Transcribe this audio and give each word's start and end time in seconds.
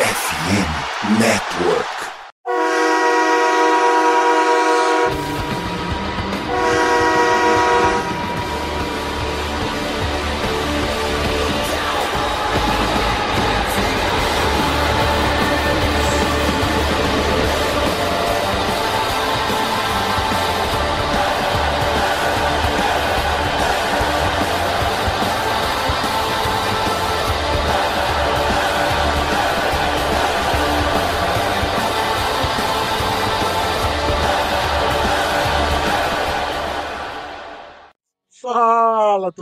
FM 0.00 1.20
Network. 1.20 2.09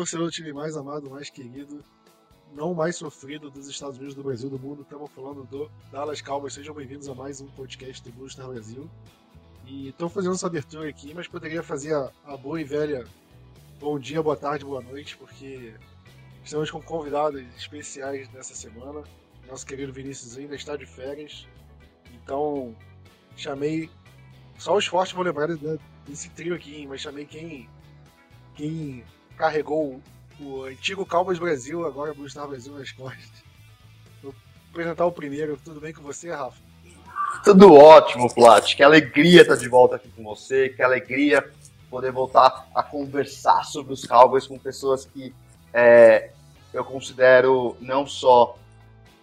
Torcedor 0.08 0.26
do 0.28 0.32
time 0.32 0.52
mais 0.54 0.74
amado, 0.74 1.10
mais 1.10 1.28
querido, 1.28 1.84
não 2.54 2.72
mais 2.72 2.96
sofrido 2.96 3.50
dos 3.50 3.68
Estados 3.68 3.98
Unidos, 3.98 4.14
do 4.14 4.22
Brasil, 4.22 4.48
do 4.48 4.58
mundo. 4.58 4.80
Estamos 4.80 5.10
falando 5.10 5.44
do 5.44 5.70
Dallas 5.92 6.22
Cowboys. 6.22 6.54
Sejam 6.54 6.74
bem-vindos 6.74 7.10
a 7.10 7.14
mais 7.14 7.42
um 7.42 7.46
podcast 7.48 8.02
do 8.02 8.16
Blue 8.16 8.28
Star 8.30 8.48
Brasil. 8.48 8.88
E 9.66 9.88
estou 9.88 10.08
fazendo 10.08 10.34
essa 10.34 10.46
abertura 10.46 10.88
aqui, 10.88 11.12
mas 11.12 11.28
poderia 11.28 11.62
fazer 11.62 11.94
a, 11.94 12.10
a 12.24 12.36
boa 12.38 12.58
e 12.58 12.64
velha 12.64 13.04
bom 13.78 13.98
dia, 13.98 14.22
boa 14.22 14.34
tarde, 14.34 14.64
boa 14.64 14.80
noite, 14.80 15.14
porque 15.18 15.74
estamos 16.42 16.70
com 16.70 16.80
convidados 16.80 17.42
especiais 17.54 18.32
nessa 18.32 18.54
semana. 18.54 19.04
Nosso 19.46 19.66
querido 19.66 19.92
Vinícius 19.92 20.38
ainda 20.38 20.54
está 20.54 20.74
de 20.74 20.86
férias, 20.86 21.46
então 22.14 22.74
chamei. 23.36 23.90
Só 24.56 24.74
os 24.74 24.87
fortes 24.87 25.12
vão 25.12 25.22
lembrar 25.22 25.54
de- 25.54 25.78
desse 26.06 26.30
trio 26.30 26.54
aqui, 26.54 26.87
mas 26.87 27.02
chamei 27.02 27.26
quem 27.26 27.68
quem 28.54 29.04
carregou 29.38 30.00
o 30.40 30.64
antigo 30.64 31.06
Cowboys 31.06 31.38
Brasil, 31.38 31.86
agora 31.86 32.12
Blue 32.12 32.28
Star 32.28 32.46
Brasil 32.48 32.72
nas 32.74 32.90
costas. 32.92 33.30
Vou 34.22 34.34
apresentar 34.70 35.06
o 35.06 35.12
primeiro. 35.12 35.56
Tudo 35.64 35.80
bem 35.80 35.92
com 35.92 36.02
você, 36.02 36.30
Rafa? 36.30 36.58
Tudo 37.44 37.72
ótimo, 37.74 38.32
Plat. 38.34 38.74
Que 38.74 38.82
alegria 38.82 39.42
estar 39.42 39.56
de 39.56 39.68
volta 39.68 39.96
aqui 39.96 40.09
com 40.10 40.24
você. 40.24 40.68
Que 40.70 40.82
alegria 40.82 41.48
poder 41.88 42.10
voltar 42.12 42.68
a 42.74 42.82
conversar 42.82 43.64
sobre 43.64 43.92
os 43.92 44.04
Cowboys 44.04 44.46
com 44.46 44.59
pessoas 44.59 45.06
que 45.06 45.32
é, 45.72 46.32
eu 46.72 46.84
considero 46.84 47.76
não 47.80 48.06
só 48.06 48.59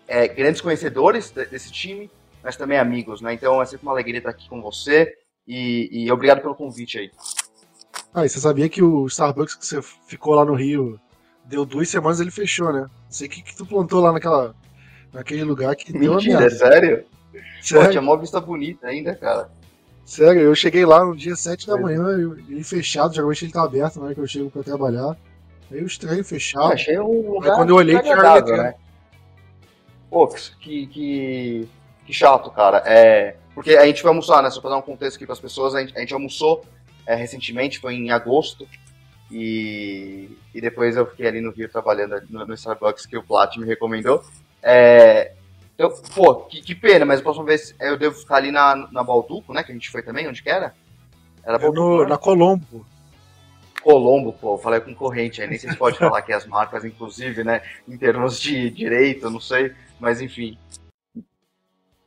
é, 0.07 0.27
grandes 0.27 0.61
conhecedores 0.61 1.29
de- 1.31 1.45
desse 1.45 1.71
time, 1.71 2.09
mas 2.43 2.55
também 2.55 2.77
amigos, 2.77 3.21
né? 3.21 3.33
Então 3.33 3.61
é 3.61 3.65
sempre 3.65 3.85
uma 3.85 3.91
alegria 3.91 4.19
estar 4.19 4.29
aqui 4.31 4.47
com 4.47 4.61
você 4.61 5.13
e, 5.47 5.89
e 5.91 6.11
obrigado 6.11 6.41
pelo 6.41 6.55
convite 6.55 6.97
aí. 6.99 7.11
Ah, 8.15 8.25
e 8.25 8.29
você 8.29 8.39
sabia 8.39 8.69
que 8.69 8.81
o 8.81 9.05
Starbucks 9.07 9.55
que 9.55 9.65
você 9.65 9.81
ficou 10.07 10.33
lá 10.35 10.45
no 10.45 10.53
Rio 10.55 10.97
deu 11.43 11.65
duas 11.65 11.89
semanas 11.89 12.19
ele 12.21 12.31
fechou, 12.31 12.71
né? 12.71 12.81
Não 12.81 12.89
sei 13.09 13.27
o 13.27 13.29
que, 13.29 13.41
que 13.41 13.55
tu 13.55 13.65
plantou 13.65 13.99
lá 14.01 14.13
naquela, 14.13 14.55
naquele 15.13 15.43
lugar 15.43 15.75
que 15.75 15.91
deu 15.91 16.11
uma 16.13 16.17
Mentira, 16.17 16.37
é 16.37 16.39
merda. 16.41 16.55
sério? 16.55 17.03
Pô, 17.33 17.39
Sério, 17.61 17.91
tinha 17.91 18.01
mó 18.01 18.15
vista 18.15 18.39
bonita 18.39 18.87
ainda, 18.87 19.13
cara. 19.15 19.49
sério, 20.05 20.41
eu 20.41 20.55
cheguei 20.55 20.85
lá 20.85 21.03
no 21.03 21.13
dia 21.15 21.35
7 21.35 21.67
da 21.67 21.73
Pois 21.77 21.83
manhã, 21.83 22.17
eu- 22.17 22.37
ele 22.37 22.63
fechado, 22.63 23.13
geralmente 23.13 23.43
ele 23.43 23.51
tá 23.51 23.63
aberto 23.63 23.97
na 23.99 24.05
hora 24.05 24.15
que 24.15 24.21
eu 24.21 24.27
chego 24.27 24.49
pra 24.49 24.63
trabalhar. 24.63 25.17
Aí 25.69 25.79
eu 25.79 25.85
estranho 25.85 26.19
Eu 26.19 26.23
fechado. 26.23 26.71
achei 26.71 26.97
um 26.97 27.31
lugar 27.33 27.55
quando 27.55 27.71
eu 27.71 27.75
olhei, 27.75 27.99
tinha 27.99 28.15
letra. 28.33 28.57
né? 28.63 28.73
Pô, 30.09 30.27
que, 30.27 30.87
que, 30.87 31.67
que 32.05 32.13
chato, 32.13 32.49
cara. 32.51 32.81
É, 32.85 33.35
porque 33.53 33.71
a 33.71 33.85
gente 33.85 34.01
foi 34.01 34.09
almoçar, 34.09 34.41
né? 34.41 34.49
Só 34.49 34.61
pra 34.61 34.69
dar 34.69 34.77
um 34.77 34.81
contexto 34.81 35.17
aqui 35.17 35.25
pras 35.25 35.39
pessoas, 35.39 35.75
a 35.75 35.81
gente, 35.81 35.97
a 35.97 35.99
gente 35.99 36.13
almoçou 36.13 36.63
é, 37.05 37.15
recentemente, 37.15 37.79
foi 37.79 37.95
em 37.95 38.11
agosto. 38.11 38.67
E, 39.31 40.29
e 40.53 40.61
depois 40.61 40.95
eu 40.95 41.05
fiquei 41.07 41.27
ali 41.27 41.41
no 41.41 41.51
Rio 41.51 41.67
trabalhando 41.67 42.21
no, 42.29 42.45
no 42.45 42.53
Starbucks 42.53 43.05
que 43.05 43.17
o 43.17 43.23
Plat 43.23 43.57
me 43.57 43.65
recomendou. 43.65 44.23
É, 44.61 45.33
então, 45.73 45.91
pô, 46.13 46.35
que, 46.35 46.61
que 46.61 46.73
pena, 46.73 47.05
mas 47.05 47.19
a 47.19 47.23
próxima 47.23 47.45
vez 47.45 47.75
eu 47.79 47.97
devo 47.97 48.15
ficar 48.15 48.37
ali 48.37 48.51
na, 48.51 48.87
na 48.91 49.03
Balduco, 49.03 49.53
né? 49.53 49.63
Que 49.63 49.71
a 49.71 49.75
gente 49.75 49.89
foi 49.89 50.01
também, 50.01 50.27
onde 50.27 50.41
que 50.41 50.49
era? 50.49 50.73
Era 51.43 51.57
É 51.57 51.59
Balduco, 51.59 51.79
no, 51.79 52.03
né? 52.03 52.09
na 52.09 52.17
Colombo. 52.17 52.85
Colombo, 53.85 54.33
pô, 54.33 54.57
falei 54.57 54.79
concorrente 54.79 55.41
aí, 55.41 55.47
nem 55.47 55.59
sei 55.59 55.69
se 55.69 55.77
pode 55.77 55.99
falar 55.99 56.17
aqui 56.17 56.33
as 56.33 56.47
marcas, 56.47 56.83
inclusive, 56.83 57.43
né, 57.43 57.61
em 57.87 57.95
termos 57.95 58.41
de 58.41 58.71
direito, 58.71 59.29
não 59.29 59.39
sei, 59.39 59.75
mas 59.99 60.21
enfim. 60.21 60.57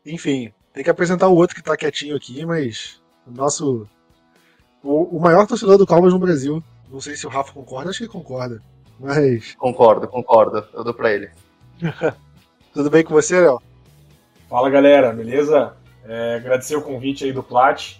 Enfim, 0.04 0.52
tem 0.72 0.82
que 0.82 0.90
apresentar 0.90 1.28
o 1.28 1.36
outro 1.36 1.54
que 1.54 1.62
tá 1.62 1.76
quietinho 1.76 2.16
aqui, 2.16 2.44
mas 2.44 3.00
o 3.24 3.30
nosso. 3.30 3.88
O, 4.88 5.18
o 5.18 5.20
maior 5.20 5.46
torcedor 5.46 5.76
do 5.76 5.86
Cowboys 5.86 6.14
no 6.14 6.18
Brasil. 6.18 6.64
Não 6.90 6.98
sei 6.98 7.14
se 7.14 7.26
o 7.26 7.28
Rafa 7.28 7.52
concorda, 7.52 7.90
acho 7.90 7.98
que 7.98 8.04
ele 8.04 8.10
concorda. 8.10 8.62
Mas. 8.98 9.54
Concordo, 9.56 10.08
concordo, 10.08 10.66
eu 10.72 10.82
dou 10.82 10.94
pra 10.94 11.12
ele. 11.12 11.28
Tudo 12.72 12.88
bem 12.88 13.04
com 13.04 13.12
você, 13.12 13.38
Léo? 13.38 13.60
Fala 14.48 14.70
galera, 14.70 15.12
beleza? 15.12 15.76
É, 16.06 16.36
agradecer 16.36 16.74
o 16.74 16.80
convite 16.80 17.26
aí 17.26 17.34
do 17.34 17.42
Plat. 17.42 17.96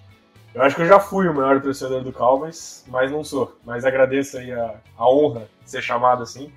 Eu 0.55 0.63
acho 0.63 0.77
que 0.77 0.81
eu 0.81 0.87
já 0.87 0.99
fui 0.99 1.29
o 1.29 1.35
maior 1.35 1.61
torcedor 1.61 2.03
do 2.03 2.11
Cowboys, 2.11 2.87
mas 2.89 3.13
não 3.13 3.23
sou. 3.23 3.55
Mas 3.67 3.85
agradeço 3.85 4.39
aí 4.39 4.51
a, 4.51 4.77
a 4.97 5.11
honra 5.11 5.47
de 5.63 5.71
ser 5.71 5.83
chamado 5.83 6.23
assim. 6.23 6.51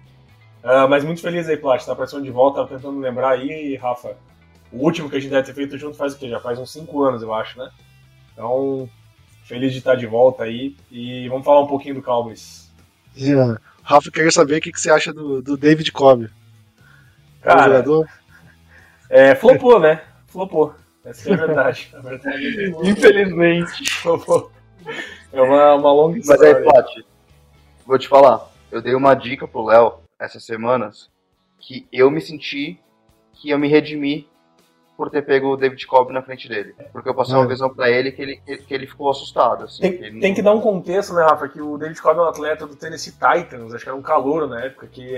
Ah, 0.64 0.88
mas 0.88 1.04
muito 1.04 1.20
feliz 1.20 1.50
aí, 1.50 1.58
Plat, 1.58 1.86
tá 1.86 1.94
participando 1.94 2.24
de 2.24 2.32
volta, 2.32 2.62
tava 2.62 2.70
tentando 2.70 3.02
lembrar 3.02 3.32
aí, 3.32 3.76
Rafa. 3.76 4.16
O 4.72 4.78
último 4.78 5.10
que 5.10 5.18
a 5.18 5.20
gente 5.20 5.32
deve 5.32 5.46
ter 5.46 5.54
feito 5.54 5.78
junto 5.78 5.98
faz 5.98 6.14
o 6.14 6.18
quê? 6.18 6.30
Já 6.30 6.40
faz 6.40 6.58
uns 6.58 6.72
5 6.72 7.04
anos, 7.04 7.22
eu 7.22 7.34
acho, 7.34 7.60
né? 7.60 7.70
Então, 8.32 8.90
feliz 9.52 9.74
de 9.74 9.80
estar 9.80 9.96
de 9.96 10.08
volta 10.08 10.44
aí. 10.44 10.78
E 10.90 11.28
vamos 11.28 11.44
falar 11.44 11.62
um 11.62 11.68
pouquinho 11.68 11.96
do 11.96 12.02
Cowboys. 12.02 12.72
Yeah. 13.18 13.60
Rafa, 13.84 14.10
queria 14.10 14.32
saber 14.32 14.58
o 14.58 14.62
que, 14.62 14.72
que 14.72 14.80
você 14.80 14.90
acha 14.90 15.12
do, 15.12 15.42
do 15.42 15.58
David 15.58 15.92
Cobb. 15.92 16.24
É 16.24 16.28
um 16.30 17.42
Cara, 17.42 17.64
jogador? 17.64 18.08
é, 19.10 19.36
flopou, 19.36 19.78
né? 19.80 20.02
Flopou. 20.28 20.74
Essa 21.04 21.32
é 21.32 21.34
a 21.34 21.38
verdade. 21.38 21.90
A 21.94 22.00
verdade 22.00 22.64
é 22.64 22.90
Infelizmente. 22.90 23.90
flopou. 23.90 24.50
É 25.34 25.42
uma, 25.42 25.76
uma 25.76 25.92
longa 25.92 26.16
Mas 26.18 26.30
história. 26.30 26.58
aí, 26.58 26.64
Plat, 26.64 26.88
vou 27.86 28.00
te 28.00 28.08
falar, 28.08 28.50
eu 28.72 28.82
dei 28.82 28.96
uma 28.96 29.14
dica 29.14 29.48
pro 29.48 29.66
Léo 29.66 30.00
essas 30.18 30.46
semanas 30.46 31.10
que 31.60 31.88
eu 31.92 32.10
me 32.10 32.22
senti 32.22 32.80
que 33.34 33.50
eu 33.50 33.60
me 33.60 33.68
redimi 33.68 34.28
por 35.02 35.10
ter 35.10 35.24
pego 35.24 35.54
o 35.54 35.58
David 35.58 35.88
Cobb 35.88 36.14
na 36.14 36.22
frente 36.22 36.48
dele. 36.48 36.76
Porque 36.94 37.10
eu 37.10 37.16
passei 37.16 37.34
uma 37.34 37.46
É. 37.46 37.48
visão 37.48 37.74
pra 37.74 37.90
ele 37.90 38.12
que 38.12 38.22
ele, 38.22 38.38
que 38.38 38.72
ele 38.72 38.86
ficou 38.86 39.10
assustado, 39.10 39.64
assim. 39.64 39.82
Tem, 39.82 39.98
que 39.98 40.04
ele 40.04 40.20
tem 40.20 40.30
não- 40.30 40.36
que 40.36 40.42
dar 40.44 40.54
um 40.54 40.62
contexto, 40.62 41.16
né, 41.16 41.24
Rafa? 41.24 41.48
Que 41.48 41.60
o 41.60 41.76
David 41.76 42.00
Cobb 42.00 42.20
é 42.20 42.22
um 42.22 42.28
atleta 42.28 42.68
do 42.68 42.76
Tennessee 42.76 43.14
Titans, 43.14 43.74
acho 43.74 43.84
que 43.84 43.90
era 43.90 43.98
um 43.98 44.02
calouro 44.04 44.46
na 44.46 44.64
época, 44.64 44.86
que 44.86 45.16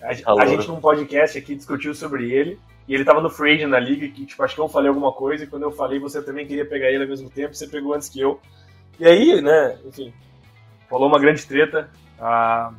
a, 0.00 0.10
a 0.10 0.22
Calouro. 0.22 0.48
gente 0.48 0.68
num 0.68 0.80
podcast 0.80 1.36
aqui 1.36 1.54
discutiu 1.54 1.94
sobre 1.94 2.32
ele, 2.32 2.58
e 2.88 2.94
ele 2.94 3.04
tava 3.04 3.20
no 3.20 3.28
free 3.28 3.56
agent 3.56 3.68
na 3.68 3.78
liga, 3.78 4.08
que 4.08 4.24
tipo, 4.24 4.42
acho 4.42 4.54
que 4.54 4.60
eu 4.62 4.68
falei 4.68 4.88
alguma 4.88 5.12
coisa, 5.12 5.44
e 5.44 5.46
quando 5.46 5.64
eu 5.64 5.70
falei 5.72 5.98
você 5.98 6.22
também 6.22 6.46
queria 6.46 6.64
pegar 6.64 6.88
ele 6.90 7.02
ao 7.04 7.08
mesmo 7.10 7.28
tempo, 7.28 7.54
você 7.54 7.66
pegou 7.66 7.92
antes 7.92 8.08
que 8.08 8.18
eu. 8.18 8.40
E 8.98 9.04
aí, 9.06 9.42
né, 9.42 9.76
enfim, 9.84 10.14
rolou 10.90 11.08
uma 11.08 11.18
grande 11.18 11.44
treta. 11.46 11.90
A, 12.18 12.72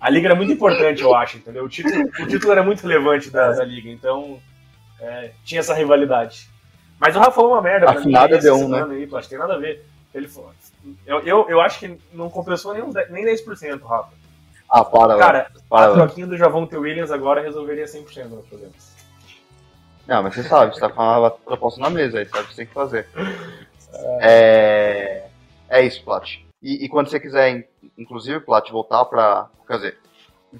a 0.00 0.10
liga 0.10 0.28
era 0.28 0.34
muito 0.36 0.52
importante, 0.52 1.02
eu 1.02 1.12
acho, 1.12 1.38
entendeu? 1.38 1.64
O 1.64 1.68
título, 1.68 2.04
o 2.20 2.26
título 2.28 2.52
era 2.52 2.62
muito 2.62 2.82
relevante 2.86 3.30
da, 3.30 3.50
da 3.50 3.64
liga, 3.64 3.88
então 3.90 4.38
é, 5.00 5.32
tinha 5.44 5.60
essa 5.60 5.74
rivalidade. 5.74 6.48
Mas 6.98 7.14
o 7.14 7.18
Rafa 7.18 7.32
falou 7.32 7.52
uma 7.52 7.62
merda 7.62 7.86
pra 7.86 7.98
Afinada 8.00 8.34
essa 8.36 8.42
deu 8.42 8.54
um, 8.56 8.58
semana 8.60 8.94
aí, 8.94 9.06
Plástico, 9.06 9.30
tem 9.30 9.38
nada 9.38 9.54
a 9.54 9.58
ver. 9.58 9.84
Ele 10.14 10.28
falou, 10.28 10.50
eu, 11.04 11.20
eu, 11.20 11.46
eu 11.50 11.60
acho 11.60 11.78
que 11.78 11.98
não 12.12 12.30
compensou 12.30 12.72
nem, 12.72 12.82
uns 12.82 12.94
10 12.94 13.10
nem 13.10 13.24
10%, 13.24 13.82
Rafa. 13.82 14.12
Ah, 14.68 14.84
para. 14.84 15.18
Cara, 15.18 15.50
para, 15.68 15.92
a 15.92 15.94
troquinha 15.94 16.26
do 16.26 16.36
Javonte 16.36 16.76
Williams 16.76 17.10
agora 17.10 17.42
resolveria 17.42 17.84
100% 17.84 18.28
dos 18.28 18.46
problemas. 18.46 18.96
Não, 20.06 20.22
mas 20.22 20.34
você 20.34 20.42
sabe, 20.44 20.74
você 20.74 20.80
tá 20.80 20.88
com 20.88 21.02
uma 21.02 21.30
proposta 21.30 21.80
na 21.80 21.90
mesa 21.90 22.18
aí, 22.18 22.26
sabe 22.26 22.44
o 22.44 22.46
que 22.46 22.50
você 22.54 22.56
tem 22.56 22.66
que 22.66 22.74
fazer. 22.74 23.06
É, 24.20 25.26
é 25.70 25.82
isso, 25.82 26.04
Plat. 26.04 26.38
E, 26.62 26.84
e 26.84 26.88
quando 26.88 27.08
você 27.08 27.18
quiser, 27.18 27.50
in- 27.50 27.64
inclusive, 27.96 28.40
Plat, 28.40 28.68
voltar 28.70 29.04
pra. 29.06 29.48
Quer 29.66 29.76
dizer, 29.76 29.98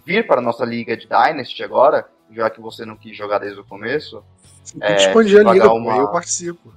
vir 0.07 0.27
para 0.27 0.41
a 0.41 0.43
nossa 0.43 0.65
liga 0.65 0.97
de 0.97 1.07
Dynasty 1.07 1.63
agora, 1.63 2.09
já 2.31 2.49
que 2.49 2.61
você 2.63 2.87
não 2.87 2.97
quis 2.97 3.17
jogar 3.17 3.39
desde 3.39 3.61
o 3.61 3.65
começo. 3.65 4.25
É, 4.81 4.95
que 4.95 5.01
expandir 5.03 5.47
a 5.47 5.53
liga, 5.53 5.73
uma- 5.73 5.97
eu 5.97 6.09
participo. 6.09 6.75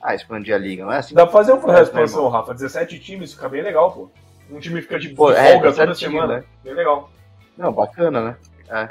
Ah, 0.00 0.14
expandir 0.14 0.54
a 0.54 0.58
liga, 0.58 0.84
não 0.84 0.92
é 0.92 0.98
assim? 0.98 1.14
Dá 1.14 1.24
pra 1.26 1.32
fazer 1.32 1.52
um 1.52 1.60
processo 1.60 1.92
de 1.92 1.98
É, 1.98 2.04
expansão, 2.04 2.28
Rafa. 2.28 2.54
17 2.54 2.98
times 3.00 3.34
fica 3.34 3.48
bem 3.48 3.62
legal, 3.62 3.92
pô. 3.92 4.10
Um 4.50 4.58
time 4.60 4.80
fica 4.80 4.98
de, 4.98 5.10
Pô, 5.10 5.30
é, 5.32 5.52
folga 5.52 5.70
17 5.70 5.76
toda 5.76 5.94
times, 5.98 6.12
semana. 6.14 6.36
né? 6.38 6.44
Bem 6.64 6.74
legal. 6.74 7.10
Não, 7.56 7.72
bacana, 7.72 8.20
né? 8.22 8.36
É. 8.70 8.88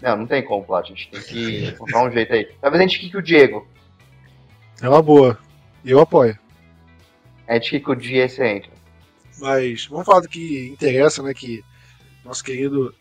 Não, 0.00 0.16
não 0.16 0.26
tem 0.26 0.42
como, 0.44 0.64
Plat. 0.64 0.84
A 0.86 0.88
gente 0.88 1.08
tem 1.10 1.20
que 1.20 1.64
encontrar 1.70 2.02
um 2.04 2.10
jeito 2.10 2.32
aí. 2.32 2.46
Talvez 2.60 2.80
a 2.80 2.86
gente 2.86 2.98
quique 2.98 3.16
o 3.16 3.22
Diego. 3.22 3.68
É 4.80 4.88
uma 4.88 5.02
boa. 5.02 5.38
Eu 5.84 6.00
apoio. 6.00 6.36
A 7.46 7.54
gente 7.54 7.70
quique 7.70 7.90
o 7.90 7.94
Diego 7.94 8.26
e 8.26 8.28
você 8.34 8.46
entra. 8.46 8.70
Mas 9.38 9.86
vamos 9.86 10.06
falar 10.06 10.20
do 10.20 10.28
que 10.28 10.68
interessa, 10.72 11.22
né? 11.22 11.32
Que 11.34 11.62
nosso 12.24 12.42
querido 12.42 12.92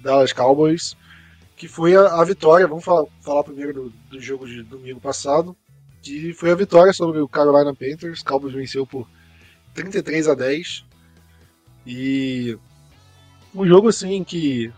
Dallas 0.00 0.32
Cowboys 0.32 0.96
que 1.56 1.68
foi 1.68 1.94
a, 1.96 2.20
a 2.20 2.24
vitória. 2.24 2.66
Vamos 2.66 2.84
falar, 2.84 3.06
falar 3.20 3.44
primeiro 3.44 3.72
do, 3.72 3.90
do, 4.10 4.20
jogo 4.20 4.46
de 4.46 4.62
domingo 4.62 5.00
passado, 5.00 5.56
que 6.02 6.32
foi 6.32 6.50
a 6.50 6.54
vitória 6.54 6.92
sobre 6.92 7.20
o 7.20 7.28
Carolina 7.28 7.74
Panthers. 7.74 8.22
Cowboys 8.22 8.54
venceu 8.54 8.86
por 8.86 9.08
33 9.74 10.28
a 10.28 10.34
10. 10.34 10.84
E 11.86 12.58
um 13.54 13.66
jogo 13.66 13.88
assim 13.88 14.24
que, 14.24 14.72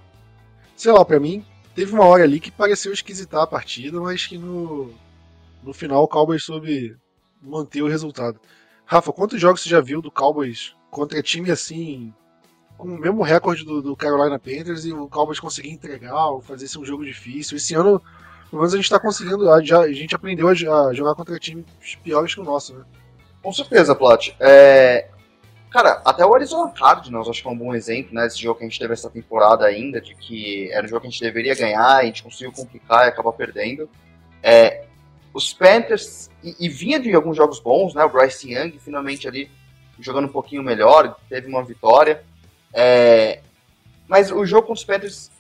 sei 0.76 0.92
lá, 0.92 1.04
para 1.04 1.20
mim, 1.20 1.44
teve 1.74 1.92
uma 1.92 2.04
hora 2.04 2.24
ali 2.24 2.40
que 2.40 2.50
pareceu 2.50 2.92
esquisitar 2.92 3.42
a 3.42 3.46
partida, 3.46 4.00
mas 4.00 4.26
que 4.26 4.36
no, 4.36 4.92
no 5.62 5.72
final 5.72 6.02
o 6.02 6.08
Cowboys 6.08 6.44
soube 6.44 6.96
manter 7.40 7.82
o 7.82 7.88
resultado. 7.88 8.40
Rafa, 8.84 9.12
quantos 9.12 9.40
jogos 9.40 9.62
você 9.62 9.68
já 9.68 9.80
viu 9.80 10.00
do 10.00 10.10
Cowboys 10.10 10.74
contra 10.90 11.22
time 11.22 11.50
assim, 11.50 12.12
com 12.76 12.88
o 12.88 12.98
mesmo 12.98 13.22
recorde 13.22 13.64
do, 13.64 13.82
do 13.82 13.96
Carolina 13.96 14.38
Panthers 14.38 14.84
e 14.84 14.92
o 14.92 15.08
Cowboys 15.08 15.40
conseguir 15.40 15.70
entregar 15.70 16.28
ou 16.28 16.40
fazer 16.40 16.66
esse 16.66 16.78
um 16.78 16.84
jogo 16.84 17.04
difícil? 17.04 17.56
Esse 17.56 17.74
ano, 17.74 18.00
pelo 18.50 18.62
menos 18.62 18.74
a 18.74 18.76
gente 18.76 18.84
está 18.84 18.98
conseguindo, 18.98 19.48
a, 19.50 19.56
a, 19.56 19.92
gente 19.92 20.14
aprendeu 20.14 20.48
a, 20.48 20.52
a, 20.52 20.94
jogar 20.94 21.14
contra 21.14 21.38
times 21.38 21.64
piores 22.02 22.34
que 22.34 22.40
o 22.40 22.44
nosso, 22.44 22.74
né? 22.74 22.84
Com 23.42 23.52
certeza, 23.52 23.94
Plat. 23.94 24.34
É... 24.40 25.08
Cara, 25.70 26.00
até 26.04 26.24
o 26.24 26.34
Arizona 26.34 26.70
Cardinals 26.72 27.28
acho 27.28 27.42
que 27.42 27.48
é 27.48 27.50
um 27.50 27.58
bom 27.58 27.74
exemplo, 27.74 28.14
né? 28.14 28.26
Esse 28.26 28.40
jogo 28.40 28.58
que 28.58 28.64
a 28.64 28.68
gente 28.68 28.78
teve 28.78 28.92
essa 28.92 29.10
temporada 29.10 29.64
ainda, 29.66 30.00
de 30.00 30.14
que 30.14 30.70
era 30.72 30.84
um 30.84 30.88
jogo 30.88 31.02
que 31.02 31.08
a 31.08 31.10
gente 31.10 31.20
deveria 31.20 31.54
ganhar, 31.54 31.96
a 31.96 32.04
gente 32.04 32.22
conseguiu 32.22 32.52
complicar 32.52 33.06
e 33.06 33.08
acabar 33.08 33.32
perdendo. 33.32 33.88
É, 34.42 34.84
os 35.34 35.52
Panthers, 35.52 36.30
e, 36.42 36.56
e, 36.58 36.68
vinha 36.68 36.98
de 36.98 37.14
alguns 37.14 37.36
jogos 37.36 37.60
bons, 37.60 37.94
né? 37.94 38.04
O 38.04 38.08
Bryce 38.08 38.50
Young 38.50 38.78
finalmente 38.78 39.28
ali 39.28 39.50
jogando 40.00 40.26
um 40.26 40.32
pouquinho 40.32 40.62
melhor, 40.62 41.16
teve 41.28 41.48
uma 41.48 41.62
vitória. 41.62 42.22
É, 42.78 43.40
mas 44.06 44.30
o 44.30 44.44
jogo 44.44 44.66
contra 44.66 44.80
os 44.80 44.84
Panthers, 44.84 45.30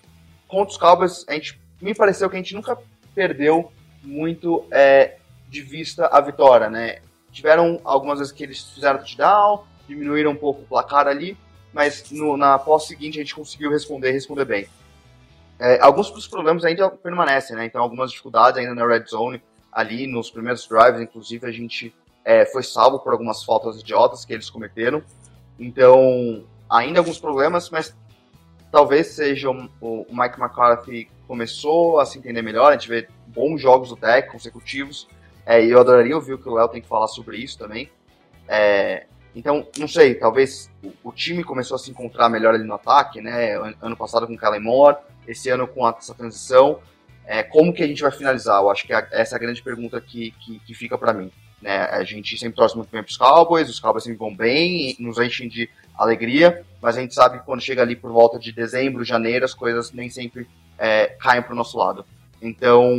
contra 0.48 0.72
os 0.72 0.78
Cowboys, 0.78 1.24
a 1.28 1.34
gente, 1.34 1.60
me 1.82 1.94
pareceu 1.94 2.30
que 2.30 2.36
a 2.36 2.38
gente 2.38 2.54
nunca 2.54 2.78
perdeu 3.14 3.70
muito 4.02 4.64
é, 4.70 5.18
de 5.46 5.60
vista 5.60 6.06
a 6.06 6.18
vitória, 6.22 6.70
né? 6.70 7.00
Tiveram 7.30 7.78
algumas 7.84 8.20
vezes 8.20 8.32
que 8.32 8.42
eles 8.42 8.62
fizeram 8.70 8.98
touchdown, 9.00 9.66
diminuíram 9.86 10.30
um 10.30 10.36
pouco 10.36 10.62
o 10.62 10.66
placar 10.66 11.06
ali, 11.06 11.36
mas 11.74 12.10
no, 12.10 12.38
na 12.38 12.58
pós 12.58 12.86
seguinte 12.86 13.18
a 13.18 13.22
gente 13.22 13.34
conseguiu 13.34 13.70
responder 13.70 14.12
responder 14.12 14.46
bem. 14.46 14.66
É, 15.58 15.78
alguns 15.82 16.10
dos 16.10 16.26
problemas 16.26 16.64
ainda 16.64 16.88
permanecem, 16.88 17.54
né? 17.54 17.66
Então 17.66 17.82
algumas 17.82 18.10
dificuldades 18.10 18.58
ainda 18.58 18.74
na 18.74 18.86
red 18.86 19.04
zone, 19.04 19.42
ali 19.70 20.06
nos 20.06 20.30
primeiros 20.30 20.66
drives, 20.66 21.02
inclusive, 21.02 21.46
a 21.46 21.52
gente 21.52 21.94
é, 22.24 22.46
foi 22.46 22.62
salvo 22.62 22.98
por 22.98 23.12
algumas 23.12 23.44
faltas 23.44 23.78
idiotas 23.78 24.24
que 24.24 24.32
eles 24.32 24.48
cometeram. 24.48 25.02
Então, 25.58 26.44
ainda 26.68 27.00
alguns 27.00 27.18
problemas, 27.18 27.70
mas 27.70 27.94
talvez 28.70 29.08
seja 29.08 29.50
o, 29.50 29.68
o 29.80 30.06
Mike 30.10 30.40
McCarthy 30.40 31.08
começou 31.26 31.98
a 31.98 32.06
se 32.06 32.18
entender 32.18 32.42
melhor, 32.42 32.70
a 32.70 32.76
gente 32.76 32.88
vê 32.88 33.08
bons 33.26 33.60
jogos 33.60 33.88
do 33.88 33.96
deck 33.96 34.30
consecutivos, 34.30 35.08
é, 35.44 35.64
e 35.64 35.70
eu 35.70 35.80
adoraria 35.80 36.14
ouvir 36.14 36.34
o 36.34 36.38
que 36.38 36.48
o 36.48 36.54
Léo 36.54 36.68
tem 36.68 36.80
que 36.80 36.88
falar 36.88 37.06
sobre 37.08 37.38
isso 37.38 37.58
também. 37.58 37.90
É, 38.48 39.06
então, 39.34 39.66
não 39.78 39.86
sei, 39.86 40.14
talvez 40.14 40.70
o, 40.82 40.92
o, 41.04 41.12
time 41.12 41.44
começou 41.44 41.74
a 41.74 41.78
se 41.78 41.90
encontrar 41.90 42.28
melhor 42.28 42.54
ali 42.54 42.64
no 42.64 42.74
ataque, 42.74 43.20
né? 43.20 43.54
Ano 43.82 43.96
passado 43.96 44.26
com 44.26 44.34
o 44.34 44.38
Kellen 44.38 44.62
Moore, 44.62 44.96
esse 45.28 45.50
ano 45.50 45.68
com 45.68 45.86
essa 45.86 46.14
transição. 46.14 46.80
É, 47.26 47.42
como 47.42 47.72
que 47.72 47.82
a 47.82 47.86
gente 47.86 48.02
vai 48.02 48.10
finalizar? 48.10 48.62
Eu 48.62 48.70
acho 48.70 48.86
que 48.86 48.92
essa 48.92 49.34
é 49.34 49.36
a 49.36 49.38
grande 49.38 49.62
pergunta 49.62 50.00
que, 50.00 50.30
que, 50.40 50.58
que 50.60 50.74
fica 50.74 50.96
para 50.96 51.12
mim. 51.12 51.30
Né? 51.60 51.76
A 51.76 52.02
gente 52.02 52.38
sempre 52.38 52.56
torce 52.56 52.76
muito 52.76 52.90
bem 52.90 53.02
para 53.02 53.10
os 53.10 53.16
Cowboys, 53.16 53.68
os 53.68 53.78
Cowboys 53.78 54.04
sempre 54.04 54.18
vão 54.18 54.34
bem, 54.34 54.96
nos 54.98 55.18
enchem 55.18 55.48
de 55.48 55.68
alegria, 55.96 56.64
mas 56.80 56.96
a 56.96 57.00
gente 57.00 57.14
sabe 57.14 57.38
que 57.38 57.44
quando 57.44 57.60
chega 57.60 57.82
ali 57.82 57.96
por 57.96 58.10
volta 58.12 58.38
de 58.38 58.52
dezembro, 58.52 59.04
janeiro, 59.04 59.44
as 59.44 59.54
coisas 59.54 59.92
nem 59.92 60.08
sempre 60.10 60.48
é, 60.78 61.06
caem 61.20 61.42
para 61.42 61.52
o 61.52 61.56
nosso 61.56 61.78
lado. 61.78 62.04
Então, 62.40 62.94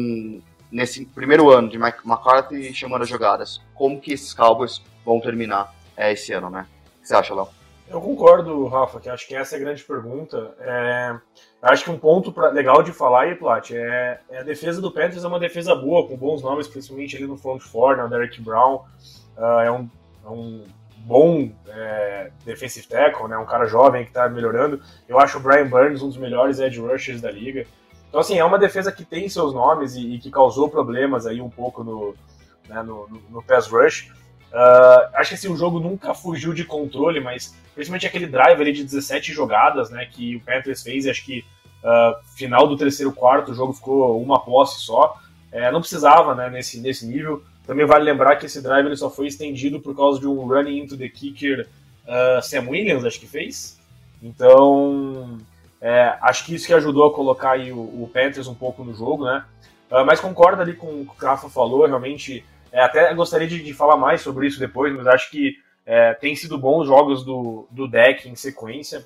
nesse 0.72 1.06
primeiro 1.06 1.50
ano 1.50 1.70
de 1.70 1.78
Mike 1.78 2.00
McCarthy 2.06 2.74
chamando 2.74 3.04
as 3.04 3.10
jogadas, 3.10 3.62
como 3.74 4.00
que 4.00 4.14
esses 4.14 4.34
Cowboys 4.34 4.82
vão 5.06 5.20
terminar 5.20 5.74
é, 5.96 6.12
esse 6.12 6.34
ano, 6.34 6.50
né? 6.50 6.68
O 6.98 7.02
que 7.02 7.08
você 7.08 7.16
acha, 7.16 7.34
Léo? 7.34 7.48
Eu 7.90 8.02
concordo, 8.02 8.68
Rafa, 8.68 9.00
que 9.00 9.08
acho 9.08 9.26
que 9.26 9.34
essa 9.34 9.56
é 9.56 9.58
a 9.58 9.62
grande 9.62 9.82
pergunta. 9.82 10.54
É, 10.60 11.16
acho 11.62 11.86
que 11.86 11.90
um 11.90 11.98
ponto 11.98 12.34
pra, 12.34 12.50
legal 12.50 12.84
de 12.84 12.92
falar 12.92 13.24
aí, 13.24 13.36
Plat, 13.36 13.72
é, 13.72 14.20
é, 14.30 14.40
a 14.40 14.44
defesa 14.44 14.82
do 14.82 14.92
Panthers 14.92 15.24
é 15.24 15.28
uma 15.28 15.40
defesa 15.40 15.74
boa, 15.74 16.06
com 16.06 16.18
bons 16.18 16.42
nomes, 16.42 16.68
principalmente 16.68 17.16
ali 17.16 17.26
no 17.26 17.38
front 17.38 17.62
four, 17.62 17.96
né, 17.96 18.04
o 18.04 18.10
Derek 18.10 18.42
Brown 18.42 18.84
uh, 19.38 19.60
é, 19.62 19.72
um, 19.72 19.90
é, 20.26 20.30
um, 20.30 20.64
bom 21.00 21.52
é, 21.68 22.32
defensive 22.46 22.88
tackle, 22.88 23.28
né, 23.28 23.38
um 23.38 23.46
cara 23.46 23.66
jovem 23.66 24.04
que 24.04 24.10
está 24.10 24.28
melhorando. 24.30 24.82
Eu 25.08 25.20
acho 25.20 25.38
o 25.38 25.42
Brian 25.42 25.68
Burns 25.68 26.02
um 26.02 26.08
dos 26.08 26.18
melhores 26.18 26.60
edge 26.60 26.80
rushers 26.80 27.22
da 27.22 27.32
liga. 27.32 27.66
Então, 28.10 28.20
assim, 28.20 28.38
é 28.38 28.44
uma 28.44 28.58
defesa 28.58 28.92
que 28.92 29.06
tem 29.06 29.28
seus 29.30 29.54
nomes 29.54 29.96
e, 29.96 30.16
e 30.16 30.20
que 30.20 30.32
causou 30.32 30.70
problemas 30.70 31.26
aí 31.26 31.42
um 31.42 31.50
pouco 31.50 31.84
no, 31.84 32.16
né, 32.68 32.82
no, 32.82 33.08
no, 33.08 33.22
no 33.30 33.44
pass 33.44 33.68
rush. 33.68 34.12
Uh, 34.52 35.16
acho 35.16 35.30
que 35.30 35.36
assim, 35.36 35.52
o 35.52 35.58
jogo 35.58 35.80
nunca 35.80 36.14
fugiu 36.14 36.54
de 36.54 36.64
controle, 36.64 37.20
mas 37.20 37.56
principalmente 37.76 38.08
aquele 38.08 38.26
drive 38.26 38.60
ali 38.62 38.72
de 38.72 38.84
17 38.84 39.34
jogadas 39.34 39.90
né, 39.90 40.06
que 40.06 40.38
o 40.38 40.40
Panthers 40.40 40.82
fez, 40.82 41.06
acho 41.06 41.26
que 41.26 41.44
uh, 41.84 42.36
final 42.36 42.66
do 42.68 42.78
terceiro 42.78 43.12
quarto 43.12 43.52
o 43.52 43.54
jogo 43.54 43.74
ficou 43.74 44.22
uma 44.22 44.40
posse 44.40 44.80
só. 44.80 45.18
É, 45.52 45.72
não 45.72 45.80
precisava 45.80 46.36
né, 46.36 46.50
nesse, 46.50 46.80
nesse 46.80 47.06
nível. 47.06 47.44
Também 47.68 47.86
vale 47.86 48.06
lembrar 48.06 48.38
que 48.38 48.46
esse 48.46 48.62
drive 48.62 48.86
ele 48.86 48.96
só 48.96 49.10
foi 49.10 49.28
estendido 49.28 49.80
por 49.80 49.96
causa 49.96 50.20
de 50.20 50.28
um 50.28 50.48
running 50.48 50.80
into 50.80 50.98
the 50.98 51.10
kicker 51.10 51.68
uh, 52.06 52.42
Sam 52.42 52.70
Williams, 52.70 53.04
acho 53.04 53.20
que 53.20 53.28
fez. 53.28 53.78
Então, 54.24 55.38
é, 55.80 56.18
acho 56.22 56.46
que 56.46 56.56
isso 56.56 56.66
que 56.66 56.74
ajudou 56.74 57.06
a 57.06 57.14
colocar 57.14 57.52
aí 57.52 57.72
o, 57.72 57.78
o 57.78 58.10
Panthers 58.12 58.48
um 58.48 58.56
pouco 58.56 58.84
no 58.84 58.96
jogo, 58.96 59.26
né? 59.26 59.44
mas 60.06 60.20
concordo 60.20 60.62
ali 60.62 60.74
com 60.74 60.88
o 61.02 61.06
que 61.06 61.24
o 61.24 61.28
Rafa 61.28 61.48
falou, 61.50 61.86
realmente 61.86 62.44
é, 62.72 62.82
até 62.82 63.14
gostaria 63.14 63.48
de, 63.48 63.64
de, 63.64 63.74
falar 63.74 63.96
mais 63.96 64.22
sobre 64.22 64.48
isso 64.48 64.60
depois, 64.60 64.94
mas 64.94 65.08
acho 65.08 65.30
que 65.32 65.56
é, 65.86 66.14
tem 66.14 66.36
sido 66.36 66.58
bons 66.58 66.86
jogos 66.86 67.24
do, 67.24 67.68
do 67.72 67.88
deck 67.88 68.28
em 68.28 68.36
sequência. 68.36 69.06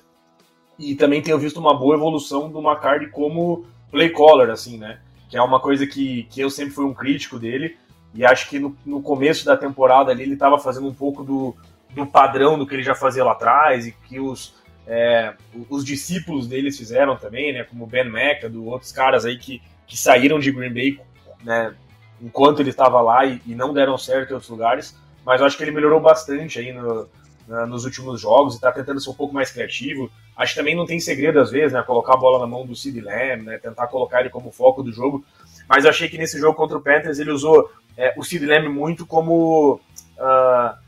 E 0.78 0.94
também 0.94 1.22
tenho 1.22 1.38
visto 1.38 1.60
uma 1.60 1.74
boa 1.74 1.94
evolução 1.94 2.50
do 2.50 2.58
McCarthy 2.58 3.08
como 3.08 3.64
play 3.90 4.10
caller, 4.10 4.50
assim, 4.50 4.78
né? 4.78 4.98
Que 5.28 5.36
é 5.36 5.42
uma 5.42 5.60
coisa 5.60 5.86
que, 5.86 6.24
que 6.24 6.40
eu 6.40 6.50
sempre 6.50 6.72
fui 6.72 6.84
um 6.84 6.94
crítico 6.94 7.38
dele. 7.38 7.76
E 8.14 8.24
acho 8.24 8.48
que 8.48 8.58
no, 8.58 8.76
no 8.84 9.02
começo 9.02 9.44
da 9.44 9.56
temporada 9.56 10.10
ali 10.10 10.22
ele 10.22 10.34
estava 10.34 10.58
fazendo 10.58 10.86
um 10.86 10.94
pouco 10.94 11.24
do, 11.24 11.56
do 11.94 12.06
padrão 12.06 12.58
do 12.58 12.66
que 12.66 12.74
ele 12.74 12.82
já 12.82 12.94
fazia 12.94 13.24
lá 13.24 13.32
atrás 13.32 13.86
e 13.86 13.92
que 13.92 14.20
os, 14.20 14.54
é, 14.86 15.34
os 15.70 15.84
discípulos 15.84 16.46
deles 16.46 16.76
fizeram 16.76 17.16
também, 17.16 17.52
né? 17.52 17.64
Como 17.64 17.86
Ben 17.86 18.06
McAdoo, 18.06 18.66
outros 18.66 18.92
caras 18.92 19.24
aí 19.24 19.38
que, 19.38 19.62
que 19.86 19.96
saíram 19.96 20.38
de 20.38 20.50
Green 20.50 20.72
Bay 20.72 21.00
né, 21.42 21.74
enquanto 22.20 22.60
ele 22.60 22.70
estava 22.70 23.00
lá 23.00 23.24
e, 23.24 23.40
e, 23.46 23.54
não 23.54 23.72
deram 23.72 23.98
certo 23.98 24.30
em 24.30 24.34
outros 24.34 24.50
lugares. 24.50 24.96
Mas 25.24 25.40
eu 25.40 25.46
acho 25.46 25.56
que 25.56 25.64
ele 25.64 25.70
melhorou 25.70 26.00
bastante 26.00 26.58
aí 26.58 26.72
no, 26.72 27.08
na, 27.46 27.66
nos 27.66 27.84
últimos 27.84 28.20
jogos 28.20 28.54
e 28.54 28.56
está 28.56 28.72
tentando 28.72 29.00
ser 29.00 29.10
um 29.10 29.14
pouco 29.14 29.34
mais 29.34 29.50
criativo. 29.50 30.10
Acho 30.36 30.54
que 30.54 30.60
também 30.60 30.74
não 30.74 30.86
tem 30.86 30.98
segredo 30.98 31.38
às 31.40 31.50
vezes, 31.50 31.72
né? 31.72 31.82
Colocar 31.82 32.14
a 32.14 32.16
bola 32.16 32.38
na 32.40 32.46
mão 32.46 32.66
do 32.66 32.74
Sid 32.74 33.00
Lamb, 33.00 33.44
né? 33.44 33.58
Tentar 33.58 33.86
colocar 33.86 34.20
ele 34.20 34.30
como 34.30 34.50
foco 34.50 34.82
do 34.82 34.92
jogo. 34.92 35.24
Mas 35.68 35.84
eu 35.84 35.90
achei 35.90 36.08
que 36.08 36.18
nesse 36.18 36.38
jogo 36.38 36.56
contra 36.56 36.76
o 36.76 36.82
Panthers 36.82 37.18
ele 37.18 37.30
usou 37.30 37.70
é, 37.96 38.14
o 38.16 38.22
Sid 38.22 38.44
Lamb 38.44 38.68
muito 38.68 39.06
como 39.06 39.80
uh, 40.18 40.78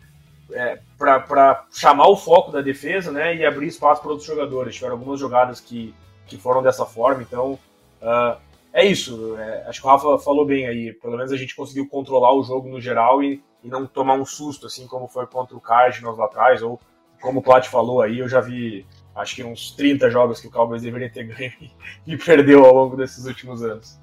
é, 0.53 0.79
para 0.97 1.67
chamar 1.73 2.09
o 2.09 2.17
foco 2.17 2.53
da 2.53 2.61
defesa, 2.61 3.11
né? 3.11 3.35
E 3.37 3.45
abrir 3.45 3.67
espaço 3.67 4.01
para 4.01 4.11
outros 4.11 4.27
jogadores. 4.27 4.75
Tiveram 4.75 4.95
algumas 4.95 5.21
jogadas 5.21 5.61
que, 5.61 5.95
que 6.27 6.37
foram 6.37 6.63
dessa 6.63 6.85
forma. 6.85 7.23
Então 7.23 7.59
uh, 8.01 8.39
é 8.73 8.85
isso. 8.85 9.37
É, 9.37 9.67
acho 9.69 9.81
que 9.81 9.87
o 9.87 9.91
Rafa 9.91 10.19
falou 10.19 10.47
bem 10.47 10.67
aí. 10.67 10.93
Pelo 10.93 11.17
menos 11.17 11.33
a 11.33 11.37
gente 11.37 11.55
conseguiu 11.55 11.89
controlar 11.89 12.33
o 12.35 12.43
jogo 12.43 12.69
no 12.69 12.81
geral 12.81 13.23
e, 13.23 13.43
e 13.63 13.69
não 13.69 13.87
tomar 13.87 14.15
um 14.15 14.25
susto, 14.25 14.67
assim 14.67 14.87
como 14.87 15.09
foi 15.09 15.27
contra 15.27 15.57
o 15.57 15.61
Cardinals 15.61 16.19
lá 16.19 16.27
atrás, 16.27 16.63
ou 16.63 16.81
como 17.21 17.41
o 17.41 17.43
Plat 17.43 17.67
falou 17.67 18.03
aí, 18.03 18.19
eu 18.19 18.29
já 18.29 18.41
vi 18.41 18.87
acho 19.15 19.37
que 19.37 19.45
uns 19.45 19.71
30 19.71 20.11
jogos 20.11 20.41
que 20.41 20.49
o 20.49 20.51
Cowboys 20.51 20.83
deveria 20.83 21.09
ter 21.09 21.25
ganho 21.33 21.71
e 22.07 22.17
perdeu 22.17 22.65
ao 22.65 22.75
longo 22.75 22.97
desses 22.97 23.25
últimos 23.25 23.63
anos. 23.63 23.99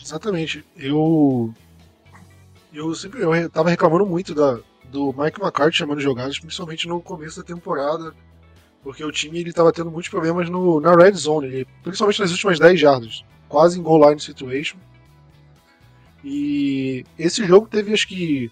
Exatamente. 0.00 0.64
Eu 0.76 1.52
eu 2.72 2.94
sempre 2.94 3.22
eu 3.22 3.50
tava 3.50 3.70
reclamando 3.70 4.06
muito 4.06 4.34
da, 4.34 4.58
do 4.90 5.14
Mike 5.16 5.40
McCarthy 5.40 5.76
chamando 5.76 6.00
jogadas, 6.00 6.38
principalmente 6.38 6.88
no 6.88 7.00
começo 7.00 7.38
da 7.40 7.46
temporada, 7.46 8.14
porque 8.82 9.04
o 9.04 9.12
time 9.12 9.40
ele 9.40 9.52
tava 9.52 9.72
tendo 9.72 9.90
muitos 9.90 10.10
problemas 10.10 10.48
no, 10.48 10.80
na 10.80 10.94
red 10.94 11.12
zone, 11.12 11.66
principalmente 11.82 12.20
nas 12.20 12.30
últimas 12.32 12.58
10 12.58 12.80
jardas 12.80 13.24
quase 13.48 13.78
em 13.78 13.82
goal 13.82 14.08
line 14.08 14.20
situation. 14.20 14.76
E 16.22 17.04
esse 17.18 17.44
jogo 17.46 17.66
teve, 17.66 17.92
acho 17.92 18.06
que, 18.06 18.50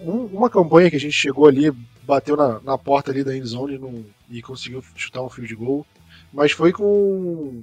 um, 0.00 0.26
uma 0.26 0.50
campanha 0.50 0.90
que 0.90 0.96
a 0.96 1.00
gente 1.00 1.14
chegou 1.14 1.46
ali, 1.46 1.70
bateu 2.02 2.36
na, 2.36 2.60
na 2.60 2.78
porta 2.78 3.10
ali 3.10 3.24
da 3.24 3.36
endzone 3.36 3.78
zone 3.78 4.06
e 4.30 4.42
conseguiu 4.42 4.82
chutar 4.94 5.22
um 5.22 5.28
field 5.28 5.54
goal, 5.54 5.86
mas 6.32 6.52
foi 6.52 6.72
com 6.72 7.62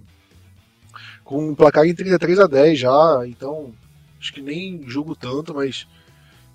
com 1.23 1.49
um 1.49 1.55
placar 1.55 1.85
em 1.85 1.95
33 1.95 2.39
a 2.39 2.45
10 2.45 2.79
já, 2.79 3.23
então 3.25 3.73
acho 4.25 4.33
que 4.33 4.41
nem 4.41 4.81
julgo 4.87 5.15
tanto, 5.15 5.53
mas 5.53 5.87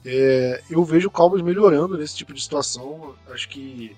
é, 0.05 0.61
eu 0.69 0.85
vejo 0.85 1.07
o 1.07 1.11
Cowboys 1.11 1.43
melhorando 1.43 1.97
nesse 1.97 2.17
tipo 2.17 2.35
de 2.35 2.43
situação. 2.43 3.15
Acho 3.31 3.49
que 3.49 3.97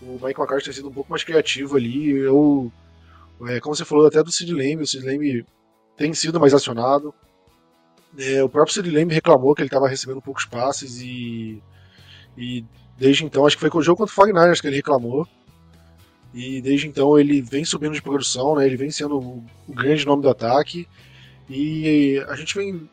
o 0.00 0.12
Mike 0.12 0.40
McCarthy 0.40 0.66
tem 0.66 0.72
sido 0.74 0.88
um 0.88 0.92
pouco 0.92 1.10
mais 1.10 1.24
criativo 1.24 1.76
ali. 1.76 2.10
Eu 2.10 2.72
É, 3.48 3.58
como 3.58 3.74
você 3.74 3.84
falou 3.84 4.06
até 4.06 4.22
do 4.22 4.30
Sid 4.30 4.52
Lamb, 4.52 4.82
o 4.82 4.86
Sid 4.86 5.04
Lamb 5.04 5.44
tem 5.96 6.14
sido 6.14 6.38
mais 6.38 6.54
acionado. 6.54 7.12
É, 8.16 8.42
o 8.44 8.48
próprio 8.48 8.74
Sid 8.74 8.88
Lamb 8.88 9.12
reclamou 9.12 9.54
que 9.54 9.62
ele 9.62 9.68
estava 9.68 9.88
recebendo 9.88 10.22
poucos 10.22 10.44
passes 10.44 11.00
e, 11.00 11.60
e 12.38 12.64
desde 12.96 13.24
então, 13.24 13.44
acho 13.44 13.56
que 13.56 13.60
foi 13.60 13.70
com 13.70 13.78
o 13.78 13.82
jogo 13.82 13.98
contra 13.98 14.14
o 14.14 14.26
49ers 14.26 14.60
que 14.60 14.68
ele 14.68 14.76
reclamou. 14.76 15.26
E 16.32 16.62
desde 16.62 16.86
então 16.86 17.18
ele 17.18 17.42
vem 17.42 17.64
subindo 17.64 17.92
de 17.92 18.02
produção, 18.02 18.54
né? 18.54 18.66
ele 18.66 18.76
vem 18.76 18.90
sendo 18.90 19.18
o 19.18 19.44
grande 19.68 20.06
nome 20.06 20.22
do 20.22 20.28
ataque. 20.28 20.86
E 21.48 22.24
a 22.28 22.36
gente 22.36 22.54
vem, 22.54 22.88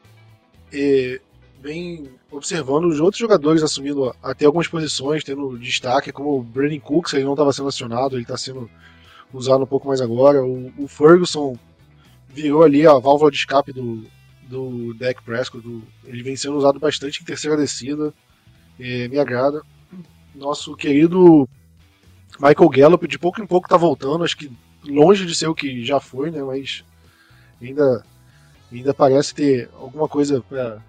é, 0.72 1.20
vem 1.62 2.10
observando 2.32 2.86
os 2.86 3.00
outros 3.00 3.20
jogadores 3.20 3.64
assumindo 3.64 4.14
até 4.22 4.46
algumas 4.46 4.68
posições, 4.68 5.24
tendo 5.24 5.58
destaque, 5.58 6.12
como 6.12 6.38
o 6.38 6.44
Brandon 6.44 6.80
Cooks, 6.80 7.14
ele 7.14 7.24
não 7.24 7.34
estava 7.34 7.54
sendo 7.54 7.70
acionado, 7.70 8.16
ele 8.16 8.24
está 8.24 8.38
sendo 8.38 8.70
usado 9.34 9.64
um 9.64 9.68
pouco 9.68 9.88
mais 9.88 10.02
agora. 10.02 10.44
O, 10.44 10.72
o, 10.78 10.88
Ferguson 10.88 11.58
virou 12.30 12.64
ali 12.64 12.86
a 12.86 12.94
válvula 12.94 13.32
de 13.32 13.38
escape 13.38 13.72
do, 13.74 14.04
do 14.44 14.94
Dak 14.94 15.22
Prescott, 15.24 15.64
do, 15.64 15.84
ele 16.06 16.24
vem 16.24 16.36
sendo 16.36 16.58
usado 16.58 16.80
bastante 16.80 17.22
em 17.22 17.26
terceira 17.26 17.58
descida, 17.58 18.14
é, 18.80 19.08
me 19.08 19.20
agrada. 19.20 19.62
Nosso 20.36 20.76
querido 20.76 21.50
Michael 22.40 22.70
Gallup, 22.70 23.08
de 23.08 23.18
pouco 23.18 23.42
em 23.42 23.48
pouco, 23.48 23.66
está 23.66 23.78
voltando, 23.78 24.24
acho 24.24 24.38
que 24.38 24.52
longe 24.86 25.26
de 25.26 25.34
ser 25.34 25.48
o 25.48 25.56
que 25.56 25.84
já 25.84 26.00
foi, 26.00 26.30
né, 26.30 26.42
mas 26.44 26.84
ainda, 27.62 28.06
ainda 28.72 28.94
parece 28.94 29.34
ter 29.34 29.70
alguma 29.74 30.08
coisa 30.08 30.42
para 30.42 30.82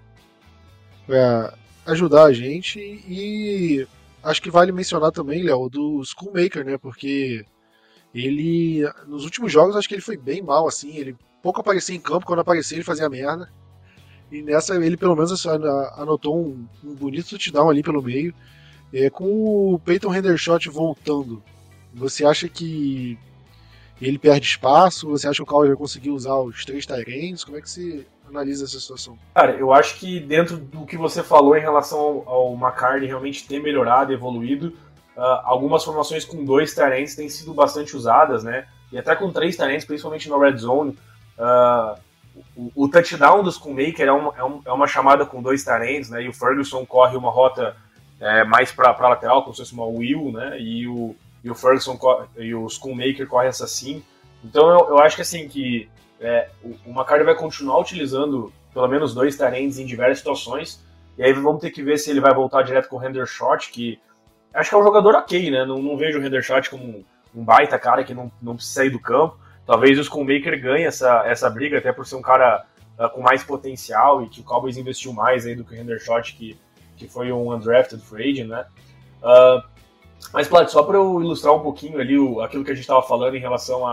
para 1.05 1.53
ajudar 1.87 2.25
a 2.25 2.33
gente 2.33 2.79
e 2.79 3.87
acho 4.23 4.41
que 4.41 4.51
vale 4.51 4.71
mencionar 4.71 5.11
também, 5.11 5.41
Léo, 5.41 5.69
do 5.69 6.03
Schoolmaker, 6.03 6.63
né? 6.63 6.77
Porque 6.77 7.45
ele 8.13 8.87
nos 9.07 9.23
últimos 9.23 9.51
jogos 9.51 9.75
acho 9.75 9.87
que 9.87 9.95
ele 9.95 10.01
foi 10.01 10.17
bem 10.17 10.41
mal 10.41 10.67
assim, 10.67 10.95
ele 10.95 11.15
pouco 11.41 11.61
aparecia 11.61 11.95
em 11.95 11.99
campo, 11.99 12.25
quando 12.25 12.39
aparecia 12.39 12.77
ele 12.77 12.83
fazia 12.83 13.09
merda. 13.09 13.49
E 14.31 14.41
nessa 14.43 14.75
ele 14.75 14.97
pelo 14.97 15.15
menos 15.15 15.31
assim, 15.31 15.49
anotou 15.95 16.37
um, 16.37 16.67
um 16.83 16.93
bonito 16.93 17.29
touchdown 17.29 17.69
ali 17.69 17.81
pelo 17.81 18.01
meio. 18.01 18.33
É, 18.93 19.09
com 19.09 19.73
o 19.73 19.79
Peyton 19.79 20.13
Hendershot 20.13 20.67
voltando, 20.69 21.43
você 21.93 22.25
acha 22.25 22.49
que 22.49 23.17
ele 24.01 24.17
perde 24.17 24.45
espaço? 24.45 25.09
Você 25.09 25.27
acha 25.27 25.37
que 25.37 25.43
o 25.43 25.45
Cowboys 25.45 25.69
vai 25.69 25.77
conseguir 25.77 26.11
usar 26.11 26.35
os 26.35 26.63
três 26.65 26.85
Tyrants? 26.85 27.43
Como 27.43 27.57
é 27.57 27.61
que 27.61 27.69
você 27.69 28.05
analisa 28.27 28.65
essa 28.65 28.79
situação? 28.79 29.17
Cara, 29.33 29.53
eu 29.53 29.73
acho 29.73 29.99
que 29.99 30.19
dentro 30.19 30.57
do 30.57 30.85
que 30.85 30.97
você 30.97 31.23
falou 31.23 31.55
em 31.57 31.61
relação 31.61 31.99
ao, 31.99 32.29
ao 32.29 32.53
McCartney 32.53 33.07
realmente 33.07 33.47
ter 33.47 33.61
melhorado, 33.61 34.13
evoluído, 34.13 34.67
uh, 35.17 35.41
algumas 35.43 35.83
formações 35.83 36.23
com 36.23 36.43
dois 36.45 36.73
Tyrants 36.73 37.15
têm 37.15 37.29
sido 37.29 37.53
bastante 37.53 37.95
usadas, 37.95 38.43
né? 38.43 38.67
E 38.91 38.97
até 38.97 39.15
com 39.15 39.31
três 39.31 39.55
Tyrants, 39.55 39.85
principalmente 39.85 40.29
no 40.29 40.39
Red 40.39 40.57
Zone. 40.57 40.97
Uh, 41.37 41.99
o, 42.75 42.87
touchdown 42.87 43.43
dos 43.43 43.55
Schoonmaker 43.55 44.07
é 44.07 44.11
uma, 44.11 44.33
é, 44.37 44.43
um, 44.43 44.61
é 44.65 44.71
uma 44.71 44.87
chamada 44.87 45.25
com 45.25 45.41
dois 45.41 45.63
Tyrants, 45.63 46.09
né? 46.09 46.23
E 46.23 46.29
o 46.29 46.33
Ferguson 46.33 46.85
corre 46.85 47.17
uma 47.17 47.29
rota 47.29 47.75
é, 48.19 48.43
mais 48.43 48.71
para 48.71 48.95
lateral, 49.07 49.43
como 49.43 49.53
se 49.53 49.61
fosse 49.61 49.73
uma 49.73 49.85
Will, 49.85 50.31
né? 50.31 50.59
E 50.59 50.87
o, 50.87 51.15
e 51.43 51.49
o 51.49 51.55
Ferguson 51.55 51.97
e 52.37 52.53
o 52.53 52.67
Schoonmaker 52.67 53.27
corre 53.27 53.47
essa 53.47 53.67
sim. 53.67 54.03
Então 54.43 54.69
eu, 54.69 54.89
eu 54.89 54.99
acho 54.99 55.15
que 55.15 55.21
assim 55.21 55.47
que 55.47 55.89
é, 56.19 56.49
o, 56.63 56.75
McCarthy 56.89 57.23
vai 57.23 57.35
continuar 57.35 57.79
utilizando 57.79 58.51
pelo 58.73 58.87
menos 58.87 59.13
dois 59.13 59.35
Tyrants 59.35 59.79
em 59.79 59.85
diversas 59.85 60.19
situações. 60.19 60.83
E 61.17 61.23
aí 61.23 61.33
vamos 61.33 61.61
ter 61.61 61.71
que 61.71 61.83
ver 61.83 61.97
se 61.97 62.09
ele 62.09 62.19
vai 62.19 62.33
voltar 62.33 62.63
direto 62.63 62.87
com 62.87 62.97
o 62.97 63.03
Hendershot, 63.03 63.71
que 63.71 63.99
acho 64.53 64.69
que 64.69 64.75
é 64.75 64.79
um 64.79 64.83
jogador 64.83 65.15
ok, 65.15 65.51
né? 65.51 65.65
Não, 65.65 65.81
não 65.81 65.97
vejo 65.97 66.19
o 66.19 66.25
Hendershot 66.25 66.69
como 66.69 66.83
um, 66.83 67.03
um, 67.35 67.43
baita 67.43 67.77
cara 67.77 68.03
que 68.03 68.13
não, 68.13 68.31
não 68.41 68.55
precisa 68.55 68.75
sair 68.75 68.89
do 68.89 68.99
campo. 68.99 69.37
Talvez 69.65 69.99
o 69.99 70.03
Schoonmaker 70.03 70.61
ganhe 70.61 70.85
essa, 70.85 71.23
essa 71.25 71.49
briga, 71.49 71.77
até 71.77 71.91
por 71.91 72.05
ser 72.05 72.15
um 72.15 72.21
cara 72.21 72.65
uh, 72.97 73.09
com 73.09 73.21
mais 73.21 73.43
potencial 73.43 74.23
e 74.23 74.29
que 74.29 74.41
o 74.41 74.43
Cowboys 74.43 74.77
investiu 74.77 75.13
mais 75.13 75.45
aí 75.45 75.55
do 75.55 75.63
que 75.63 75.73
o 75.73 75.77
Hendershot, 75.77 76.35
que, 76.35 76.59
que 76.95 77.07
foi 77.07 77.31
um 77.31 77.53
undrafted 77.53 78.01
free 78.01 78.31
agent, 78.31 78.47
né? 78.47 78.65
Uh, 79.21 79.61
mas, 80.33 80.47
Plat, 80.47 80.69
só 80.69 80.83
para 80.83 80.97
eu 80.97 81.21
ilustrar 81.21 81.53
um 81.53 81.61
pouquinho 81.61 81.99
ali 81.99 82.17
o, 82.17 82.41
aquilo 82.41 82.63
que 82.63 82.71
a 82.71 82.73
gente 82.73 82.83
estava 82.83 83.01
falando 83.01 83.35
em 83.35 83.39
relação 83.39 83.83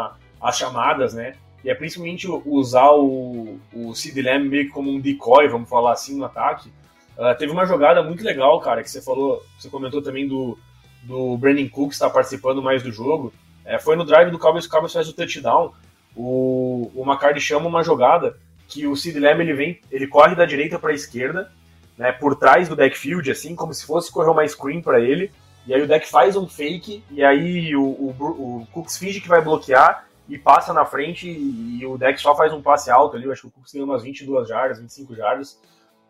às 0.41 0.57
chamadas, 0.57 1.15
né? 1.15 1.35
E 1.65 1.71
é 1.71 1.75
principalmente 1.75 2.29
usar 2.45 2.93
o, 2.93 3.59
o 3.73 3.95
Sid 3.95 4.21
Lamb 4.23 4.49
meio 4.49 4.67
que 4.67 4.73
como 4.73 4.91
um 4.91 5.01
decoy, 5.01 5.49
vamos 5.49 5.69
falar 5.69 5.93
assim, 5.93 6.17
no 6.17 6.25
ataque. 6.25 6.71
Uh, 7.17 7.37
teve 7.39 7.51
uma 7.51 7.67
jogada 7.67 8.03
muito 8.03 8.23
legal, 8.23 8.61
cara, 8.61 8.83
que 8.83 8.91
você 8.91 9.01
falou, 9.01 9.43
você 9.59 9.69
comentou 9.69 10.03
também 10.03 10.29
do, 10.29 10.59
do 11.03 11.37
Brandon 11.39 11.69
Cook 11.69 11.93
estar 11.93 12.11
participando 12.11 12.63
mais 12.63 12.83
do 12.83 12.93
jogo. 12.93 13.33
É, 13.65 13.79
foi 13.79 13.97
no 13.97 14.05
drive 14.05 14.31
do 14.31 14.39
Cowboys, 14.39 14.67
o 14.67 14.71
Cowboys 14.71 14.93
faz 14.93 15.09
o 15.09 15.13
touchdown. 15.13 15.73
O, 16.15 16.91
o 16.95 17.03
McCarthy 17.05 17.41
chama 17.41 17.67
uma 17.67 17.83
jogada 17.83 18.39
que 18.69 18.87
o 18.87 18.95
Sid 18.95 19.19
Lamb 19.19 19.41
ele 19.41 19.55
vem, 19.55 19.81
ele 19.91 20.07
corre 20.07 20.35
da 20.35 20.45
direita 20.45 20.79
para 20.79 20.91
a 20.91 20.95
esquerda, 20.95 21.51
né, 21.97 22.13
por 22.13 22.37
trás 22.37 22.69
do 22.69 22.77
backfield, 22.77 23.31
assim, 23.31 23.57
como 23.57 23.73
se 23.73 23.87
fosse 23.87 24.13
correr 24.13 24.31
uma 24.31 24.47
screen 24.47 24.81
para 24.83 25.01
ele. 25.01 25.31
E 25.67 25.75
aí 25.75 25.83
o 25.83 25.89
deck 25.89 26.09
faz 26.09 26.37
um 26.37 26.47
fake, 26.47 27.03
e 27.11 27.25
aí 27.25 27.75
o, 27.75 27.83
o, 27.83 28.15
o 28.63 28.67
Cooks 28.73 28.97
finge 28.97 29.21
que 29.21 29.29
vai 29.29 29.43
bloquear, 29.43 30.07
e 30.29 30.37
passa 30.37 30.73
na 30.73 30.85
frente 30.85 31.29
e 31.29 31.87
o 31.87 31.97
deck 31.97 32.21
só 32.21 32.35
faz 32.35 32.53
um 32.53 32.61
passe 32.61 32.91
alto 32.91 33.17
ali. 33.17 33.27
Eu 33.27 33.33
acho 33.33 33.43
que 33.43 33.49
o 33.49 33.51
Cooks 33.51 33.73
tem 33.73 33.83
umas 33.83 34.03
22 34.03 34.49
jardas, 34.49 34.81
25 34.81 35.15
jardas. 35.15 35.61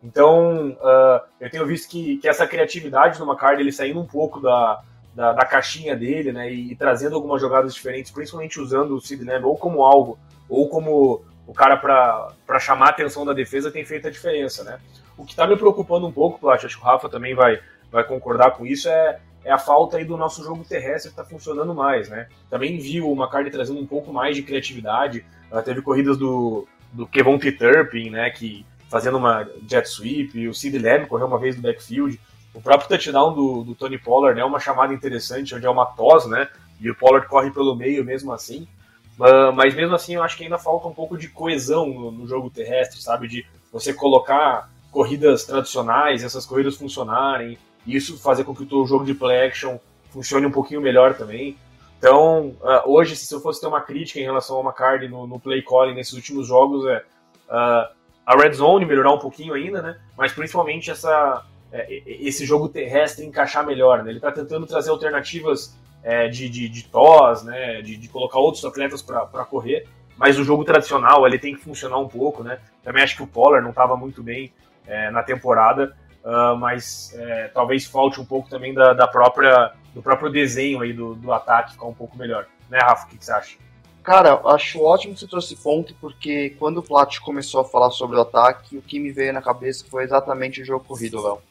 Então, 0.03 0.69
uh, 0.71 1.21
eu 1.39 1.49
tenho 1.49 1.65
visto 1.65 1.89
que, 1.89 2.17
que 2.17 2.27
essa 2.27 2.47
criatividade 2.47 3.19
no 3.19 3.25
McCarthy, 3.25 3.61
ele 3.61 3.71
saindo 3.71 3.99
um 3.99 4.05
pouco 4.05 4.39
da, 4.39 4.81
da, 5.13 5.33
da 5.33 5.45
caixinha 5.45 5.95
dele, 5.95 6.31
né, 6.31 6.51
e, 6.51 6.71
e, 6.71 6.75
trazendo 6.75 7.15
algumas 7.15 7.41
jogadas 7.41 7.73
diferentes, 7.73 8.11
principalmente 8.11 8.59
usando 8.59 8.91
o 8.91 9.01
Sid 9.01 9.23
Lamb 9.23 9.45
ou 9.45 9.57
como 9.57 9.83
alvo, 9.83 10.17
ou 10.47 10.69
como 10.69 11.23
o 11.47 11.53
cara 11.53 11.77
para 11.77 12.59
chamar 12.59 12.87
a 12.87 12.89
atenção 12.89 13.25
da 13.25 13.33
defesa, 13.33 13.71
tem 13.71 13.85
feito 13.85 14.07
a 14.07 14.11
diferença, 14.11 14.63
né. 14.63 14.79
O 15.17 15.25
que 15.25 15.31
está 15.31 15.47
me 15.47 15.57
preocupando 15.57 16.05
um 16.05 16.11
pouco, 16.11 16.39
Plat, 16.39 16.63
acho 16.63 16.77
que 16.77 16.83
o 16.83 16.85
Rafa 16.85 17.09
também 17.09 17.33
vai, 17.33 17.59
vai 17.91 18.03
concordar 18.03 18.51
com 18.51 18.65
isso, 18.65 18.87
é 18.87 19.19
é 19.47 19.51
a 19.53 19.57
falta 19.57 19.95
aí 19.95 20.03
do 20.03 20.17
nosso 20.17 20.43
jogo 20.43 20.65
terrestre 20.65 21.09
que 21.09 21.19
está 21.19 21.23
funcionando 21.23 21.73
mais, 21.73 22.09
né? 22.09 22.27
Também 22.49 22.77
viu 22.77 23.09
o 23.09 23.15
McCarthy 23.15 23.49
trazendo 23.49 23.79
um 23.79 23.87
pouco 23.87 24.11
mais 24.11 24.35
de 24.35 24.43
criatividade. 24.43 25.25
Uh, 25.49 25.61
teve 25.61 25.81
corridas 25.81 26.17
do, 26.17 26.67
do 26.91 27.07
Kevon 27.07 27.39
Turpin, 27.39 28.09
né? 28.09 28.29
Que 28.29 28.65
fazendo 28.89 29.17
uma 29.17 29.47
jet 29.65 29.87
sweep. 29.87 30.49
O 30.49 30.53
Sid 30.53 30.77
Lamb 30.77 31.07
correu 31.07 31.27
uma 31.27 31.39
vez 31.39 31.55
no 31.55 31.61
backfield. 31.61 32.19
O 32.53 32.61
próprio 32.61 32.89
touchdown 32.89 33.33
do, 33.33 33.63
do 33.63 33.73
Tony 33.73 33.97
Pollard 33.97 34.37
é 34.37 34.43
uma 34.43 34.59
chamada 34.59 34.93
interessante, 34.93 35.55
onde 35.55 35.65
é 35.65 35.69
uma 35.69 35.85
tos, 35.85 36.25
né? 36.25 36.49
E 36.81 36.91
o 36.91 36.95
Pollard 36.95 37.25
corre 37.29 37.49
pelo 37.49 37.73
meio 37.73 38.03
mesmo 38.03 38.33
assim. 38.33 38.67
Uh, 39.17 39.53
mas 39.53 39.73
mesmo 39.73 39.95
assim, 39.95 40.15
eu 40.15 40.23
acho 40.23 40.35
que 40.35 40.43
ainda 40.43 40.57
falta 40.57 40.89
um 40.89 40.93
pouco 40.93 41.17
de 41.17 41.29
coesão 41.29 41.87
no, 41.87 42.11
no 42.11 42.27
jogo 42.27 42.49
terrestre, 42.49 43.01
sabe? 43.01 43.29
De 43.29 43.45
você 43.71 43.93
colocar 43.93 44.69
corridas 44.91 45.45
tradicionais, 45.45 46.21
essas 46.21 46.45
corridas 46.45 46.75
funcionarem, 46.75 47.57
isso 47.87 48.17
fazer 48.19 48.43
com 48.43 48.53
que 48.53 48.63
o 48.63 48.65
teu 48.65 48.85
jogo 48.85 49.05
de 49.05 49.13
play 49.13 49.47
action 49.47 49.77
funcione 50.09 50.45
um 50.45 50.51
pouquinho 50.51 50.81
melhor 50.81 51.15
também. 51.15 51.57
Então, 51.97 52.55
uh, 52.61 52.81
hoje, 52.85 53.15
se 53.15 53.33
eu 53.33 53.39
fosse 53.39 53.59
ter 53.59 53.67
uma 53.67 53.81
crítica 53.81 54.19
em 54.19 54.23
relação 54.23 54.57
ao 54.57 54.63
McCarthy 54.63 55.07
no, 55.07 55.25
no 55.25 55.39
play 55.39 55.61
calling 55.61 55.95
nesses 55.95 56.13
últimos 56.13 56.47
jogos, 56.47 56.85
é 56.85 57.03
uh, 57.49 57.97
a 58.25 58.35
red 58.35 58.53
zone 58.53 58.85
melhorar 58.85 59.13
um 59.13 59.19
pouquinho 59.19 59.53
ainda, 59.53 59.81
né? 59.81 59.97
Mas 60.17 60.33
principalmente 60.33 60.91
essa, 60.91 61.45
é, 61.71 62.03
esse 62.05 62.45
jogo 62.45 62.67
terrestre 62.67 63.25
encaixar 63.25 63.65
melhor, 63.65 64.03
né? 64.03 64.11
Ele 64.11 64.17
está 64.17 64.31
tentando 64.31 64.67
trazer 64.67 64.89
alternativas 64.89 65.75
é, 66.03 66.27
de, 66.27 66.49
de, 66.49 66.67
de 66.67 66.83
tos, 66.83 67.43
né? 67.43 67.81
De, 67.81 67.95
de 67.95 68.07
colocar 68.09 68.37
outros 68.37 68.63
atletas 68.65 69.01
para 69.01 69.45
correr, 69.45 69.87
mas 70.17 70.37
o 70.37 70.43
jogo 70.43 70.63
tradicional 70.63 71.25
ele 71.25 71.39
tem 71.39 71.55
que 71.55 71.61
funcionar 71.61 71.97
um 71.97 72.07
pouco, 72.07 72.43
né? 72.43 72.59
Também 72.83 73.01
acho 73.01 73.15
que 73.15 73.23
o 73.23 73.27
Pollard 73.27 73.63
não 73.63 73.71
estava 73.71 73.95
muito 73.95 74.21
bem 74.21 74.51
é, 74.85 75.09
na 75.09 75.23
temporada, 75.23 75.95
Uh, 76.27 76.57
mas 76.57 77.13
é, 77.15 77.47
talvez 77.53 77.85
falte 77.85 78.19
um 78.19 78.25
pouco 78.25 78.49
também 78.49 78.73
da, 78.73 78.91
da, 78.91 79.07
própria 79.07 79.71
do 79.95 80.01
próprio 80.01 80.29
desenho 80.29 80.81
aí 80.81 80.91
do, 80.91 81.15
do 81.15 81.31
ataque 81.31 81.71
ficar 81.71 81.85
um 81.85 81.93
pouco 81.93 82.17
melhor, 82.17 82.45
né, 82.69 82.79
Rafa? 82.81 83.05
O 83.05 83.09
que, 83.09 83.23
você 83.23 83.31
acha? 83.31 83.57
Cara, 84.03 84.41
acho 84.47 84.81
ótimo 84.81 85.13
que 85.13 85.21
você 85.21 85.27
trouxe 85.27 85.55
ponto, 85.55 85.95
porque 86.01 86.49
quando 86.59 86.79
o 86.79 86.83
Plat 86.83 87.17
começou 87.19 87.61
a 87.61 87.65
falar 87.65 87.91
sobre 87.91 88.17
o 88.17 88.21
ataque, 88.21 88.75
o 88.75 88.81
que 88.81 88.99
me 88.99 89.09
veio 89.09 89.31
na 89.31 89.41
cabeça 89.41 89.85
foi 89.89 90.03
exatamente 90.03 90.61
o 90.61 90.65
jogo 90.65 90.83
corrido, 90.83 91.21
Léo. 91.21 91.41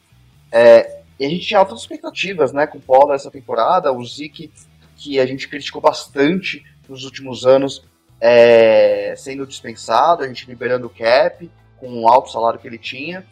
É, 0.53 1.01
e 1.19 1.25
a 1.25 1.29
gente 1.31 1.47
tinha 1.47 1.59
altas 1.59 1.81
expectativas, 1.81 2.53
né, 2.53 2.67
com 2.67 2.77
o 2.77 2.83
Paulo 2.83 3.15
essa 3.15 3.31
temporada, 3.31 3.91
o 3.91 4.05
Zik, 4.05 4.53
que 4.99 5.19
a 5.19 5.25
gente 5.25 5.49
criticou 5.49 5.81
bastante 5.81 6.63
nos 6.87 7.03
últimos 7.03 7.47
anos, 7.47 7.83
é, 8.21 9.15
sendo 9.17 9.47
dispensado, 9.47 10.23
a 10.23 10.29
gente 10.29 10.47
liberando 10.47 10.87
o 10.87 10.91
cap, 10.91 11.51
com 11.79 12.03
o 12.03 12.09
alto 12.09 12.31
salário 12.31 12.61
que 12.61 12.69
ele 12.69 12.79
tinha. 12.79 13.25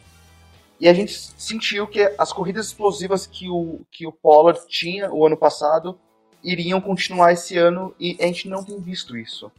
E 0.79 0.89
a 0.89 0.93
gente 0.93 1.13
sentiu 1.37 1.87
que 1.87 2.01
as 2.17 2.33
corridas 2.33 2.67
explosivas 2.67 3.25
que 3.25 3.49
o, 3.49 3.81
que 3.89 4.05
o 4.05 4.11
Pollard 4.11 4.59
tinha 4.67 5.11
o 5.11 5.25
ano 5.25 5.37
passado 5.37 5.97
iriam 6.43 6.81
continuar 6.81 7.33
esse 7.33 7.57
ano 7.57 7.95
e 7.99 8.17
a 8.19 8.25
gente 8.25 8.47
não 8.49 8.63
tem 8.63 8.79
visto 8.79 9.17
isso. 9.17 9.51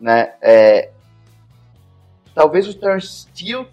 Né? 0.00 0.34
É, 0.40 0.90
talvez 2.34 2.68
o 2.68 2.74
Terence 2.74 3.26
Steele 3.26 3.66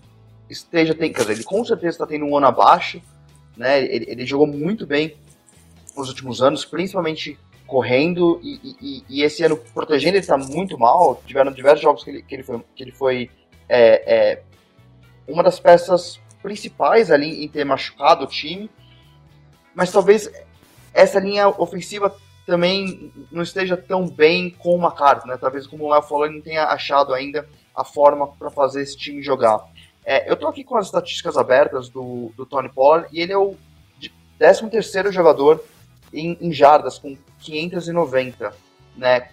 esteja 0.49 0.95
tendo, 0.95 1.13
quer 1.13 1.21
dizer, 1.21 1.33
ele 1.33 1.43
com 1.43 1.63
certeza 1.63 1.95
está 1.95 2.07
tendo 2.07 2.25
um 2.25 2.37
ano 2.37 2.47
abaixo, 2.47 3.01
né? 3.55 3.83
Ele, 3.83 4.05
ele, 4.09 4.25
jogou 4.25 4.47
muito 4.47 4.85
bem 4.85 5.15
nos 5.95 6.09
últimos 6.09 6.41
anos, 6.41 6.65
principalmente 6.65 7.37
correndo 7.65 8.39
e, 8.43 8.75
e, 8.81 9.03
e, 9.09 9.23
esse 9.23 9.43
ano 9.43 9.57
protegendo 9.57 10.15
ele 10.15 10.19
está 10.19 10.37
muito 10.37 10.77
mal. 10.77 11.21
Tiveram 11.25 11.51
diversos 11.51 11.81
jogos 11.81 12.03
que 12.03 12.09
ele, 12.09 12.21
que 12.21 12.35
ele 12.35 12.43
foi, 12.43 12.63
que 12.75 12.83
ele 12.83 12.91
foi 12.91 13.29
é, 13.67 14.15
é, 14.15 14.43
uma 15.27 15.41
das 15.41 15.59
peças 15.59 16.19
principais 16.45 17.09
ali 17.09 17.43
em 17.43 17.47
ter 17.47 17.65
machucado 17.65 18.23
o 18.23 18.27
time. 18.27 18.69
Mas 19.73 19.91
talvez 19.91 20.31
essa 20.93 21.19
linha 21.19 21.49
ofensiva 21.49 22.15
também 22.45 23.11
não 23.31 23.41
esteja 23.41 23.75
tão 23.75 24.07
bem 24.07 24.51
com 24.51 24.75
o 24.75 24.79
McCarthy, 24.79 25.27
né? 25.27 25.37
Talvez 25.41 25.65
como 25.65 25.85
o 25.85 25.91
Léo 25.91 26.03
falou, 26.03 26.27
ele 26.27 26.35
não 26.35 26.41
tenha 26.43 26.65
achado 26.65 27.15
ainda 27.15 27.49
a 27.75 27.83
forma 27.83 28.27
para 28.27 28.51
fazer 28.51 28.83
esse 28.83 28.95
time 28.95 29.23
jogar. 29.23 29.59
É, 30.05 30.31
eu 30.31 30.37
tô 30.37 30.47
aqui 30.47 30.63
com 30.63 30.77
as 30.77 30.85
estatísticas 30.85 31.35
abertas 31.35 31.89
do, 31.89 32.31
do 32.37 32.45
Tony 32.45 32.69
Pollard 32.69 33.09
e 33.11 33.19
ele 33.19 33.33
é 33.33 33.37
o 33.37 33.55
13 34.37 34.69
terceiro 34.69 35.11
jogador 35.11 35.63
em, 36.13 36.37
em, 36.39 36.53
jardas, 36.53 36.99
com 36.99 37.17
590, 37.39 38.53
né? 38.95 39.29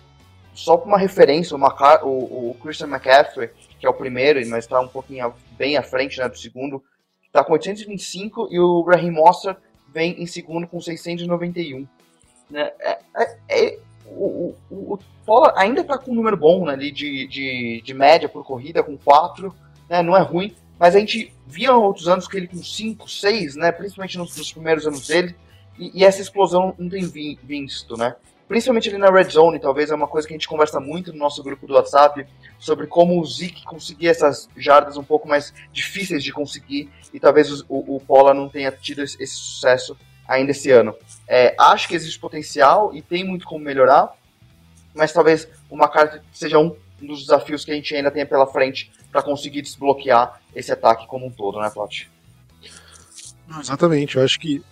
Só 0.55 0.79
para 0.79 0.89
uma 0.89 0.99
referência, 0.99 1.55
o, 1.55 1.61
Macar 1.61 2.05
o, 2.05 2.51
o, 2.51 2.57
Christian 2.63 2.89
McCaffrey, 2.89 3.51
que 3.79 3.87
é 3.87 3.91
o 3.91 3.95
primeiro, 3.95 4.41
mas 4.49 4.65
está 4.65 4.81
um 4.81 4.89
pouquinho 4.89 5.35
bem 5.53 5.77
à 5.77 5.83
frente 5.83 6.19
né, 6.19 6.29
do 6.29 6.39
segundo, 6.39 6.83
está 7.33 7.43
com 7.43 7.55
825 7.55 8.49
e 8.51 8.61
o 8.61 8.83
Raheem 8.83 9.11
Mostert 9.11 9.57
vem 9.93 10.23
em 10.23 10.27
segundo 10.27 10.67
com 10.67 10.79
691. 10.79 11.87
Né? 12.51 12.71
É, 12.79 12.99
é, 13.17 13.37
é, 13.49 13.79
o, 14.07 14.55
o, 14.71 14.95
o 14.95 14.99
Pollard 15.25 15.59
ainda 15.59 15.81
está 15.81 15.97
com 15.97 16.13
um 16.13 16.15
número 16.15 16.37
bom 16.37 16.67
né, 16.67 16.75
ali 16.75 16.91
de, 16.91 17.27
de, 17.27 17.83
de 17.83 17.95
média 17.95 18.29
por 18.29 18.45
corrida, 18.45 18.83
com 18.83 18.99
4, 18.99 19.55
né, 19.89 20.03
não 20.03 20.15
é 20.15 20.21
ruim, 20.21 20.55
mas 20.79 20.95
a 20.95 20.99
gente 20.99 21.33
via 21.47 21.75
outros 21.75 22.07
anos 22.07 22.29
que 22.29 22.37
ele 22.37 22.47
com 22.47 22.63
5, 22.63 23.09
6, 23.09 23.57
né, 23.57 23.73
principalmente 23.73 24.19
nos, 24.19 24.37
nos 24.37 24.53
primeiros 24.53 24.87
anos 24.87 25.07
dele, 25.07 25.35
e, 25.79 26.01
e, 26.01 26.05
essa 26.05 26.21
explosão 26.21 26.75
não 26.79 26.89
tem 26.91 27.07
vi, 27.07 27.39
visto, 27.43 27.97
né? 27.97 28.15
Principalmente 28.53 28.91
ali 28.91 28.99
na 28.99 29.11
Red 29.11 29.31
Zone, 29.31 29.59
talvez 29.59 29.91
é 29.91 29.95
uma 29.95 30.07
coisa 30.07 30.29
que 30.29 30.35
a 30.35 30.37
gente 30.37 30.47
conversa 30.47 30.79
muito 30.79 31.11
no 31.11 31.19
nosso 31.19 31.43
grupo 31.43 31.67
do 31.67 31.73
WhatsApp, 31.73 32.27
sobre 32.59 32.87
como 32.87 33.19
o 33.19 33.25
Zeke 33.25 33.65
conseguia 33.65 34.11
essas 34.11 34.47
jardas 34.55 34.99
um 34.99 35.03
pouco 35.03 35.27
mais 35.27 35.55
difíceis 35.73 36.23
de 36.23 36.31
conseguir, 36.31 36.91
e 37.15 37.19
talvez 37.19 37.63
o, 37.63 37.65
o, 37.67 37.97
o 37.97 38.01
Paula 38.01 38.35
não 38.35 38.51
tenha 38.51 38.71
tido 38.71 39.03
esse, 39.03 39.17
esse 39.23 39.37
sucesso 39.37 39.97
ainda 40.29 40.51
esse 40.51 40.71
ano. 40.71 40.95
É, 41.27 41.55
acho 41.59 41.89
que 41.89 41.95
existe 41.95 42.21
potencial 42.21 42.95
e 42.95 43.01
tem 43.01 43.25
muito 43.25 43.47
como 43.47 43.65
melhorar, 43.65 44.13
mas 44.95 45.15
talvez 45.15 45.49
o 45.71 45.75
McCarthy 45.75 46.21
seja 46.31 46.59
um 46.59 46.77
dos 47.01 47.21
desafios 47.21 47.65
que 47.65 47.71
a 47.71 47.75
gente 47.75 47.97
ainda 47.97 48.11
tem 48.11 48.27
pela 48.27 48.47
frente 48.47 48.93
para 49.11 49.23
conseguir 49.23 49.63
desbloquear 49.63 50.43
esse 50.55 50.71
ataque 50.71 51.07
como 51.07 51.25
um 51.25 51.31
todo, 51.31 51.59
né, 51.59 51.71
Plot? 51.71 52.11
Exatamente, 53.59 54.17
eu 54.19 54.23
acho 54.23 54.39
que 54.39 54.63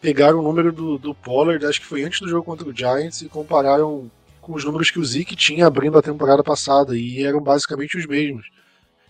pegaram 0.00 0.38
o 0.38 0.42
número 0.42 0.72
do, 0.72 0.98
do 0.98 1.14
Pollard, 1.14 1.64
acho 1.66 1.80
que 1.80 1.86
foi 1.86 2.02
antes 2.02 2.20
do 2.20 2.28
jogo 2.28 2.44
contra 2.44 2.68
o 2.68 2.74
Giants, 2.74 3.22
e 3.22 3.28
compararam 3.28 4.10
com 4.40 4.54
os 4.54 4.64
números 4.64 4.90
que 4.90 4.98
o 4.98 5.04
Zeke 5.04 5.36
tinha 5.36 5.66
abrindo 5.66 5.98
a 5.98 6.02
temporada 6.02 6.42
passada, 6.42 6.96
e 6.96 7.24
eram 7.24 7.40
basicamente 7.40 7.98
os 7.98 8.06
mesmos. 8.06 8.50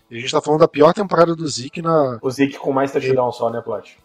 E 0.09 0.15
a 0.15 0.17
gente 0.17 0.25
está 0.25 0.41
falando 0.41 0.59
da 0.59 0.67
pior 0.67 0.93
temporada 0.93 1.35
do 1.35 1.47
Zeke 1.47 1.81
na. 1.81 2.19
O 2.21 2.29
Zeke 2.29 2.57
com 2.57 2.73
mais 2.73 2.91
touchdown 2.91 3.29
é. 3.29 3.31
só, 3.31 3.49
né, 3.49 3.61
Plot? 3.61 3.97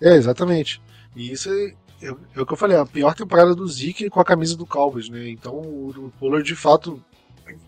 É, 0.00 0.14
exatamente. 0.14 0.80
E 1.16 1.32
isso 1.32 1.50
é, 1.50 1.74
é, 2.02 2.14
é, 2.36 2.40
o 2.40 2.46
que 2.46 2.52
eu 2.52 2.56
falei, 2.56 2.76
a 2.76 2.86
pior 2.86 3.14
temporada 3.14 3.54
do 3.54 3.66
Zeke 3.66 4.08
com 4.08 4.20
a 4.20 4.24
camisa 4.24 4.56
do 4.56 4.64
Cowboys, 4.64 5.08
né? 5.08 5.28
Então 5.28 5.54
o, 5.54 6.12
Pollard 6.18 6.46
de 6.46 6.54
fato 6.54 7.02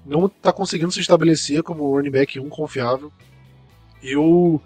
não 0.07 0.27
está 0.27 0.53
conseguindo 0.53 0.93
se 0.93 1.01
estabelecer 1.01 1.63
como 1.65 1.91
running 1.93 2.11
back 2.11 2.39
1 2.39 2.49
confiável. 2.49 3.13
Eu 4.01 4.63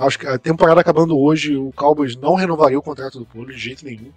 acho 0.00 0.18
que 0.18 0.26
a 0.26 0.38
temporada 0.38 0.80
acabando 0.80 1.18
hoje, 1.18 1.56
o 1.56 1.72
Cowboys 1.72 2.16
não 2.16 2.34
renovaria 2.34 2.78
o 2.78 2.82
contrato 2.82 3.18
do 3.18 3.26
Pollard 3.26 3.54
de 3.54 3.60
jeito 3.60 3.84
nenhum. 3.84 4.12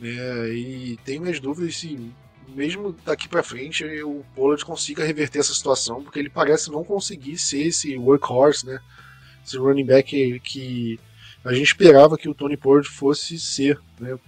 Né? 0.00 0.48
E 0.50 0.98
tenho 1.04 1.22
minhas 1.22 1.40
dúvidas 1.40 1.76
se, 1.76 2.12
mesmo 2.48 2.94
daqui 3.04 3.28
para 3.28 3.42
frente, 3.42 3.84
o 4.02 4.24
Pollard 4.34 4.64
consiga 4.64 5.04
reverter 5.04 5.40
essa 5.40 5.54
situação, 5.54 6.02
porque 6.02 6.18
ele 6.18 6.30
parece 6.30 6.70
não 6.70 6.84
conseguir 6.84 7.38
ser 7.38 7.66
esse 7.68 7.96
workhorse, 7.96 8.66
né? 8.66 8.80
esse 9.44 9.56
running 9.56 9.86
back 9.86 10.40
que 10.40 11.00
a 11.44 11.52
gente 11.52 11.68
esperava 11.68 12.16
que 12.16 12.28
o 12.28 12.34
Tony 12.34 12.56
Pollard 12.56 12.88
fosse 12.88 13.38
ser. 13.38 13.80
Né? 13.98 14.18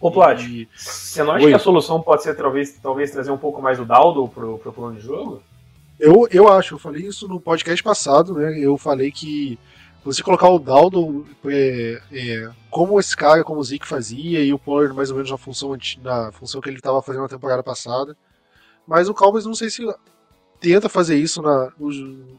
Ô, 0.00 0.10
Plat, 0.10 0.40
você 0.76 1.22
não 1.22 1.32
acha 1.32 1.44
Oi. 1.44 1.50
que 1.50 1.56
a 1.56 1.58
solução 1.58 2.00
pode 2.00 2.22
ser 2.22 2.34
talvez, 2.34 2.78
talvez 2.80 3.10
trazer 3.10 3.30
um 3.30 3.38
pouco 3.38 3.60
mais 3.60 3.80
o 3.80 3.84
Daldo 3.84 4.28
pro, 4.28 4.58
pro 4.58 4.72
plano 4.72 4.96
de 4.96 5.02
jogo? 5.02 5.42
Eu, 5.98 6.28
eu 6.30 6.48
acho, 6.48 6.74
eu 6.74 6.78
falei 6.78 7.04
isso 7.04 7.26
no 7.26 7.40
podcast 7.40 7.82
passado, 7.82 8.34
né? 8.34 8.56
Eu 8.60 8.78
falei 8.78 9.10
que 9.10 9.58
você 10.04 10.22
colocar 10.22 10.48
o 10.48 10.58
Daldo 10.58 11.26
é, 11.46 12.00
é, 12.12 12.50
como 12.70 12.98
esse 12.98 13.16
cara, 13.16 13.44
como 13.44 13.60
o 13.60 13.64
Zeke 13.64 13.86
fazia, 13.86 14.42
e 14.42 14.52
o 14.52 14.58
Pollard 14.58 14.94
mais 14.94 15.10
ou 15.10 15.16
menos 15.16 15.30
na 15.30 15.36
função, 15.36 15.76
na 16.02 16.32
função 16.32 16.60
que 16.60 16.68
ele 16.68 16.76
estava 16.76 17.02
fazendo 17.02 17.22
na 17.22 17.28
temporada 17.28 17.62
passada. 17.62 18.16
Mas 18.86 19.08
o 19.08 19.14
Cowboys 19.14 19.44
não 19.44 19.54
sei 19.54 19.68
se 19.68 19.82
tenta 20.60 20.88
fazer 20.88 21.16
isso 21.16 21.42
na. 21.42 21.72
O, 21.78 22.38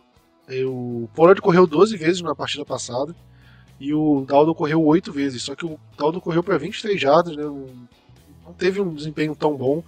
o 0.65 1.09
Pollard 1.13 1.41
correu 1.41 1.67
12 1.67 1.95
vezes 1.95 2.21
na 2.21 2.33
partida 2.33 2.65
passada 2.65 3.15
e 3.79 3.93
o 3.93 4.25
Daldo 4.27 4.53
correu 4.53 4.83
8 4.83 5.11
vezes, 5.11 5.43
só 5.43 5.55
que 5.55 5.65
o 5.65 5.79
Daldo 5.97 6.19
correu 6.19 6.43
para 6.43 6.57
23 6.57 6.99
jardas, 6.99 7.35
né? 7.35 7.43
Não 7.43 8.53
teve 8.57 8.81
um 8.81 8.93
desempenho 8.93 9.35
tão 9.35 9.55
bom, 9.55 9.83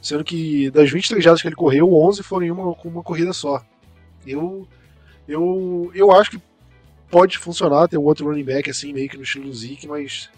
sendo 0.00 0.24
que 0.24 0.70
das 0.70 0.90
23 0.90 1.22
jardas 1.22 1.42
que 1.42 1.48
ele 1.48 1.54
correu, 1.54 1.92
11 1.92 2.22
foram 2.22 2.46
em 2.46 2.50
uma, 2.50 2.74
uma 2.84 3.02
corrida 3.02 3.32
só. 3.32 3.62
Eu, 4.26 4.66
eu, 5.28 5.92
eu 5.94 6.10
acho 6.12 6.30
que 6.30 6.40
pode 7.10 7.38
funcionar 7.38 7.88
ter 7.88 7.98
um 7.98 8.04
outro 8.04 8.26
running 8.26 8.44
back 8.44 8.70
assim, 8.70 8.92
meio 8.92 9.08
que 9.08 9.16
no 9.16 9.22
estilo 9.22 9.52
Zeke, 9.52 9.86
mas 9.86 10.28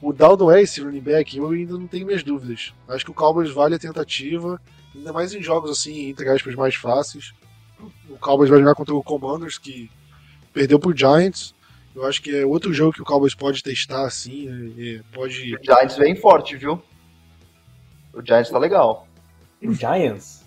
o 0.00 0.12
Daldo 0.12 0.50
é 0.50 0.62
esse 0.62 0.80
running 0.80 1.00
back, 1.00 1.36
eu 1.36 1.48
ainda 1.50 1.74
não 1.74 1.86
tenho 1.86 2.06
minhas 2.06 2.22
dúvidas. 2.22 2.72
Acho 2.88 3.04
que 3.04 3.10
o 3.10 3.14
Cowboys 3.14 3.50
vale 3.50 3.74
a 3.74 3.78
tentativa, 3.78 4.60
ainda 4.94 5.12
mais 5.12 5.34
em 5.34 5.42
jogos 5.42 5.70
assim, 5.70 6.08
entre 6.08 6.28
aspas, 6.28 6.54
mais 6.54 6.74
fáceis. 6.74 7.32
O 8.08 8.18
Cowboys 8.18 8.50
vai 8.50 8.58
jogar 8.58 8.74
contra 8.74 8.94
o 8.94 9.02
Commanders, 9.02 9.58
que 9.58 9.90
perdeu 10.52 10.78
pro 10.78 10.96
Giants. 10.96 11.54
Eu 11.94 12.06
acho 12.06 12.20
que 12.20 12.34
é 12.34 12.44
outro 12.44 12.72
jogo 12.72 12.92
que 12.92 13.02
o 13.02 13.04
Cowboys 13.04 13.34
pode 13.34 13.62
testar, 13.62 14.04
assim, 14.04 14.48
né? 14.48 15.02
pode... 15.12 15.54
O 15.54 15.64
Giants 15.64 15.96
vem 15.96 16.16
forte, 16.16 16.56
viu? 16.56 16.82
O 18.12 18.24
Giants 18.24 18.50
tá 18.50 18.58
legal. 18.58 19.06
O 19.62 19.72
Giants? 19.72 20.44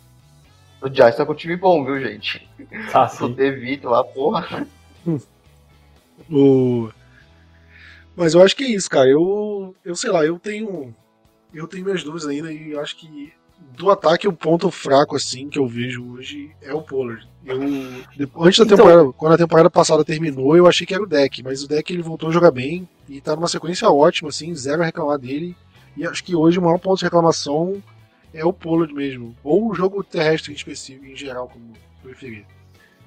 O 0.81 0.87
Giants 0.87 1.17
tá 1.17 1.25
com 1.25 1.31
um 1.31 1.35
time 1.35 1.55
bom, 1.55 1.83
viu, 1.83 1.99
gente? 1.99 2.47
Tá, 2.91 3.07
sim. 3.07 3.25
O 3.25 3.29
Devito 3.29 3.89
lá, 3.89 4.03
porra. 4.03 4.67
O... 6.29 6.89
Mas 8.15 8.33
eu 8.33 8.41
acho 8.41 8.55
que 8.55 8.63
é 8.63 8.69
isso, 8.69 8.89
cara. 8.89 9.07
Eu, 9.07 9.75
eu 9.85 9.95
sei 9.95 10.11
lá, 10.11 10.25
eu 10.25 10.39
tenho 10.39 10.93
eu 11.53 11.67
tenho 11.67 11.85
minhas 11.85 12.03
dúvidas 12.03 12.27
ainda 12.27 12.51
e 12.51 12.77
acho 12.77 12.97
que 12.97 13.33
do 13.75 13.89
ataque, 13.89 14.27
o 14.27 14.33
ponto 14.33 14.69
fraco, 14.71 15.15
assim, 15.15 15.49
que 15.49 15.57
eu 15.59 15.67
vejo 15.67 16.13
hoje 16.13 16.51
é 16.61 16.73
o 16.73 16.81
Pollard. 16.81 17.27
Eu, 17.45 17.61
antes 17.61 18.59
da 18.59 18.65
então, 18.65 18.77
temporada, 18.77 19.13
quando 19.13 19.33
a 19.33 19.37
temporada 19.37 19.69
passada 19.69 20.03
terminou, 20.03 20.55
eu 20.55 20.67
achei 20.67 20.85
que 20.85 20.93
era 20.93 21.03
o 21.03 21.07
deck, 21.07 21.43
mas 21.43 21.63
o 21.63 21.67
deck 21.67 21.91
ele 21.91 22.01
voltou 22.01 22.29
a 22.29 22.31
jogar 22.31 22.51
bem 22.51 22.87
e 23.07 23.21
tá 23.21 23.35
numa 23.35 23.47
sequência 23.47 23.89
ótima, 23.89 24.29
assim, 24.29 24.53
zero 24.53 24.81
a 24.81 24.85
reclamar 24.85 25.17
dele. 25.17 25.55
E 25.95 26.05
acho 26.05 26.23
que 26.23 26.35
hoje 26.35 26.59
o 26.59 26.61
maior 26.61 26.77
ponto 26.79 26.99
de 26.99 27.05
reclamação 27.05 27.81
é 28.33 28.45
o 28.45 28.53
Pollard 28.53 28.93
mesmo, 28.93 29.35
ou 29.43 29.69
o 29.69 29.73
jogo 29.73 30.03
terrestre 30.03 30.51
em 30.51 30.55
específico, 30.55 31.05
em 31.05 31.15
geral, 31.15 31.47
como 31.47 31.73
preferir. 32.03 32.45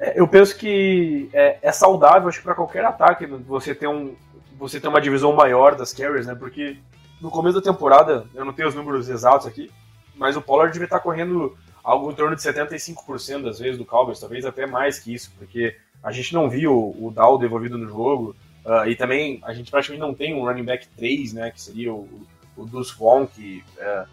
É, 0.01 0.19
eu 0.19 0.27
penso 0.27 0.57
que 0.57 1.29
é, 1.33 1.59
é 1.61 1.71
saudável, 1.71 2.29
acho 2.29 2.43
para 2.43 2.55
qualquer 2.55 2.85
ataque, 2.85 3.27
você 3.27 3.75
ter, 3.75 3.87
um, 3.87 4.17
você 4.59 4.81
ter 4.81 4.89
uma 4.89 5.01
divisão 5.01 5.35
maior 5.35 5.75
das 5.75 5.93
carries, 5.93 6.27
né? 6.27 6.35
Porque 6.35 6.79
no 7.21 7.31
começo 7.31 7.61
da 7.61 7.73
temporada, 7.73 8.27
eu 8.35 8.45
não 8.45 8.53
tenho 8.53 8.67
os 8.67 8.75
números 8.75 9.11
exatos 9.11 9.47
aqui, 9.47 9.71
mas 10.17 10.37
o 10.37 10.43
Pollard 10.43 10.73
devia 10.73 10.87
estar 10.87 11.01
correndo 11.01 11.57
algo 11.85 12.11
em 12.11 12.15
torno 12.15 12.35
de 12.35 12.43
75% 12.43 13.43
das 13.43 13.59
vezes 13.59 13.77
do 13.77 13.85
Cowboys, 13.85 14.19
talvez 14.19 14.47
até 14.47 14.67
mais 14.67 14.99
que 14.99 15.13
isso, 15.13 15.31
porque 15.39 15.77
a 16.03 16.11
gente 16.11 16.33
não 16.33 16.49
viu 16.49 16.73
o 16.99 17.13
Dow 17.15 17.39
devolvido 17.39 17.77
no 17.77 17.87
jogo, 17.87 18.35
uh, 18.65 18.89
e 18.89 18.97
também 18.97 19.39
a 19.45 19.53
gente 19.53 19.71
praticamente 19.71 20.01
não 20.01 20.15
tem 20.15 20.35
um 20.35 20.45
running 20.45 20.65
back 20.65 20.87
3, 20.97 21.35
né, 21.35 21.51
que 21.51 21.61
seria 21.61 21.93
o, 21.93 22.27
o 22.57 22.65
Deuce 22.65 22.95
Vaughn, 22.99 23.27
que 23.27 23.63
uh, 23.79 24.07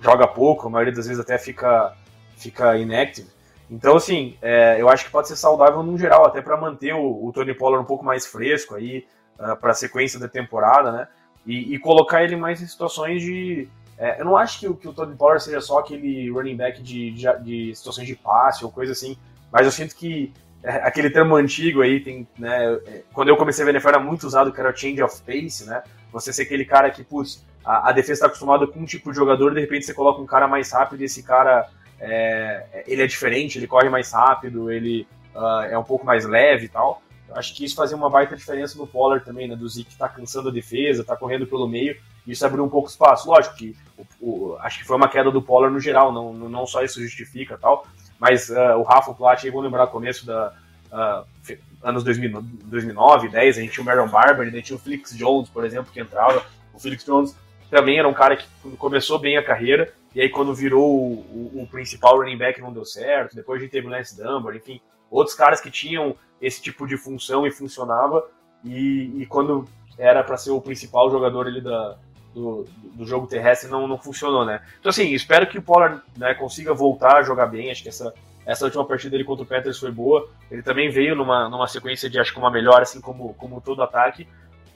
joga 0.00 0.26
pouco, 0.26 0.66
a 0.66 0.70
maioria 0.70 0.92
das 0.92 1.06
vezes 1.06 1.20
até 1.20 1.38
fica, 1.38 1.96
fica 2.36 2.76
inactive. 2.76 3.28
Então, 3.70 3.96
assim, 3.96 4.36
é, 4.40 4.80
eu 4.80 4.88
acho 4.88 5.04
que 5.04 5.10
pode 5.10 5.28
ser 5.28 5.36
saudável 5.36 5.82
no 5.82 5.98
geral, 5.98 6.26
até 6.26 6.40
para 6.40 6.56
manter 6.56 6.94
o, 6.94 7.26
o, 7.26 7.32
Tony 7.32 7.54
Pollard 7.54 7.84
um 7.84 7.86
pouco 7.86 8.04
mais 8.04 8.26
fresco 8.26 8.74
aí, 8.74 9.06
uh, 9.38 9.56
para 9.56 9.72
a 9.72 9.74
sequência 9.74 10.18
da 10.18 10.26
temporada, 10.26 10.90
né, 10.90 11.08
e, 11.46 11.74
e, 11.74 11.78
colocar 11.78 12.24
ele 12.24 12.36
mais 12.36 12.62
em 12.62 12.66
situações 12.66 13.22
de, 13.22 13.68
é, 13.98 14.20
eu 14.20 14.24
não 14.24 14.36
acho 14.36 14.60
que, 14.60 14.74
que 14.74 14.88
o 14.88 14.92
Tony 14.92 15.14
Pollard 15.14 15.42
seja 15.42 15.60
só 15.60 15.80
aquele 15.80 16.30
running 16.30 16.56
back 16.56 16.82
de, 16.82 17.10
de, 17.10 17.26
de, 17.42 17.74
situações 17.74 18.06
de 18.06 18.16
passe 18.16 18.64
ou 18.64 18.70
coisa 18.70 18.92
assim, 18.92 19.18
mas 19.52 19.66
eu 19.66 19.72
sinto 19.72 19.94
que 19.94 20.32
é, 20.62 20.70
aquele 20.76 21.10
termo 21.10 21.36
antigo 21.36 21.82
aí 21.82 22.00
tem, 22.00 22.26
né, 22.38 22.72
é, 22.86 23.02
quando 23.12 23.28
eu 23.28 23.36
comecei 23.36 23.62
a 23.62 23.66
ver 23.66 23.72
NFL 23.72 23.88
era 23.88 24.00
muito 24.00 24.26
usado, 24.26 24.50
que 24.50 24.60
era 24.60 24.74
change 24.74 25.02
of 25.02 25.20
pace, 25.22 25.66
né, 25.66 25.82
você 26.10 26.32
ser 26.32 26.42
aquele 26.42 26.64
cara 26.64 26.90
que, 26.90 27.04
putz, 27.04 27.46
a, 27.64 27.90
a 27.90 27.92
defesa 27.92 28.14
está 28.14 28.26
acostumada 28.26 28.66
com 28.66 28.80
um 28.80 28.86
tipo 28.86 29.10
de 29.10 29.16
jogador, 29.16 29.52
de 29.52 29.60
repente 29.60 29.84
você 29.84 29.92
coloca 29.92 30.22
um 30.22 30.26
cara 30.26 30.48
mais 30.48 30.72
rápido 30.72 31.02
e 31.02 31.04
esse 31.04 31.22
cara, 31.22 31.68
é, 32.00 32.84
ele 32.86 33.02
é 33.02 33.06
diferente, 33.06 33.58
ele 33.58 33.66
corre 33.66 33.88
mais 33.88 34.12
rápido, 34.12 34.70
ele 34.70 35.06
uh, 35.34 35.62
é 35.70 35.78
um 35.78 35.84
pouco 35.84 36.06
mais 36.06 36.24
leve 36.24 36.66
e 36.66 36.68
tal, 36.68 37.02
eu 37.28 37.36
acho 37.36 37.54
que 37.54 37.64
isso 37.64 37.76
fazia 37.76 37.96
uma 37.96 38.08
baita 38.08 38.36
diferença 38.36 38.78
no 38.78 38.86
Pollard 38.86 39.24
também, 39.24 39.46
né? 39.46 39.54
Do 39.54 39.68
Zeke 39.68 39.96
tá 39.96 40.08
cansando 40.08 40.48
a 40.48 40.52
defesa, 40.52 41.04
tá 41.04 41.14
correndo 41.14 41.46
pelo 41.46 41.68
meio, 41.68 41.96
isso 42.26 42.44
abriu 42.44 42.64
um 42.64 42.68
pouco 42.68 42.88
espaço. 42.88 43.28
Lógico 43.28 43.56
que 43.56 43.76
o, 43.96 44.06
o, 44.20 44.56
acho 44.60 44.78
que 44.78 44.86
foi 44.86 44.96
uma 44.96 45.08
queda 45.08 45.30
do 45.30 45.42
Pollard 45.42 45.74
no 45.74 45.80
geral, 45.80 46.10
não, 46.10 46.32
não 46.32 46.66
só 46.66 46.82
isso 46.82 47.00
justifica 47.02 47.58
tal, 47.58 47.86
mas 48.18 48.48
uh, 48.48 48.78
o 48.78 48.82
Rafa 48.82 49.12
Platt, 49.12 49.44
aí 49.44 49.50
vou 49.50 49.60
lembrar 49.60 49.84
o 49.84 49.88
começo 49.88 50.24
da 50.24 50.54
uh, 50.90 51.56
anos 51.82 52.02
2000, 52.02 52.42
2009, 52.42 53.28
10, 53.28 53.58
a 53.58 53.60
gente 53.60 53.72
tinha 53.72 53.82
o 53.82 53.86
Marion 53.86 54.08
Barber, 54.08 54.48
a 54.48 54.50
gente 54.50 54.64
tinha 54.64 54.76
o 54.76 54.80
Felix 54.80 55.16
Jones, 55.16 55.48
por 55.50 55.64
exemplo, 55.64 55.92
que 55.92 56.00
entrava. 56.00 56.42
O 56.72 56.78
Felix 56.78 57.04
Jones 57.04 57.36
também 57.70 57.98
era 57.98 58.08
um 58.08 58.14
cara 58.14 58.36
que 58.36 58.46
começou 58.76 59.18
bem 59.18 59.36
a 59.36 59.42
carreira, 59.42 59.92
e 60.14 60.20
aí 60.20 60.28
quando 60.28 60.54
virou 60.54 60.88
o, 60.88 61.52
o, 61.54 61.62
o 61.62 61.66
principal 61.66 62.18
running 62.18 62.38
back 62.38 62.60
não 62.60 62.72
deu 62.72 62.84
certo, 62.84 63.36
depois 63.36 63.60
a 63.60 63.64
gente 63.64 63.72
teve 63.72 63.86
o 63.86 63.90
Lance 63.90 64.16
Dunbar, 64.16 64.54
enfim, 64.56 64.80
outros 65.10 65.36
caras 65.36 65.60
que 65.60 65.70
tinham 65.70 66.16
esse 66.40 66.62
tipo 66.62 66.86
de 66.86 66.96
função 66.96 67.46
e 67.46 67.50
funcionava, 67.50 68.26
e, 68.64 69.22
e 69.22 69.26
quando 69.26 69.66
era 69.98 70.22
para 70.22 70.36
ser 70.36 70.50
o 70.50 70.60
principal 70.60 71.10
jogador 71.10 71.46
ali 71.46 71.60
da, 71.60 71.96
do, 72.34 72.64
do, 72.94 73.04
jogo 73.04 73.26
terrestre 73.26 73.70
não, 73.70 73.86
não 73.86 73.98
funcionou, 73.98 74.44
né? 74.44 74.62
Então 74.78 74.90
assim, 74.90 75.12
espero 75.12 75.46
que 75.46 75.58
o 75.58 75.62
Pollard 75.62 76.00
né, 76.16 76.34
consiga 76.34 76.72
voltar 76.72 77.16
a 77.16 77.22
jogar 77.22 77.46
bem, 77.46 77.70
acho 77.70 77.82
que 77.82 77.88
essa, 77.88 78.14
essa 78.46 78.64
última 78.64 78.84
partida 78.84 79.10
dele 79.10 79.24
contra 79.24 79.44
o 79.44 79.46
Panthers 79.46 79.78
foi 79.78 79.90
boa, 79.90 80.28
ele 80.50 80.62
também 80.62 80.88
veio 80.90 81.14
numa, 81.14 81.48
numa 81.48 81.66
sequência 81.66 82.08
de 82.08 82.18
acho 82.18 82.32
que 82.32 82.38
uma 82.38 82.50
melhora, 82.50 82.82
assim 82.82 83.00
como, 83.00 83.34
como 83.34 83.60
todo 83.60 83.82
ataque, 83.82 84.22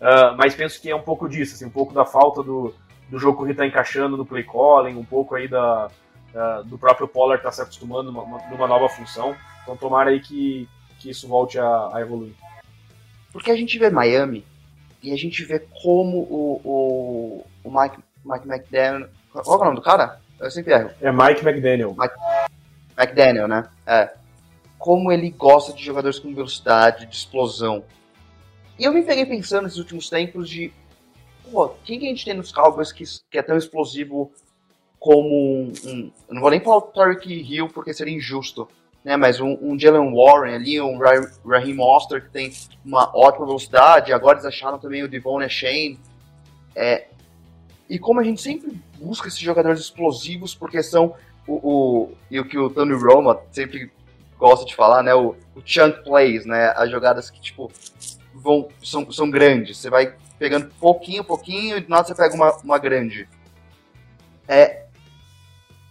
uh, 0.01 0.37
mas 0.37 0.55
penso 0.55 0.81
que 0.81 0.90
é 0.90 0.97
um 0.97 1.03
pouco 1.03 1.29
disso, 1.29 1.55
assim, 1.55 1.66
um 1.66 1.71
pouco 1.71 1.95
da 1.95 2.05
falta 2.05 2.42
do, 2.42 2.75
do 3.12 3.18
jogo 3.18 3.37
que 3.37 3.44
ele 3.44 3.53
está 3.53 3.66
encaixando 3.66 4.16
no 4.16 4.25
play 4.25 4.42
calling, 4.42 4.96
um 4.96 5.05
pouco 5.05 5.35
aí 5.35 5.46
da, 5.46 5.90
uh, 6.35 6.64
do 6.64 6.79
próprio 6.79 7.07
Pollard 7.07 7.40
estar 7.40 7.51
tá 7.51 7.57
se 7.57 7.61
acostumando 7.61 8.11
numa, 8.11 8.38
numa 8.48 8.66
nova 8.66 8.88
função, 8.88 9.37
então 9.62 9.77
tomara 9.77 10.09
aí 10.09 10.18
que, 10.18 10.66
que 10.98 11.11
isso 11.11 11.29
volte 11.29 11.59
a, 11.59 11.90
a 11.92 12.01
evoluir. 12.01 12.33
Porque 13.31 13.51
a 13.51 13.57
gente 13.57 13.79
vê 13.79 13.90
Miami 13.90 14.46
e 15.03 15.12
a 15.12 15.16
gente 15.16 15.44
vê 15.44 15.59
como 15.83 16.20
o, 16.20 16.61
o, 16.64 17.46
o 17.64 17.81
Mike, 17.81 17.98
Mike 18.25 18.48
McDaniel. 18.48 19.11
Qual 19.31 19.59
é 19.59 19.61
o 19.61 19.64
nome 19.64 19.77
do 19.77 19.83
cara? 19.83 20.18
Eu 20.40 20.51
sempre 20.51 20.72
erro. 20.72 20.90
É 20.98 21.12
Mike 21.12 21.46
McDaniel. 21.46 21.94
Mike 21.98 22.14
McDaniel, 22.96 23.46
né? 23.46 23.68
É. 23.87 24.11
Como 24.79 25.12
ele 25.12 25.29
gosta 25.31 25.75
de 25.75 25.85
jogadores 25.85 26.18
com 26.18 26.35
velocidade, 26.35 27.05
de 27.05 27.14
explosão. 27.14 27.85
E 28.79 28.85
eu 28.85 28.92
me 28.92 29.03
peguei 29.03 29.27
pensando 29.27 29.64
nesses 29.64 29.79
últimos 29.79 30.09
tempos 30.09 30.48
de. 30.48 30.72
Pô, 31.53 31.69
quem 31.85 32.01
que 32.01 32.07
a 32.07 32.09
gente 32.09 32.25
tem 32.25 32.35
nos 32.35 32.51
Cowboys 32.51 32.91
que, 32.91 33.05
que 33.31 33.38
é 33.38 33.43
tão 33.43 33.57
explosivo 33.57 34.33
como 34.99 35.29
um, 35.29 35.73
um. 35.85 36.11
Não 36.31 36.41
vou 36.41 36.51
nem 36.51 36.61
falar 36.61 36.79
o 36.79 36.83
Tyreek 36.83 37.31
Hill 37.31 37.69
porque 37.69 37.95
seria 37.95 38.15
injusto 38.15 38.67
né? 39.05 39.17
Mas 39.17 39.41
um, 39.41 39.59
um 39.61 39.79
Jalen 39.79 40.15
Warren 40.15 40.55
ali, 40.55 40.81
um 40.81 40.99
Raheem 40.99 41.75
Monster 41.75 42.23
que 42.23 42.31
tem 42.31 42.53
uma 42.85 43.11
ótima 43.15 43.47
velocidade. 43.47 44.12
Agora 44.12 44.35
eles 44.35 44.47
acharam 44.47 44.79
também 44.79 45.03
o 45.03 45.09
Devon 45.09 45.47
Shane. 45.49 45.99
É, 46.75 47.07
e 47.88 47.99
como 47.99 48.21
a 48.21 48.25
gente 48.25 48.41
sempre 48.41 48.81
busca 48.99 49.29
esses 49.29 49.41
jogadores 49.41 49.81
explosivos, 49.81 50.55
porque 50.55 50.83
são 50.83 51.15
o, 51.47 51.55
o 51.55 52.12
e 52.31 52.38
o 52.38 52.45
que 52.45 52.59
o 52.59 52.71
Tony 52.71 52.95
Roma 52.95 53.41
sempre 53.51 53.91
gosta 54.38 54.65
de 54.65 54.75
falar, 54.75 55.03
né? 55.03 55.15
O, 55.15 55.35
o 55.55 55.62
chunk 55.65 56.03
plays, 56.05 56.47
né? 56.47 56.73
As 56.77 56.91
jogadas 56.91 57.31
que 57.31 57.41
tipo 57.41 57.71
vão 58.35 58.69
são, 58.83 59.11
são 59.11 59.31
grandes. 59.31 59.79
Você 59.79 59.91
vai 59.91 60.15
pegando 60.42 60.74
pouquinho, 60.81 61.22
pouquinho 61.22 61.76
e 61.76 61.81
do 61.81 61.88
nada 61.88 62.02
você 62.02 62.16
pega 62.16 62.35
uma, 62.35 62.50
uma 62.64 62.78
grande. 62.78 63.28
É, 64.48 64.87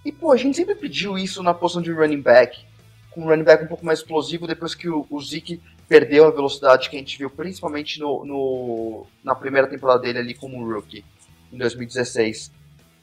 e 0.03 0.11
pô, 0.11 0.33
a 0.33 0.35
gente 0.35 0.57
sempre 0.57 0.75
pediu 0.75 1.17
isso 1.17 1.41
na 1.41 1.53
posição 1.53 1.81
de 1.81 1.89
running 1.89 2.21
back 2.21 2.65
com 3.11 3.21
um 3.21 3.27
running 3.27 3.45
back 3.45 3.63
um 3.63 3.67
pouco 3.67 3.85
mais 3.85 3.99
explosivo 3.99 4.45
depois 4.45 4.75
que 4.75 4.89
o, 4.89 5.07
o 5.09 5.21
Zeke 5.21 5.61
perdeu 5.87 6.25
a 6.25 6.31
velocidade 6.31 6.89
que 6.89 6.97
a 6.97 6.99
gente 6.99 7.17
viu, 7.17 7.29
principalmente 7.29 7.97
no, 7.97 8.25
no 8.25 9.07
na 9.23 9.33
primeira 9.33 9.67
temporada 9.67 10.01
dele 10.01 10.19
ali 10.19 10.33
como 10.33 10.69
rookie, 10.69 11.05
em 11.51 11.57
2016. 11.57 12.51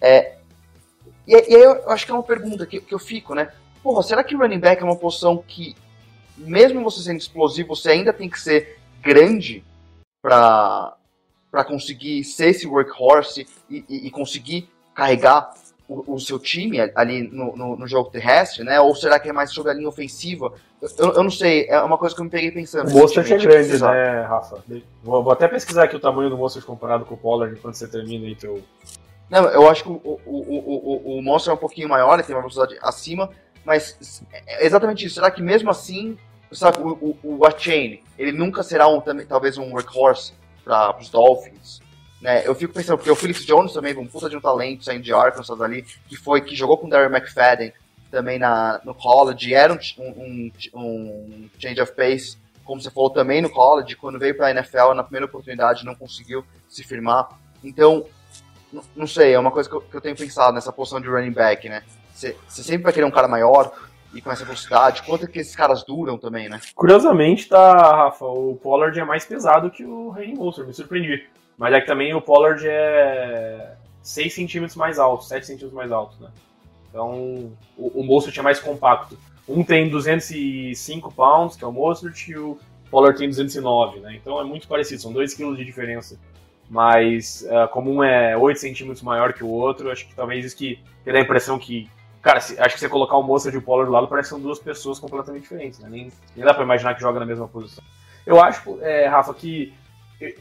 É, 0.03 0.37
e, 1.27 1.33
e 1.33 1.57
aí 1.57 1.63
eu 1.63 1.91
acho 1.91 2.05
que 2.05 2.13
é 2.13 2.15
uma 2.15 2.23
pergunta 2.23 2.67
que, 2.67 2.79
que 2.79 2.93
eu 2.93 2.99
fico, 2.99 3.35
né? 3.35 3.53
Porra, 3.83 4.03
será 4.03 4.23
que 4.23 4.37
running 4.37 4.61
back 4.61 4.83
é 4.83 4.85
uma 4.85 4.97
posição 4.97 5.43
que, 5.47 5.75
mesmo 6.37 6.83
você 6.83 7.03
sendo 7.03 7.21
explosivo, 7.21 7.75
você 7.75 7.91
ainda 7.91 8.13
tem 8.13 8.29
que 8.29 8.39
ser 8.39 8.79
grande 9.01 9.65
para 10.21 10.98
para 11.59 11.65
conseguir 11.65 12.23
ser 12.23 12.51
esse 12.51 12.69
workhorse 12.69 13.45
e, 13.69 13.85
e, 13.89 14.07
e 14.07 14.11
conseguir 14.13 14.71
carregar 14.95 15.53
o, 15.89 16.15
o 16.15 16.21
seu 16.21 16.39
time 16.39 16.79
ali 16.95 17.23
no, 17.23 17.57
no, 17.57 17.77
no, 17.77 17.85
jogo 17.85 18.11
terrestre, 18.11 18.63
né? 18.63 18.81
Ou 18.81 18.95
será 18.95 19.19
que 19.19 19.29
é 19.29 19.33
mais 19.33 19.51
sobre 19.51 19.73
a 19.73 19.75
linha 19.75 19.89
ofensiva? 19.89 20.53
Eu, 20.81 21.15
eu 21.15 21.23
não 21.25 21.31
sei, 21.31 21.67
é 21.69 21.81
uma 21.81 21.99
coisa 21.99 22.15
que 22.15 22.21
eu 22.21 22.25
me 22.27 22.31
peguei 22.31 22.53
pensando. 22.53 22.89
O 22.93 22.97
Mostert 22.97 23.29
é 23.29 23.39
grande, 23.39 23.83
né, 23.83 24.21
Rafa? 24.21 24.63
Vou, 25.03 25.25
vou, 25.25 25.33
até 25.33 25.49
pesquisar 25.49 25.83
aqui 25.83 25.97
o 25.97 26.01
tamanho 26.01 26.31
do 26.31 26.39
Mostert 26.39 26.65
comparado 26.65 27.05
com 27.05 27.15
o 27.15 27.19
Pollard 27.19 27.59
enquanto 27.59 27.75
você 27.75 27.89
termina 27.89 28.29
aí 28.29 28.37
teu... 28.37 28.63
Não, 29.29 29.45
eu 29.49 29.69
acho 29.69 29.83
que 29.83 29.89
o, 29.89 29.95
o, 29.95 30.21
o, 30.27 31.17
o, 31.17 31.19
o 31.19 31.23
Monster 31.23 31.51
é 31.51 31.55
um 31.55 31.59
pouquinho 31.59 31.89
maior, 31.89 32.15
ele 32.15 32.23
tem 32.23 32.37
uma 32.37 32.43
velocidade 32.43 32.79
acima, 32.81 33.31
mas 33.65 34.23
é 34.33 34.65
exatamente 34.65 35.05
isso. 35.05 35.17
Será 35.17 35.29
que 35.29 35.43
mesmo 35.43 35.71
assim, 35.71 36.17
sabe, 36.53 36.79
o, 36.79 37.17
o, 37.21 37.35
o 37.35 37.41
ele 38.17 38.31
nunca 38.31 38.63
será 38.63 38.87
um, 38.87 39.01
talvez 39.29 39.59
um 39.59 39.73
workhorse 39.73 40.39
para 40.69 41.01
os 41.01 41.09
Dolphins? 41.09 41.81
Né? 42.21 42.47
Eu 42.47 42.55
fico 42.55 42.75
pensando, 42.75 42.99
porque 42.99 43.11
o 43.11 43.17
Felix 43.17 43.45
Jones 43.45 43.73
também, 43.73 43.97
um 43.97 44.07
puta 44.07 44.29
de 44.29 44.37
um 44.37 44.41
talento, 44.41 44.85
saindo 44.85 45.03
de 45.03 45.13
Arkansas 45.13 45.61
ali, 45.61 45.83
que 46.09 46.17
foi, 46.17 46.41
que 46.41 46.55
jogou 46.55 46.77
com 46.77 46.87
o 46.87 46.91
Darren 46.91 47.15
McFadden 47.15 47.73
também 48.11 48.39
na, 48.39 48.81
no 48.85 48.95
college, 48.95 49.55
era 49.55 49.73
um, 49.73 49.79
um, 49.99 50.53
um 50.75 51.51
change 51.59 51.81
of 51.81 51.93
pace, 51.93 52.37
como 52.65 52.81
você 52.81 52.91
falou 52.91 53.11
também 53.11 53.41
no 53.41 53.51
college, 53.51 53.97
quando 53.97 54.19
veio 54.19 54.37
pra 54.37 54.51
NFL, 54.51 54.95
na 54.95 55.03
primeira 55.03 55.27
oportunidade, 55.27 55.85
não 55.85 55.95
conseguiu 55.95 56.45
se 56.69 56.83
firmar. 56.83 57.29
Então, 57.63 58.07
não 58.95 59.07
sei, 59.07 59.33
é 59.33 59.39
uma 59.39 59.51
coisa 59.51 59.69
que 59.69 59.75
eu, 59.75 59.81
que 59.81 59.97
eu 59.97 60.01
tenho 60.01 60.17
pensado 60.17 60.53
nessa 60.55 60.73
posição 60.73 61.01
de 61.01 61.09
running 61.09 61.33
back, 61.33 61.69
né? 61.69 61.83
Você 62.15 62.35
sempre 62.49 62.83
vai 62.83 62.93
querer 62.93 63.07
um 63.07 63.11
cara 63.11 63.29
maior, 63.29 63.73
e 64.15 64.21
com 64.21 64.31
essa 64.31 64.45
velocidade, 64.45 65.03
quanto 65.03 65.25
é 65.25 65.29
que 65.29 65.39
esses 65.39 65.55
caras 65.55 65.85
duram 65.85 66.17
também, 66.17 66.49
né? 66.49 66.61
Curiosamente, 66.75 67.49
tá, 67.49 67.75
Rafa, 67.75 68.25
o 68.25 68.57
Pollard 68.57 68.99
é 68.99 69.05
mais 69.05 69.25
pesado 69.25 69.71
que 69.71 69.85
o 69.85 70.11
Raheem 70.11 70.35
Monster, 70.35 70.67
me 70.67 70.73
surpreendi. 70.73 71.27
Mas 71.59 71.75
é 71.75 71.81
que 71.81 71.87
também 71.87 72.15
o 72.15 72.21
Pollard 72.23 72.65
é 72.67 73.75
6 74.03 74.33
centímetros 74.33 74.77
mais 74.77 74.99
alto, 74.99 75.25
7 75.25 75.45
centímetros 75.45 75.73
mais 75.73 75.91
alto, 75.93 76.17
né? 76.23 76.31
Então 76.89 77.53
o, 77.77 78.01
o 78.01 78.05
Mostert 78.05 78.39
é 78.39 78.43
mais 78.43 78.61
compacto. 78.61 79.19
Um 79.49 79.65
tem 79.65 79.89
205 79.89 81.13
pounds, 81.13 81.57
que 81.57 81.65
é 81.65 81.67
o 81.67 81.73
Mostert, 81.73 82.29
e 82.29 82.37
o 82.37 82.59
Pollard 82.91 83.19
tem 83.19 83.29
209, 83.29 84.01
né? 84.01 84.15
Então 84.15 84.41
é 84.41 84.45
muito 84.45 84.69
parecido, 84.69 85.03
são 85.03 85.13
2 85.13 85.35
kg 85.35 85.57
de 85.57 85.65
diferença. 85.65 86.19
Mas 86.71 87.47
uh, 87.51 87.69
como 87.69 87.91
um 87.91 88.03
é 88.03 88.37
8 88.37 88.61
centímetros 88.61 89.03
maior 89.03 89.33
que 89.33 89.43
o 89.43 89.49
outro, 89.49 89.91
acho 89.91 90.07
que 90.07 90.15
talvez 90.15 90.45
isso 90.45 90.57
que, 90.57 90.79
que 91.05 91.13
dá 91.13 91.19
a 91.19 91.23
impressão 91.23 91.59
que. 91.59 91.89
Cara, 92.29 92.43
se, 92.43 92.61
acho 92.61 92.75
que 92.75 92.81
você 92.81 92.91
colocar 92.91 93.17
o 93.17 93.23
Mostert 93.23 93.55
e 93.55 93.57
o 93.57 93.63
Pollard 93.63 93.89
do 93.89 93.93
lado, 93.95 94.07
parece 94.07 94.29
que 94.29 94.35
são 94.35 94.41
duas 94.43 94.59
pessoas 94.59 94.99
completamente 94.99 95.45
diferentes, 95.45 95.79
né? 95.79 95.89
Nem, 95.89 96.13
nem 96.37 96.45
dá 96.45 96.53
pra 96.53 96.63
imaginar 96.63 96.95
que 96.95 97.01
joga 97.01 97.19
na 97.19 97.25
mesma 97.25 97.49
posição. 97.49 97.83
Eu 98.27 98.39
acho, 98.39 98.79
é, 98.83 99.07
Rafa, 99.07 99.33
que 99.33 99.73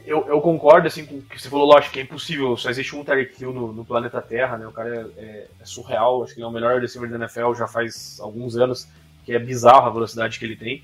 eu, 0.04 0.26
eu, 0.28 0.38
concordo 0.42 0.86
assim 0.86 1.06
com 1.06 1.14
o 1.14 1.22
que 1.22 1.40
você 1.40 1.48
falou, 1.48 1.64
lógico 1.64 1.94
que 1.94 2.00
é 2.00 2.02
impossível, 2.02 2.54
só 2.58 2.68
existe 2.68 2.94
um 2.94 3.02
Tarek 3.02 3.42
Hill 3.42 3.54
no, 3.54 3.72
no, 3.72 3.86
planeta 3.86 4.20
Terra, 4.20 4.58
né? 4.58 4.66
O 4.66 4.70
cara 4.70 4.94
é, 4.94 5.00
é, 5.16 5.48
é, 5.58 5.64
surreal, 5.64 6.22
acho 6.22 6.34
que 6.34 6.40
ele 6.40 6.44
é 6.44 6.48
o 6.50 6.52
melhor 6.52 6.78
receiver 6.78 7.08
da 7.08 7.16
NFL 7.16 7.54
já 7.54 7.66
faz 7.66 8.20
alguns 8.20 8.54
anos, 8.54 8.86
que 9.24 9.32
é 9.32 9.38
bizarro 9.38 9.86
a 9.86 9.90
velocidade 9.90 10.38
que 10.38 10.44
ele 10.44 10.56
tem. 10.56 10.82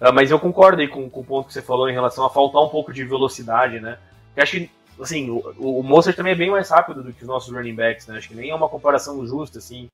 Uh, 0.00 0.12
mas 0.14 0.30
eu 0.30 0.38
concordo 0.38 0.80
aí 0.80 0.86
com, 0.86 1.10
com, 1.10 1.18
o 1.18 1.24
ponto 1.24 1.48
que 1.48 1.52
você 1.52 1.62
falou 1.62 1.90
em 1.90 1.94
relação 1.94 2.24
a 2.24 2.30
faltar 2.30 2.62
um 2.62 2.68
pouco 2.68 2.92
de 2.92 3.02
velocidade, 3.02 3.80
né? 3.80 3.98
Eu 4.36 4.42
acho 4.44 4.52
que, 4.52 4.70
assim, 5.00 5.30
o, 5.30 5.42
o 5.58 6.02
também 6.14 6.32
é 6.32 6.36
bem 6.36 6.50
mais 6.52 6.70
rápido 6.70 7.02
do 7.02 7.12
que 7.12 7.22
os 7.22 7.28
nossos 7.28 7.52
running 7.52 7.74
backs, 7.74 8.06
né? 8.06 8.18
Acho 8.18 8.28
que 8.28 8.36
nem 8.36 8.50
é 8.50 8.54
uma 8.54 8.68
comparação 8.68 9.26
justa, 9.26 9.58
assim, 9.58 9.90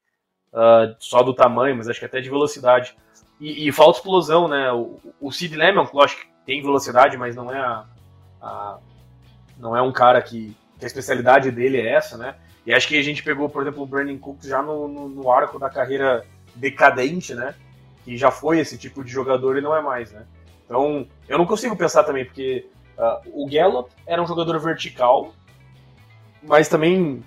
uh, 0.53 0.95
só 0.99 1.23
do 1.23 1.35
tamanho, 1.35 1.77
mas 1.77 1.89
acho 1.89 2.01
que 2.01 2.07
até 2.07 2.21
de 2.21 2.31
velocidade. 2.31 2.97
E, 3.41 3.69
e 3.69 3.73
falta 3.73 3.99
explosão, 3.99 4.49
né? 4.49 4.73
O, 4.73 4.99
o 5.21 5.33
Sid 5.33 5.57
Lemon, 5.57 5.87
lógico, 5.93 6.23
tem 6.45 6.63
velocidade, 6.63 7.17
mas 7.17 7.35
não 7.35 7.51
é 7.51 7.59
a 7.59 7.85
a, 8.41 8.79
não 9.59 9.77
é 9.77 9.83
um 9.83 9.93
cara 9.93 10.21
que, 10.23 10.57
que, 10.79 10.85
a 10.85 10.87
especialidade 10.87 11.51
dele 11.51 11.79
é 11.79 11.95
essa, 11.95 12.17
né? 12.17 12.35
E 12.67 12.73
acho 12.73 12.89
que 12.89 12.99
a 12.99 13.03
gente 13.03 13.23
pegou, 13.23 13.49
por 13.49 13.63
exemplo, 13.63 13.83
o 13.83 13.87
Brandon 13.87 14.19
Cooks 14.19 14.47
já 14.47 14.63
no, 14.63 14.89
no, 14.89 15.09
no, 15.09 15.31
arco 15.31 15.59
da 15.59 15.69
carreira 15.69 16.25
decadente, 16.55 17.35
né? 17.35 17.55
Que 18.05 18.17
já 18.17 18.31
foi 18.31 18.59
esse 18.59 18.79
tipo 18.79 19.05
de 19.05 19.11
jogador 19.11 19.57
e 19.57 19.61
não 19.61 19.75
é 19.75 19.83
mais, 19.83 20.13
né? 20.13 20.25
Então, 20.65 21.07
eu 21.29 21.39
não 21.39 21.47
consigo 21.47 21.77
pensar 21.77 22.05
também, 22.05 22.25
porque 22.25 22.69
uh, 22.97 23.43
o 23.43 23.49
Gallup 23.51 23.91
era 24.07 24.23
um 24.23 24.27
jogador 24.27 24.59
vertical, 24.59 25.35
mas 26.43 26.69
também 26.69 27.23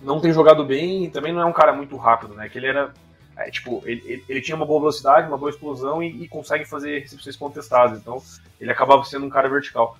não 0.00 0.20
tem 0.20 0.32
jogado 0.32 0.64
bem 0.64 1.04
e 1.04 1.10
também 1.10 1.32
não 1.32 1.42
é 1.42 1.44
um 1.44 1.52
cara 1.52 1.72
muito 1.72 1.96
rápido, 1.96 2.34
né? 2.34 2.48
Que 2.48 2.58
ele 2.58 2.66
era. 2.66 2.92
É, 3.36 3.50
tipo, 3.50 3.82
ele, 3.84 4.02
ele, 4.04 4.24
ele, 4.28 4.40
tinha 4.40 4.56
uma 4.56 4.66
boa 4.66 4.80
velocidade, 4.80 5.28
uma 5.28 5.38
boa 5.38 5.50
explosão 5.50 6.02
e, 6.02 6.24
e 6.24 6.28
consegue 6.28 6.64
fazer 6.64 7.00
recepções 7.00 7.36
contestadas. 7.36 7.98
Então, 7.98 8.20
ele 8.60 8.72
acabava 8.72 9.04
sendo 9.04 9.26
um 9.26 9.30
cara 9.30 9.48
vertical. 9.48 9.96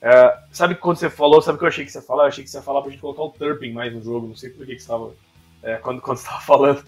É, 0.00 0.38
sabe 0.52 0.76
quando 0.76 0.96
você 0.96 1.10
falou, 1.10 1.42
sabe 1.42 1.56
o 1.56 1.58
que 1.58 1.64
eu 1.64 1.68
achei 1.68 1.84
que 1.84 1.90
você 1.90 1.98
ia 1.98 2.04
falar? 2.04 2.24
Eu 2.24 2.28
achei 2.28 2.44
que 2.44 2.50
você 2.50 2.58
ia 2.58 2.62
falar 2.62 2.82
pra 2.82 2.90
gente 2.90 3.00
colocar 3.00 3.22
o 3.22 3.30
Turpin 3.30 3.72
mais 3.72 3.92
no 3.92 4.02
jogo, 4.02 4.28
não 4.28 4.36
sei 4.36 4.50
por 4.50 4.64
que, 4.64 4.76
que 4.76 4.80
você 4.80 4.84
estava. 4.84 5.10
É, 5.62 5.74
quando, 5.76 6.00
quando 6.00 6.18
você 6.18 6.24
estava 6.24 6.40
falando. 6.42 6.84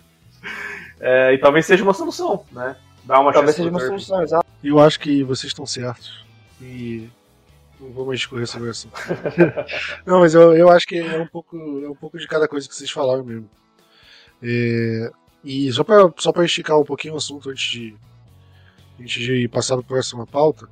É, 1.01 1.35
e 1.35 1.39
talvez 1.39 1.67
seja 1.67 1.83
uma 1.83 1.95
solução, 1.95 2.45
né? 2.53 2.77
Dar 3.05 3.21
uma 3.21 3.33
talvez 3.33 3.57
seja 3.57 3.71
uma 3.71 3.81
solução, 3.81 4.23
exato. 4.23 4.47
Eu 4.63 4.79
acho 4.79 5.01
que 5.01 5.25
vocês 5.25 5.51
estão 5.51 5.67
certos. 5.67 6.25
E 6.61 7.09
não 7.81 8.07
mais 8.07 8.21
discorrer 8.21 8.47
sobre 8.47 8.69
o 8.69 8.71
assunto. 8.71 8.95
não, 10.05 10.21
mas 10.21 10.35
eu, 10.35 10.55
eu 10.55 10.69
acho 10.69 10.87
que 10.87 10.99
é 10.99 11.19
um, 11.19 11.27
pouco, 11.27 11.57
é 11.57 11.89
um 11.89 11.95
pouco 11.95 12.19
de 12.19 12.27
cada 12.27 12.47
coisa 12.47 12.69
que 12.69 12.75
vocês 12.75 12.91
falaram 12.91 13.25
mesmo. 13.25 13.49
É, 14.43 15.11
e 15.45 15.73
só 15.73 15.83
para 15.83 16.13
só 16.17 16.33
esticar 16.43 16.79
um 16.79 16.85
pouquinho 16.85 17.15
o 17.15 17.17
assunto 17.17 17.51
antes 17.51 17.71
de, 17.71 17.97
antes 19.01 19.23
de 19.23 19.49
passar 19.49 19.77
para 19.77 19.85
a 19.85 19.89
próxima 19.89 20.27
pauta, 20.27 20.69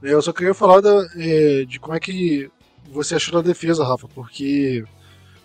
né, 0.00 0.12
eu 0.12 0.22
só 0.22 0.32
queria 0.32 0.54
falar 0.54 0.80
da, 0.80 1.08
é, 1.16 1.64
de 1.64 1.80
como 1.80 1.94
é 1.94 2.00
que 2.00 2.50
você 2.90 3.16
achou 3.16 3.34
da 3.34 3.46
defesa, 3.46 3.84
Rafa, 3.84 4.08
porque 4.08 4.84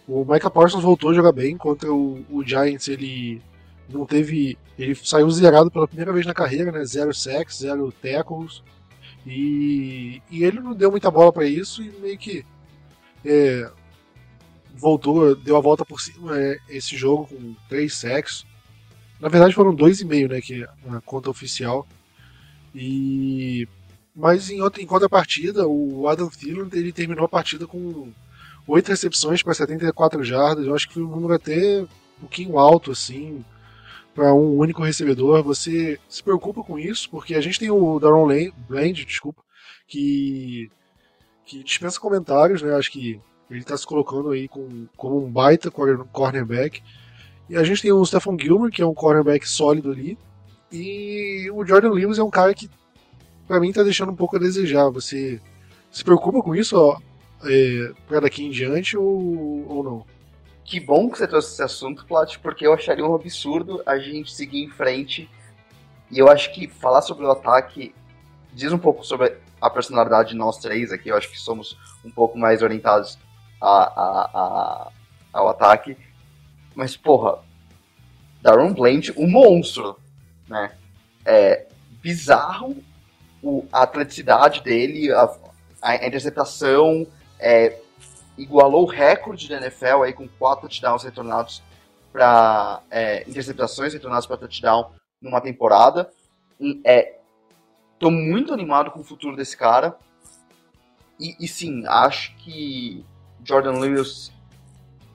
o 0.08 0.24
Micah 0.26 0.50
Parsons 0.50 0.84
voltou 0.84 1.10
a 1.10 1.14
jogar 1.14 1.32
bem 1.32 1.58
contra 1.58 1.92
o, 1.92 2.26
o 2.30 2.44
Giants, 2.44 2.88
ele 2.88 3.42
não 3.90 4.06
teve. 4.06 4.58
Ele 4.78 4.96
saiu 4.96 5.30
zerado 5.30 5.70
pela 5.70 5.88
primeira 5.88 6.12
vez 6.12 6.26
na 6.26 6.34
carreira, 6.34 6.72
né? 6.72 6.84
Zero 6.84 7.14
sacks, 7.14 7.60
zero 7.60 7.92
tackles. 7.92 8.64
E, 9.26 10.22
e 10.30 10.44
ele 10.44 10.60
não 10.60 10.74
deu 10.74 10.92
muita 10.92 11.10
bola 11.10 11.32
para 11.32 11.46
isso 11.46 11.82
e 11.82 11.90
meio 12.00 12.18
que 12.18 12.46
é, 13.24 13.72
voltou, 14.76 15.36
deu 15.36 15.56
a 15.56 15.62
volta 15.62 15.86
por 15.86 16.02
cima 16.02 16.38
é, 16.38 16.58
esse 16.70 16.98
jogo 16.98 17.28
com 17.28 17.56
três 17.70 17.96
sacks. 17.96 18.46
Na 19.20 19.30
verdade 19.30 19.56
foram 19.56 19.74
dois 19.74 20.02
e 20.02 20.06
meio, 20.06 20.28
né, 20.28 20.42
que 20.42 20.64
é 20.64 20.68
a 20.90 21.02
conta 21.02 21.30
oficial. 21.30 21.88
E 22.76 23.68
mas 24.16 24.50
em 24.50 24.62
outra 24.62 24.82
em 24.82 24.86
contrapartida, 24.86 25.68
o 25.68 26.08
Adam 26.08 26.30
Thielen 26.30 26.70
ele 26.74 26.92
terminou 26.92 27.26
a 27.26 27.30
partida 27.30 27.66
com 27.66 28.12
oito 28.68 28.90
recepções 28.90 29.42
para 29.42 29.54
74 29.54 30.24
jardas. 30.24 30.66
Eu 30.66 30.76
acho 30.76 30.88
que 30.88 30.96
foi 30.96 31.04
um 31.04 31.10
número 31.10 31.34
até 31.34 31.82
um 31.82 31.88
pouquinho 32.22 32.60
alto 32.60 32.92
assim 32.92 33.44
para 34.14 34.34
um 34.34 34.58
único 34.58 34.84
recebedor. 34.84 35.44
Você 35.44 36.00
se 36.08 36.24
preocupa 36.24 36.64
com 36.64 36.78
isso 36.78 37.10
porque 37.10 37.36
a 37.36 37.42
gente 37.42 37.60
tem 37.60 37.72
o 37.72 38.00
Daron 38.00 38.28
Bland, 38.68 39.06
desculpa, 39.06 39.42
que 39.88 40.70
que 41.46 41.64
dispensa 41.64 42.00
comentários, 42.00 42.62
né? 42.62 42.74
Acho 42.74 42.92
que 42.92 43.20
ele 43.50 43.60
está 43.60 43.78
se 43.78 43.86
colocando 43.86 44.32
aí 44.32 44.48
com, 44.48 44.88
como 44.96 45.24
um 45.24 45.30
baita 45.30 45.70
cornerback. 45.70 46.82
E 47.50 47.56
a 47.56 47.64
gente 47.64 47.82
tem 47.82 47.92
o 47.92 48.06
Stephen 48.06 48.38
Gilmer, 48.40 48.72
que 48.72 48.82
é 48.82 48.86
um 48.86 48.94
cornerback 48.94 49.48
sólido 49.48 49.92
ali. 49.92 50.18
E 50.72 51.52
o 51.54 51.66
Jordan 51.66 51.92
Lewis 51.92 52.18
é 52.18 52.24
um 52.24 52.30
cara 52.30 52.54
que, 52.54 52.70
para 53.48 53.60
mim, 53.60 53.70
está 53.70 53.84
deixando 53.84 54.12
um 54.12 54.16
pouco 54.16 54.38
a 54.38 54.40
desejar. 54.40 54.90
Você 54.90 55.40
se 55.92 56.04
preocupa 56.04 56.42
com 56.42 56.56
isso 56.56 56.78
ó, 56.78 56.98
é, 57.44 57.92
para 58.08 58.22
daqui 58.22 58.44
em 58.44 58.50
diante 58.50 58.98
ou, 58.98 59.68
ou 59.70 59.84
não? 59.84 60.06
Que 60.66 60.80
bom 60.80 61.10
que 61.10 61.18
você 61.18 61.28
trouxe 61.28 61.54
esse 61.54 61.64
assunto, 61.64 62.06
Plat, 62.06 62.38
porque 62.40 62.66
eu 62.66 62.74
acharia 62.74 63.06
um 63.06 63.14
absurdo 63.14 63.84
a 63.86 63.98
gente 64.00 64.34
seguir 64.34 64.64
em 64.64 64.70
frente. 64.70 65.30
E 66.10 66.20
eu 66.20 66.30
acho 66.30 66.54
que 66.54 66.68
falar 66.68 67.02
sobre 67.02 67.26
o 67.26 67.32
ataque 67.32 67.94
diz 68.54 68.72
um 68.72 68.78
pouco 68.78 69.04
sobre 69.04 69.38
a 69.60 69.70
personalidade 69.70 70.30
de 70.30 70.36
nós 70.36 70.58
três 70.58 70.92
aqui. 70.92 71.10
Eu 71.10 71.18
acho 71.18 71.30
que 71.30 71.40
somos 71.40 71.78
um 72.04 72.12
pouco 72.12 72.38
mais 72.38 72.62
orientados 72.62 73.18
a, 73.62 73.68
a, 73.68 74.30
a, 74.34 74.92
ao 75.34 75.50
ataque. 75.50 75.98
Mas, 76.76 76.96
porra, 76.96 77.40
Darren 78.42 78.74
Bland, 78.74 79.14
um 79.18 79.30
monstro, 79.30 79.98
né? 80.48 80.76
É 81.26 81.68
bizarro 82.02 82.76
o, 83.42 83.66
a 83.72 83.84
atleticidade 83.84 84.62
dele, 84.62 85.12
a, 85.12 85.30
a 85.82 85.96
interceptação, 86.08 87.08
é, 87.40 87.80
igualou 88.38 88.84
o 88.84 88.90
recorde 88.90 89.48
da 89.48 89.58
NFL 89.58 90.04
aí 90.04 90.14
com 90.14 90.28
quatro 90.28 90.62
touchdowns 90.62 91.04
retornados 91.04 91.62
para 92.12 92.82
é, 92.92 93.28
interceptações 93.28 93.94
retornadas 93.94 94.26
para 94.26 94.38
touchdown 94.38 94.92
numa 95.22 95.42
temporada. 95.42 96.10
É, 96.86 97.18
tô 98.00 98.12
muito 98.12 98.54
animado 98.54 98.92
com 98.92 99.00
o 99.00 99.04
futuro 99.04 99.36
desse 99.36 99.58
cara. 99.58 99.98
E, 101.20 101.36
e 101.40 101.48
sim, 101.48 101.84
acho 101.88 102.36
que 102.38 103.06
Jordan 103.44 103.80
Lewis 103.80 104.32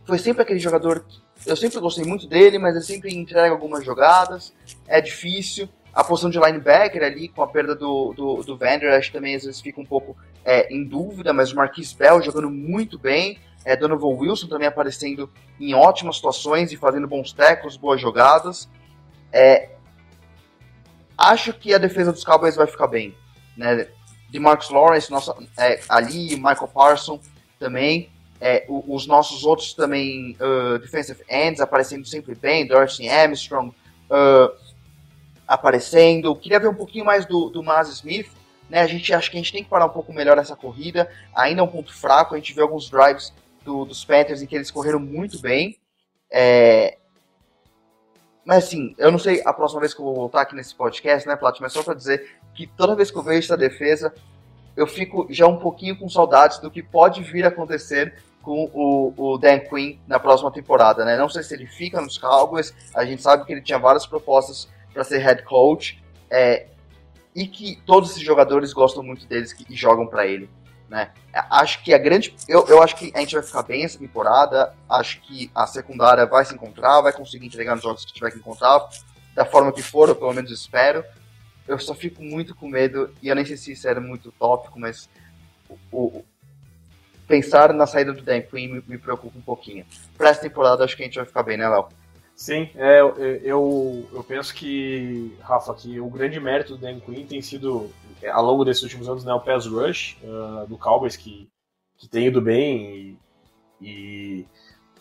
foi 0.05 0.19
sempre 0.19 0.43
aquele 0.43 0.59
jogador 0.59 1.05
que 1.05 1.21
eu 1.47 1.57
sempre 1.57 1.79
gostei 1.79 2.05
muito 2.05 2.27
dele, 2.27 2.59
mas 2.59 2.75
ele 2.75 2.85
sempre 2.85 3.15
entrega 3.15 3.53
algumas 3.53 3.85
jogadas, 3.85 4.53
é 4.87 5.01
difícil. 5.01 5.69
A 5.93 6.05
posição 6.05 6.31
de 6.31 6.39
linebacker 6.39 7.03
ali, 7.03 7.29
com 7.29 7.43
a 7.43 7.47
perda 7.47 7.75
do, 7.75 8.13
do, 8.13 8.43
do 8.43 8.57
Vander, 8.57 8.93
acho 8.93 9.09
que 9.09 9.17
também 9.17 9.35
às 9.35 9.45
vezes 9.45 9.61
fica 9.61 9.81
um 9.81 9.87
pouco 9.87 10.17
é, 10.49 10.75
em 10.75 10.83
dúvida, 10.83 11.31
mas 11.35 11.53
o 11.53 11.57
Marquis 11.57 11.93
Bell 11.93 12.23
jogando 12.23 12.49
muito 12.49 12.99
bem, 12.99 13.39
é, 13.67 13.77
Donovan 13.77 14.17
Wilson 14.19 14.49
também 14.49 14.67
aparecendo 14.67 15.31
em 15.61 15.75
ótimas 15.75 16.17
situações 16.17 16.73
e 16.73 16.77
fazendo 16.79 17.07
bons 17.07 17.35
tackles, 17.35 17.77
boas 17.77 18.01
jogadas. 18.01 18.67
É, 19.31 19.73
acho 21.19 21.53
que 21.53 21.75
a 21.75 21.79
defesa 21.79 22.13
dos 22.15 22.25
Cowboys 22.25 22.57
vai 22.57 22.67
ficar 22.67 22.87
bem. 22.87 23.15
Né? 23.59 23.89
De 24.31 24.39
Marcus 24.39 24.71
Lawrence, 24.71 25.11
nossa, 25.11 25.37
é, 25.59 25.81
ali, 25.87 26.35
Michael 26.37 26.69
Parson 26.69 27.21
também. 27.59 28.09
É, 28.41 28.65
os 28.69 29.07
nossos 29.07 29.45
outros 29.45 29.75
também 29.75 30.35
uh, 30.41 30.79
defensive 30.79 31.21
ends 31.29 31.61
aparecendo 31.61 32.07
sempre 32.07 32.37
bem, 32.37 32.67
Dorsey 32.67 33.09
Armstrong 33.09 33.75
uh, 34.09 34.57
aparecendo. 35.47 36.35
Queria 36.37 36.61
ver 36.61 36.69
um 36.69 36.75
pouquinho 36.75 37.05
mais 37.05 37.27
do, 37.27 37.51
do 37.51 37.63
Maz 37.63 37.89
Smith. 37.89 38.31
Né? 38.69 38.81
A 38.81 38.87
gente 38.87 39.13
acho 39.13 39.31
que 39.31 39.37
a 39.37 39.41
gente 39.41 39.53
tem 39.53 39.65
que 39.65 39.71
parar 39.71 39.87
um 39.87 39.91
pouco 39.91 40.13
melhor 40.13 40.39
essa 40.39 40.57
corrida. 40.57 41.11
Ainda 41.35 41.61
é 41.61 41.65
um 41.65 41.69
ponto 41.69 41.95
fraco. 41.95 42.35
A 42.35 42.39
gente 42.39 42.53
vê 42.53 42.61
alguns 42.61 42.91
drives 42.91 43.33
do, 43.65 43.85
dos 43.85 44.05
Panthers 44.05 44.43
em 44.43 44.47
que 44.47 44.55
eles 44.55 44.71
correram 44.71 45.01
muito 45.01 45.41
bem. 45.41 45.79
É... 46.31 46.99
Mas 48.45 48.65
assim, 48.65 48.95
eu 48.97 49.11
não 49.13 49.19
sei 49.19 49.43
a 49.45 49.53
próxima 49.53 49.81
vez 49.81 49.93
que 49.93 50.01
eu 50.01 50.05
vou 50.05 50.15
voltar 50.15 50.43
aqui 50.43 50.55
nesse 50.55 50.75
podcast, 50.75 51.29
né, 51.29 51.37
Plat? 51.37 51.61
Mas 51.61 51.73
só 51.73 51.83
para 51.83 51.95
dizer 51.95 52.39
que 52.55 52.67
toda 52.67 52.97
vez 52.97 53.11
que 53.11 53.19
eu 53.19 53.23
vejo 53.23 53.41
essa 53.41 53.57
defesa, 53.57 54.15
eu 54.75 54.87
fico 54.87 55.27
já 55.29 55.47
um 55.47 55.59
pouquinho 55.59 55.99
com 55.99 56.09
saudades 56.09 56.59
do 56.59 56.71
que 56.71 56.83
pode 56.83 57.23
vir 57.23 57.45
a 57.45 57.49
acontecer 57.49 58.15
com 58.41 58.71
o, 58.73 59.13
o 59.17 59.37
Dan 59.37 59.59
Quinn 59.59 59.99
na 60.07 60.19
próxima 60.19 60.51
temporada, 60.51 61.05
né? 61.05 61.17
Não 61.19 61.29
sei 61.29 61.43
se 61.43 61.53
ele 61.53 61.67
fica 61.67 62.01
nos 62.01 62.17
Cowboys, 62.17 62.73
a 62.95 63.05
gente 63.05 63.21
sabe 63.21 63.45
que 63.45 63.53
ele 63.53 63.61
tinha 63.61 63.79
várias 63.79 64.07
propostas 64.07 64.69
para 64.95 65.05
ser 65.05 65.19
head 65.19 65.43
coach, 65.43 66.03
é, 66.31 66.69
e 67.39 67.47
que 67.47 67.81
todos 67.87 68.11
esses 68.11 68.23
jogadores 68.23 68.73
gostam 68.73 69.01
muito 69.01 69.25
deles 69.25 69.55
e 69.71 69.77
jogam 69.77 70.09
para 70.09 70.27
ele, 70.27 70.51
né? 70.89 71.13
Acho 71.33 71.85
que 71.85 71.95
a 71.95 71.99
grande, 71.99 72.35
eu, 72.49 72.67
eu 72.67 72.83
acho 72.83 72.97
que 72.97 73.13
a 73.15 73.21
gente 73.21 73.37
vai 73.37 73.45
ficar 73.45 73.63
bem 73.63 73.85
essa 73.85 73.97
temporada, 73.97 74.75
acho 74.91 75.21
que 75.21 75.49
a 75.55 75.65
secundária 75.65 76.27
vai 76.27 76.45
se 76.45 76.53
encontrar, 76.53 77.01
vai 77.01 77.13
conseguir 77.13 77.47
entregar 77.47 77.77
nos 77.77 77.85
jogos 77.85 78.05
que 78.05 78.13
tiver 78.13 78.33
que 78.33 78.39
encontrar, 78.39 78.89
da 79.37 79.45
forma 79.45 79.71
que 79.71 79.83
for, 79.83 80.09
eu 80.09 80.17
pelo 80.17 80.33
menos 80.33 80.51
espero. 80.51 81.05
Eu 81.69 81.79
só 81.79 81.95
fico 81.95 82.25
muito 82.25 82.57
com 82.57 82.69
medo, 82.69 83.15
e 83.23 83.29
eu 83.29 83.37
nem 83.37 83.45
sei 83.45 83.57
se 83.57 83.71
isso 83.71 83.87
era 83.87 84.01
muito 84.01 84.33
tópico, 84.33 84.81
mas 84.81 85.09
o, 85.69 85.77
o 85.93 86.25
pensar 87.29 87.73
na 87.73 87.87
saída 87.87 88.13
do 88.13 88.21
Dan 88.21 88.41
Quinn 88.41 88.69
me, 88.69 88.85
me 88.85 88.99
preocupa 88.99 89.39
um 89.39 89.43
pouquinho. 89.43 89.87
Para 90.17 90.31
essa 90.31 90.41
temporada, 90.41 90.85
acho 90.85 90.97
que 90.97 91.03
a 91.03 91.07
gente 91.07 91.19
vai 91.19 91.27
ficar 91.27 91.45
bem, 91.45 91.57
né, 91.57 91.69
Léo? 91.69 91.87
Sim, 92.39 92.71
é, 92.77 93.01
eu, 93.43 94.09
eu 94.13 94.23
penso 94.23 94.55
que, 94.55 95.37
Rafa, 95.41 95.75
que 95.75 95.99
o 95.99 96.09
grande 96.09 96.39
mérito 96.39 96.77
do 96.77 96.81
Dan 96.81 97.01
Quinn 97.01 97.27
tem 97.27 97.43
sido, 97.43 97.91
é, 98.23 98.31
ao 98.31 98.45
longo 98.45 98.65
desses 98.65 98.85
últimos 98.85 99.09
anos, 99.09 99.25
né, 99.25 99.35
o 99.35 99.41
pass 99.41 99.67
rush 99.67 100.17
uh, 100.23 100.65
do 100.69 100.79
Cowboys, 100.79 101.17
que, 101.17 101.51
que 101.97 102.07
tem 102.09 102.29
ido 102.29 102.41
bem 102.41 103.19
e, 103.81 103.85
e, 103.89 104.47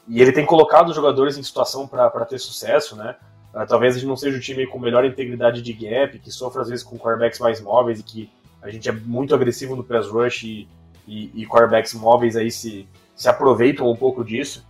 e 0.07 0.19
ele 0.19 0.31
tem 0.31 0.47
colocado 0.47 0.89
os 0.89 0.95
jogadores 0.95 1.37
em 1.37 1.43
situação 1.43 1.87
para 1.87 2.25
ter 2.25 2.39
sucesso, 2.39 2.95
né? 2.95 3.15
Uh, 3.53 3.67
talvez 3.67 3.95
a 3.95 3.99
gente 3.99 4.07
não 4.07 4.17
seja 4.17 4.35
o 4.35 4.41
time 4.41 4.65
com 4.65 4.79
melhor 4.79 5.05
integridade 5.05 5.61
de 5.61 5.73
gap, 5.73 6.17
que 6.17 6.31
sofre 6.31 6.63
às 6.63 6.69
vezes 6.69 6.83
com 6.83 6.97
quarterbacks 6.97 7.39
mais 7.39 7.61
móveis 7.61 7.99
e 7.99 8.03
que 8.03 8.31
a 8.63 8.71
gente 8.71 8.89
é 8.89 8.91
muito 8.91 9.35
agressivo 9.35 9.75
no 9.75 9.83
pass 9.83 10.07
rush 10.07 10.41
e, 10.41 10.67
e, 11.07 11.43
e 11.43 11.45
quarterbacks 11.45 11.93
móveis 11.93 12.35
aí 12.35 12.49
se, 12.49 12.87
se 13.15 13.29
aproveitam 13.29 13.87
um 13.87 13.95
pouco 13.95 14.25
disso. 14.25 14.65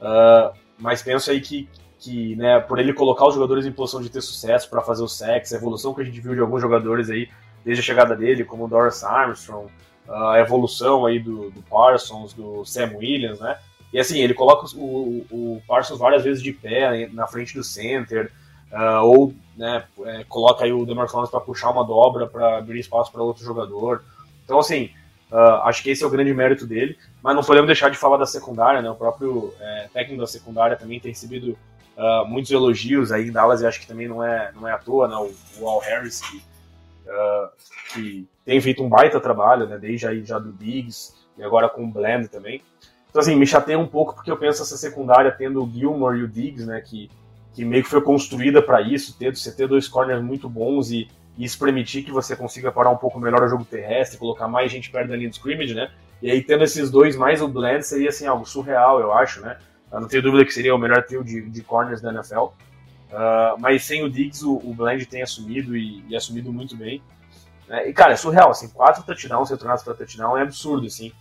Uh, 0.00 0.56
mas 0.78 1.02
penso 1.02 1.32
aí 1.32 1.40
que, 1.40 1.68
que 2.02 2.34
né, 2.34 2.58
por 2.58 2.80
ele 2.80 2.92
colocar 2.92 3.26
os 3.28 3.34
jogadores 3.34 3.64
em 3.64 3.70
posição 3.70 4.02
de 4.02 4.10
ter 4.10 4.20
sucesso 4.20 4.68
para 4.68 4.82
fazer 4.82 5.04
o 5.04 5.08
sex, 5.08 5.52
a 5.52 5.56
evolução 5.56 5.94
que 5.94 6.00
a 6.00 6.04
gente 6.04 6.20
viu 6.20 6.34
de 6.34 6.40
alguns 6.40 6.60
jogadores 6.60 7.08
aí 7.08 7.28
desde 7.64 7.80
a 7.80 7.84
chegada 7.84 8.16
dele, 8.16 8.44
como 8.44 8.64
o 8.64 8.68
Doris 8.68 9.04
Armstrong, 9.04 9.70
a 10.08 10.40
evolução 10.40 11.06
aí 11.06 11.20
do, 11.20 11.50
do 11.50 11.62
Parsons, 11.62 12.32
do 12.32 12.64
Sam 12.64 12.96
Williams, 12.96 13.38
né? 13.38 13.56
E 13.92 14.00
assim, 14.00 14.20
ele 14.20 14.34
coloca 14.34 14.66
o, 14.76 15.24
o 15.30 15.62
Parsons 15.66 15.98
várias 15.98 16.24
vezes 16.24 16.42
de 16.42 16.52
pé 16.52 17.08
na 17.12 17.28
frente 17.28 17.54
do 17.54 17.62
center, 17.62 18.32
uh, 18.72 19.04
ou 19.04 19.32
né, 19.56 19.84
é, 20.04 20.24
coloca 20.24 20.64
aí 20.64 20.72
o 20.72 20.84
DeMar 20.84 21.06
Lawrence 21.12 21.30
para 21.30 21.40
puxar 21.40 21.70
uma 21.70 21.84
dobra 21.84 22.26
para 22.26 22.58
abrir 22.58 22.80
espaço 22.80 23.12
para 23.12 23.22
outro 23.22 23.44
jogador. 23.44 24.02
Então, 24.44 24.58
assim, 24.58 24.90
Uh, 25.32 25.64
acho 25.64 25.82
que 25.82 25.88
esse 25.88 26.04
é 26.04 26.06
o 26.06 26.10
grande 26.10 26.34
mérito 26.34 26.66
dele, 26.66 26.98
mas 27.22 27.34
não 27.34 27.42
podemos 27.42 27.66
deixar 27.66 27.88
de 27.88 27.96
falar 27.96 28.18
da 28.18 28.26
secundária, 28.26 28.82
né? 28.82 28.90
O 28.90 28.94
próprio 28.94 29.54
é, 29.58 29.88
técnico 29.90 30.20
da 30.20 30.26
secundária 30.26 30.76
também 30.76 31.00
tem 31.00 31.10
recebido 31.10 31.56
uh, 32.02 32.26
muitos 32.26 32.50
elogios 32.50 33.12
aí 33.12 33.28
em 33.28 33.32
Dallas 33.32 33.62
e 33.62 33.66
acho 33.66 33.80
que 33.80 33.86
também 33.86 34.08
não 34.08 34.22
é, 34.24 34.50
não 34.54 34.66
é 34.66 34.72
à 34.72 34.78
toa, 34.78 35.06
né? 35.06 35.14
O, 35.14 35.32
o 35.60 35.68
Al 35.68 35.78
Harris, 35.78 36.20
que, 36.20 36.36
uh, 37.06 37.48
que 37.92 38.28
tem 38.44 38.60
feito 38.60 38.82
um 38.82 38.88
baita 38.88 39.20
trabalho, 39.20 39.66
né? 39.66 39.78
Desde 39.78 40.06
aí 40.06 40.24
já 40.24 40.38
do 40.38 40.52
Biggs 40.52 41.14
e 41.38 41.42
agora 41.42 41.68
com 41.68 41.84
o 41.84 41.90
Blend 41.90 42.28
também. 42.28 42.60
Então, 43.08 43.20
assim, 43.20 43.36
me 43.36 43.46
chateia 43.46 43.78
um 43.78 43.86
pouco 43.86 44.14
porque 44.14 44.30
eu 44.30 44.36
penso 44.36 44.62
essa 44.62 44.76
secundária 44.76 45.30
tendo 45.30 45.62
o 45.62 45.70
Gilmore 45.70 46.18
e 46.18 46.22
o 46.24 46.28
Diggs, 46.28 46.66
né? 46.66 46.80
Que, 46.80 47.08
que 47.54 47.64
meio 47.64 47.84
que 47.84 47.90
foi 47.90 48.00
construída 48.00 48.60
para 48.60 48.80
isso, 48.80 49.16
ter, 49.16 49.34
você 49.34 49.54
ter 49.54 49.68
dois 49.68 49.86
corners 49.86 50.22
muito 50.22 50.48
bons 50.48 50.90
e, 50.90 51.08
e 51.38 51.44
isso 51.44 51.58
permitir 51.58 52.02
que 52.02 52.10
você 52.10 52.34
consiga 52.34 52.72
parar 52.72 52.90
um 52.90 52.96
pouco 52.96 53.20
melhor 53.20 53.42
o 53.42 53.48
jogo 53.48 53.64
terrestre, 53.64 54.18
colocar 54.18 54.48
mais 54.48 54.72
gente 54.72 54.90
perto 54.90 55.08
da 55.08 55.16
linha 55.16 55.28
de 55.28 55.36
scrimmage, 55.36 55.74
né? 55.74 55.90
E 56.20 56.30
aí, 56.30 56.42
tendo 56.42 56.64
esses 56.64 56.90
dois 56.90 57.16
mais 57.16 57.42
o 57.42 57.48
blend, 57.48 57.84
seria 57.84 58.08
assim, 58.08 58.26
algo 58.26 58.46
surreal, 58.46 59.00
eu 59.00 59.12
acho, 59.12 59.40
né? 59.40 59.58
Eu 59.92 60.00
não 60.00 60.08
tenho 60.08 60.22
dúvida 60.22 60.44
que 60.44 60.52
seria 60.52 60.74
o 60.74 60.78
melhor 60.78 61.04
trio 61.04 61.22
de, 61.22 61.42
de 61.42 61.62
corners 61.62 62.00
da 62.00 62.10
NFL. 62.10 62.44
Uh, 63.12 63.58
mas 63.58 63.84
sem 63.84 64.02
o 64.02 64.10
Diggs, 64.10 64.42
o, 64.44 64.56
o 64.56 64.72
Blend 64.72 65.04
tem 65.04 65.22
assumido 65.22 65.76
e, 65.76 66.02
e 66.08 66.16
assumido 66.16 66.50
muito 66.50 66.74
bem. 66.74 67.02
Né? 67.68 67.88
E, 67.88 67.92
cara, 67.92 68.14
é 68.14 68.16
surreal, 68.16 68.50
assim, 68.50 68.68
quatro 68.68 69.02
touchdowns 69.02 69.50
retornados 69.50 69.84
para 69.84 69.94
touchdown 69.94 70.36
é 70.36 70.42
absurdo, 70.42 70.86
assim. 70.86 71.12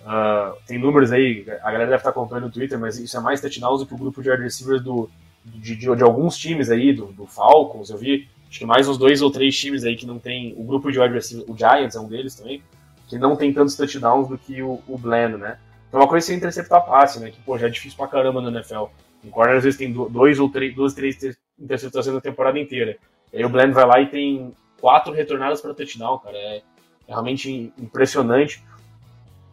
Uh, 0.00 0.56
tem 0.66 0.78
números 0.78 1.12
aí, 1.12 1.44
a 1.62 1.70
galera 1.70 1.86
deve 1.86 1.96
estar 1.96 2.10
acompanhando 2.10 2.44
no 2.44 2.52
Twitter, 2.52 2.78
mas 2.78 2.98
isso 2.98 3.16
é 3.16 3.20
mais 3.20 3.40
touchdowns 3.40 3.80
do 3.80 3.86
que 3.86 3.94
o 3.94 3.98
grupo 3.98 4.22
de 4.22 4.30
wide 4.30 4.42
receivers 4.42 4.82
do, 4.82 5.10
de, 5.44 5.76
de, 5.76 5.94
de, 5.94 6.02
alguns 6.02 6.38
times 6.38 6.70
aí, 6.70 6.92
do, 6.92 7.06
do 7.06 7.26
Falcons, 7.26 7.90
eu 7.90 7.98
vi, 7.98 8.28
acho 8.48 8.58
que 8.58 8.64
mais 8.64 8.88
uns 8.88 8.96
dois 8.96 9.20
ou 9.20 9.30
três 9.30 9.58
times 9.58 9.84
aí 9.84 9.96
que 9.96 10.06
não 10.06 10.18
tem, 10.18 10.54
o 10.56 10.64
grupo 10.64 10.90
de 10.90 10.98
wide 10.98 11.12
receivers, 11.12 11.48
o 11.48 11.56
Giants 11.56 11.96
é 11.96 12.00
um 12.00 12.08
deles 12.08 12.34
também, 12.34 12.62
que 13.08 13.18
não 13.18 13.36
tem 13.36 13.52
tantos 13.52 13.76
touchdowns 13.76 14.28
do 14.28 14.38
que 14.38 14.62
o, 14.62 14.80
o 14.86 14.96
Blend, 14.96 15.36
né? 15.36 15.58
Então 15.90 15.98
uma 15.98 16.08
coisa 16.08 16.24
é 16.24 16.28
você 16.28 16.34
interceptar 16.36 16.86
passe, 16.86 17.18
né? 17.18 17.32
Que, 17.32 17.40
pô, 17.42 17.58
já 17.58 17.66
é 17.66 17.70
difícil 17.70 17.98
pra 17.98 18.06
caramba 18.06 18.40
no 18.40 18.48
NFL. 18.48 18.84
Em 19.24 19.28
corner, 19.28 19.56
às 19.56 19.64
vezes, 19.64 19.76
tem 19.76 19.92
dois 19.92 20.38
ou 20.38 20.48
três, 20.48 20.72
duas, 20.72 20.94
três 20.94 21.18
interceptações 21.58 22.14
na 22.14 22.20
temporada 22.20 22.58
inteira. 22.60 22.96
E 23.32 23.38
aí 23.38 23.44
o 23.44 23.48
Blend 23.48 23.72
vai 23.72 23.84
lá 23.84 24.00
e 24.00 24.06
tem 24.06 24.54
quatro 24.80 25.12
retornadas 25.12 25.60
para 25.60 25.74
touchdown, 25.74 26.18
cara. 26.20 26.36
É, 26.36 26.56
é, 26.58 26.62
realmente 27.08 27.72
impressionante. 27.76 28.62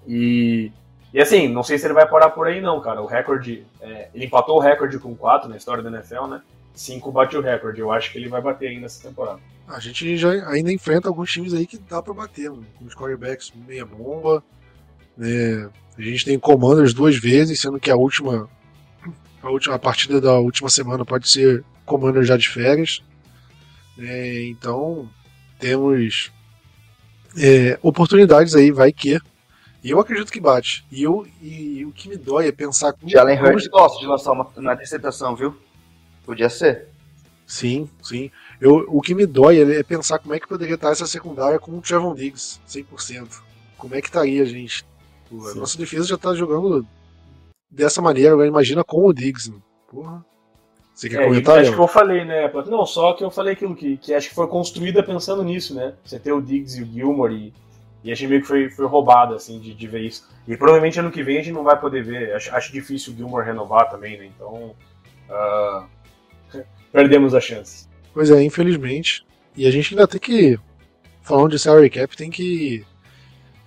E, 0.08 0.72
e 1.12 1.20
assim, 1.20 1.48
não 1.48 1.64
sei 1.64 1.80
se 1.80 1.88
ele 1.88 1.96
vai 1.96 2.08
parar 2.08 2.30
por 2.30 2.46
aí, 2.46 2.62
não, 2.62 2.80
cara. 2.82 3.02
O 3.02 3.08
recorde. 3.08 3.66
É, 3.82 4.10
ele 4.14 4.26
empatou 4.26 4.58
o 4.58 4.62
recorde 4.62 5.00
com 5.00 5.16
quatro 5.16 5.50
na 5.50 5.58
história 5.58 5.82
da 5.82 5.90
NFL, 5.90 6.28
né? 6.28 6.42
Cinco 6.76 7.12
bate 7.12 7.36
o 7.36 7.42
recorde. 7.42 7.82
Eu 7.82 7.92
acho 7.92 8.12
que 8.12 8.20
ele 8.20 8.30
vai 8.30 8.42
bater 8.42 8.70
ainda 8.70 8.86
essa 8.86 9.10
temporada. 9.10 9.40
A 9.68 9.80
gente 9.80 10.16
já 10.16 10.30
ainda 10.50 10.72
enfrenta 10.72 11.10
alguns 11.10 11.32
times 11.32 11.56
aí 11.56 11.66
que 11.66 11.80
dá 11.80 12.00
para 12.00 12.14
bater, 12.14 12.52
mano. 12.52 12.68
Com 12.78 12.86
os 12.86 12.94
quarterbacks 12.94 13.52
meia 13.68 13.86
bomba. 13.86 14.44
Né? 15.18 15.70
A 15.98 16.02
gente 16.02 16.26
tem 16.26 16.38
Commanders 16.38 16.94
duas 16.94 17.18
vezes, 17.18 17.60
sendo 17.60 17.80
que 17.80 17.90
a 17.90 17.96
última, 17.96 18.48
a 19.42 19.50
última 19.50 19.76
a 19.76 19.80
partida 19.80 20.22
da 20.22 20.34
última 20.34 20.70
semana 20.70 21.04
pode 21.04 21.30
ser 21.30 21.64
Commanders 21.86 22.28
já 22.28 22.38
de 22.38 22.48
férias. 22.48 23.02
É, 23.98 24.44
então 24.46 25.10
temos 25.60 26.32
é, 27.36 27.80
oportunidades 27.82 28.56
aí, 28.56 28.72
vai 28.72 28.92
que. 28.92 29.20
E 29.84 29.90
eu 29.90 30.00
acredito 30.00 30.32
que 30.32 30.40
bate. 30.40 30.86
E, 30.92 31.04
eu, 31.04 31.26
e, 31.42 31.86
o 31.86 31.92
que 31.92 32.10
me 32.10 32.18
dói 32.18 32.48
é 32.48 32.52
pensar 32.52 32.94
que. 32.94 33.10
Jalen 33.10 33.40
Hurts 33.40 33.68
gosta 33.68 34.00
de 34.00 34.06
lançar 34.06 34.32
uma, 34.34 34.48
uma 34.56 34.74
interceptação, 34.74 35.36
viu? 35.36 35.56
Podia 36.26 36.50
ser. 36.50 36.90
Sim, 37.46 37.90
sim. 38.04 38.30
Eu, 38.60 38.86
o 38.90 39.02
que 39.02 39.16
me 39.16 39.26
dói 39.26 39.60
é 39.60 39.84
pensar 39.84 40.20
como 40.20 40.34
é 40.34 40.40
que 40.40 40.48
poderia 40.48 40.76
estar 40.76 40.92
essa 40.92 41.08
secundária 41.08 41.58
com 41.58 41.78
o 41.78 41.82
Trevon 41.82 42.14
Diggs, 42.14 42.60
100%. 42.68 43.42
Como 43.78 43.96
é 43.96 44.02
que 44.02 44.08
estaria, 44.08 44.46
gente? 44.46 44.86
A 45.32 45.56
nossa 45.56 45.78
defesa 45.78 46.08
já 46.08 46.18
tá 46.18 46.34
jogando 46.34 46.86
dessa 47.70 48.02
maneira, 48.02 48.34
agora 48.34 48.48
imagina 48.48 48.84
com 48.84 49.06
o 49.06 49.14
Diggs. 49.14 49.54
Porra. 49.90 50.26
Você 50.94 51.10
quer 51.10 51.22
é, 51.22 51.26
comentar? 51.26 51.60
Acho 51.60 51.74
que 51.74 51.80
eu 51.80 51.88
falei, 51.88 52.26
né? 52.26 52.52
Não, 52.66 52.84
só 52.86 53.14
que 53.14 53.24
eu 53.24 53.30
falei 53.30 53.54
aquilo 53.54 53.76
que, 53.76 53.98
que 53.98 54.14
acho 54.14 54.30
que 54.30 54.36
foi 54.36 54.48
construída 54.48 55.04
pensando 55.04 55.44
nisso, 55.44 55.76
né? 55.76 55.94
Você 56.04 56.18
ter 56.18 56.32
o 56.32 56.42
Diggs 56.42 56.80
e 56.80 56.82
o 56.84 56.88
Gilmore 56.88 57.36
e, 57.36 57.54
e 58.04 58.12
achei 58.12 58.28
meio 58.28 58.42
que 58.42 58.48
foi, 58.48 58.70
foi 58.70 58.88
roubado, 58.88 59.36
assim, 59.36 59.60
de, 59.60 59.76
de 59.76 59.88
ver 59.88 60.02
isso. 60.02 60.28
E 60.48 60.58
provavelmente 60.58 61.00
ano 61.00 61.12
que 61.12 61.22
vem 61.22 61.38
a 61.38 61.42
gente 61.44 61.54
não 61.54 61.64
vai 61.64 61.80
poder 61.80 62.04
ver. 62.04 62.34
Acho, 62.34 62.56
acho 62.56 62.74
difícil 62.74 63.14
o 63.14 63.16
Gilmore 63.16 63.46
renovar 63.46 63.90
também, 63.92 64.18
né? 64.18 64.26
Então. 64.26 64.76
Uh, 65.30 65.86
perdemos 66.92 67.36
a 67.36 67.40
chance. 67.40 67.88
Pois 68.12 68.32
é, 68.32 68.42
infelizmente. 68.42 69.24
E 69.56 69.68
a 69.68 69.72
gente 69.72 69.94
ainda 69.94 70.08
tem 70.08 70.20
que. 70.20 70.58
Falando 71.22 71.52
de 71.52 71.60
salary 71.60 71.92
cap, 71.92 72.18
tem 72.18 72.32
que 72.32 72.84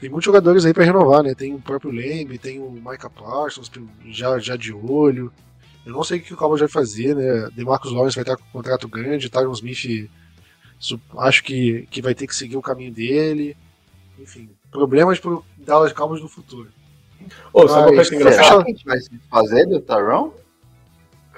tem 0.00 0.08
muitos 0.08 0.24
jogadores 0.24 0.64
aí 0.64 0.72
para 0.72 0.84
renovar, 0.84 1.22
né? 1.22 1.34
Tem 1.34 1.54
o 1.54 1.60
próprio 1.60 1.90
Lembe, 1.90 2.38
tem 2.38 2.58
o 2.58 2.70
Micah 2.70 3.10
Parsons 3.10 3.70
já, 4.06 4.38
já 4.38 4.56
de 4.56 4.72
olho. 4.72 5.32
Eu 5.84 5.92
não 5.92 6.02
sei 6.02 6.18
o 6.18 6.22
que 6.22 6.32
o 6.32 6.36
Cowboys 6.36 6.60
vai 6.60 6.68
fazer, 6.68 7.14
né? 7.14 7.48
DeMarcus 7.54 7.92
Lawrence 7.92 8.16
vai 8.16 8.22
estar 8.22 8.36
com 8.36 8.44
um 8.44 8.52
contrato 8.52 8.88
grande, 8.88 9.28
Tyron 9.28 9.52
Smith 9.52 10.08
acho 11.18 11.44
que, 11.44 11.86
que 11.90 12.00
vai 12.00 12.14
ter 12.14 12.26
que 12.26 12.34
seguir 12.34 12.56
o 12.56 12.62
caminho 12.62 12.92
dele. 12.92 13.56
Enfim, 14.18 14.50
problemas 14.70 15.18
pro 15.18 15.44
Dallas 15.58 15.92
Cowboys 15.92 16.22
no 16.22 16.28
futuro. 16.28 16.68
Ô, 17.52 17.68
sabe 17.68 17.94
Mas, 17.94 18.08
que 18.08 18.14
é 18.14 18.18
engraçado? 18.18 18.64
que 18.64 18.70
a 18.70 18.74
gente 18.74 18.84
vai 18.84 18.98
fazer 19.30 19.66
do 19.66 19.80
Tyron? 19.80 20.32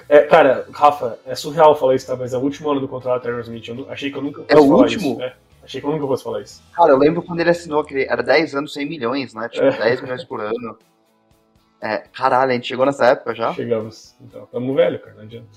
É, 0.07 0.19
cara, 0.21 0.67
Rafa, 0.71 1.19
é 1.25 1.35
surreal 1.35 1.75
falar 1.75 1.95
isso, 1.95 2.07
tá? 2.07 2.15
Mas 2.15 2.33
é 2.33 2.37
o 2.37 2.41
último 2.41 2.69
ano 2.69 2.79
do 2.79 2.87
contrato 2.87 3.21
do 3.21 3.23
Tyron 3.23 3.41
Smith. 3.41 3.67
Eu 3.67 3.89
achei 3.89 4.11
que 4.11 4.17
eu 4.17 4.21
nunca 4.21 4.43
fosse 4.43 4.53
é 4.53 4.57
o 4.57 4.67
falar 4.67 4.83
último? 4.83 5.11
isso. 5.13 5.21
É. 5.21 5.35
Achei 5.63 5.79
que 5.79 5.87
eu 5.87 5.91
nunca 5.91 6.05
fosse 6.05 6.23
falar 6.23 6.41
isso. 6.41 6.61
Cara, 6.73 6.91
eu 6.91 6.97
lembro 6.97 7.21
quando 7.21 7.39
ele 7.39 7.49
assinou 7.49 7.83
que 7.83 8.03
era 8.03 8.21
10 8.21 8.55
anos, 8.55 8.73
100 8.73 8.85
milhões, 8.85 9.33
né? 9.33 9.47
Tipo, 9.47 9.65
é. 9.65 9.77
10 9.77 10.01
milhões 10.01 10.23
por 10.23 10.41
ano. 10.41 10.77
É, 11.81 11.97
caralho, 12.13 12.51
a 12.51 12.53
gente 12.53 12.67
chegou 12.67 12.85
nessa 12.85 13.07
época 13.07 13.33
já? 13.33 13.53
Chegamos. 13.53 14.15
Então, 14.21 14.45
tamo 14.51 14.73
velho, 14.73 14.99
cara, 14.99 15.15
não 15.15 15.23
adianta. 15.23 15.47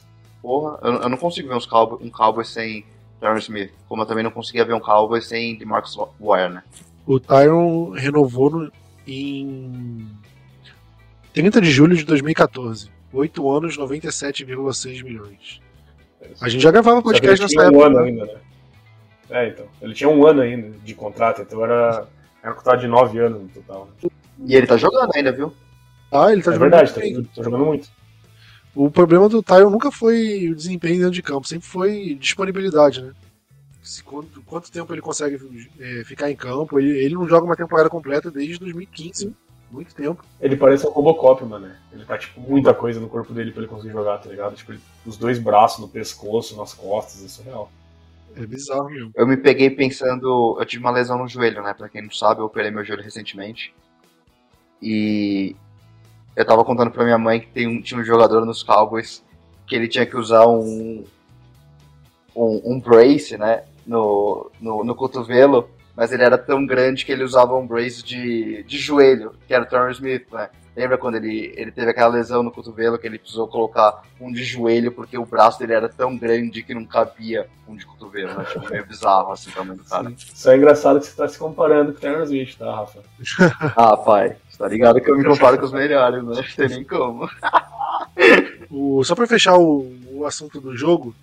Porra, 0.40 0.78
eu, 0.82 0.92
eu 1.02 1.08
não 1.08 1.16
consigo 1.16 1.48
ver 1.48 1.54
uns 1.54 1.66
Cowboys, 1.66 2.00
um 2.02 2.10
Cowboy 2.10 2.44
sem 2.44 2.84
Tyron 3.20 3.38
Smith. 3.38 3.72
Como 3.88 4.02
eu 4.02 4.06
também 4.06 4.24
não 4.24 4.30
conseguia 4.30 4.64
ver 4.64 4.74
um 4.74 4.80
Cowboy 4.80 5.20
sem 5.20 5.56
DeMarcus 5.56 5.96
Ware, 6.20 6.52
né? 6.52 6.62
O 7.06 7.18
Tyron 7.18 7.90
renovou 7.90 8.50
no, 8.50 8.72
em 9.06 10.08
30 11.32 11.60
de 11.60 11.70
julho 11.70 11.96
de 11.96 12.04
2014. 12.04 12.90
8 13.12 13.50
anos, 13.50 13.78
97,6 13.78 15.04
milhões. 15.04 15.60
A 16.40 16.48
gente 16.48 16.62
já 16.62 16.70
gravava 16.70 17.02
podcast 17.02 17.40
nessa 17.40 17.62
época. 17.62 17.78
Um 17.78 17.82
ano 17.82 18.00
né? 18.00 18.08
ainda, 18.08 18.24
né? 18.26 18.40
É, 19.30 19.48
então. 19.48 19.66
Ele 19.80 19.94
tinha 19.94 20.08
um 20.08 20.26
ano 20.26 20.42
ainda 20.42 20.76
de 20.78 20.94
contrato, 20.94 21.42
então 21.42 21.64
era, 21.64 22.06
era 22.42 22.52
um 22.52 22.56
contrato 22.56 22.80
de 22.80 22.86
nove 22.86 23.18
anos 23.18 23.42
no 23.42 23.48
total. 23.48 23.88
Né? 24.02 24.10
E 24.44 24.54
ele 24.54 24.66
tá 24.66 24.76
jogando 24.76 25.10
ainda, 25.14 25.32
viu? 25.32 25.52
Ah, 26.12 26.32
ele 26.32 26.42
tá 26.42 26.50
é 26.50 26.54
jogando 26.54 26.70
verdade, 26.70 27.00
muito. 27.00 27.28
Tá, 27.28 27.34
tá, 27.36 27.42
jogando 27.42 27.64
muito. 27.64 27.88
O 28.74 28.90
problema 28.90 29.28
do 29.28 29.42
Tyron 29.42 29.70
nunca 29.70 29.90
foi 29.90 30.48
o 30.50 30.54
desempenho 30.54 30.98
dentro 30.98 31.12
de 31.12 31.22
campo, 31.22 31.48
sempre 31.48 31.66
foi 31.66 32.14
disponibilidade, 32.20 33.02
né? 33.02 33.12
Se, 33.82 34.02
quanto, 34.02 34.42
quanto 34.42 34.70
tempo 34.70 34.92
ele 34.92 35.00
consegue 35.00 35.38
é, 35.80 36.02
ficar 36.04 36.30
em 36.30 36.36
campo? 36.36 36.78
Ele, 36.78 36.98
ele 36.98 37.14
não 37.14 37.28
joga 37.28 37.46
uma 37.46 37.56
temporada 37.56 37.88
completa 37.88 38.30
desde 38.30 38.58
2015. 38.58 39.32
Muito 39.70 39.94
tempo. 39.94 40.24
Ele 40.40 40.56
parece 40.56 40.86
um 40.86 40.90
Robocop, 40.90 41.44
mano. 41.44 41.70
Ele 41.92 42.04
tá, 42.04 42.18
tipo, 42.18 42.40
muita 42.40 42.72
coisa 42.74 43.00
no 43.00 43.08
corpo 43.08 43.32
dele 43.32 43.50
pra 43.50 43.62
ele 43.62 43.70
conseguir 43.70 43.92
jogar, 43.92 44.18
tá 44.18 44.28
ligado? 44.28 44.54
Tipo, 44.54 44.72
ele, 44.72 44.80
os 45.04 45.16
dois 45.16 45.38
braços 45.38 45.80
no 45.80 45.88
pescoço, 45.88 46.56
nas 46.56 46.72
costas, 46.74 47.20
isso 47.20 47.42
é 47.42 47.44
real. 47.46 47.70
É 48.36 48.46
bizarro 48.46 48.90
mesmo. 48.90 49.10
Eu 49.14 49.26
me 49.26 49.36
peguei 49.36 49.70
pensando. 49.70 50.56
Eu 50.58 50.66
tive 50.66 50.84
uma 50.84 50.90
lesão 50.90 51.18
no 51.18 51.26
joelho, 51.26 51.62
né? 51.62 51.72
Pra 51.72 51.88
quem 51.88 52.02
não 52.02 52.10
sabe, 52.10 52.40
eu 52.40 52.44
operei 52.44 52.70
meu 52.70 52.84
joelho 52.84 53.02
recentemente. 53.02 53.74
E 54.80 55.56
eu 56.36 56.44
tava 56.44 56.64
contando 56.64 56.90
pra 56.90 57.04
minha 57.04 57.16
mãe 57.16 57.40
que 57.40 57.46
tem 57.46 57.66
um, 57.66 57.80
tinha 57.80 57.98
um 57.98 58.04
jogador 58.04 58.44
nos 58.44 58.62
Cowboys 58.62 59.24
que 59.66 59.74
ele 59.74 59.88
tinha 59.88 60.04
que 60.04 60.16
usar 60.16 60.46
um. 60.46 61.04
um, 62.34 62.62
um 62.72 62.80
brace, 62.80 63.38
né? 63.38 63.64
No, 63.86 64.50
no, 64.60 64.84
no 64.84 64.94
cotovelo, 64.94 65.70
mas 65.96 66.12
ele 66.12 66.24
era 66.24 66.36
tão 66.36 66.66
grande 66.66 67.06
que 67.06 67.12
ele 67.12 67.24
usava 67.24 67.56
um 67.56 67.66
brace 67.66 68.02
de, 68.02 68.64
de 68.64 68.78
joelho, 68.78 69.32
que 69.46 69.54
era 69.54 69.62
o 69.62 69.66
Torrey 69.66 69.92
Smith, 69.92 70.26
né? 70.32 70.50
Lembra 70.76 70.98
quando 70.98 71.14
ele, 71.14 71.54
ele 71.56 71.72
teve 71.72 71.90
aquela 71.90 72.14
lesão 72.14 72.42
no 72.42 72.52
cotovelo 72.52 72.98
que 72.98 73.06
ele 73.06 73.18
precisou 73.18 73.48
colocar 73.48 74.02
um 74.20 74.30
de 74.30 74.44
joelho 74.44 74.92
porque 74.92 75.16
o 75.16 75.24
braço 75.24 75.58
dele 75.58 75.72
era 75.72 75.88
tão 75.88 76.14
grande 76.14 76.62
que 76.62 76.74
não 76.74 76.84
cabia 76.84 77.48
um 77.66 77.74
de 77.74 77.86
cotovelo, 77.86 78.36
né? 78.36 78.44
Tipo, 78.44 78.68
meio 78.68 78.84
bizarro 78.84 79.32
assim 79.32 79.50
tamanho 79.50 79.78
do 79.78 79.84
cara. 79.84 80.10
Isso 80.10 80.50
é 80.50 80.54
engraçado 80.54 81.00
que 81.00 81.06
você 81.06 81.16
tá 81.16 81.26
se 81.26 81.38
comparando 81.38 81.92
com 81.92 81.98
o 81.98 82.00
Terence 82.00 82.24
Smith, 82.24 82.58
tá, 82.58 82.76
Rafa? 82.76 83.00
ah, 83.74 83.96
pai, 83.96 84.36
tá 84.58 84.68
ligado 84.68 85.00
que 85.00 85.10
eu 85.10 85.16
me 85.16 85.24
comparo 85.24 85.58
com 85.58 85.64
os 85.64 85.72
melhores, 85.72 86.22
né? 86.22 86.34
Não 86.34 86.42
tem 86.42 86.68
nem 86.68 86.84
como. 86.84 87.26
o, 88.70 89.02
só 89.02 89.14
pra 89.14 89.26
fechar 89.26 89.56
o, 89.56 89.90
o 90.10 90.26
assunto 90.26 90.60
do 90.60 90.76
jogo, 90.76 91.14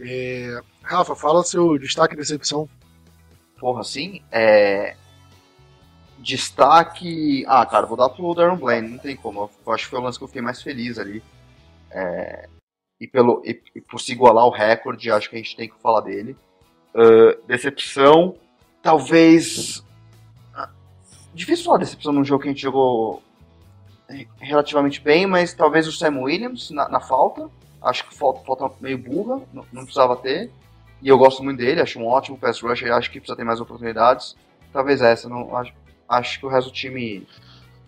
é... 0.00 0.58
Rafa, 0.82 1.14
fala 1.14 1.44
seu 1.44 1.78
destaque 1.78 2.14
e 2.14 2.16
decepção. 2.16 2.66
Porra, 3.60 3.82
assim, 3.82 4.22
é 4.32 4.96
Destaque. 6.24 7.44
Ah, 7.46 7.66
cara, 7.66 7.86
vou 7.86 7.96
dar 7.96 8.08
pro 8.08 8.34
Darren 8.34 8.56
Blaine, 8.56 8.88
não 8.88 8.98
tem 8.98 9.14
como. 9.14 9.50
Eu 9.64 9.72
acho 9.72 9.84
que 9.84 9.90
foi 9.90 9.98
o 9.98 10.02
lance 10.02 10.18
que 10.18 10.24
eu 10.24 10.28
fiquei 10.28 10.42
mais 10.42 10.62
feliz 10.62 10.98
ali. 10.98 11.22
É... 11.90 12.48
E, 12.98 13.06
pelo, 13.06 13.42
e, 13.44 13.60
e 13.74 13.80
por 13.80 14.00
se 14.00 14.12
igualar 14.12 14.46
o 14.46 14.50
recorde, 14.50 15.10
acho 15.10 15.28
que 15.28 15.36
a 15.36 15.38
gente 15.38 15.54
tem 15.54 15.68
que 15.68 15.80
falar 15.80 16.00
dele. 16.00 16.34
Uh, 16.94 17.46
decepção, 17.46 18.36
talvez. 18.82 19.84
Ah, 20.54 20.70
difícil 21.34 21.64
falar 21.64 21.78
decepção 21.78 22.12
num 22.12 22.24
jogo 22.24 22.42
que 22.42 22.48
a 22.48 22.52
gente 22.52 22.62
jogou 22.62 23.22
relativamente 24.40 25.00
bem, 25.00 25.26
mas 25.26 25.52
talvez 25.52 25.86
o 25.86 25.92
Sam 25.92 26.20
Williams 26.20 26.70
na, 26.70 26.88
na 26.88 27.00
falta. 27.00 27.50
Acho 27.82 28.08
que 28.08 28.14
falta, 28.14 28.40
falta 28.44 28.70
meio 28.80 28.96
burra, 28.96 29.42
não, 29.52 29.66
não, 29.70 29.82
precisava 29.82 30.16
ter. 30.16 30.50
E 31.02 31.08
eu 31.08 31.18
gosto 31.18 31.42
muito 31.42 31.58
dele, 31.58 31.82
acho 31.82 31.98
um 31.98 32.06
ótimo 32.06 32.38
pass 32.38 32.60
rush, 32.62 32.84
acho 32.84 33.10
que 33.10 33.20
precisa 33.20 33.36
ter 33.36 33.44
mais 33.44 33.60
oportunidades. 33.60 34.34
Talvez 34.72 35.02
essa, 35.02 35.28
não 35.28 35.54
acho, 35.54 35.72
acho 36.08 36.38
que 36.38 36.46
o 36.46 36.48
resto 36.48 36.70
do 36.70 36.74
time, 36.74 37.26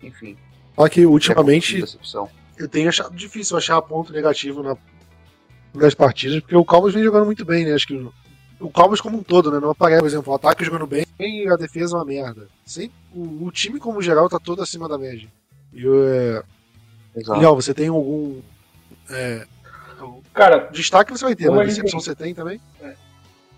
enfim. 0.01 0.37
Só 0.75 0.87
que 0.87 1.05
ultimamente 1.05 1.83
eu 2.57 2.67
tenho 2.67 2.89
achado 2.89 3.15
difícil 3.15 3.57
achar 3.57 3.81
ponto 3.81 4.13
negativo 4.13 4.63
na, 4.63 4.77
nas 5.73 5.93
partidas, 5.93 6.39
porque 6.39 6.55
o 6.55 6.65
Cowboys 6.65 6.93
vem 6.93 7.03
jogando 7.03 7.25
muito 7.25 7.45
bem, 7.45 7.65
né? 7.65 7.73
Acho 7.73 7.87
que 7.87 8.07
o 8.59 8.69
Cowboys 8.69 9.01
como 9.01 9.17
um 9.17 9.23
todo, 9.23 9.51
né? 9.51 9.59
Não 9.59 9.71
aparece, 9.71 10.01
por 10.01 10.07
exemplo, 10.07 10.33
o 10.33 10.35
ataque 10.35 10.65
jogando 10.65 10.87
bem 10.87 11.05
e 11.19 11.47
a 11.47 11.55
defesa 11.55 11.95
é 11.95 11.99
uma 11.99 12.05
merda. 12.05 12.47
Sim, 12.65 12.91
o, 13.13 13.45
o 13.45 13.51
time 13.51 13.79
como 13.79 14.01
geral 14.01 14.29
tá 14.29 14.39
todo 14.39 14.61
acima 14.61 14.87
da 14.87 14.97
média. 14.97 15.29
E 15.73 15.85
é... 15.85 16.43
Legal, 17.15 17.55
você 17.55 17.73
tem 17.73 17.87
algum. 17.87 18.39
É, 19.09 19.47
cara, 20.33 20.69
destaque 20.71 21.11
você 21.11 21.25
vai 21.25 21.35
ter, 21.35 21.49
né? 21.49 21.65
Decepção 21.65 21.99
você 21.99 22.15
tem 22.15 22.33
também? 22.33 22.61
É. 22.81 22.93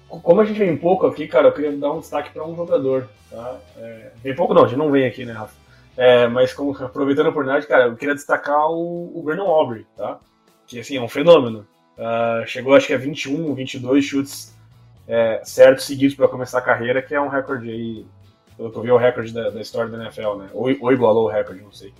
Como 0.10 0.42
a 0.42 0.46
gente 0.46 0.58
vem 0.58 0.76
pouco 0.76 1.06
aqui, 1.06 1.28
cara, 1.28 1.48
eu 1.48 1.54
queria 1.54 1.72
dar 1.72 1.92
um 1.92 2.00
destaque 2.00 2.32
para 2.32 2.46
um 2.46 2.56
jogador. 2.56 3.08
Tá? 3.30 3.60
É, 3.78 4.12
vem 4.24 4.36
pouco 4.36 4.54
não, 4.54 4.64
a 4.64 4.68
gente 4.68 4.78
não 4.78 4.92
vem 4.92 5.06
aqui, 5.06 5.24
né, 5.24 5.34
Rafa? 5.34 5.54
É, 5.96 6.28
mas 6.28 6.54
como, 6.54 6.72
aproveitando 6.84 7.28
a 7.28 7.30
oportunidade, 7.30 7.68
cara, 7.68 7.86
eu 7.86 7.96
queria 7.96 8.16
destacar 8.16 8.70
o, 8.72 9.12
o 9.14 9.22
Brandon 9.22 9.48
Aubrey, 9.48 9.86
tá? 9.96 10.20
Que 10.66 10.80
assim, 10.80 10.98
é 10.98 11.02
um 11.02 11.10
fenômeno. 11.10 11.68
Uh, 11.98 12.48
chegou 12.48 12.74
acho 12.74 12.88
que 12.88 12.94
a 12.94 12.98
21, 12.98 13.54
22 13.54 14.06
chutes 14.06 14.58
é, 15.06 15.42
certos 15.44 15.86
seguidos 15.86 16.16
para 16.16 16.28
começar 16.28 16.60
a 16.60 16.62
carreira, 16.62 17.02
que 17.02 17.14
é 17.14 17.20
um 17.20 17.28
recorde 17.28 17.70
aí, 17.70 18.06
pelo 18.56 18.72
que 18.72 18.78
eu 18.78 18.82
vi, 18.84 18.90
é 18.90 18.94
o 18.94 18.98
recorde 18.98 19.34
da, 19.34 19.50
da 19.50 19.60
história 19.60 19.92
da 19.92 20.02
NFL, 20.04 20.36
né? 20.36 20.50
Ou, 20.54 20.70
ou 20.80 20.92
igualou 20.94 21.26
o 21.26 21.30
recorde, 21.30 21.62
não 21.62 21.72
sei. 21.72 21.94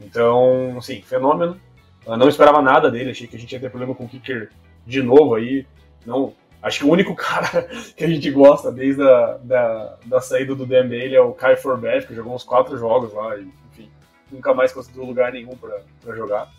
Então, 0.00 0.76
assim, 0.78 1.00
fenômeno. 1.02 1.60
Eu 2.06 2.16
não 2.16 2.28
esperava 2.28 2.60
nada 2.60 2.90
dele, 2.90 3.10
achei 3.10 3.26
que 3.26 3.36
a 3.36 3.38
gente 3.38 3.52
ia 3.52 3.60
ter 3.60 3.70
problema 3.70 3.94
com 3.94 4.04
o 4.04 4.08
kicker 4.08 4.50
de 4.86 5.02
novo 5.02 5.34
aí. 5.34 5.66
Não, 6.04 6.34
acho 6.64 6.80
que 6.80 6.84
o 6.84 6.90
único 6.90 7.14
cara 7.16 7.68
que 7.96 8.04
a 8.04 8.08
gente 8.08 8.30
gosta 8.30 8.72
desde 8.72 9.02
a 9.02 9.38
da, 9.42 9.96
da 10.06 10.20
saída 10.20 10.54
do 10.54 10.66
Dan 10.66 10.88
Bailey 10.88 11.14
é 11.14 11.20
o 11.20 11.32
Kai 11.32 11.56
Forbeth, 11.56 12.06
que 12.06 12.14
jogou 12.14 12.34
uns 12.34 12.42
quatro 12.42 12.76
jogos 12.76 13.12
lá 13.12 13.36
e, 13.36 13.46
enfim, 13.70 13.88
nunca 14.32 14.52
mais 14.54 14.72
conseguiu 14.72 15.04
lugar 15.04 15.30
nenhum 15.30 15.56
para 15.56 16.16
jogar. 16.16 16.50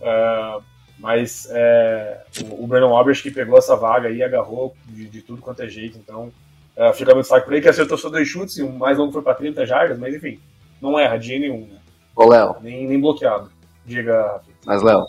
Uh, 0.00 0.62
mas 0.98 1.48
é, 1.50 2.22
o, 2.42 2.64
o 2.64 2.66
Brandon 2.66 2.94
Albert 2.94 3.22
que 3.22 3.30
pegou 3.30 3.58
essa 3.58 3.74
vaga 3.74 4.08
aí 4.08 4.18
e 4.18 4.22
agarrou 4.22 4.74
de, 4.86 5.08
de, 5.08 5.22
tudo 5.22 5.42
quanto 5.42 5.62
é 5.62 5.68
jeito. 5.68 5.98
Então, 5.98 6.30
é, 6.76 6.92
fica 6.92 7.12
meu 7.12 7.22
destaque 7.22 7.46
por 7.46 7.52
ele 7.52 7.62
que 7.62 7.68
acertou 7.68 7.98
só 7.98 8.08
dois 8.08 8.28
chutes 8.28 8.56
e 8.58 8.62
o 8.62 8.70
mais 8.70 8.98
longo 8.98 9.12
foi 9.12 9.22
para 9.22 9.34
30 9.34 9.66
jardas, 9.66 9.98
mas 9.98 10.14
enfim, 10.14 10.38
não 10.80 10.98
erra 10.98 11.16
de 11.16 11.38
nenhum. 11.38 11.66
Né? 11.66 11.78
Ô, 12.14 12.28
Léo. 12.28 12.56
Nem, 12.60 12.86
nem 12.86 13.00
bloqueado. 13.00 13.50
Diga, 13.84 14.40
Mas, 14.64 14.82
Léo, 14.82 15.06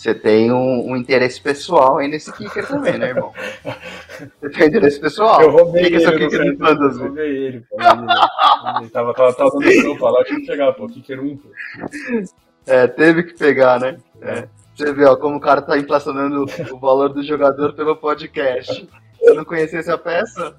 você 0.00 0.14
tem 0.14 0.50
um, 0.50 0.92
um, 0.92 0.96
interesse 0.96 1.38
pessoal 1.38 1.98
aí 1.98 2.08
nesse 2.08 2.32
kicker 2.32 2.66
também, 2.66 2.96
né, 2.96 3.08
irmão? 3.08 3.34
Você 4.40 4.48
tem 4.48 4.68
interesse 4.68 4.98
pessoal? 4.98 5.42
Eu 5.42 5.50
roubei 5.50 5.90
que 5.90 5.96
ele. 5.96 6.10
Que 6.12 6.18
kicker? 6.26 6.56
Eu 6.58 6.98
roubei 6.98 7.36
ele, 7.36 7.60
pô. 7.68 7.76
Ele, 8.78 8.88
tava, 8.88 9.12
tava, 9.12 9.34
tava 9.34 9.50
dando 9.50 9.82
sopa 9.82 10.08
lá, 10.08 10.20
eu 10.20 10.24
tinha 10.24 10.40
que 10.40 10.46
pegar, 10.46 10.72
pô. 10.72 10.88
Kicker 10.88 11.22
1, 11.22 11.36
pô. 11.36 11.48
É, 12.66 12.86
teve 12.86 13.24
que 13.24 13.38
pegar, 13.38 13.78
né? 13.78 13.98
É. 14.22 14.48
Você 14.74 14.90
vê 14.90 15.04
ó, 15.04 15.16
como 15.16 15.36
o 15.36 15.40
cara 15.40 15.60
tá 15.60 15.76
inflacionando 15.76 16.46
o 16.72 16.78
valor 16.78 17.10
do 17.10 17.22
jogador 17.22 17.74
pelo 17.74 17.94
podcast. 17.94 18.74
Se 18.74 19.28
eu 19.28 19.34
não 19.34 19.44
conhecesse 19.44 19.90
a 19.90 19.98
peça. 19.98 20.56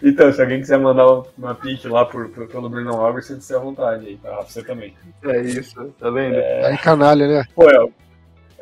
Então, 0.00 0.32
se 0.32 0.40
alguém 0.40 0.60
quiser 0.60 0.78
mandar 0.78 1.24
uma 1.36 1.52
pique 1.56 1.88
lá 1.88 2.04
por, 2.04 2.28
por, 2.28 2.46
pelo 2.46 2.70
Bruno 2.70 2.92
Alves, 2.92 3.26
você 3.26 3.34
disser 3.34 3.56
à 3.56 3.60
vontade 3.60 4.06
aí, 4.06 4.16
tá? 4.18 4.36
Você 4.42 4.62
também. 4.62 4.94
É 5.24 5.40
isso, 5.40 5.92
tá 5.98 6.10
vendo? 6.10 6.36
É, 6.36 6.74
é 6.74 6.76
canalha, 6.76 7.26
né? 7.26 7.44
Pô, 7.56 7.68
é, 7.68 7.88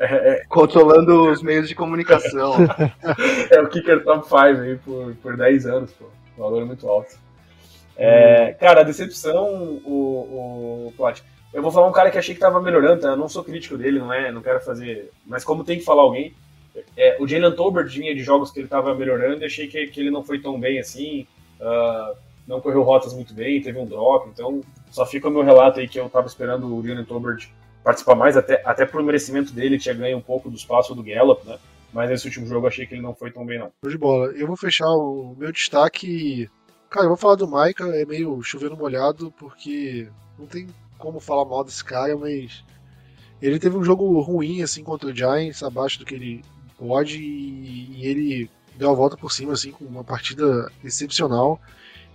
é, 0.00 0.32
é... 0.32 0.44
Controlando 0.48 1.30
os 1.30 1.42
meios 1.42 1.68
de 1.68 1.74
comunicação. 1.74 2.54
é 3.50 3.60
o 3.60 3.68
Kicker 3.68 4.02
Top 4.02 4.24
5 4.24 4.36
aí 4.36 4.76
por, 4.76 5.14
por 5.16 5.36
10 5.36 5.66
anos, 5.66 5.92
pô. 5.92 6.06
Valor 6.36 6.62
é 6.62 6.64
muito 6.64 6.88
alto. 6.88 7.16
É. 7.96 8.52
Cara, 8.54 8.80
a 8.80 8.84
decepção, 8.84 9.78
o, 9.84 10.86
o 10.86 10.94
Plot. 10.96 11.22
Eu 11.52 11.62
vou 11.62 11.70
falar 11.70 11.86
um 11.86 11.92
cara 11.92 12.10
que 12.10 12.16
achei 12.16 12.34
que 12.34 12.38
estava 12.38 12.62
melhorando, 12.62 13.02
tá? 13.02 13.08
Eu 13.08 13.16
não 13.16 13.28
sou 13.28 13.44
crítico 13.44 13.76
dele, 13.76 13.98
não 13.98 14.10
é, 14.12 14.32
não 14.32 14.40
quero 14.40 14.60
fazer. 14.60 15.10
Mas 15.26 15.44
como 15.44 15.64
tem 15.64 15.78
que 15.78 15.84
falar 15.84 16.02
alguém, 16.02 16.32
é, 16.96 17.16
o 17.20 17.26
Jalen 17.26 17.52
Tolbert 17.52 17.88
vinha 17.88 18.14
de 18.14 18.22
jogos 18.22 18.50
que 18.50 18.60
ele 18.60 18.66
estava 18.66 18.94
melhorando 18.94 19.42
e 19.42 19.44
achei 19.44 19.66
que, 19.66 19.86
que 19.88 20.00
ele 20.00 20.10
não 20.10 20.24
foi 20.24 20.40
tão 20.40 20.58
bem 20.58 20.78
assim. 20.78 21.26
Uh, 21.60 22.16
não 22.46 22.60
correu 22.60 22.82
rotas 22.82 23.12
muito 23.12 23.34
bem, 23.34 23.60
teve 23.60 23.78
um 23.78 23.86
drop, 23.86 24.28
então 24.28 24.62
só 24.90 25.04
fica 25.04 25.28
o 25.28 25.30
meu 25.30 25.42
relato 25.42 25.78
aí 25.78 25.86
que 25.86 26.00
eu 26.00 26.06
estava 26.06 26.26
esperando 26.26 26.74
o 26.74 26.86
Jalen 26.86 27.04
Tolbert 27.04 27.48
participar 27.82 28.14
mais, 28.14 28.36
até, 28.36 28.62
até 28.64 28.84
por 28.84 29.02
merecimento 29.02 29.52
dele, 29.52 29.78
tinha 29.78 29.94
ganho 29.94 30.18
um 30.18 30.22
pouco 30.22 30.50
do 30.50 30.56
espaço 30.56 30.94
do 30.94 31.02
Gallup, 31.02 31.46
né? 31.46 31.58
Mas 31.92 32.08
nesse 32.08 32.26
último 32.26 32.46
jogo 32.46 32.66
achei 32.66 32.86
que 32.86 32.94
ele 32.94 33.02
não 33.02 33.14
foi 33.14 33.30
tão 33.30 33.44
bem, 33.44 33.58
não. 33.58 33.72
de 33.88 33.98
bola. 33.98 34.32
Eu 34.32 34.46
vou 34.46 34.56
fechar 34.56 34.88
o 34.88 35.34
meu 35.36 35.50
destaque. 35.50 36.48
Cara, 36.88 37.06
eu 37.06 37.10
vou 37.10 37.16
falar 37.16 37.34
do 37.34 37.48
Maika, 37.48 37.84
é 37.96 38.04
meio 38.04 38.42
chovendo 38.42 38.76
molhado, 38.76 39.32
porque 39.38 40.08
não 40.38 40.46
tem 40.46 40.68
como 40.98 41.18
falar 41.18 41.44
mal 41.44 41.64
desse 41.64 41.84
cara, 41.84 42.16
mas 42.16 42.64
ele 43.40 43.58
teve 43.58 43.76
um 43.76 43.84
jogo 43.84 44.20
ruim 44.20 44.62
assim 44.62 44.84
contra 44.84 45.08
o 45.08 45.14
Giants, 45.14 45.62
abaixo 45.62 45.98
do 45.98 46.04
que 46.04 46.14
ele 46.14 46.44
pode, 46.78 47.18
e 47.20 48.06
ele 48.06 48.50
deu 48.76 48.90
a 48.90 48.94
volta 48.94 49.16
por 49.16 49.32
cima 49.32 49.52
assim 49.52 49.72
com 49.72 49.84
uma 49.84 50.04
partida 50.04 50.70
excepcional. 50.84 51.60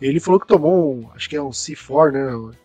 Ele 0.01 0.20
falou 0.20 0.39
que 0.39 0.47
tomou, 0.47 0.95
um, 0.95 1.11
acho 1.13 1.30
que 1.30 1.36
é 1.36 1.41
um 1.41 1.49
C4, 1.49 2.11
né? 2.11 2.57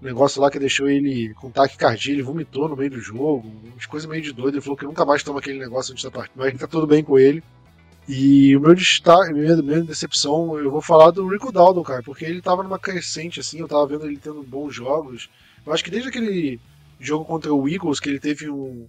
Um 0.00 0.06
negócio 0.06 0.40
lá 0.40 0.50
que 0.50 0.58
deixou 0.58 0.88
ele 0.88 1.34
com 1.34 1.50
taquicardia, 1.50 2.12
ele 2.12 2.22
vomitou 2.22 2.68
no 2.68 2.76
meio 2.76 2.90
do 2.90 3.00
jogo, 3.00 3.52
umas 3.72 3.86
coisas 3.86 4.08
meio 4.08 4.22
de 4.22 4.32
doido. 4.32 4.54
Ele 4.54 4.60
falou 4.60 4.76
que 4.76 4.84
nunca 4.84 5.04
mais 5.04 5.22
toma 5.22 5.40
aquele 5.40 5.58
negócio 5.58 5.92
antes 5.92 6.04
da 6.04 6.10
partida, 6.10 6.34
mas 6.36 6.58
tá 6.58 6.66
tudo 6.66 6.86
bem 6.86 7.02
com 7.02 7.18
ele. 7.18 7.42
E 8.08 8.56
o 8.56 8.60
meu 8.60 8.74
destaque, 8.74 9.34
minha, 9.34 9.56
minha 9.56 9.82
decepção, 9.82 10.58
eu 10.58 10.70
vou 10.70 10.80
falar 10.80 11.10
do 11.10 11.28
Rico 11.28 11.52
Dalton, 11.52 11.82
cara, 11.82 12.02
porque 12.02 12.24
ele 12.24 12.40
tava 12.40 12.62
numa 12.62 12.78
crescente, 12.78 13.40
assim, 13.40 13.58
eu 13.58 13.68
tava 13.68 13.86
vendo 13.86 14.06
ele 14.06 14.16
tendo 14.16 14.42
bons 14.42 14.74
jogos. 14.74 15.28
Eu 15.66 15.72
acho 15.74 15.84
que 15.84 15.90
desde 15.90 16.08
aquele 16.08 16.58
jogo 16.98 17.24
contra 17.24 17.52
o 17.52 17.68
Eagles, 17.68 18.00
que 18.00 18.08
ele 18.08 18.18
teve 18.18 18.48
um, 18.48 18.86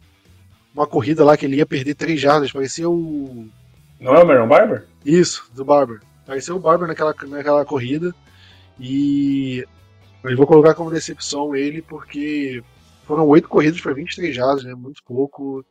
uma 0.73 0.87
corrida 0.87 1.25
lá 1.25 1.35
que 1.35 1.45
ele 1.45 1.57
ia 1.57 1.65
perder 1.65 1.95
três 1.95 2.21
jardas, 2.21 2.51
parecia 2.51 2.89
o. 2.89 3.47
Não 3.99 4.15
é 4.15 4.23
o 4.23 4.27
Marion 4.27 4.47
Barber? 4.47 4.85
Isso, 5.05 5.49
do 5.53 5.65
Barber. 5.65 5.99
Parecia 6.25 6.55
o 6.55 6.59
Barber 6.59 6.87
naquela, 6.87 7.13
naquela 7.27 7.65
corrida. 7.65 8.15
E 8.79 9.67
eu 10.23 10.37
vou 10.37 10.47
colocar 10.47 10.73
como 10.73 10.91
decepção 10.91 11.55
ele, 11.55 11.81
porque 11.81 12.63
foram 13.05 13.27
oito 13.27 13.47
corridas 13.47 13.81
para 13.81 13.93
23 13.93 14.35
jardas, 14.35 14.63
né? 14.63 14.73
Muito 14.75 15.03
pouco. 15.03 15.65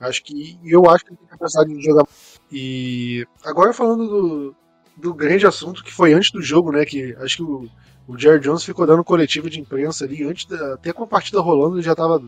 Acho 0.00 0.22
que. 0.22 0.58
Eu 0.64 0.88
acho 0.88 1.04
que 1.04 1.10
ele 1.10 1.18
tem 1.18 1.28
capacidade 1.28 1.74
de 1.74 1.82
jogar. 1.82 2.06
E 2.50 3.26
agora 3.44 3.72
falando 3.72 4.06
do, 4.06 4.56
do 4.96 5.14
grande 5.14 5.46
assunto 5.46 5.82
que 5.82 5.92
foi 5.92 6.12
antes 6.12 6.30
do 6.30 6.40
jogo, 6.40 6.72
né? 6.72 6.84
Que 6.84 7.14
acho 7.20 7.36
que 7.36 7.42
o, 7.42 7.68
o 8.06 8.16
Jerry 8.16 8.40
Jones 8.40 8.64
ficou 8.64 8.86
dando 8.86 9.04
coletiva 9.04 9.50
de 9.50 9.60
imprensa 9.60 10.04
ali, 10.04 10.24
antes 10.24 10.46
da, 10.46 10.74
até 10.74 10.92
com 10.92 11.04
a 11.04 11.06
partida 11.06 11.40
rolando, 11.40 11.76
ele 11.76 11.82
já 11.82 11.92
estava 11.92 12.22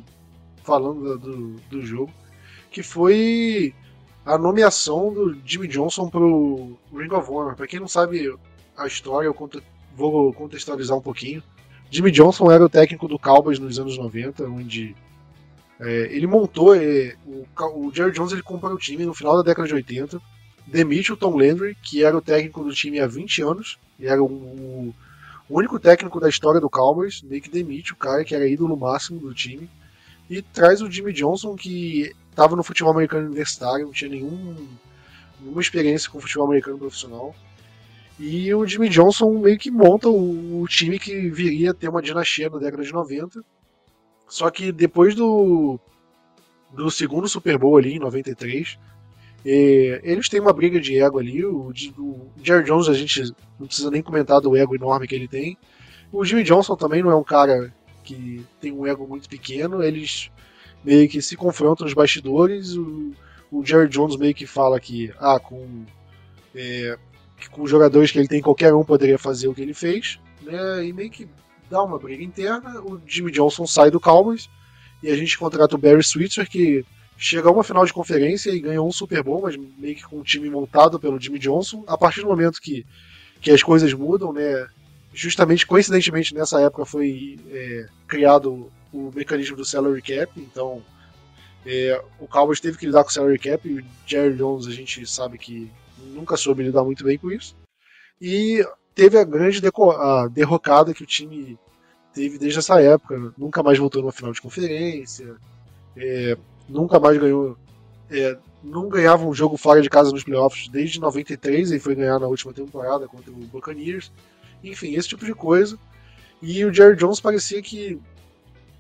falando 0.62 1.18
do, 1.18 1.48
do 1.70 1.82
jogo, 1.82 2.12
que 2.70 2.82
foi 2.82 3.74
a 4.24 4.36
nomeação 4.36 5.12
do 5.12 5.36
Jimmy 5.44 5.68
Johnson 5.68 6.08
para 6.08 6.20
o 6.20 6.76
Ring 6.92 7.12
of 7.12 7.30
Honor. 7.30 7.56
Para 7.56 7.66
quem 7.66 7.80
não 7.80 7.88
sabe 7.88 8.36
a 8.76 8.86
história, 8.86 9.26
eu 9.26 9.34
conto, 9.34 9.62
vou 9.96 10.32
contextualizar 10.32 10.96
um 10.96 11.02
pouquinho. 11.02 11.42
Jimmy 11.90 12.10
Johnson 12.10 12.50
era 12.50 12.64
o 12.64 12.68
técnico 12.68 13.08
do 13.08 13.18
Cowboys 13.18 13.58
nos 13.58 13.78
anos 13.78 13.98
90, 13.98 14.44
onde 14.44 14.94
é, 15.80 16.08
ele 16.10 16.26
montou, 16.26 16.74
é, 16.74 17.16
o, 17.26 17.44
o, 17.74 17.92
Jerry 17.92 18.12
Jones 18.12 18.32
ele 18.32 18.42
comprou 18.42 18.72
o 18.72 18.78
time 18.78 19.04
no 19.04 19.14
final 19.14 19.36
da 19.36 19.42
década 19.42 19.66
de 19.66 19.74
80, 19.74 20.20
demite 20.66 21.12
o 21.12 21.16
Tom 21.16 21.36
Landry, 21.36 21.76
que 21.82 22.04
era 22.04 22.16
o 22.16 22.22
técnico 22.22 22.62
do 22.62 22.72
time 22.72 23.00
há 23.00 23.06
20 23.06 23.42
anos, 23.42 23.78
e 23.98 24.06
era 24.06 24.22
o, 24.22 24.26
o 24.26 24.94
único 25.48 25.80
técnico 25.80 26.20
da 26.20 26.28
história 26.28 26.60
do 26.60 26.70
Cowboys, 26.70 27.22
meio 27.22 27.42
que 27.42 27.50
demite 27.50 27.92
o 27.92 27.96
cara 27.96 28.24
que 28.24 28.34
era 28.34 28.46
ídolo 28.46 28.76
máximo 28.76 29.18
do 29.18 29.34
time, 29.34 29.68
e 30.28 30.40
traz 30.40 30.80
o 30.80 30.90
Jimmy 30.90 31.12
Johnson, 31.12 31.56
que 31.56 32.14
estava 32.30 32.54
no 32.54 32.62
futebol 32.62 32.92
americano 32.92 33.26
universitário, 33.26 33.86
não 33.86 33.92
tinha 33.92 34.10
nenhum, 34.10 34.68
nenhuma 35.40 35.60
experiência 35.60 36.08
com 36.08 36.20
futebol 36.20 36.46
americano 36.46 36.78
profissional. 36.78 37.34
E 38.20 38.54
o 38.54 38.66
Jimmy 38.66 38.88
Johnson 38.88 39.38
meio 39.38 39.58
que 39.58 39.70
monta 39.70 40.08
o, 40.08 40.62
o 40.62 40.68
time 40.68 40.98
que 40.98 41.28
viria 41.30 41.72
a 41.72 41.74
ter 41.74 41.88
uma 41.88 42.02
dinastia 42.02 42.48
na 42.48 42.58
década 42.58 42.84
de 42.84 42.92
90 42.92 43.42
só 44.30 44.48
que 44.48 44.70
depois 44.70 45.16
do, 45.16 45.78
do 46.72 46.88
segundo 46.88 47.28
Super 47.28 47.58
Bowl 47.58 47.76
ali, 47.76 47.94
em 47.94 47.98
93, 47.98 48.78
é, 49.44 50.00
eles 50.04 50.28
têm 50.28 50.40
uma 50.40 50.52
briga 50.52 50.80
de 50.80 51.02
ego 51.02 51.18
ali. 51.18 51.44
O, 51.44 51.72
o 51.98 52.30
Jerry 52.40 52.64
Jones, 52.64 52.88
a 52.88 52.94
gente 52.94 53.34
não 53.58 53.66
precisa 53.66 53.90
nem 53.90 54.00
comentar 54.00 54.40
do 54.40 54.56
ego 54.56 54.76
enorme 54.76 55.08
que 55.08 55.16
ele 55.16 55.26
tem. 55.26 55.58
O 56.12 56.24
Jimmy 56.24 56.44
Johnson 56.44 56.76
também 56.76 57.02
não 57.02 57.10
é 57.10 57.16
um 57.16 57.24
cara 57.24 57.74
que 58.04 58.46
tem 58.60 58.70
um 58.70 58.86
ego 58.86 59.04
muito 59.04 59.28
pequeno. 59.28 59.82
Eles 59.82 60.30
meio 60.84 61.08
que 61.08 61.20
se 61.20 61.36
confrontam 61.36 61.84
nos 61.84 61.92
bastidores. 61.94 62.76
O, 62.76 63.10
o 63.50 63.66
Jerry 63.66 63.88
Jones 63.88 64.16
meio 64.16 64.32
que 64.32 64.46
fala 64.46 64.78
que, 64.78 65.12
ah, 65.18 65.40
com, 65.40 65.84
é, 66.54 66.96
que 67.40 67.50
com 67.50 67.62
os 67.62 67.70
jogadores 67.70 68.12
que 68.12 68.18
ele 68.18 68.28
tem, 68.28 68.40
qualquer 68.40 68.74
um 68.74 68.84
poderia 68.84 69.18
fazer 69.18 69.48
o 69.48 69.54
que 69.54 69.62
ele 69.62 69.74
fez. 69.74 70.20
Né, 70.42 70.86
e 70.86 70.92
meio 70.92 71.10
que 71.10 71.28
dá 71.68 71.82
uma 71.82 71.98
briga 71.98 72.22
interna, 72.22 72.80
o 72.80 73.00
Jimmy 73.06 73.30
Johnson 73.32 73.66
sai 73.66 73.90
do 73.90 74.00
Cowboys 74.00 74.48
e 75.02 75.10
a 75.10 75.16
gente 75.16 75.38
contrata 75.38 75.74
o 75.74 75.78
Barry 75.78 76.02
Switzer, 76.02 76.48
que 76.48 76.84
chega 77.16 77.48
a 77.48 77.52
uma 77.52 77.64
final 77.64 77.84
de 77.84 77.92
conferência 77.92 78.50
e 78.50 78.60
ganhou 78.60 78.86
um 78.88 78.92
Super 78.92 79.22
Bowl, 79.22 79.42
mas 79.42 79.56
meio 79.56 79.94
que 79.94 80.04
com 80.04 80.18
um 80.18 80.22
time 80.22 80.48
montado 80.48 80.98
pelo 80.98 81.20
Jimmy 81.20 81.38
Johnson. 81.38 81.84
A 81.86 81.96
partir 81.96 82.20
do 82.22 82.26
momento 82.26 82.60
que, 82.60 82.86
que 83.40 83.50
as 83.50 83.62
coisas 83.62 83.92
mudam, 83.92 84.32
né? 84.32 84.66
Justamente, 85.12 85.66
coincidentemente, 85.66 86.34
nessa 86.34 86.60
época 86.60 86.84
foi 86.84 87.38
é, 87.50 87.86
criado 88.06 88.70
o 88.92 89.10
mecanismo 89.14 89.56
do 89.56 89.64
salary 89.64 90.02
cap, 90.02 90.32
então 90.36 90.82
é, 91.66 92.00
o 92.18 92.26
Cowboys 92.26 92.60
teve 92.60 92.78
que 92.78 92.86
lidar 92.86 93.02
com 93.02 93.10
o 93.10 93.12
salary 93.12 93.38
cap 93.38 93.68
e 93.68 93.80
o 93.80 93.84
Jerry 94.06 94.34
Jones 94.34 94.66
a 94.66 94.70
gente 94.70 95.04
sabe 95.06 95.36
que 95.36 95.70
nunca 96.14 96.36
soube 96.36 96.62
lidar 96.62 96.84
muito 96.84 97.04
bem 97.04 97.18
com 97.18 97.30
isso. 97.30 97.56
E 98.20 98.64
teve 98.94 99.18
a 99.18 99.24
grande 99.24 99.60
a 99.98 100.28
derrocada 100.28 100.92
que 100.92 101.02
o 101.02 101.06
time 101.06 101.58
teve 102.12 102.38
desde 102.38 102.58
essa 102.58 102.80
época. 102.80 103.32
Nunca 103.36 103.62
mais 103.62 103.78
voltou 103.78 104.02
numa 104.02 104.12
final 104.12 104.32
de 104.32 104.40
conferência, 104.40 105.36
é, 105.96 106.36
nunca 106.68 106.98
mais 106.98 107.18
ganhou. 107.18 107.56
É, 108.10 108.36
não 108.62 108.88
ganhava 108.88 109.24
um 109.24 109.32
jogo 109.32 109.56
fora 109.56 109.80
de 109.80 109.88
casa 109.88 110.10
nos 110.10 110.24
playoffs 110.24 110.68
desde 110.68 111.00
93 111.00 111.70
e 111.72 111.78
foi 111.78 111.94
ganhar 111.94 112.18
na 112.18 112.26
última 112.26 112.52
temporada 112.52 113.08
contra 113.08 113.30
o 113.30 113.34
Buccaneers. 113.34 114.12
Enfim, 114.62 114.94
esse 114.94 115.08
tipo 115.08 115.24
de 115.24 115.34
coisa. 115.34 115.78
E 116.42 116.64
o 116.64 116.72
Jerry 116.72 116.96
Jones 116.96 117.20
parecia 117.20 117.62
que 117.62 117.98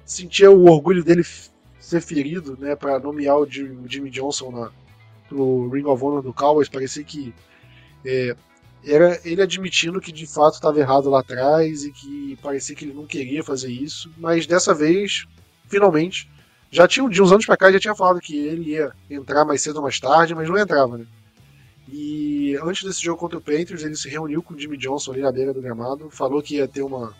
sentia 0.04 0.50
o 0.50 0.68
orgulho 0.68 1.04
dele 1.04 1.24
ser 1.78 2.00
ferido, 2.00 2.56
né, 2.58 2.76
para 2.76 2.98
nomear 2.98 3.38
o 3.38 3.46
Jimmy 3.46 4.10
Johnson 4.10 4.50
na, 4.50 4.70
pro 5.30 5.70
Ring 5.70 5.84
of 5.86 6.04
Honor 6.04 6.20
do 6.20 6.34
Cowboys. 6.34 6.68
Parecia 6.68 7.04
que 7.04 7.32
é, 8.04 8.36
era 8.84 9.18
ele 9.24 9.40
admitindo 9.40 10.00
que 10.00 10.12
de 10.12 10.26
fato 10.26 10.54
estava 10.54 10.78
errado 10.78 11.08
lá 11.08 11.20
atrás 11.20 11.84
e 11.84 11.92
que 11.92 12.36
parecia 12.42 12.74
que 12.74 12.84
ele 12.84 12.94
não 12.94 13.06
queria 13.06 13.42
fazer 13.42 13.70
isso, 13.70 14.10
mas 14.18 14.46
dessa 14.46 14.74
vez, 14.74 15.26
finalmente, 15.68 16.28
já 16.70 16.86
tinha 16.86 17.08
de 17.08 17.22
uns 17.22 17.32
anos 17.32 17.46
para 17.46 17.56
cá 17.56 17.72
já 17.72 17.80
tinha 17.80 17.94
falado 17.94 18.20
que 18.20 18.36
ele 18.36 18.72
ia 18.72 18.92
entrar 19.08 19.44
mais 19.44 19.62
cedo 19.62 19.76
ou 19.76 19.82
mais 19.82 19.98
tarde, 19.98 20.34
mas 20.34 20.48
não 20.48 20.58
entrava, 20.58 20.98
né? 20.98 21.06
E 21.88 22.56
antes 22.62 22.84
desse 22.84 23.02
jogo 23.02 23.18
contra 23.18 23.38
o 23.38 23.40
Panthers, 23.40 23.82
ele 23.82 23.96
se 23.96 24.08
reuniu 24.08 24.42
com 24.42 24.54
o 24.54 24.58
Jimmy 24.58 24.76
Johnson 24.76 25.12
ali 25.12 25.22
na 25.22 25.32
beira 25.32 25.52
do 25.52 25.60
gramado, 25.60 26.08
falou 26.10 26.42
que 26.42 26.56
ia 26.56 26.68
ter 26.68 26.82
uma 26.82 27.14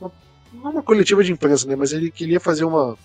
uma, 0.00 0.12
uma 0.52 0.82
coletiva 0.82 1.22
de 1.22 1.32
imprensa, 1.32 1.66
né? 1.66 1.76
Mas 1.76 1.92
ele 1.92 2.10
queria 2.10 2.40
fazer 2.40 2.64
uma 2.64 2.96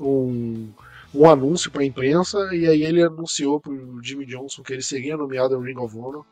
um, 0.00 0.68
um 1.14 1.28
anúncio 1.28 1.70
para 1.70 1.82
a 1.82 1.86
imprensa 1.86 2.38
e 2.54 2.66
aí 2.66 2.82
ele 2.82 3.02
anunciou 3.02 3.60
para 3.60 3.72
o 3.72 4.02
Jimmy 4.02 4.26
Johnson 4.26 4.62
que 4.62 4.72
ele 4.72 4.82
seria 4.82 5.16
nomeado 5.16 5.54
ao 5.54 5.60
Ring 5.60 5.78
of 5.78 5.96
Honor 5.96 6.24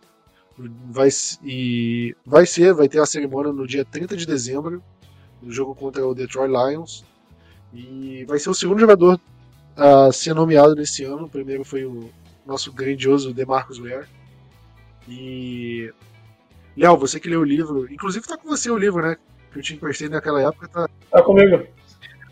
Vai, 0.57 1.09
e 1.43 2.15
vai 2.25 2.47
ser, 2.47 2.73
vai 2.73 2.89
ter 2.89 3.01
a 3.01 3.07
cerimônia 3.07 3.53
no 3.53 3.67
dia 3.67 3.85
30 3.85 4.17
de 4.17 4.25
dezembro, 4.25 4.83
no 5.43 5.51
jogo 5.51 5.75
contra 5.75 6.07
o 6.07 6.15
Detroit 6.15 6.49
Lions. 6.49 7.05
E 7.73 8.25
vai 8.27 8.39
ser 8.39 8.51
o 8.51 8.55
segundo 8.55 8.79
jogador 8.79 9.21
a 9.77 10.13
ser 10.13 10.33
nomeado 10.33 10.77
nesse 10.77 11.03
ano. 11.03 11.25
O 11.25 11.29
primeiro 11.29 11.65
foi 11.65 11.85
o 11.85 12.09
nosso 12.47 12.73
grandioso 12.73 13.35
DeMarcus 13.35 13.79
Ware. 13.79 14.07
E. 15.09 15.93
Léo, 16.77 16.97
você 16.97 17.19
que 17.19 17.29
leu 17.29 17.41
o 17.41 17.45
livro, 17.45 17.93
inclusive 17.93 18.27
tá 18.27 18.37
com 18.37 18.49
você 18.49 18.71
o 18.71 18.79
livro, 18.79 19.03
né? 19.03 19.17
Que 19.53 19.59
eu 19.59 19.63
te 19.63 19.75
emprestei 19.75 20.09
naquela 20.09 20.41
época. 20.41 20.69
Tá, 20.69 20.89
tá 21.11 21.23
comigo. 21.23 21.67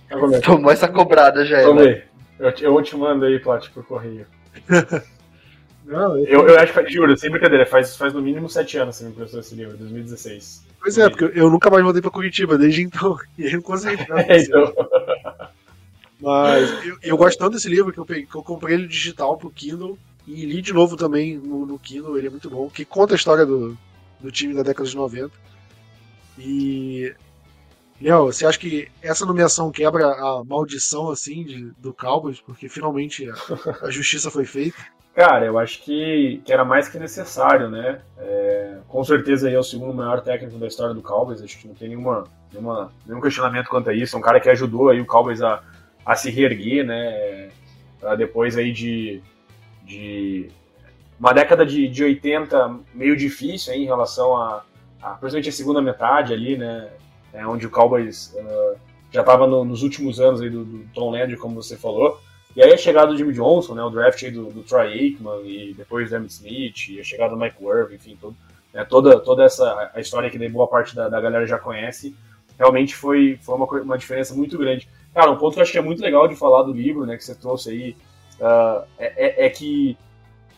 Tá 0.09 0.19
comigo. 0.19 0.43
Tomou 0.43 0.71
essa 0.71 0.89
cobrada 0.89 1.45
já, 1.45 1.63
Tomei. 1.63 1.95
Né? 1.95 2.05
Eu, 2.43 2.51
eu 2.51 2.83
te 2.83 2.97
mando 2.97 3.25
aí, 3.25 3.39
Plat, 3.39 3.69
por 3.71 3.85
correio. 3.85 4.27
Não, 5.87 6.19
eu, 6.19 6.49
eu 6.49 6.59
acho 6.59 6.73
que, 6.73 6.91
juro, 6.93 7.17
sem 7.17 7.31
brincadeira, 7.31 7.65
faz, 7.65 7.97
faz 7.97 8.13
no 8.13 8.21
mínimo 8.21 8.49
sete 8.49 8.79
anos 8.79 8.97
que 8.97 9.03
você 9.03 9.05
me 9.05 9.11
emprestou 9.13 9.41
esse 9.41 9.55
livro, 9.55 9.77
2016. 9.77 10.67
Pois 10.81 10.99
é, 10.99 11.09
porque 11.09 11.39
eu 11.39 11.49
nunca 11.49 11.71
mais 11.71 11.85
voltei 11.85 12.03
pra 12.03 12.11
Curitiba 12.11 12.59
desde 12.59 12.83
então, 12.83 13.17
e 13.39 13.47
aí 13.47 13.53
não 13.53 13.63
consegui. 13.63 14.03
é, 14.29 14.39
então. 14.41 14.73
Mas 16.21 16.85
eu, 16.85 16.97
eu, 17.03 17.17
gosto 17.17 17.39
tanto 17.39 17.53
desse 17.53 17.69
livro 17.69 17.93
que 17.93 17.99
eu, 17.99 18.05
peguei, 18.05 18.27
que 18.27 18.35
eu 18.35 18.43
comprei 18.43 18.75
ele 18.75 18.89
digital 18.89 19.37
pro 19.37 19.51
Kindle 19.51 19.97
e 20.27 20.45
li 20.45 20.61
de 20.63 20.73
novo 20.73 20.97
também 20.97 21.37
no, 21.37 21.65
no 21.65 21.79
Kindle, 21.79 22.19
ele 22.19 22.27
é 22.27 22.31
muito 22.31 22.51
bom, 22.51 22.69
que 22.69 22.85
conta 22.85 23.15
a 23.15 23.17
história 23.17 23.47
do, 23.47 23.77
do 24.21 24.33
time 24.33 24.55
da 24.55 24.63
década 24.63 24.89
de 24.89 24.97
90. 24.97 25.31
E. 26.39 27.15
Léo, 28.03 28.27
você 28.27 28.45
acha 28.45 28.59
que 28.59 28.89
essa 29.01 29.25
nomeação 29.25 29.71
quebra 29.71 30.07
a 30.07 30.43
maldição 30.45 31.09
assim 31.11 31.45
de, 31.45 31.71
do 31.79 31.95
Cowboys, 31.95 32.41
porque 32.41 32.69
finalmente 32.69 33.29
a, 33.31 33.87
a 33.87 33.91
justiça 33.91 34.31
foi 34.31 34.45
feita? 34.45 34.77
Cara, 35.15 35.45
eu 35.45 35.59
acho 35.59 35.83
que, 35.83 36.43
que 36.45 36.53
era 36.53 36.65
mais 36.65 36.89
que 36.89 36.99
necessário, 36.99 37.71
né? 37.71 38.01
É, 38.19 38.79
com 38.89 39.05
certeza 39.05 39.47
ele 39.47 39.57
é 39.57 39.59
o 39.59 39.63
segundo 39.63 39.95
maior 39.95 40.21
técnico 40.21 40.59
da 40.59 40.67
história 40.67 40.95
do 40.95 41.03
Cowboys, 41.03 41.43
acho 41.43 41.59
que 41.59 41.69
não 41.69 41.75
tem 41.75 41.91
nenhuma, 41.91 42.25
nenhuma, 42.51 42.91
nenhum 43.07 43.21
questionamento 43.21 43.69
quanto 43.69 43.91
a 43.91 43.95
isso. 43.95 44.17
É 44.17 44.19
um 44.19 44.23
cara 44.23 44.41
que 44.41 44.49
ajudou 44.49 44.89
aí 44.89 45.01
o 45.01 45.07
Cowboys 45.07 45.41
a, 45.41 45.63
a 46.05 46.17
se 46.17 46.31
reerguer, 46.31 46.85
né? 46.85 47.51
depois 48.17 48.57
aí 48.57 48.73
de, 48.73 49.23
de 49.85 50.51
uma 51.21 51.33
década 51.33 51.65
de, 51.65 51.87
de 51.87 52.03
80 52.03 52.81
meio 52.93 53.17
difícil 53.17 53.75
em 53.75 53.85
relação 53.85 54.37
a, 54.37 54.65
a 55.01 55.11
principalmente 55.11 55.51
a 55.51 55.53
segunda 55.53 55.81
metade 55.81 56.33
ali, 56.33 56.57
né? 56.59 56.91
É, 57.33 57.47
onde 57.47 57.67
o 57.67 57.71
Cowboys 57.71 58.35
uh, 58.35 58.79
já 59.11 59.21
estava 59.21 59.47
no, 59.47 59.65
nos 59.65 59.83
últimos 59.83 60.21
anos 60.21 60.41
aí 60.41 60.51
do, 60.51 60.65
do 60.65 60.85
Tom 60.95 61.11
Landry, 61.11 61.37
como 61.37 61.63
você 61.63 61.77
falou. 61.77 62.21
E 62.55 62.63
aí 62.63 62.73
a 62.73 62.77
chegada 62.77 63.09
do 63.09 63.17
Jimmy 63.17 63.33
Johnson, 63.33 63.75
né, 63.75 63.83
o 63.83 63.91
draft 63.91 64.31
do, 64.31 64.51
do 64.51 64.63
Troy 64.63 64.93
Aikman 64.93 65.41
e 65.45 65.75
depois 65.75 66.11
do 66.11 66.17
Emmett 66.17 66.33
Smith, 66.35 66.89
e 66.91 67.01
a 67.01 67.05
chegada 67.05 67.35
do 67.35 67.41
Mike 67.41 67.57
Worth, 67.63 67.93
enfim, 67.93 68.17
todo, 68.21 68.37
né, 68.75 68.85
toda, 68.85 69.19
toda 69.21 69.45
essa 69.45 69.91
a 69.95 70.01
história 70.01 70.31
que 70.31 70.49
boa 70.49 70.67
parte 70.67 70.95
da, 70.95 71.09
da 71.09 71.21
galera 71.21 71.47
já 71.47 71.59
conhece, 71.59 72.15
realmente 72.59 72.95
foi, 72.95 73.39
foi 73.43 73.55
uma, 73.55 73.67
uma 73.67 73.97
diferença 73.97 74.35
muito 74.35 74.59
grande. 74.59 74.87
Cara, 75.15 75.31
um 75.31 75.39
ponto 75.39 75.55
que 75.55 75.61
eu 75.61 75.63
acho 75.63 75.73
que 75.73 75.79
é 75.79 75.83
muito 75.83 76.03
legal 76.03 76.29
de 76.29 76.37
falar 76.37 76.63
do 76.63 76.73
livro, 76.73 77.07
né, 77.07 77.17
que 77.17 77.25
você 77.25 77.35
trouxe 77.35 77.71
aí, 77.71 77.97
uh, 78.39 78.85
é, 78.99 79.47
é, 79.47 79.51
que 79.51 79.97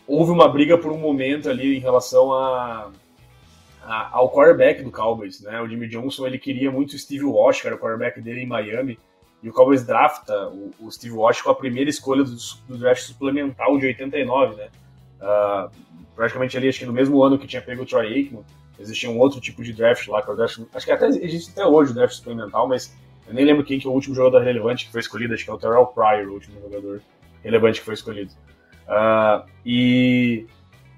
houve 0.05 0.31
uma 0.31 0.49
briga 0.49 0.77
por 0.77 0.91
um 0.91 0.97
momento 0.97 1.49
ali 1.49 1.77
em 1.77 1.79
relação 1.79 2.33
a, 2.33 2.89
ao 3.85 4.31
quarterback 4.31 4.81
do 4.81 4.91
Cowboys, 4.91 5.41
né, 5.41 5.61
o 5.61 5.67
Jimmy 5.67 5.87
Johnson, 5.87 6.25
ele 6.25 6.39
queria 6.39 6.71
muito 6.71 6.93
o 6.93 6.97
Steve 6.97 7.23
Walsh, 7.23 7.61
que 7.61 7.67
era 7.67 7.75
o 7.75 7.79
quarterback 7.79 8.19
dele 8.19 8.41
em 8.41 8.47
Miami, 8.47 8.97
e 9.43 9.49
o 9.49 9.53
Cowboys 9.53 9.85
drafta 9.85 10.49
o, 10.49 10.71
o 10.79 10.91
Steve 10.91 11.13
Walsh 11.13 11.41
com 11.41 11.51
a 11.51 11.55
primeira 11.55 11.89
escolha 11.89 12.23
do, 12.23 12.35
do 12.67 12.77
draft 12.77 13.01
suplementar 13.03 13.67
de 13.77 13.85
89, 13.85 14.55
né? 14.55 14.69
Uh, 15.21 15.69
praticamente 16.15 16.57
ali, 16.57 16.67
acho 16.67 16.79
que 16.79 16.85
no 16.85 16.93
mesmo 16.93 17.21
ano 17.21 17.37
que 17.37 17.45
tinha 17.45 17.61
pego 17.61 17.83
o 17.83 17.85
Troy 17.85 18.07
Aikman, 18.07 18.43
existia 18.79 19.09
um 19.09 19.19
outro 19.19 19.39
tipo 19.39 19.63
de 19.63 19.71
draft 19.71 20.07
lá, 20.07 20.21
que 20.21 20.29
é 20.29 20.33
o 20.33 20.35
draft, 20.35 20.61
acho 20.73 20.85
que 20.85 20.91
até 20.91 21.07
existe 21.07 21.51
até 21.51 21.65
hoje 21.65 21.91
o 21.91 21.93
draft 21.93 22.15
suplementar, 22.15 22.67
mas 22.67 22.95
eu 23.27 23.33
nem 23.33 23.45
lembro 23.45 23.63
quem 23.63 23.79
que 23.79 23.87
é 23.87 23.89
o 23.89 23.93
último 23.93 24.15
jogador 24.15 24.43
relevante 24.43 24.85
que 24.85 24.91
foi 24.91 25.01
escolhido, 25.01 25.33
acho 25.33 25.43
que 25.43 25.49
é 25.49 25.53
o 25.53 25.57
Terrell 25.57 25.85
Pryor, 25.87 26.27
o 26.27 26.33
último 26.33 26.59
jogador 26.61 27.01
relevante 27.43 27.79
que 27.79 27.85
foi 27.85 27.93
escolhido. 27.93 28.31
Uh, 28.87 29.47
e, 29.65 30.45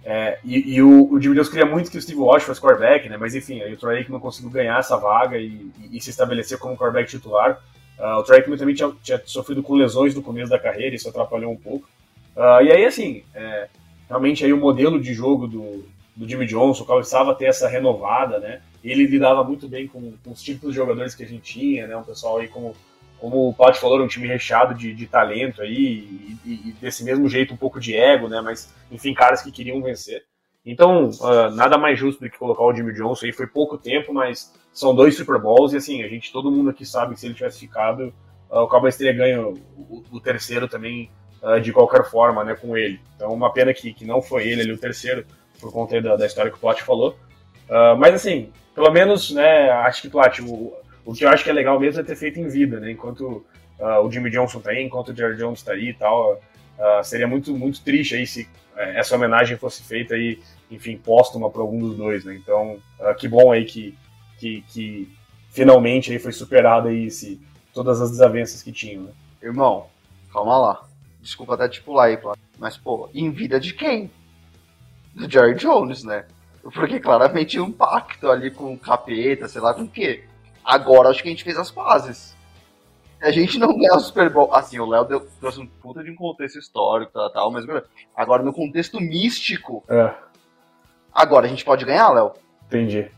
é, 0.09 0.39
e, 0.41 0.75
e, 0.75 0.81
o, 0.81 1.11
o 1.11 1.21
Jimmy 1.21 1.35
Jones 1.35 1.49
queria 1.49 1.65
muito 1.65 1.91
que 1.91 1.97
o 1.97 2.01
Steve 2.01 2.17
Walsh 2.17 2.43
fosse 2.43 2.61
quarterback, 2.61 3.09
né? 3.09 3.17
Mas 3.17 3.35
enfim, 3.35 3.61
aí 3.61 3.73
o 3.73 3.77
Troy 3.77 3.97
Aikman 3.97 4.21
conseguiu 4.21 4.49
ganhar 4.49 4.79
essa 4.79 4.95
vaga 4.95 5.37
e, 5.37 5.69
e, 5.81 5.97
e 5.97 6.01
se 6.01 6.11
estabelecer 6.11 6.57
como 6.57 6.77
quarterback 6.77 7.09
titular. 7.09 7.61
Uh, 7.99 8.19
o 8.19 8.23
Trackman 8.23 8.57
também 8.57 8.73
tinha, 8.73 8.89
tinha, 9.03 9.21
sofrido 9.25 9.61
com 9.61 9.75
lesões 9.75 10.15
no 10.15 10.21
começo 10.21 10.49
da 10.49 10.57
carreira, 10.57 10.95
isso 10.95 11.09
atrapalhou 11.09 11.51
um 11.51 11.57
pouco. 11.57 11.89
Uh, 12.37 12.63
e 12.63 12.71
aí, 12.71 12.85
assim, 12.85 13.21
é, 13.35 13.67
realmente 14.07 14.45
aí 14.45 14.53
o 14.53 14.57
modelo 14.57 14.97
de 14.97 15.13
jogo 15.13 15.45
do, 15.45 15.83
do 16.15 16.29
Jimmy 16.29 16.45
Johnson, 16.45 16.85
qual 16.85 16.99
precisava 16.99 17.35
ter 17.35 17.47
essa 17.47 17.67
renovada, 17.67 18.39
né? 18.39 18.61
Ele 18.81 19.05
lidava 19.07 19.43
muito 19.43 19.67
bem 19.67 19.87
com, 19.87 20.13
com, 20.23 20.31
os 20.31 20.41
tipos 20.41 20.69
de 20.69 20.77
jogadores 20.77 21.15
que 21.15 21.23
a 21.23 21.27
gente 21.27 21.41
tinha, 21.41 21.85
né? 21.85 21.97
Um 21.97 22.03
pessoal 22.03 22.37
aí 22.37 22.47
como, 22.47 22.73
como 23.19 23.49
o 23.49 23.53
Pat 23.53 23.75
falou, 23.77 24.01
um 24.01 24.07
time 24.07 24.27
recheado 24.27 24.73
de, 24.73 24.93
de 24.93 25.07
talento 25.07 25.61
aí, 25.61 25.73
e, 25.73 26.37
e, 26.45 26.69
e, 26.69 26.71
desse 26.73 27.03
mesmo 27.03 27.27
jeito 27.27 27.53
um 27.53 27.57
pouco 27.57 27.79
de 27.79 27.95
ego, 27.95 28.27
né? 28.27 28.41
Mas, 28.41 28.73
enfim, 28.91 29.13
caras 29.13 29.41
que 29.41 29.51
queriam 29.51 29.81
vencer. 29.81 30.23
Então, 30.65 31.09
uh, 31.09 31.49
nada 31.55 31.77
mais 31.77 31.97
justo 31.97 32.19
do 32.19 32.29
que 32.29 32.37
colocar 32.37 32.63
o 32.63 32.73
Jimmy 32.75 32.93
Johnson 32.93 33.25
aí. 33.25 33.31
Foi 33.31 33.47
pouco 33.47 33.77
tempo, 33.77 34.13
mas 34.13 34.53
são 34.73 34.93
dois 34.93 35.15
Super 35.15 35.39
Bowls 35.39 35.73
e 35.73 35.77
assim, 35.77 36.03
a 36.03 36.09
gente, 36.09 36.31
todo 36.31 36.51
mundo 36.51 36.69
aqui 36.69 36.85
sabe 36.85 37.13
que 37.13 37.21
se 37.21 37.25
ele 37.25 37.33
tivesse 37.33 37.59
ficado, 37.59 38.13
uh, 38.49 38.59
o 38.59 38.67
Cowboys 38.67 38.97
teria 38.97 39.13
ganho 39.13 39.53
o, 39.77 40.03
o 40.11 40.19
terceiro 40.19 40.67
também 40.67 41.09
uh, 41.41 41.59
de 41.61 41.71
qualquer 41.71 42.03
forma, 42.03 42.43
né, 42.43 42.53
com 42.53 42.77
ele. 42.77 42.99
Então, 43.15 43.33
uma 43.33 43.51
pena 43.51 43.73
que, 43.73 43.93
que 43.93 44.05
não 44.05 44.21
foi 44.21 44.45
ele 44.45 44.61
ali 44.61 44.71
o 44.73 44.77
terceiro, 44.77 45.25
por 45.59 45.71
conta 45.71 46.01
da, 46.01 46.17
da 46.17 46.25
história 46.25 46.51
que 46.51 46.57
o 46.57 46.59
Plot 46.59 46.83
falou. 46.83 47.17
mas 47.97 48.13
assim, 48.13 48.51
pelo 48.75 48.91
menos, 48.91 49.31
né, 49.31 49.71
acho 49.71 50.01
que, 50.03 50.09
Plot, 50.09 50.41
o, 50.43 50.75
o 51.09 51.13
que 51.13 51.25
eu 51.25 51.29
acho 51.29 51.43
que 51.43 51.49
é 51.49 51.53
legal 51.53 51.79
mesmo 51.79 52.01
é 52.01 52.03
ter 52.03 52.15
feito 52.15 52.39
em 52.39 52.47
vida, 52.47 52.79
né, 52.79 52.91
enquanto 52.91 53.45
o 54.03 54.11
Jimmy 54.11 54.29
Johnson 54.29 54.59
tá 54.59 54.71
aí, 54.71 54.83
enquanto 54.83 55.09
o 55.09 55.15
Jerry 55.15 55.37
Jones 55.37 55.61
tá 55.63 55.73
aí 55.73 55.89
e 55.89 55.93
tal, 55.93 56.39
seria 57.03 57.27
muito, 57.27 57.55
muito 57.55 57.81
triste 57.81 58.15
aí 58.15 58.25
se 58.25 58.47
é, 58.75 58.99
essa 58.99 59.15
homenagem 59.15 59.57
fosse 59.57 59.83
feita 59.83 60.15
aí 60.15 60.39
enfim, 60.69 60.97
póstuma 60.97 61.49
para 61.49 61.61
algum 61.61 61.79
dos 61.79 61.95
dois, 61.95 62.25
né? 62.25 62.35
Então, 62.35 62.79
uh, 62.99 63.15
que 63.15 63.27
bom 63.27 63.51
aí 63.51 63.65
que, 63.65 63.97
que, 64.37 64.61
que 64.69 65.17
finalmente 65.49 66.11
aí 66.11 66.19
foi 66.19 66.31
superado 66.31 66.89
aí 66.89 67.09
todas 67.73 68.01
as 68.01 68.11
desavenças 68.11 68.61
que 68.61 68.71
tinham, 68.71 69.03
né? 69.03 69.11
Irmão, 69.41 69.87
calma 70.31 70.57
lá. 70.57 70.83
Desculpa 71.21 71.55
até 71.55 71.67
te 71.69 71.81
pular 71.81 72.05
aí, 72.05 72.19
mas, 72.57 72.77
pô, 72.77 73.09
em 73.13 73.31
vida 73.31 73.59
de 73.59 73.73
quem? 73.73 74.11
Do 75.13 75.29
Jerry 75.29 75.55
Jones, 75.55 76.03
né? 76.03 76.25
Porque 76.61 76.99
claramente 76.99 77.59
um 77.59 77.71
pacto 77.71 78.29
ali 78.29 78.51
com 78.51 78.73
o 78.73 78.77
capeta, 78.77 79.47
sei 79.47 79.61
lá 79.61 79.73
com 79.73 79.83
o 79.83 79.87
quê. 79.87 80.25
Agora 80.67 81.09
acho 81.09 81.23
que 81.23 81.29
a 81.29 81.31
gente 81.31 81.45
fez 81.45 81.57
as 81.57 81.71
pazes. 81.71 82.35
A 83.21 83.31
gente 83.31 83.57
não 83.57 83.75
ganha 83.75 83.95
o 83.95 83.99
Super 83.99 84.29
Bowl. 84.29 84.53
Assim, 84.53 84.77
o 84.79 84.85
Léo 84.85 85.05
trouxe 85.39 85.59
um 85.59 85.65
puta 85.65 86.03
de 86.03 86.11
um 86.11 86.15
contexto 86.15 86.59
histórico 86.59 87.11
e 87.11 87.13
tal, 87.13 87.31
tal, 87.31 87.51
mas 87.51 87.65
agora 88.15 88.43
no 88.43 88.53
contexto 88.53 88.99
místico. 88.99 89.83
É 89.87 90.27
Agora 91.17 91.47
a 91.47 91.49
gente 91.49 91.65
pode 91.65 91.83
ganhar, 91.83 92.09
Léo? 92.11 92.33
Entendi. 92.67 93.09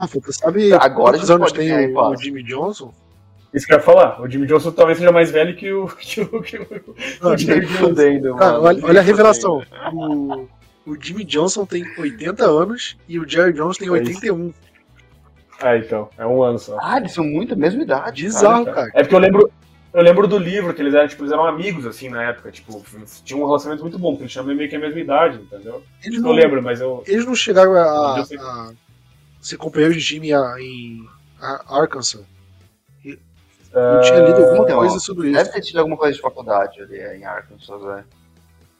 Ah, 0.00 0.06
você 0.06 0.32
sabe 0.32 0.72
agora 0.72 1.18
quantos 1.18 1.30
anos 1.30 1.52
tem 1.52 1.68
ganhar, 1.68 1.90
o, 1.90 2.12
o, 2.12 2.16
Jimmy 2.16 2.42
Johnson? 2.42 2.90
Isso 3.52 3.66
que 3.66 3.74
eu 3.74 3.76
ia 3.76 3.82
falar. 3.82 4.18
O 4.18 4.26
Jimmy 4.26 4.46
Johnson 4.46 4.72
talvez 4.72 4.96
seja 4.96 5.12
mais 5.12 5.30
velho 5.30 5.54
que 5.54 5.70
o, 5.70 5.86
que 6.00 6.22
o, 6.22 6.42
que 6.42 6.56
o, 6.56 6.96
ah, 7.20 7.36
Jimmy 7.36 7.66
olha, 8.30 8.86
olha 8.86 9.00
a 9.00 9.02
revelação. 9.02 9.62
O, 9.92 10.48
o 10.86 10.96
Jimmy 10.98 11.22
Johnson 11.24 11.66
tem 11.66 11.84
80 11.98 12.44
anos 12.46 12.96
e 13.06 13.18
o 13.18 13.28
Jerry 13.28 13.52
Jones 13.52 13.76
tem 13.76 13.94
É 13.94 14.02
isso. 14.02 14.54
81. 15.64 15.68
É, 15.68 15.78
então, 15.78 16.10
é 16.18 16.26
um 16.26 16.42
ano 16.42 16.58
só. 16.58 16.76
Ah, 16.80 16.98
eles 16.98 17.12
são 17.12 17.24
muito 17.24 17.54
a 17.54 17.56
mesma 17.56 17.82
idade. 17.82 18.22
Bizarro, 18.24 18.64
cara. 18.64 18.76
cara. 18.76 18.90
É 18.94 19.02
porque 19.02 19.14
eu 19.14 19.18
lembro. 19.18 19.50
Eu 19.92 20.02
lembro 20.02 20.26
do 20.26 20.36
livro 20.38 20.74
que 20.74 20.82
eles 20.82 20.92
eram, 20.92 21.06
tipo, 21.06 21.22
eles 21.22 21.32
eram 21.32 21.46
amigos, 21.46 21.86
assim, 21.86 22.08
na 22.08 22.22
época. 22.24 22.50
Tipo, 22.50 22.84
tinha 23.24 23.38
um 23.40 23.46
relacionamento 23.46 23.84
muito 23.84 23.96
bom, 23.98 24.10
porque 24.10 24.24
eles 24.24 24.32
tinham 24.32 24.44
meio 24.44 24.68
que 24.68 24.74
a 24.74 24.80
mesma 24.80 24.98
idade, 25.00 25.36
entendeu? 25.40 25.84
Eles 26.02 26.16
Eu 26.18 26.22
não, 26.24 26.32
lembro, 26.32 26.60
mas 26.60 26.80
eu. 26.80 27.04
eles 27.06 27.24
não 27.24 27.34
chegaram 27.34 27.74
a, 27.74 28.18
Eu 28.18 28.24
sei. 28.24 28.36
a 28.38 28.72
ser 29.40 29.56
companheiros 29.56 29.96
de 29.96 30.04
time 30.04 30.32
a- 30.32 30.56
em 30.58 31.06
a- 31.40 31.78
Arkansas. 31.80 32.24
Eu 33.04 34.00
tinha 34.02 34.20
lido 34.20 34.40
alguma 34.42 34.64
então, 34.64 34.78
coisa 34.78 34.98
sobre 35.00 35.28
isso. 35.28 35.36
Deve 35.38 35.50
ter 35.52 35.60
tido 35.60 35.78
alguma 35.78 35.96
coisa 35.96 36.14
de 36.14 36.20
faculdade 36.22 36.80
ali 36.80 36.98
é, 36.98 37.16
em 37.16 37.24
Arkansas, 37.24 37.80
velho. 37.82 38.04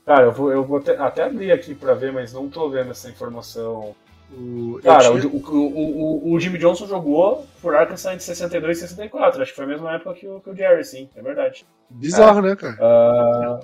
Cara, 0.07 0.25
eu 0.25 0.33
vou, 0.33 0.53
eu 0.53 0.65
vou 0.65 0.79
até, 0.79 0.97
até 0.97 1.25
abrir 1.25 1.51
aqui 1.51 1.75
pra 1.75 1.95
ver, 1.95 2.13
mas 2.13 2.33
não 2.33 2.49
tô 2.49 2.69
vendo 2.71 2.91
essa 2.91 3.09
informação. 3.09 3.95
O, 4.37 4.81
Cara, 4.83 4.99
tinha- 5.19 5.29
o, 5.33 5.37
o, 5.37 6.31
o, 6.31 6.33
o- 6.35 6.41
Jimmy 6.41 6.59
Johnson 6.59 6.87
jogou 6.87 7.47
por 7.63 7.75
Arkansas 7.75 8.13
entre 8.13 8.25
62 8.25 8.79
e 8.79 8.81
64. 8.81 9.41
Acho 9.43 9.51
que 9.53 9.57
foi 9.57 9.65
a 9.65 9.69
mesma 9.69 9.95
época 9.95 10.15
que 10.15 10.27
o, 10.27 10.41
que 10.41 10.51
o 10.51 10.57
Jerry, 10.57 10.85
sim, 10.85 11.09
é 11.15 11.23
verdade. 11.23 11.65
bizarro, 11.89 12.43
né, 12.43 12.57
cara? 12.57 12.77
Ah, 12.81 13.61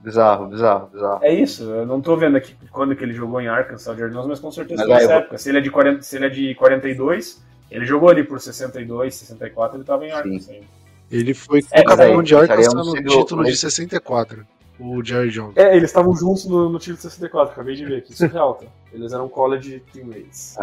Bizarro, 0.00 0.46
bizarro, 0.48 0.86
bizarro. 0.92 1.24
é 1.24 1.32
isso, 1.32 1.62
eu 1.64 1.86
não 1.86 1.98
tô 1.98 2.14
vendo 2.14 2.36
aqui 2.36 2.54
quando 2.70 2.94
que 2.94 3.02
ele 3.02 3.14
jogou 3.14 3.40
em 3.40 3.48
Arkansas, 3.48 3.86
o 3.94 3.96
Jerry 3.96 4.12
Jones, 4.12 4.26
mas 4.26 4.38
com 4.40 4.50
certeza 4.50 4.82
Mas 4.82 4.86
foi 4.86 4.94
nessa 4.96 5.12
eu 5.12 5.18
época. 5.18 5.38
Se 5.38 5.48
ele, 5.48 5.58
é 5.58 5.60
de 5.62 5.70
40, 5.70 6.02
se 6.02 6.16
ele 6.16 6.26
é 6.26 6.28
de 6.28 6.54
42, 6.56 7.42
ele 7.70 7.86
jogou 7.86 8.10
ali 8.10 8.22
por 8.22 8.38
62, 8.38 9.14
64, 9.14 9.78
ele 9.78 9.84
tava 9.84 10.04
em 10.06 10.10
Arkansas 10.10 10.50
ainda. 10.50 10.66
Ele 11.10 11.32
foi 11.32 11.60
É, 11.70 11.82
campeão 11.82 12.18
aí 12.20 12.24
de 12.24 12.34
Arkansas 12.36 12.74
no 12.74 12.92
título 13.02 13.44
de 13.44 13.56
64. 13.56 14.46
O 14.78 15.02
Jerry 15.04 15.30
Jones. 15.30 15.56
É, 15.56 15.76
eles 15.76 15.90
estavam 15.90 16.14
juntos 16.16 16.46
no, 16.46 16.68
no 16.68 16.78
time 16.78 16.96
de 16.96 17.02
64, 17.02 17.52
acabei 17.52 17.76
de 17.76 17.84
ver 17.84 17.98
aqui. 17.98 18.14
Surreal, 18.14 18.54
tá? 18.54 18.66
Eles 18.92 19.12
eram 19.12 19.28
college 19.28 19.80
teammates. 19.92 20.56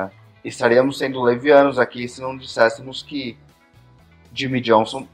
Estaríamos 0.43 0.97
sendo 0.97 1.21
levianos 1.21 1.79
aqui 1.79 2.07
se 2.07 2.19
não 2.21 2.35
disséssemos 2.35 3.03
que 3.03 3.37
Jimmy 4.33 4.59
Johnson 4.59 5.07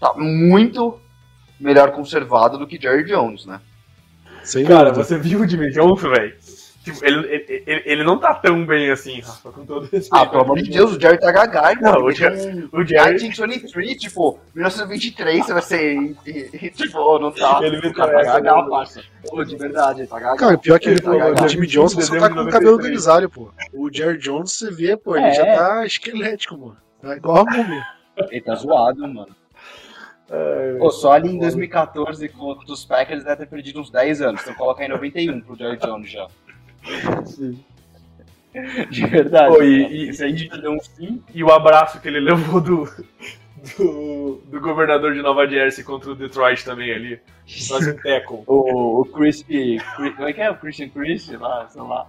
tá 0.00 0.14
muito 0.16 0.98
melhor 1.60 1.92
conservado 1.92 2.58
do 2.58 2.66
que 2.66 2.80
Jerry 2.80 3.04
Jones, 3.04 3.44
né? 3.44 3.60
Sem 4.42 4.64
Cara, 4.64 4.90
dúvida. 4.90 5.04
você 5.04 5.18
viu 5.18 5.40
o 5.40 5.46
Jimmy 5.46 5.70
Johnson, 5.70 6.08
velho? 6.08 6.34
Tipo, 6.82 7.04
ele, 7.04 7.26
ele, 7.66 7.82
ele- 7.84 8.04
não 8.04 8.18
tá 8.18 8.32
tão 8.34 8.64
bem 8.64 8.90
assim, 8.90 9.20
Rafa, 9.20 9.52
com 9.52 9.66
todo 9.66 9.82
respeito. 9.82 10.08
Ah, 10.12 10.24
pelo 10.24 10.42
amor 10.44 10.56
de 10.62 10.70
Deus, 10.70 10.96
o 10.96 11.00
Jerry 11.00 11.18
tá 11.20 11.30
gagai, 11.30 11.74
Não, 11.74 11.92
mano. 11.92 12.04
o 12.06 12.08
Ele 12.08 12.16
Jerry- 12.16 12.68
um 12.72 12.80
O 12.80 12.84
Jerry, 12.86 13.10
1923, 13.16 13.96
tipo, 13.98 14.38
1923 14.54 15.44
você 15.44 15.52
vai 15.52 15.60
ser. 15.62 16.14
tipo, 16.74 17.18
não 17.18 17.30
tá. 17.32 17.60
Ele 17.62 17.86
o 17.86 17.92
cara 17.92 18.24
tá 18.24 18.40
né? 18.40 18.66
parça. 18.70 19.02
Pô, 19.28 19.44
de 19.44 19.56
verdade, 19.56 20.00
ele 20.00 20.08
tá 20.08 20.18
gagal. 20.18 20.36
Cara, 20.38 20.56
pior 20.56 20.80
que 20.80 20.88
ele, 20.88 21.00
Ele 21.06 21.34
tá 21.34 21.44
o. 21.44 21.48
Jimmy 21.48 21.66
Johnson 21.66 22.00
só 22.00 22.18
tá 22.18 22.28
com 22.30 22.40
o 22.40 22.48
cabelo 22.50 22.76
93. 22.78 22.86
grisalho, 22.90 23.28
pô. 23.28 23.50
O 23.74 23.92
Jerry 23.92 24.16
Jones, 24.16 24.52
você 24.52 24.70
vê, 24.70 24.96
pô, 24.96 25.16
ele 25.16 25.26
É. 25.26 25.32
já 25.34 25.44
tá 25.44 25.84
esquelético, 25.84 26.56
mano. 26.56 26.76
Tá 27.02 27.14
igual 27.14 27.38
a 27.38 27.44
múmia. 27.44 27.84
Ele 28.30 28.40
tá 28.40 28.54
zoado, 28.54 29.00
mano. 29.06 29.36
É, 30.30 30.76
Pô, 30.78 30.90
só 30.90 31.12
ali 31.12 31.28
em 31.28 31.38
2014 31.38 32.28
contra 32.28 32.72
os 32.72 32.84
Packers 32.84 33.24
deve 33.24 33.36
ter 33.36 33.46
perdido 33.46 33.80
uns 33.80 33.90
10 33.90 34.22
anos. 34.22 34.40
Então 34.42 34.54
coloca 34.54 34.82
aí 34.82 34.88
91 34.88 35.40
pro 35.40 35.56
Jerry 35.56 35.76
Jones 35.76 36.08
já. 36.10 36.26
De 38.90 39.06
verdade. 39.06 39.54
Pô, 39.54 39.62
e- 39.62 40.10
e- 40.10 40.22
aí 40.22 40.32
de 40.32 40.48
deu 40.48 40.72
um 40.72 40.80
sim. 40.80 41.22
E 41.32 41.42
o 41.44 41.50
abraço 41.52 42.00
que 42.00 42.08
ele 42.08 42.18
levou 42.20 42.60
do, 42.60 42.84
do, 43.78 44.42
do 44.46 44.60
governador 44.60 45.14
de 45.14 45.22
Nova 45.22 45.46
Jersey 45.46 45.84
contra 45.84 46.10
o 46.10 46.14
Detroit 46.16 46.64
também 46.64 46.92
ali. 46.92 47.20
Quase 47.68 47.90
um 47.92 47.96
tackle. 47.96 48.42
O, 48.46 49.00
o 49.00 49.04
Crispy. 49.04 49.78
Cri- 49.96 50.12
Como 50.14 50.28
é 50.28 50.32
que 50.32 50.40
é? 50.40 50.50
O 50.50 50.56
Christian 50.56 50.88
Chris 50.88 51.28
lá, 51.30 51.68
sei 51.68 51.82
lá. 51.82 52.08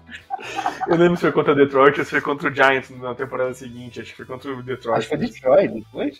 Eu 0.88 0.97
lembro 0.97 1.15
se 1.15 1.21
foi 1.21 1.32
contra 1.32 1.53
o 1.53 1.55
Detroit 1.55 1.99
ou 1.99 2.05
se 2.05 2.11
foi 2.11 2.21
contra 2.21 2.49
o 2.49 2.53
Giants 2.53 2.89
na 2.91 3.13
temporada 3.15 3.53
seguinte. 3.53 3.99
Acho 4.01 4.09
que 4.11 4.17
foi 4.17 4.25
contra 4.25 4.51
o 4.51 4.63
Detroit. 4.63 4.97
Acho 4.97 5.09
que 5.09 5.17
foi 5.17 5.27
Detroit, 5.27 5.73
não 5.73 5.84
foi? 5.91 6.13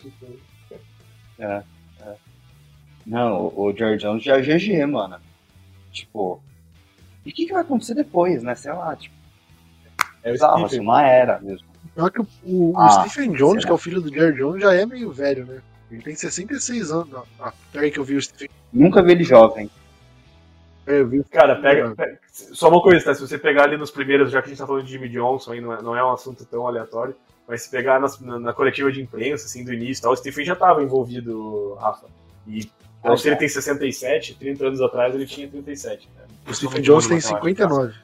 É, 1.38 1.62
é. 2.02 2.14
Não, 3.06 3.46
o, 3.46 3.64
o 3.66 3.76
Jerry 3.76 3.96
Jones 3.96 4.22
já 4.22 4.38
é 4.38 4.40
GG, 4.42 4.86
mano. 4.86 5.16
Tipo. 5.90 6.40
E 7.24 7.30
o 7.30 7.32
que, 7.32 7.46
que 7.46 7.52
vai 7.52 7.62
acontecer 7.62 7.94
depois, 7.94 8.42
né? 8.42 8.54
Sei 8.54 8.72
lá, 8.72 8.94
tipo. 8.96 9.14
É 10.24 10.30
o 10.30 10.32
Bizarro, 10.32 10.64
assim, 10.64 10.80
uma 10.80 11.02
era 11.06 11.40
mesmo. 11.40 11.66
Pior 11.94 12.10
que 12.10 12.20
o, 12.20 12.26
o 12.44 12.74
Ah, 12.78 12.90
Stephen 13.08 13.32
Jones, 13.32 13.62
será? 13.62 13.66
que 13.66 13.70
é 13.70 13.74
o 13.74 13.78
filho 13.78 14.00
do 14.00 14.08
Jerry 14.12 14.36
Jones, 14.36 14.62
já 14.62 14.72
é 14.74 14.86
meio 14.86 15.10
velho, 15.12 15.44
né? 15.46 15.60
Ele 15.90 16.00
tem 16.02 16.14
66 16.14 16.90
anos. 16.90 17.08
Ah, 17.40 17.52
peraí 17.72 17.90
que 17.90 17.98
eu 17.98 18.04
vi 18.04 18.16
o 18.16 18.22
Stephen. 18.22 18.48
Nunca 18.72 19.02
vi 19.02 19.12
ele 19.12 19.24
jovem. 19.24 19.68
É, 20.86 21.00
eu 21.00 21.08
vi 21.08 21.20
o 21.20 21.24
Cara, 21.24 21.56
pega, 21.60 21.94
pega- 21.94 22.18
Só 22.32 22.68
uma 22.68 22.80
coisa, 22.82 23.04
tá? 23.04 23.14
Se 23.14 23.20
você 23.20 23.38
pegar 23.38 23.64
ali 23.64 23.76
nos 23.76 23.90
primeiros, 23.90 24.30
já 24.32 24.40
que 24.40 24.46
a 24.46 24.48
gente 24.50 24.58
tá 24.58 24.66
falando 24.66 24.84
de 24.84 24.90
Jimmy 24.92 25.08
Johnson, 25.08 25.52
aí 25.52 25.60
não 25.60 25.72
é, 25.72 25.82
não 25.82 25.96
é 25.96 26.04
um 26.04 26.10
assunto 26.12 26.44
tão 26.44 26.66
aleatório, 26.66 27.14
mas 27.46 27.62
se 27.62 27.70
pegar 27.70 28.00
nas- 28.00 28.18
na, 28.20 28.38
na 28.38 28.52
coletiva 28.52 28.90
de 28.90 29.00
imprensa, 29.02 29.44
assim, 29.46 29.64
do 29.64 29.72
início 29.72 30.00
e 30.00 30.02
tal, 30.02 30.12
o 30.12 30.16
Stephen 30.16 30.44
já 30.44 30.56
tava 30.56 30.82
envolvido, 30.82 31.74
Rafa. 31.74 32.06
E 32.46 32.68
então, 33.00 33.12
Ah, 33.12 33.16
se 33.16 33.28
ele 33.28 33.36
tem 33.36 33.48
67, 33.48 34.34
30 34.36 34.66
anos 34.66 34.80
atrás 34.80 35.14
ele 35.14 35.26
tinha 35.26 35.46
37. 35.48 36.08
Né? 36.16 36.22
O 36.46 36.54
Stephen 36.54 36.82
Jones 36.82 37.06
tem 37.06 37.16
Matemática. 37.16 37.40
59. 37.40 37.94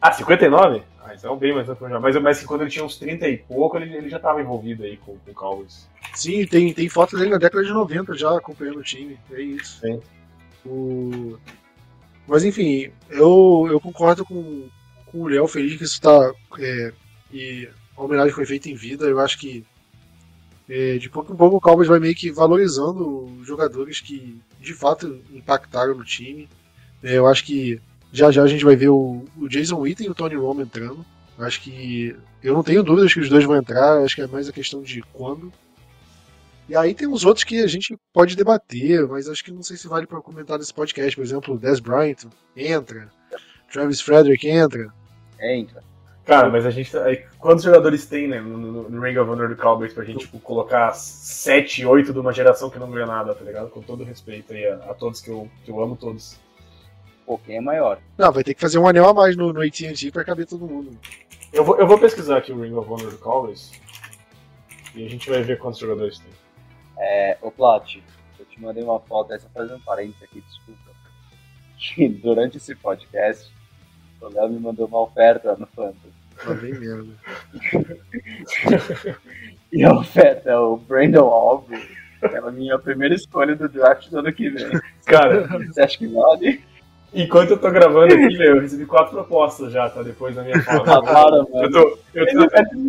Ah, 0.00 0.12
59? 0.12 0.82
Ah, 1.04 1.14
então 1.14 1.36
bem 1.36 1.54
mais 1.54 1.66
já. 1.66 1.74
Mas, 2.00 2.16
mas 2.16 2.40
que 2.40 2.46
quando 2.46 2.62
ele 2.62 2.70
tinha 2.70 2.84
uns 2.84 2.96
30 2.96 3.28
e 3.28 3.38
pouco, 3.38 3.76
ele, 3.76 3.94
ele 3.94 4.08
já 4.08 4.18
tava 4.18 4.40
envolvido 4.40 4.84
aí 4.84 4.96
com, 4.96 5.18
com 5.18 5.30
o 5.30 5.34
Cowboys. 5.34 5.88
Sim, 6.14 6.46
tem, 6.46 6.72
tem 6.72 6.88
foto 6.88 7.16
dele 7.16 7.30
na 7.30 7.38
década 7.38 7.64
de 7.64 7.72
90 7.72 8.14
já 8.14 8.36
acompanhando 8.36 8.78
o 8.78 8.82
time. 8.82 9.18
É 9.32 9.40
isso. 9.40 9.80
Sim. 9.80 10.00
O... 10.64 11.38
Mas 12.26 12.44
enfim, 12.44 12.90
eu, 13.10 13.68
eu 13.70 13.78
concordo 13.80 14.24
com, 14.24 14.68
com 15.06 15.18
o 15.18 15.28
Léo 15.28 15.46
feliz 15.46 15.76
que 15.76 15.84
isso 15.84 16.00
tá. 16.00 16.32
É, 16.58 16.92
e 17.32 17.68
a 17.96 18.02
homenagem 18.02 18.32
foi 18.32 18.46
feita 18.46 18.70
em 18.70 18.74
vida. 18.74 19.04
Eu 19.04 19.20
acho 19.20 19.38
que 19.38 19.64
é, 20.68 20.96
de 20.96 21.10
pouco 21.10 21.32
em 21.32 21.36
pouco 21.36 21.56
o 21.56 21.60
Cowboys 21.60 21.88
vai 21.88 22.00
meio 22.00 22.14
que 22.14 22.30
valorizando 22.30 23.26
os 23.40 23.46
jogadores 23.46 24.00
que 24.00 24.40
de 24.58 24.72
fato 24.72 25.22
impactaram 25.30 25.94
no 25.94 26.04
time. 26.04 26.48
É, 27.04 27.18
eu 27.18 27.26
acho 27.26 27.44
que 27.44 27.80
já 28.12 28.30
já 28.30 28.42
a 28.42 28.46
gente 28.46 28.64
vai 28.64 28.74
ver 28.74 28.88
o, 28.88 29.24
o 29.36 29.48
Jason 29.48 29.78
Witten 29.78 30.06
e 30.06 30.10
o 30.10 30.14
Tony 30.14 30.34
Romo 30.34 30.62
entrando. 30.62 31.04
Eu 31.38 31.44
acho 31.44 31.60
que. 31.60 32.16
Eu 32.42 32.54
não 32.54 32.62
tenho 32.62 32.82
dúvidas 32.82 33.12
que 33.12 33.20
os 33.20 33.28
dois 33.28 33.44
vão 33.44 33.56
entrar, 33.56 33.96
eu 33.98 34.04
acho 34.04 34.14
que 34.14 34.22
é 34.22 34.26
mais 34.26 34.48
a 34.48 34.52
questão 34.52 34.82
de 34.82 35.02
quando. 35.12 35.52
E 36.68 36.74
aí 36.74 36.94
tem 36.94 37.06
os 37.06 37.24
outros 37.24 37.44
que 37.44 37.62
a 37.62 37.66
gente 37.66 37.96
pode 38.12 38.36
debater, 38.36 39.06
mas 39.06 39.28
acho 39.28 39.44
que 39.44 39.52
não 39.52 39.62
sei 39.62 39.76
se 39.76 39.86
vale 39.86 40.06
para 40.06 40.20
comentar 40.20 40.58
nesse 40.58 40.72
podcast. 40.72 41.14
Por 41.14 41.22
exemplo, 41.22 41.58
Des 41.58 41.78
Bryant 41.78 42.24
entra, 42.56 43.10
Travis 43.70 44.00
Frederick 44.00 44.48
entra. 44.48 44.88
É, 45.38 45.56
entra. 45.56 45.82
Cara, 46.24 46.48
mas 46.48 46.64
a 46.64 46.70
gente. 46.70 46.90
tá- 46.90 47.04
Quantos 47.38 47.64
jogadores 47.64 48.06
tem, 48.06 48.26
né, 48.28 48.40
no, 48.40 48.56
no, 48.56 48.88
no 48.88 49.02
Ring 49.02 49.18
of 49.18 49.30
Honor 49.30 49.50
do 49.50 49.56
Cowboys 49.56 49.92
pra 49.92 50.04
gente 50.04 50.20
tipo, 50.20 50.38
colocar 50.38 50.94
7, 50.94 51.84
8 51.84 52.12
de 52.14 52.18
uma 52.18 52.32
geração 52.32 52.70
que 52.70 52.78
não 52.78 52.90
ganha 52.90 53.04
nada, 53.06 53.34
tá 53.34 53.44
ligado? 53.44 53.68
Com 53.68 53.82
todo 53.82 54.04
respeito 54.04 54.54
aí 54.54 54.66
a, 54.66 54.76
a 54.76 54.94
todos 54.94 55.20
que 55.20 55.28
eu, 55.28 55.50
que 55.64 55.70
eu 55.70 55.82
amo 55.82 55.96
todos. 55.96 56.38
É 57.48 57.60
maior? 57.60 57.98
Não, 58.18 58.32
vai 58.32 58.44
ter 58.44 58.54
que 58.54 58.60
fazer 58.60 58.78
um 58.78 58.86
anel 58.86 59.08
a 59.08 59.14
mais 59.14 59.36
no, 59.36 59.52
no 59.52 59.62
AT&T 59.62 60.10
para 60.10 60.24
caber 60.24 60.46
todo 60.46 60.66
mundo. 60.66 60.96
Eu 61.52 61.64
vou, 61.64 61.78
eu 61.78 61.86
vou 61.86 61.98
pesquisar 61.98 62.38
aqui 62.38 62.52
o 62.52 62.60
Ring 62.60 62.74
of 62.74 62.90
Honor 62.90 63.10
do 63.10 63.18
Cowboys 63.18 63.72
e 64.94 65.04
a 65.04 65.08
gente 65.08 65.28
vai 65.30 65.42
ver 65.42 65.58
quantos 65.58 65.80
jogadores 65.80 66.18
tem. 66.18 66.30
É, 66.98 67.38
ô 67.40 67.50
Plat, 67.50 67.96
eu 68.38 68.44
te 68.46 68.60
mandei 68.60 68.82
uma 68.82 69.00
foto, 69.00 69.32
essa 69.32 69.48
fazendo 69.52 69.76
um 69.76 69.80
parênteses 69.80 70.22
aqui, 70.22 70.40
desculpa. 70.40 70.80
Que 71.78 72.08
durante 72.08 72.56
esse 72.56 72.74
podcast, 72.74 73.52
o 74.20 74.28
Léo 74.28 74.48
me 74.48 74.58
mandou 74.58 74.86
uma 74.86 75.02
oferta 75.02 75.56
no 75.56 75.66
Fantasy. 75.66 76.12
Vem 76.60 76.74
merda. 76.74 77.12
E 79.72 79.84
a 79.84 79.92
oferta 79.92 80.50
é 80.50 80.56
o 80.56 80.76
Brandon 80.76 81.28
Aubrey. 81.28 81.82
É 82.22 82.38
a 82.38 82.50
minha 82.50 82.78
primeira 82.78 83.14
escolha 83.14 83.54
do 83.54 83.68
draft 83.68 84.08
do 84.08 84.18
ano 84.18 84.32
que 84.32 84.48
vem. 84.48 84.70
Cara, 85.04 85.46
Você 85.46 85.82
acha 85.82 85.98
que 85.98 86.06
vale? 86.06 86.64
Enquanto 87.14 87.50
eu 87.50 87.58
tô 87.58 87.70
gravando 87.70 88.12
aqui, 88.14 88.36
meu, 88.38 88.56
eu 88.56 88.60
recebi 88.60 88.84
quatro 88.86 89.12
propostas 89.14 89.72
já, 89.72 89.88
tá? 89.88 90.02
Depois 90.02 90.34
da 90.34 90.42
minha 90.42 90.56
Ah, 90.56 90.62
fala. 90.84 91.02
para, 91.02 91.36
Eu 91.36 91.48
mano. 91.52 91.70
tô, 91.70 91.98
eu, 92.14 92.26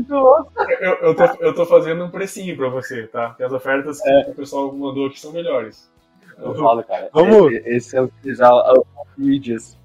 tô, 0.07 0.19
louca. 0.19 0.73
eu, 0.81 0.93
eu, 0.95 1.15
tô, 1.15 1.23
eu 1.43 1.55
tô 1.55 1.65
fazendo 1.65 2.03
um 2.05 2.09
precinho 2.09 2.55
pra 2.57 2.69
você, 2.69 3.07
tá? 3.07 3.29
Porque 3.29 3.43
as 3.43 3.51
ofertas 3.51 4.01
que 4.01 4.31
o 4.31 4.35
pessoal 4.35 4.71
mandou 4.73 5.07
aqui 5.07 5.19
são 5.19 5.31
melhores. 5.31 5.89
Eu 6.37 6.53
falo, 6.55 6.83
cara. 6.83 7.09
Vamos. 7.13 7.53
Esse, 7.53 7.69
esse 7.69 7.97
é 7.97 8.01
utilizar 8.01 8.51
o 8.53 8.85
mídias 9.17 9.77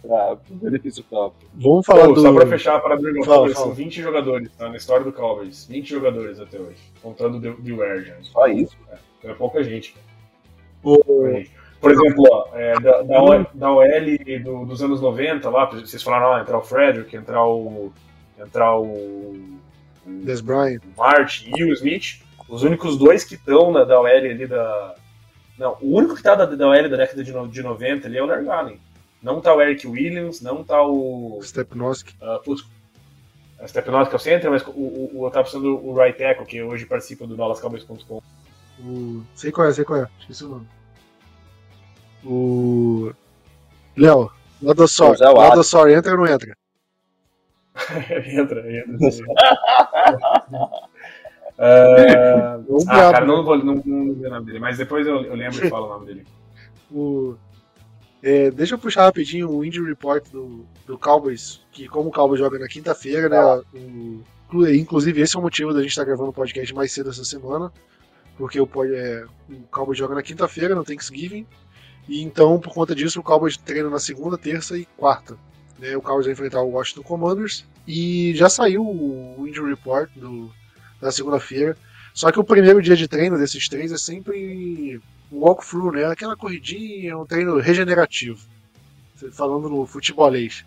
para 0.00 0.32
o 0.50 0.54
benefício 0.54 1.04
próprio. 1.04 1.48
Vamos 1.54 1.84
falar 1.84 2.06
Pô, 2.06 2.12
do. 2.14 2.20
Só 2.22 2.32
pra 2.32 2.46
fechar 2.46 2.76
a 2.76 2.80
parada 2.80 3.02
do 3.02 3.08
Ring 3.08 3.18
of 3.20 3.26
Fala, 3.28 3.42
Honor, 3.42 3.52
fala. 3.54 3.66
são 3.66 3.74
20 3.74 4.00
jogadores, 4.00 4.50
tá? 4.56 4.68
Na 4.70 4.76
história 4.76 5.04
do 5.04 5.12
Cowboys. 5.12 5.66
20 5.66 5.86
jogadores 5.90 6.40
até 6.40 6.58
hoje. 6.58 6.78
Contando 7.02 7.36
o 7.36 7.40
The- 7.42 7.62
The 7.62 7.72
Ware 7.72 8.04
já. 8.04 8.14
Só 8.22 8.46
isso? 8.46 8.74
É 9.22 9.34
pouca 9.34 9.62
gente. 9.62 9.94
o- 10.82 10.96
Pouca 11.04 11.32
gente. 11.32 11.50
Por 11.80 11.92
exemplo, 11.92 12.24
ó, 12.30 12.48
é, 12.54 12.78
da, 12.80 13.02
da, 13.02 13.22
OL, 13.22 13.46
da 13.54 13.70
OL 13.72 13.84
do- 14.42 14.64
dos 14.66 14.82
anos 14.82 15.00
90 15.00 15.48
lá, 15.48 15.64
vocês 15.66 16.02
falaram 16.02 16.30
lá, 16.30 16.40
entrar 16.40 16.58
o 16.58 16.62
Frederick, 16.62 17.14
entrar 17.16 17.44
o. 17.46 17.92
entrar 18.38 18.76
o. 18.76 18.84
o 18.84 19.58
Des 20.06 20.40
Bryant. 20.40 20.80
o 20.96 20.98
Martin 21.00 21.52
e 21.56 21.64
o 21.64 21.72
Smith, 21.74 22.20
os 22.48 22.62
únicos 22.62 22.96
dois 22.98 23.22
que 23.24 23.34
estão 23.36 23.70
na, 23.72 23.84
da 23.84 24.00
OL 24.00 24.06
ali 24.06 24.46
da. 24.46 24.94
Não, 25.58 25.76
o 25.80 25.96
único 25.96 26.14
que 26.16 26.22
tá 26.22 26.34
da, 26.34 26.46
da 26.46 26.66
OL 26.68 26.88
da 26.88 26.96
década 26.96 27.22
de, 27.22 27.32
no- 27.32 27.48
de 27.48 27.62
90 27.62 28.06
ali 28.08 28.18
é 28.18 28.22
o 28.22 28.26
Larry 28.26 28.48
Allen. 28.50 28.80
Não 29.22 29.40
tá 29.40 29.54
o 29.54 29.60
Eric 29.60 29.86
Williams, 29.86 30.40
não 30.40 30.62
tá 30.64 30.82
o. 30.82 31.38
Stepnoski. 31.42 32.14
Uh, 32.22 32.42
putz, 32.44 32.64
a 33.60 33.66
Stepnoski 33.66 34.14
é 34.14 34.16
o 34.16 34.20
center, 34.20 34.50
mas 34.50 34.64
o, 34.66 34.70
o, 34.70 35.10
o, 35.14 35.26
eu 35.26 35.30
tava 35.30 35.44
pensando 35.44 35.76
o 35.84 35.92
right 35.96 36.16
tackle, 36.18 36.46
que 36.46 36.62
hoje 36.62 36.86
participa 36.86 37.26
do 37.26 37.36
DallasCowboys.com. 37.36 38.20
O... 38.80 39.22
Sei 39.34 39.50
qual 39.50 39.66
é, 39.68 39.72
sei 39.72 39.84
qual 39.84 40.02
é. 40.02 40.08
Esqueci 40.20 40.44
o 40.44 40.48
nome. 40.48 40.66
O. 42.24 43.12
Léo, 43.96 44.30
Ladosor. 44.62 45.16
Ladosor 45.20 45.90
entra 45.90 46.12
ou 46.12 46.18
não 46.18 46.26
entra? 46.26 46.56
entra, 48.26 48.72
entra. 48.72 48.96
uh, 51.58 52.84
ah, 52.88 53.12
cara, 53.12 53.26
não 53.26 53.44
vou 53.44 53.56
não, 53.58 53.74
não, 53.74 53.82
não 53.84 54.26
o 54.26 54.30
nome 54.30 54.46
dele, 54.46 54.58
mas 54.58 54.78
depois 54.78 55.06
eu, 55.06 55.22
eu 55.24 55.34
lembro 55.34 55.64
e 55.64 55.70
falo 55.70 55.86
o 55.86 55.90
nome 55.90 56.06
dele. 56.06 56.26
O, 56.90 57.36
é, 58.22 58.50
deixa 58.50 58.74
eu 58.74 58.78
puxar 58.78 59.04
rapidinho 59.04 59.50
o 59.50 59.64
injury 59.64 59.88
report 59.88 60.28
do, 60.30 60.66
do 60.86 60.98
Cowboys, 60.98 61.60
que 61.70 61.86
como 61.86 62.08
o 62.08 62.12
Cowboys 62.12 62.40
joga 62.40 62.58
na 62.58 62.66
quinta-feira, 62.66 63.28
né? 63.28 63.38
O, 64.52 64.66
inclusive 64.68 65.20
esse 65.20 65.36
é 65.36 65.38
o 65.38 65.42
motivo 65.42 65.72
da 65.72 65.80
gente 65.80 65.90
estar 65.90 66.02
tá 66.02 66.06
gravando 66.06 66.30
o 66.30 66.34
podcast 66.34 66.74
mais 66.74 66.90
cedo 66.90 67.10
essa 67.10 67.24
semana, 67.24 67.70
porque 68.36 68.60
o, 68.60 68.68
é, 68.84 69.24
o 69.48 69.54
Cowboys 69.70 69.98
joga 69.98 70.14
na 70.14 70.22
quinta-feira, 70.22 70.74
no 70.74 70.84
Thanksgiving, 70.84 71.46
e 72.08 72.22
então 72.22 72.58
por 72.58 72.72
conta 72.72 72.94
disso 72.94 73.20
o 73.20 73.22
Cowboys 73.22 73.56
treina 73.56 73.90
na 73.90 73.98
segunda, 73.98 74.38
terça 74.38 74.76
e 74.78 74.86
quarta. 74.96 75.36
Né, 75.78 75.96
o 75.96 76.02
Cowboys 76.02 76.26
vai 76.26 76.32
enfrentar 76.32 76.62
o 76.62 76.70
Washington 76.70 77.02
Commanders 77.02 77.64
e 77.86 78.34
já 78.34 78.48
saiu 78.48 78.82
o 78.82 79.46
injury 79.46 79.70
report 79.70 80.10
do, 80.16 80.50
da 81.00 81.12
segunda-feira. 81.12 81.76
Só 82.12 82.32
que 82.32 82.40
o 82.40 82.44
primeiro 82.44 82.82
dia 82.82 82.96
de 82.96 83.06
treino 83.06 83.38
desses 83.38 83.68
três 83.68 83.92
é 83.92 83.96
sempre 83.96 85.00
um 85.30 85.38
walkthrough, 85.38 85.92
né? 85.92 86.04
Aquela 86.06 86.36
corridinha, 86.36 87.16
um 87.16 87.24
treino 87.24 87.58
regenerativo. 87.58 88.44
Falando 89.32 89.68
no 89.68 89.86
futebolês. 89.86 90.64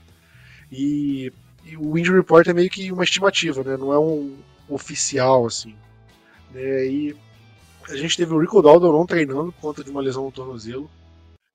E, 0.71 1.33
e, 1.65 1.75
o 1.75 1.97
injury 1.97 2.19
report 2.19 2.47
é 2.47 2.53
meio 2.53 2.69
que 2.69 2.91
uma 2.91 3.03
estimativa, 3.03 3.63
né? 3.63 3.75
Não 3.75 3.91
é 3.91 3.99
um 3.99 4.37
oficial, 4.69 5.45
assim. 5.45 5.75
Né? 6.53 6.87
E 6.87 7.15
a 7.89 7.95
gente 7.97 8.15
teve 8.15 8.33
o 8.33 8.39
Rico 8.39 8.61
Daldo 8.61 8.91
não 8.91 9.05
treinando 9.05 9.51
por 9.51 9.61
conta 9.61 9.83
de 9.83 9.89
uma 9.89 10.01
lesão 10.01 10.23
no 10.23 10.31
tornozelo. 10.31 10.89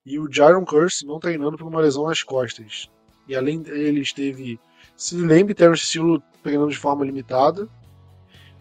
E 0.06 0.20
o 0.20 0.32
Jaron 0.32 0.64
Curse 0.64 1.04
não 1.04 1.18
treinando 1.18 1.58
por 1.58 1.66
uma 1.66 1.80
lesão 1.80 2.06
nas 2.06 2.22
costas. 2.22 2.88
E 3.26 3.34
além 3.34 3.60
dele, 3.60 4.00
esteve 4.00 4.58
se 4.96 5.16
lembre 5.16 5.52
Terence 5.52 5.84
Steele 5.84 6.22
treinando 6.42 6.70
de 6.70 6.78
forma 6.78 7.04
limitada. 7.04 7.68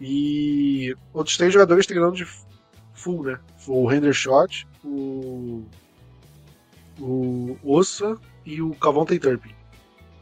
E 0.01 0.97
outros 1.13 1.37
três 1.37 1.53
jogadores 1.53 1.85
treinando 1.85 2.15
de 2.15 2.27
full, 2.95 3.23
né? 3.23 3.39
O 3.67 3.91
Hendershot, 3.91 4.67
o. 4.83 5.63
O 6.99 7.57
Ossa 7.63 8.17
e 8.45 8.61
o 8.61 8.73
Cavonte 8.75 9.19
Turpin. 9.19 9.53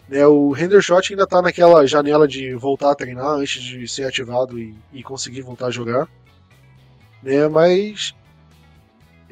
Né, 0.10 0.26
o 0.28 0.56
Hendershot 0.56 1.14
ainda 1.14 1.26
tá 1.26 1.42
naquela 1.42 1.86
janela 1.88 2.28
de 2.28 2.54
voltar 2.56 2.92
a 2.92 2.96
treinar 2.96 3.28
antes 3.28 3.62
de 3.62 3.88
ser 3.88 4.06
ativado 4.06 4.60
e, 4.60 4.76
e 4.92 5.02
conseguir 5.02 5.42
voltar 5.42 5.68
a 5.68 5.72
jogar. 5.72 6.10
Né, 7.22 7.48
mas 7.48 8.14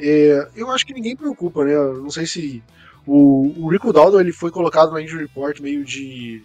é, 0.02 0.49
eu 0.56 0.72
acho 0.72 0.86
que 0.86 0.93
ninguém 0.93 1.16
preocupa, 1.16 1.64
né? 1.64 1.74
Não 1.76 2.10
sei 2.10 2.26
se 2.26 2.64
o, 3.06 3.54
o 3.58 3.68
Rico 3.70 3.93
Daldo 3.93 4.20
ele 4.20 4.32
foi 4.32 4.52
colocado 4.52 4.91
no 4.91 4.99
injury 4.99 5.24
report 5.24 5.60
meio 5.60 5.84
de 5.84 6.43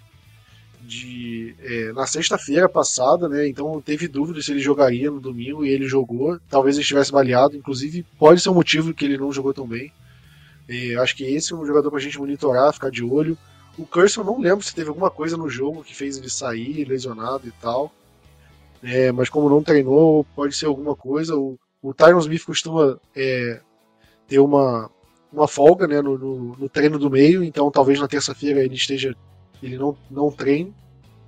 de 0.81 1.57
é, 1.61 1.93
na 1.93 2.07
sexta-feira 2.07 2.69
passada, 2.69 3.29
né? 3.29 3.49
Então 3.49 3.81
teve 3.81 4.07
dúvida 4.07 4.41
se 4.41 4.53
ele 4.53 4.61
jogaria 4.61 5.11
no 5.11 5.21
domingo 5.21 5.65
e 5.65 5.71
ele 5.71 5.87
jogou. 5.87 6.39
Talvez 6.49 6.77
ele 6.77 6.83
estivesse 6.83 7.11
baleado, 7.11 7.57
inclusive 7.57 8.05
pode 8.19 8.41
ser 8.41 8.51
um 8.51 8.55
motivo 8.55 8.95
que 8.95 9.05
ele 9.05 9.19
não 9.19 9.33
jogou 9.33 9.53
tão 9.53 9.67
bem. 9.67 9.93
É, 10.69 10.95
acho 10.97 11.17
que 11.17 11.25
esse 11.25 11.53
é 11.53 11.57
um 11.57 11.67
jogador 11.67 11.91
pra 11.91 12.01
gente 12.01 12.19
monitorar, 12.19 12.73
ficar 12.73 12.91
de 12.91 13.03
olho. 13.03 13.37
O 13.79 13.85
Curse 13.85 14.19
eu 14.19 14.25
não 14.25 14.39
lembro 14.39 14.65
se 14.65 14.75
teve 14.75 14.89
alguma 14.89 15.11
coisa 15.11 15.37
no 15.37 15.51
jogo 15.51 15.85
que 15.85 15.95
fez 15.95 16.17
ele 16.17 16.31
sair 16.31 16.85
lesionado 16.85 17.47
e 17.47 17.53
tal. 17.53 17.93
É, 18.83 19.11
mas 19.13 19.29
como 19.29 19.51
não 19.51 19.63
treinou, 19.63 20.25
pode 20.35 20.55
ser 20.55 20.67
alguma 20.67 20.95
coisa. 20.95 21.37
O, 21.37 21.59
o 21.83 21.95
Tyron 21.95 22.19
Smith 22.19 22.45
costuma 22.45 22.99
é, 23.15 23.61
ter 24.27 24.39
uma, 24.39 24.91
uma 25.33 25.47
folga 25.47 25.87
né, 25.87 26.01
no, 26.01 26.19
no, 26.19 26.57
no 26.57 26.69
treino 26.69 26.99
do 26.99 27.11
meio, 27.11 27.43
então 27.45 27.71
talvez 27.71 28.01
na 28.01 28.09
terça-feira 28.09 28.61
ele 28.61 28.75
esteja 28.75 29.15
ele 29.63 29.79
não, 29.79 29.97
não 30.11 30.31
treina, 30.31 30.71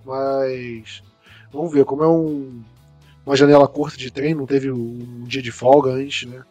mas 0.05 1.03
vamos 1.53 1.73
ver, 1.73 1.85
como 1.85 2.03
é 2.03 2.09
um, 2.09 2.63
uma 3.25 3.37
janela 3.37 3.67
curta 3.67 3.97
de 3.97 4.11
treino, 4.11 4.41
não 4.41 4.47
teve 4.47 4.71
um 4.71 5.25
dia 5.25 5.43
de 5.43 5.51
folga 5.51 5.91
antes, 5.91 6.29
né? 6.29 6.45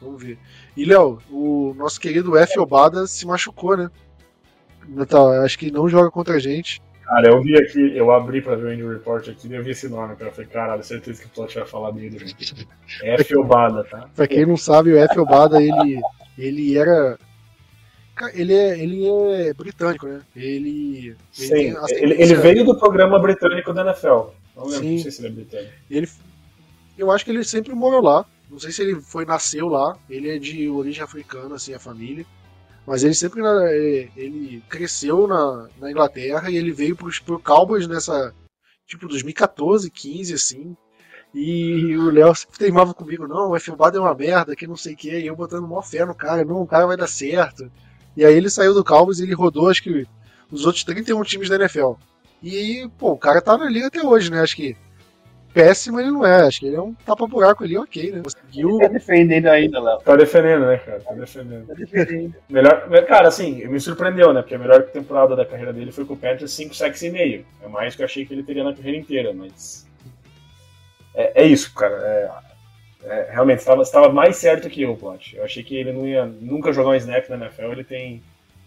Vamos 0.00 0.22
ver. 0.22 0.38
E 0.76 0.84
Léo, 0.84 1.18
o 1.30 1.74
nosso 1.74 2.00
querido 2.00 2.36
F. 2.36 2.58
Obada 2.58 3.06
se 3.06 3.24
machucou, 3.24 3.76
né? 3.76 3.90
Tá, 5.08 5.44
acho 5.44 5.58
que 5.58 5.70
não 5.70 5.88
joga 5.88 6.10
contra 6.10 6.34
a 6.34 6.38
gente. 6.40 6.82
Cara, 7.12 7.28
eu 7.28 7.42
vi 7.42 7.54
aqui, 7.58 7.94
eu 7.94 8.10
abri 8.10 8.40
pra 8.40 8.56
ver 8.56 8.68
o 8.68 8.72
Indy 8.72 8.88
Report 8.88 9.28
aqui 9.28 9.46
e 9.46 9.52
eu 9.52 9.62
vi 9.62 9.72
esse 9.72 9.86
nome, 9.86 10.16
cara. 10.16 10.30
Eu 10.30 10.34
falei, 10.34 10.48
caralho, 10.48 10.82
certeza 10.82 11.20
que 11.20 11.26
o 11.26 11.30
Plot 11.30 11.54
vai 11.58 11.66
falar 11.66 11.90
dele, 11.90 12.18
gente. 12.18 12.66
F. 13.02 13.36
Obada, 13.36 13.84
tá? 13.84 14.08
pra 14.16 14.26
quem 14.26 14.46
não 14.46 14.56
sabe, 14.56 14.94
o 14.94 14.96
F. 14.96 15.20
Obada, 15.20 15.62
ele, 15.62 16.00
ele 16.38 16.78
era 16.78 17.18
ele 18.32 18.54
é, 18.54 18.82
ele 18.82 19.06
é 19.06 19.52
britânico, 19.52 20.06
né? 20.06 20.22
Ele. 20.34 21.14
Sim, 21.30 21.74
ele, 21.90 22.14
ele, 22.22 22.34
veio 22.36 22.64
do 22.64 22.78
programa 22.78 23.18
britânico 23.18 23.74
da 23.74 23.82
NFL. 23.82 24.30
Não 24.56 24.64
lembro, 24.64 24.78
Sim. 24.78 24.94
não 24.94 25.02
sei 25.02 25.10
se 25.10 25.20
ele 25.20 25.28
é 25.28 25.30
britânico. 25.32 25.72
Ele, 25.90 26.08
eu 26.96 27.10
acho 27.10 27.26
que 27.26 27.30
ele 27.30 27.44
sempre 27.44 27.74
morou 27.74 28.00
lá. 28.00 28.24
Não 28.50 28.58
sei 28.58 28.72
se 28.72 28.80
ele 28.80 29.02
foi 29.02 29.26
nasceu 29.26 29.68
lá. 29.68 29.98
Ele 30.08 30.30
é 30.30 30.38
de 30.38 30.66
origem 30.66 31.04
africana, 31.04 31.56
assim, 31.56 31.74
a 31.74 31.78
família. 31.78 32.24
Mas 32.86 33.04
ele 33.04 33.14
sempre 33.14 33.40
ele, 33.40 34.10
ele 34.16 34.64
cresceu 34.68 35.26
na, 35.26 35.68
na 35.78 35.90
Inglaterra 35.90 36.50
e 36.50 36.56
ele 36.56 36.72
veio 36.72 36.96
pro, 36.96 37.38
Cowboys 37.38 37.86
nessa. 37.86 38.34
Tipo, 38.86 39.08
2014, 39.08 39.90
15, 39.90 40.34
assim. 40.34 40.76
E 41.34 41.96
o 41.96 42.10
Léo 42.10 42.34
sempre 42.34 42.58
teimava 42.58 42.92
comigo, 42.92 43.26
não, 43.26 43.50
o 43.50 43.56
F-Bad 43.56 43.96
é 43.96 44.00
uma 44.00 44.14
merda, 44.14 44.54
que 44.54 44.66
não 44.66 44.76
sei 44.76 44.92
o 44.92 44.96
que, 44.96 45.18
e 45.18 45.26
eu 45.26 45.34
botando 45.34 45.66
maior 45.66 45.82
fé 45.82 46.04
no 46.04 46.14
cara, 46.14 46.44
não, 46.44 46.60
o 46.60 46.66
cara 46.66 46.86
vai 46.86 46.96
dar 46.96 47.06
certo. 47.06 47.70
E 48.14 48.22
aí 48.22 48.34
ele 48.34 48.50
saiu 48.50 48.74
do 48.74 48.84
Cowboys 48.84 49.18
e 49.18 49.22
ele 49.22 49.32
rodou, 49.32 49.70
acho 49.70 49.82
que 49.82 50.06
os 50.50 50.66
outros 50.66 50.84
31 50.84 51.22
times 51.22 51.48
da 51.48 51.56
NFL. 51.56 51.92
E 52.42 52.56
aí, 52.56 52.90
pô, 52.98 53.12
o 53.12 53.18
cara 53.18 53.40
tá 53.40 53.56
na 53.56 53.64
liga 53.64 53.86
até 53.86 54.04
hoje, 54.04 54.30
né? 54.30 54.40
Acho 54.42 54.56
que 54.56 54.76
péssimo 55.52 56.00
ele 56.00 56.10
não 56.10 56.24
é. 56.24 56.46
Acho 56.46 56.60
que 56.60 56.66
ele 56.66 56.76
é 56.76 56.80
um 56.80 56.94
tapa-buraco 56.94 57.64
ali, 57.64 57.76
ok, 57.76 58.12
né? 58.12 58.22
Conseguiu. 58.22 58.78
Tá 58.78 58.88
defendendo 58.88 59.46
ainda, 59.46 59.80
Léo. 59.80 59.98
Tá 60.00 60.16
defendendo, 60.16 60.66
né, 60.66 60.76
cara? 60.78 61.00
Tá 61.00 61.14
defendendo. 61.14 61.66
Tá 61.66 61.74
defendendo. 61.74 62.34
melhor, 62.48 63.06
cara, 63.06 63.28
assim, 63.28 63.66
me 63.66 63.80
surpreendeu, 63.80 64.32
né? 64.32 64.42
Porque 64.42 64.54
a 64.54 64.58
melhor 64.58 64.82
temporada 64.84 65.36
da 65.36 65.44
carreira 65.44 65.72
dele 65.72 65.92
foi 65.92 66.04
com 66.04 66.14
o 66.14 66.16
Panthers 66.16 66.52
5 66.52 66.74
sacks 66.74 67.02
e 67.02 67.10
meio. 67.10 67.44
É 67.62 67.68
mais 67.68 67.94
que 67.94 68.02
eu 68.02 68.06
achei 68.06 68.24
que 68.24 68.34
ele 68.34 68.42
teria 68.42 68.64
na 68.64 68.74
carreira 68.74 68.98
inteira, 68.98 69.32
mas. 69.32 69.86
É, 71.14 71.42
é 71.42 71.46
isso, 71.46 71.72
cara. 71.74 71.94
É, 71.94 72.30
é, 73.04 73.30
realmente, 73.32 73.58
estava, 73.58 73.82
estava 73.82 74.08
mais 74.12 74.36
certo 74.36 74.70
que 74.70 74.82
eu, 74.82 74.96
Plot. 74.96 75.36
Eu 75.36 75.44
achei 75.44 75.62
que 75.62 75.76
ele 75.76 75.92
não 75.92 76.06
ia 76.06 76.24
nunca 76.24 76.72
jogar 76.72 76.90
um 76.90 76.94
snap 76.94 77.28
na 77.28 77.36
NFL, 77.36 77.72
ele 77.72 77.84
tem, 77.84 78.22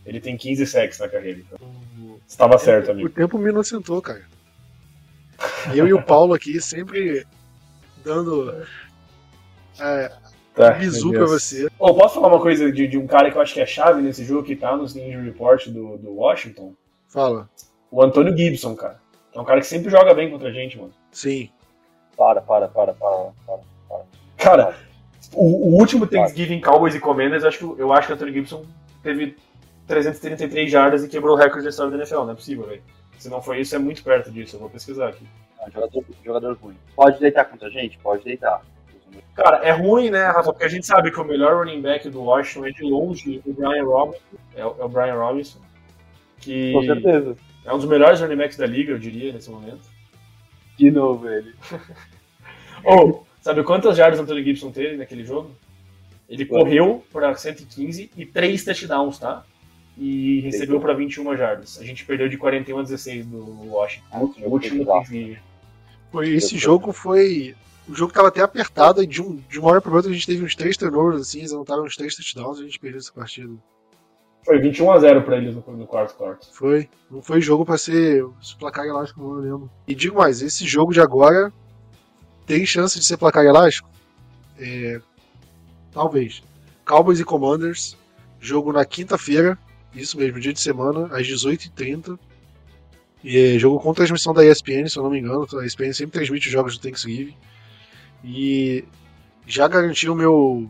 ele 0.05 0.19
tem 0.19 0.35
15 0.35 0.65
sacks 0.67 0.99
na 0.99 1.07
carreira. 1.07 1.39
Então, 1.39 2.19
estava 2.27 2.57
certo, 2.57 2.91
amigo. 2.91 3.07
O 3.07 3.11
tempo 3.11 3.37
me 3.37 3.49
inocentou, 3.49 4.01
cara. 4.01 4.23
Eu 5.73 5.87
e 5.87 5.93
o 5.93 6.01
Paulo 6.01 6.33
aqui 6.33 6.61
sempre 6.61 7.25
dando 8.03 8.53
é, 9.79 10.11
tá, 10.53 10.71
bizu 10.71 11.11
pra 11.11 11.25
você. 11.25 11.67
Oh, 11.77 11.93
posso 11.93 12.15
falar 12.15 12.27
uma 12.27 12.41
coisa 12.41 12.71
de, 12.71 12.87
de, 12.87 12.97
um 12.97 13.07
cara 13.07 13.29
que 13.29 13.37
eu 13.37 13.41
acho 13.41 13.53
que 13.53 13.61
é 13.61 13.65
chave 13.65 14.01
nesse 14.01 14.23
jogo 14.23 14.43
que 14.43 14.55
tá 14.55 14.75
nos 14.75 14.95
injury 14.95 15.25
report 15.25 15.67
do, 15.67 15.97
do 15.97 16.13
Washington? 16.13 16.73
Fala. 17.09 17.49
O 17.91 18.01
Antônio 18.01 18.35
Gibson, 18.35 18.75
cara. 18.75 18.99
É 19.33 19.39
um 19.39 19.45
cara 19.45 19.59
que 19.59 19.67
sempre 19.67 19.89
joga 19.89 20.13
bem 20.13 20.29
contra 20.29 20.49
a 20.49 20.51
gente, 20.51 20.77
mano. 20.77 20.93
Sim. 21.11 21.49
Para, 22.15 22.41
para, 22.41 22.67
para, 22.67 22.93
para, 22.93 23.31
para. 23.45 24.03
Cara, 24.37 24.75
o, 25.33 25.73
o 25.73 25.79
último 25.79 26.07
Thanksgiving 26.07 26.61
Cowboys 26.61 26.95
e 26.95 26.99
Commanders, 26.99 27.43
acho 27.43 27.57
que, 27.57 27.81
eu 27.81 27.91
acho 27.91 28.07
que 28.07 28.13
o 28.13 28.15
Anthony 28.15 28.33
Gibson 28.33 28.65
teve 29.03 29.35
333 29.87 30.71
jardas 30.71 31.03
e 31.03 31.09
quebrou 31.09 31.35
o 31.35 31.37
recorde 31.37 31.63
da 31.63 31.69
história 31.69 31.91
da 31.91 31.97
NFL, 31.97 32.23
não 32.23 32.31
é 32.31 32.35
possível, 32.35 32.65
velho. 32.65 32.81
Se 33.17 33.29
não 33.29 33.41
foi 33.41 33.61
isso, 33.61 33.75
é 33.75 33.79
muito 33.79 34.03
perto 34.03 34.31
disso, 34.31 34.55
eu 34.55 34.59
vou 34.59 34.69
pesquisar 34.69 35.09
aqui. 35.09 35.25
Ah, 35.59 35.69
jogador, 35.69 36.05
jogador 36.23 36.57
ruim. 36.61 36.75
Pode 36.95 37.19
deitar 37.19 37.45
contra 37.45 37.67
a 37.67 37.71
gente? 37.71 37.97
Pode 37.99 38.23
deitar. 38.23 38.61
Cara, 39.33 39.57
é 39.57 39.71
ruim, 39.71 40.09
né, 40.09 40.25
Rafa? 40.27 40.51
Porque 40.51 40.65
a 40.65 40.69
gente 40.69 40.85
sabe 40.85 41.11
que 41.11 41.19
o 41.19 41.23
melhor 41.23 41.57
running 41.57 41.81
back 41.81 42.09
do 42.09 42.21
Washington 42.21 42.67
é 42.67 42.71
de 42.71 42.83
longe 42.83 43.41
o 43.45 43.53
Brian 43.53 43.85
Robinson. 43.85 44.21
É, 44.55 44.61
é 44.61 44.65
o 44.65 44.89
Brian 44.89 45.15
Robinson. 45.15 45.59
Que 46.39 46.73
Com 46.73 46.83
certeza. 46.83 47.37
É 47.63 47.73
um 47.73 47.77
dos 47.77 47.87
melhores 47.87 48.19
running 48.19 48.35
backs 48.35 48.57
da 48.57 48.65
liga, 48.65 48.91
eu 48.91 48.99
diria, 48.99 49.31
nesse 49.31 49.49
momento. 49.49 49.81
De 50.77 50.91
novo 50.91 51.29
ele. 51.29 51.55
Ou, 52.83 53.09
oh, 53.23 53.35
Sabe 53.45 53.63
quantas 53.63 53.95
jardas 53.95 54.19
o 54.19 54.23
Anthony 54.23 54.43
Gibson 54.43 54.71
teve 54.71 54.97
naquele 54.97 55.23
jogo? 55.23 55.55
Ele 56.27 56.47
correu 56.47 57.05
para 57.13 57.35
115 57.35 58.09
e 58.17 58.25
3 58.25 58.65
touchdowns, 58.65 59.19
tá? 59.19 59.45
E 59.97 60.41
recebeu 60.41 60.79
para 60.79 60.93
21 60.93 61.37
jardas. 61.37 61.79
A 61.79 61.83
gente 61.83 62.05
perdeu 62.05 62.27
de 62.27 62.37
41 62.37 62.79
a 62.79 62.83
16 62.83 63.25
do 63.25 63.71
Washington. 63.71 64.05
O 64.41 64.49
último 64.49 64.85
que 65.05 65.37
Foi 66.11 66.29
esse 66.29 66.57
jogo 66.57 66.91
foi 66.91 67.55
o 67.87 67.93
jogo 67.93 68.11
tava 68.11 68.29
até 68.29 68.41
apertado 68.41 69.01
e 69.01 69.07
de, 69.07 69.21
um, 69.21 69.35
de 69.47 69.59
uma 69.59 69.69
hora 69.69 69.81
para 69.81 69.93
outra 69.93 70.09
a 70.09 70.13
gente 70.13 70.25
teve 70.25 70.43
uns 70.43 70.55
três 70.55 70.75
turnovers 70.75 71.21
assim, 71.21 71.39
eles 71.39 71.53
anotaram 71.53 71.83
uns 71.83 71.95
três 71.95 72.15
touchdowns 72.15 72.57
e 72.57 72.61
a 72.61 72.65
gente 72.65 72.79
perdeu 72.79 72.99
essa 72.99 73.13
partida. 73.13 73.53
Foi 74.43 74.59
21 74.59 74.91
a 74.91 74.99
0 74.99 75.23
pra 75.23 75.37
eles 75.37 75.55
no, 75.55 75.63
no 75.75 75.87
quarto 75.87 76.15
quarto. 76.15 76.47
Foi. 76.53 76.87
Não 77.09 77.21
foi 77.21 77.41
jogo 77.41 77.65
pra 77.65 77.77
ser 77.77 78.23
placar 78.59 78.85
elástico, 78.85 79.19
não, 79.19 79.35
eu 79.35 79.41
lembro. 79.41 79.71
E 79.87 79.95
digo 79.95 80.17
mais, 80.17 80.41
esse 80.41 80.65
jogo 80.65 80.93
de 80.93 81.01
agora 81.01 81.51
tem 82.45 82.65
chance 82.65 82.99
de 82.99 83.05
ser 83.05 83.17
placar 83.17 83.43
elástico? 83.43 83.89
É, 84.59 84.99
talvez. 85.91 86.43
Cowboys 86.85 87.19
e 87.19 87.25
Commanders, 87.25 87.97
jogo 88.39 88.71
na 88.71 88.85
quinta-feira, 88.85 89.57
isso 89.95 90.17
mesmo, 90.17 90.39
dia 90.39 90.53
de 90.53 90.59
semana, 90.59 91.07
às 91.15 91.27
18h30. 91.27 92.17
E 93.23 93.55
é 93.55 93.59
jogo 93.59 93.79
com 93.79 93.93
transmissão 93.93 94.33
da 94.33 94.45
ESPN, 94.45 94.87
se 94.87 94.97
eu 94.97 95.03
não 95.03 95.09
me 95.09 95.19
engano. 95.19 95.47
A 95.59 95.65
ESPN 95.65 95.93
sempre 95.93 96.13
transmite 96.13 96.47
os 96.47 96.53
jogos 96.53 96.77
do 96.77 96.81
Thanksgiving. 96.81 97.35
E 98.23 98.85
já 99.47 99.67
garanti 99.67 100.09
o 100.09 100.15
meu 100.15 100.69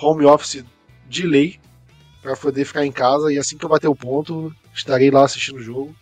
home 0.00 0.24
office 0.24 0.64
de 1.08 1.26
lei 1.26 1.58
para 2.22 2.36
poder 2.36 2.64
ficar 2.64 2.84
em 2.84 2.92
casa 2.92 3.32
e 3.32 3.38
assim 3.38 3.56
que 3.56 3.64
eu 3.64 3.68
bater 3.68 3.88
o 3.88 3.94
ponto, 3.94 4.52
estarei 4.74 5.10
lá 5.10 5.24
assistindo 5.24 5.56
o 5.56 5.62
jogo. 5.62 5.94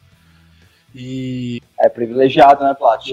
E. 0.94 1.60
É 1.78 1.88
privilegiado, 1.88 2.64
né, 2.64 2.74
Plat? 2.74 3.06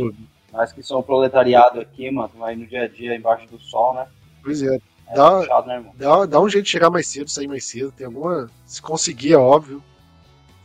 Nós 0.51 0.71
que 0.71 0.83
somos 0.83 1.05
proletariado 1.05 1.79
aqui, 1.79 2.09
mano, 2.11 2.31
vai 2.37 2.55
no 2.55 2.65
dia 2.65 2.83
a 2.83 2.87
dia 2.87 3.15
embaixo 3.15 3.47
do 3.47 3.59
sol, 3.59 3.93
né? 3.95 4.07
Pois 4.43 4.61
é. 4.61 4.79
É 5.12 5.16
dá, 5.16 5.39
puxado, 5.39 5.68
né, 5.68 5.91
dá, 5.95 6.26
dá 6.26 6.41
um 6.41 6.49
jeito 6.49 6.66
de 6.66 6.72
chegar 6.72 6.89
mais 6.89 7.07
cedo, 7.07 7.30
sair 7.30 7.47
mais 7.47 7.66
cedo. 7.66 7.91
Tem 7.91 8.05
alguma. 8.05 8.49
Se 8.66 8.82
conseguir, 8.82 9.34
é 9.34 9.38
óbvio. 9.38 9.84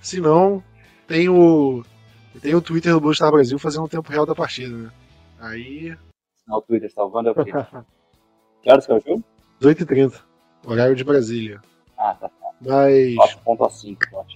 Se 0.01 0.21
não, 0.21 0.63
tem 1.07 1.29
o. 1.29 1.85
Tem 2.41 2.55
o 2.55 2.61
Twitter 2.61 2.93
do 2.93 3.01
Blue 3.01 3.15
Star 3.15 3.33
Brasil 3.33 3.59
fazendo 3.59 3.85
o 3.85 3.89
tempo 3.89 4.11
real 4.11 4.27
da 4.27 4.35
partida, 4.35 4.77
né? 4.77 4.91
Aí. 5.41 5.97
Não, 6.47 6.59
o 6.59 6.63
Twitter 6.63 6.93
salvando 6.93 7.31
é 7.31 7.33
o 7.33 7.45
quê? 7.45 7.51
que 8.63 8.71
horas 8.71 8.87
que 8.87 8.93
é 8.93 8.95
o 8.95 9.01
jogo? 9.01 9.25
18h30. 9.61 10.21
Horário 10.67 10.95
de 10.95 11.05
Brasília. 11.05 11.61
Ah, 11.97 12.15
tá. 12.15 12.31
Mas. 12.61 13.15
4.5, 13.45 14.11
Plat. 14.11 14.27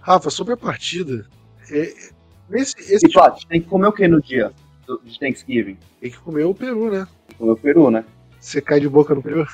Rafa, 0.00 0.30
sobre 0.30 0.54
a 0.54 0.56
partida. 0.56 1.26
É, 1.70 1.94
esse, 2.50 2.76
esse 2.80 3.06
e, 3.06 3.12
Plat, 3.12 3.44
tem 3.46 3.60
que 3.60 3.68
comer 3.68 3.86
o 3.86 3.92
que 3.92 4.06
no 4.06 4.20
dia 4.20 4.52
de 5.02 5.18
Thanksgiving? 5.18 5.78
Tem 6.00 6.10
que 6.10 6.18
comer 6.18 6.44
o 6.44 6.54
peru, 6.54 6.90
né? 6.90 7.06
Tem 7.26 7.28
que 7.28 7.34
comer 7.36 7.52
o 7.52 7.56
peru, 7.56 7.90
né? 7.90 8.04
Você 8.44 8.60
cai 8.60 8.78
de 8.78 8.88
boca 8.90 9.14
no 9.14 9.22
peru? 9.22 9.46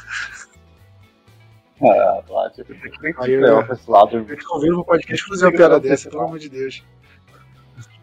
Ah, 1.81 2.23
Plat, 2.27 2.53
tem 2.57 2.65
que 2.65 3.15
Aí 3.19 3.33
eu, 3.33 3.41
eu, 3.41 3.61
eu 3.61 4.37
te 4.37 4.45
convido 4.45 4.75
pro 4.75 4.85
podcast 4.85 5.27
fazer 5.29 5.47
uma 5.47 5.53
piada 5.53 5.79
dessa, 5.79 6.11
pelo 6.11 6.23
amor 6.23 6.41
de 6.41 6.49
Deus. 6.49 6.83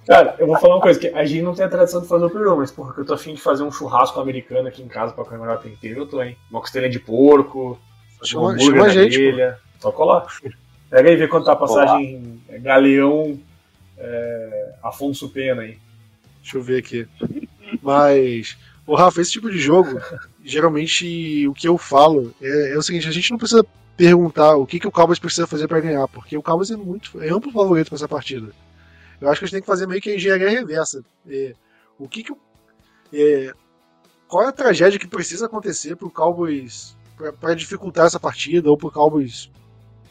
Cara, 0.07 0.35
eu 0.39 0.47
vou 0.47 0.57
falar 0.57 0.75
uma 0.75 0.81
coisa, 0.81 0.97
que 0.97 1.07
a 1.09 1.25
gente 1.25 1.41
não 1.41 1.53
tem 1.53 1.65
a 1.65 1.69
tradição 1.69 2.01
de 2.01 2.07
fazer 2.07 2.25
o 2.25 2.29
peru, 2.29 2.55
mas 2.55 2.71
porra, 2.71 2.93
que 2.93 3.01
eu 3.01 3.05
tô 3.05 3.13
afim 3.13 3.33
de 3.33 3.41
fazer 3.41 3.63
um 3.63 3.71
churrasco 3.71 4.17
americano 4.21 4.69
aqui 4.69 4.81
em 4.81 4.88
casa 4.88 5.11
pra 5.11 5.25
comemorar 5.25 5.57
o 5.57 5.59
Thanksgiving, 5.59 5.99
eu 5.99 6.07
tô, 6.07 6.23
hein? 6.23 6.38
Uma 6.49 6.61
costela 6.61 6.89
de 6.89 6.99
porco, 6.99 7.77
chama, 8.23 8.53
um 8.53 8.57
chama 8.57 8.85
a 8.85 8.89
gente. 8.89 9.35
Só 9.79 9.91
colar. 9.91 10.25
Pega 10.89 11.09
aí 11.09 11.15
e 11.15 11.17
vê 11.17 11.27
quanto 11.27 11.45
tá 11.45 11.51
a 11.51 11.57
passagem 11.57 12.41
Olá. 12.47 12.59
Galeão 12.59 13.38
é, 13.97 14.75
Afonso 14.81 15.27
Pena 15.27 15.63
aí. 15.63 15.77
Deixa 16.41 16.57
eu 16.57 16.63
ver 16.63 16.77
aqui. 16.77 17.05
Mas, 17.83 18.57
o 18.88 18.95
Rafa, 18.95 19.19
esse 19.19 19.33
tipo 19.33 19.51
de 19.51 19.59
jogo, 19.59 19.99
geralmente 20.47 21.47
o 21.47 21.53
que 21.53 21.67
eu 21.67 21.77
falo 21.77 22.33
é, 22.41 22.73
é, 22.73 22.77
o 22.77 22.81
seguinte: 22.81 23.07
a 23.07 23.11
gente 23.11 23.31
não 23.31 23.37
precisa 23.37 23.65
perguntar 23.95 24.55
o 24.55 24.65
que, 24.65 24.79
que 24.79 24.87
o 24.87 24.91
Cowboys 24.91 25.19
precisa 25.19 25.45
fazer 25.45 25.67
para 25.67 25.81
ganhar, 25.81 26.07
porque 26.07 26.37
o 26.37 26.41
Cowboys 26.41 26.71
é 26.71 26.77
muito 26.77 27.21
é 27.21 27.29
amplo 27.29 27.51
favorito 27.51 27.89
para 27.89 27.97
essa 27.97 28.07
partida. 28.07 28.51
Eu 29.19 29.29
acho 29.29 29.39
que 29.39 29.45
a 29.45 29.47
gente 29.47 29.55
tem 29.55 29.61
que 29.61 29.67
fazer 29.67 29.87
meio 29.87 30.01
que 30.01 30.11
a 30.11 30.15
engenharia 30.15 30.49
reversa. 30.49 31.03
É, 31.27 31.53
o 31.99 32.07
que, 32.07 32.23
que 32.23 32.33
é, 33.13 33.51
qual 34.27 34.43
é 34.43 34.47
a 34.47 34.51
tragédia 34.51 34.99
que 34.99 35.07
precisa 35.07 35.47
acontecer 35.47 35.95
para 35.95 36.07
o 36.07 36.11
Cowboys 36.11 36.95
para 37.39 37.55
dificultar 37.55 38.05
essa 38.05 38.19
partida 38.19 38.69
ou 38.69 38.77
para 38.77 38.87
o 38.87 38.91
Cowboys 38.91 39.51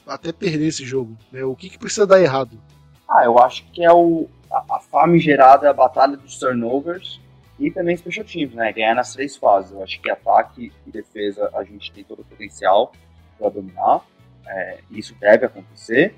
até 0.06 0.32
perder 0.32 0.66
esse 0.66 0.84
jogo? 0.84 1.16
Né? 1.32 1.44
O 1.44 1.54
que, 1.54 1.70
que 1.70 1.78
precisa 1.78 2.06
dar 2.06 2.20
errado? 2.20 2.60
Ah, 3.08 3.24
eu 3.24 3.38
acho 3.38 3.64
que 3.70 3.84
é 3.84 3.92
o, 3.92 4.28
a, 4.50 4.58
a 4.58 5.72
batalha 5.72 6.16
dos 6.16 6.38
turnovers 6.38 7.20
e 7.58 7.70
também 7.70 7.96
special 7.96 8.24
teams, 8.24 8.54
né? 8.54 8.72
Ganhar 8.72 8.94
nas 8.94 9.12
três 9.12 9.36
fases. 9.36 9.72
Eu 9.72 9.82
acho 9.82 10.00
que 10.00 10.10
ataque 10.10 10.72
e 10.86 10.90
defesa 10.90 11.50
a 11.54 11.64
gente 11.64 11.90
tem 11.92 12.04
todo 12.04 12.20
o 12.20 12.24
potencial 12.24 12.92
para 13.38 13.48
dominar. 13.48 14.04
É, 14.46 14.78
isso 14.90 15.14
deve 15.18 15.46
acontecer. 15.46 16.14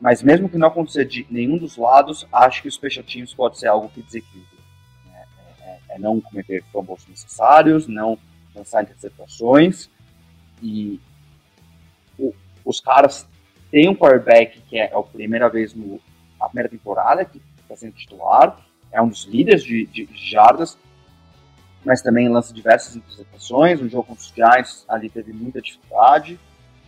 Mas 0.00 0.22
mesmo 0.22 0.48
que 0.48 0.56
não 0.56 0.68
aconteça 0.68 1.04
de 1.04 1.26
nenhum 1.30 1.58
dos 1.58 1.76
lados, 1.76 2.26
acho 2.32 2.62
que 2.62 2.68
o 2.68 2.72
special 2.72 3.04
teams 3.04 3.34
pode 3.34 3.58
ser 3.58 3.68
algo 3.68 3.88
que 3.88 4.02
desequilibra. 4.02 4.58
É, 5.14 5.24
é, 5.62 5.78
é 5.90 5.98
não 5.98 6.20
cometer 6.20 6.62
fumbles 6.72 7.06
necessários, 7.06 7.86
não 7.86 8.18
lançar 8.54 8.82
interceptações 8.82 9.90
e 10.62 11.00
o, 12.18 12.34
os 12.64 12.80
caras 12.80 13.26
têm 13.70 13.88
um 13.88 13.94
quarterback 13.94 14.60
que 14.62 14.78
é, 14.78 14.90
é 14.90 14.94
a 14.94 15.02
primeira 15.02 15.48
vez 15.48 15.74
no 15.74 16.00
a 16.38 16.48
primeira 16.48 16.70
temporada 16.70 17.24
que 17.24 17.40
está 17.60 17.76
sendo 17.76 17.92
titular, 17.92 18.58
é 18.92 19.00
um 19.00 19.08
dos 19.08 19.24
líderes 19.24 19.62
de, 19.62 19.86
de, 19.86 20.06
de 20.06 20.30
jardas, 20.30 20.78
mas 21.84 22.02
também 22.02 22.28
lança 22.28 22.52
diversas 22.52 22.96
interceptações. 22.96 23.80
O 23.80 23.88
jogo 23.88 24.04
contra 24.04 24.22
os 24.22 24.32
Giants 24.34 24.84
ali 24.88 25.08
teve 25.08 25.32
muita 25.32 25.60
dificuldade. 25.60 26.38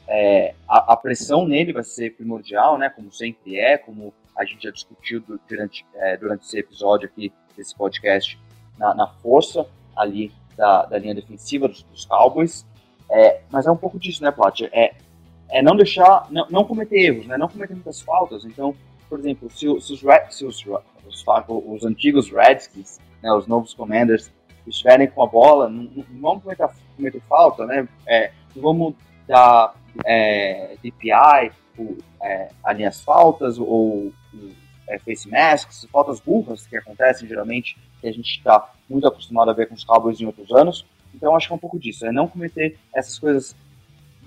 É, 0.07 0.55
a, 0.69 0.93
a, 0.93 0.97
pressão 0.97 1.47
nele 1.47 1.73
vai 1.73 1.85
ser 1.85 2.15
primordial, 2.15 2.77
né? 2.77 2.91
Como 2.91 3.13
sempre 3.13 3.57
é, 3.57 3.79
como 3.79 4.13
a 4.37 4.45
gente 4.45 4.65
já 4.65 4.71
discutiu 4.71 5.23
durante, 5.49 5.87
é, 5.95 6.17
durante 6.17 6.45
esse 6.45 6.59
episódio 6.59 7.09
aqui 7.09 7.33
desse 7.57 7.75
podcast, 7.75 8.39
na, 8.77 8.95
na 8.95 9.07
força 9.07 9.67
ali 9.97 10.33
da, 10.57 10.85
da 10.87 10.99
linha 10.99 11.15
defensiva 11.15 11.69
dos, 11.69 11.83
dos 11.85 12.05
Cowboys. 12.05 12.67
É, 13.11 13.43
mas 13.51 13.67
é 13.67 13.71
um 13.71 13.77
pouco 13.77 13.99
disso, 13.99 14.23
né, 14.23 14.31
Plat? 14.31 14.63
É, 14.73 14.95
é 15.51 15.63
não 15.63 15.77
deixar, 15.77 16.27
não, 16.31 16.47
não 16.51 16.65
cometer 16.65 16.99
erros, 16.99 17.27
né? 17.27 17.37
Não 17.37 17.49
cometer 17.49 17.75
muitas 17.75 18.01
faltas. 18.01 18.45
Então, 18.45 18.75
por 19.09 19.19
exemplo, 19.19 19.51
se, 19.51 19.59
se, 19.81 19.93
os, 19.93 20.01
se 20.31 20.45
os, 20.45 20.65
os, 21.13 21.25
os, 21.67 21.85
antigos 21.85 22.31
Redskins, 22.31 22.99
né, 23.23 23.33
os 23.33 23.47
novos 23.47 23.75
Commanders, 23.75 24.31
estiverem 24.67 25.09
com 25.09 25.23
a 25.23 25.27
bola, 25.27 25.69
não, 25.69 25.85
não 25.85 26.21
vamos 26.21 26.43
cometer, 26.43 26.69
cometer 26.97 27.23
falta, 27.29 27.67
né? 27.67 27.87
É, 28.07 28.33
não 28.55 28.63
vamos 28.63 28.95
dar 29.27 29.75
é, 30.05 30.77
DPI, 30.83 31.53
ou, 31.77 31.97
é, 32.23 32.49
ali 32.63 32.85
as 32.85 33.03
faltas, 33.03 33.59
ou 33.59 34.13
é, 34.89 34.99
face 34.99 35.29
masks, 35.29 35.87
faltas 35.91 36.21
burras 36.21 36.67
que 36.67 36.77
acontecem 36.77 37.29
geralmente, 37.29 37.77
que 38.01 38.09
a 38.09 38.13
gente 38.13 38.37
está 38.37 38.73
muito 38.89 39.07
acostumado 39.07 39.51
a 39.51 39.55
ver 39.55 39.67
com 39.69 39.75
os 39.75 39.85
Cowboys 39.85 40.21
em 40.21 40.27
outros 40.27 40.51
anos. 40.53 40.87
Então 41.15 41.37
acho 41.37 41.49
que 41.49 41.53
é 41.53 41.57
um 41.57 41.61
pouco 41.61 41.79
disso, 41.79 42.07
é 42.07 42.13
não 42.13 42.29
cometer 42.29 42.79
essas 42.95 43.19
coisas 43.19 43.57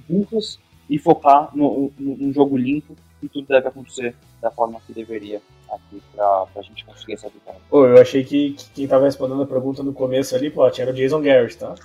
burras 0.08 0.60
e 0.90 1.00
focar 1.00 1.50
no, 1.56 1.92
no, 1.98 2.18
no 2.18 2.34
jogo 2.34 2.58
limpo 2.58 2.96
e 3.26 3.30
tudo 3.30 3.48
deve 3.48 3.68
acontecer 3.68 4.16
da 4.42 4.52
forma 4.52 4.80
que 4.86 4.94
deveria 4.94 5.42
aqui 5.72 6.02
pra, 6.14 6.46
pra 6.54 6.62
gente 6.62 6.86
conseguir 6.86 7.14
essa 7.14 7.30
vitória. 7.30 7.60
Pô, 7.70 7.86
eu 7.86 8.02
achei 8.02 8.24
que, 8.24 8.52
que 8.52 8.70
quem 8.72 8.88
tava 8.88 9.06
respondendo 9.06 9.42
a 9.42 9.48
pergunta 9.48 9.84
no 9.84 9.94
começo 9.94 10.36
ali, 10.36 10.50
pô, 10.50 10.66
era 10.66 10.92
o 10.92 10.94
Jason 10.94 11.22
Garrett, 11.22 11.58
tá? 11.58 11.76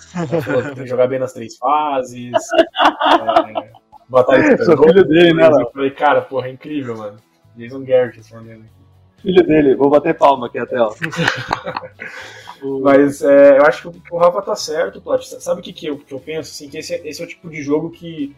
Falou 0.42 0.62
que 0.62 0.74
tem 0.74 0.84
que 0.84 0.86
jogar 0.86 1.06
bem 1.06 1.18
nas 1.18 1.32
três 1.32 1.56
fases. 1.56 2.32
é, 2.36 3.72
batalha 4.08 4.56
de 4.56 4.64
filho 4.64 5.04
dele, 5.04 5.34
né? 5.34 5.48
Eu 5.48 5.70
falei, 5.70 5.90
cara, 5.90 6.20
porra, 6.20 6.48
é 6.48 6.52
incrível, 6.52 6.96
mano. 6.96 7.18
Jason 7.56 7.82
Garrett 7.84 8.18
respondendo 8.18 8.60
aqui. 8.60 8.80
Filho 9.22 9.46
dele, 9.46 9.74
vou 9.74 9.90
bater 9.90 10.14
palma 10.14 10.46
aqui 10.46 10.58
até, 10.58 10.80
ó. 10.80 10.94
Mas 12.82 13.22
é, 13.22 13.58
eu 13.58 13.64
acho 13.64 13.90
que 13.90 14.00
o 14.10 14.18
Rafa 14.18 14.42
tá 14.42 14.56
certo, 14.56 15.00
Plot. 15.00 15.42
Sabe 15.42 15.60
o 15.60 15.62
que, 15.64 15.72
que, 15.72 15.86
eu, 15.86 15.98
que 15.98 16.12
eu 16.12 16.20
penso? 16.20 16.50
Assim, 16.50 16.68
que 16.68 16.78
esse, 16.78 16.94
é, 16.94 17.06
esse 17.06 17.22
é 17.22 17.24
o 17.24 17.28
tipo 17.28 17.48
de 17.48 17.62
jogo 17.62 17.90
que, 17.90 18.34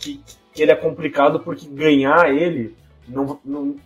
que, 0.00 0.20
que 0.52 0.62
ele 0.62 0.72
é 0.72 0.76
complicado 0.76 1.38
porque 1.40 1.68
ganhar 1.68 2.34
ele 2.34 2.74
não, 3.06 3.38
não, 3.44 3.76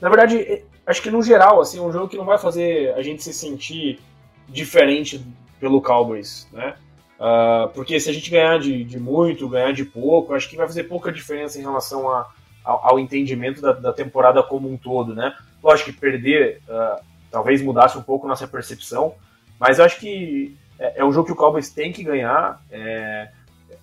na 0.00 0.08
verdade, 0.08 0.38
é, 0.38 0.62
acho 0.86 1.00
que 1.00 1.10
no 1.10 1.22
geral, 1.22 1.60
assim, 1.60 1.78
é 1.78 1.82
um 1.82 1.92
jogo 1.92 2.08
que 2.08 2.16
não 2.16 2.24
vai 2.24 2.38
fazer 2.38 2.92
a 2.94 3.02
gente 3.02 3.22
se 3.22 3.32
sentir 3.32 4.00
diferente 4.48 5.24
pelo 5.58 5.80
Cowboys, 5.80 6.48
né? 6.52 6.74
Uh, 7.18 7.68
porque 7.74 8.00
se 8.00 8.08
a 8.08 8.12
gente 8.14 8.30
ganhar 8.30 8.58
de, 8.58 8.82
de, 8.82 8.98
muito, 8.98 9.46
ganhar 9.46 9.72
de 9.72 9.84
pouco, 9.84 10.32
acho 10.32 10.48
que 10.48 10.56
vai 10.56 10.66
fazer 10.66 10.84
pouca 10.84 11.12
diferença 11.12 11.58
em 11.58 11.62
relação 11.62 12.10
a, 12.10 12.30
ao, 12.64 12.88
ao, 12.88 12.98
entendimento 12.98 13.60
da, 13.60 13.72
da, 13.72 13.92
temporada 13.92 14.42
como 14.42 14.72
um 14.72 14.78
todo, 14.78 15.14
né? 15.14 15.36
Lógico 15.62 15.92
que 15.92 16.00
perder 16.00 16.62
uh, 16.66 17.04
talvez 17.30 17.60
mudasse 17.60 17.98
um 17.98 18.02
pouco 18.02 18.26
nossa 18.26 18.48
percepção, 18.48 19.14
mas 19.58 19.78
eu 19.78 19.84
acho 19.84 20.00
que 20.00 20.56
é, 20.78 21.00
é 21.00 21.04
um 21.04 21.12
jogo 21.12 21.26
que 21.26 21.32
o 21.32 21.36
Cowboys 21.36 21.68
tem 21.68 21.92
que 21.92 22.02
ganhar, 22.02 22.62
é, 22.70 23.28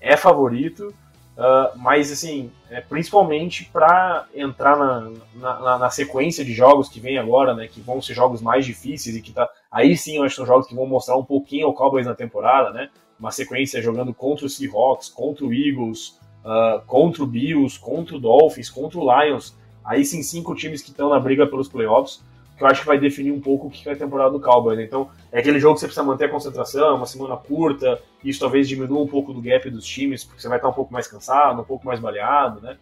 é 0.01 0.17
favorito, 0.17 0.91
Uh, 1.38 1.77
mas, 1.77 2.11
assim, 2.11 2.51
é, 2.67 2.81
principalmente 2.81 3.69
para 3.71 4.25
entrar 4.33 4.75
na, 4.75 5.11
na, 5.35 5.77
na, 5.77 5.89
sequência 5.91 6.43
de 6.43 6.51
jogos 6.51 6.89
que 6.89 6.99
vem 6.99 7.19
agora, 7.19 7.53
né, 7.53 7.67
que 7.67 7.79
vão 7.79 8.01
ser 8.01 8.15
jogos 8.15 8.41
mais 8.41 8.65
difíceis 8.65 9.15
e 9.15 9.21
que 9.21 9.31
tá. 9.31 9.47
Aí 9.71 9.95
sim, 9.95 10.17
eu 10.17 10.23
acho 10.23 10.33
que 10.33 10.38
são 10.38 10.47
jogos 10.47 10.65
que 10.65 10.73
vão 10.73 10.88
mostrar 10.88 11.15
um 11.15 11.23
pouquinho 11.23 11.67
o 11.67 11.73
Cowboys 11.73 12.07
na 12.07 12.15
temporada, 12.15 12.71
né? 12.71 12.89
Uma 13.19 13.29
sequência 13.29 13.81
jogando 13.83 14.15
contra 14.15 14.47
o 14.47 14.49
Seahawks, 14.49 15.09
contra 15.09 15.45
o 15.45 15.53
Eagles, 15.53 16.19
uh, 16.43 16.81
contra 16.88 17.23
o 17.23 17.27
Bills, 17.27 17.79
contra 17.79 18.15
o 18.15 18.19
Dolphins, 18.19 18.71
contra 18.71 18.97
o 18.97 19.21
Lions. 19.21 19.55
Aí 19.85 20.03
sim, 20.03 20.23
cinco 20.23 20.55
times 20.55 20.81
que 20.81 20.89
estão 20.89 21.09
na 21.09 21.19
briga 21.19 21.45
pelos 21.45 21.67
playoffs 21.67 22.19
que 22.57 22.63
eu 22.63 22.67
acho 22.67 22.81
que 22.81 22.88
vai 22.88 22.99
definir 22.99 23.31
um 23.31 23.39
pouco 23.39 23.67
o 23.67 23.69
que 23.69 23.88
é 23.88 23.91
a 23.93 23.95
temporada 23.95 24.31
do 24.31 24.41
Cowboys. 24.41 24.77
Né? 24.77 24.83
Então, 24.83 25.09
é 25.38 25.39
aquele 25.39 25.59
jogo 25.59 25.75
que 25.75 25.81
você 25.81 25.85
precisa 25.85 26.03
manter 26.03 26.25
a 26.25 26.29
concentração, 26.29 26.95
uma 26.95 27.05
semana 27.05 27.38
curta, 27.38 28.01
isso 28.23 28.39
talvez 28.39 28.67
diminua 28.67 29.03
um 29.03 29.07
pouco 29.07 29.31
do 29.31 29.39
gap 29.39 29.69
dos 29.69 29.85
times, 29.85 30.23
porque 30.23 30.41
você 30.41 30.49
vai 30.49 30.57
estar 30.57 30.67
um 30.67 30.73
pouco 30.73 30.91
mais 30.91 31.07
cansado, 31.07 31.61
um 31.61 31.63
pouco 31.63 31.85
mais 31.85 31.99
baleado, 31.99 32.59
né? 32.59 32.75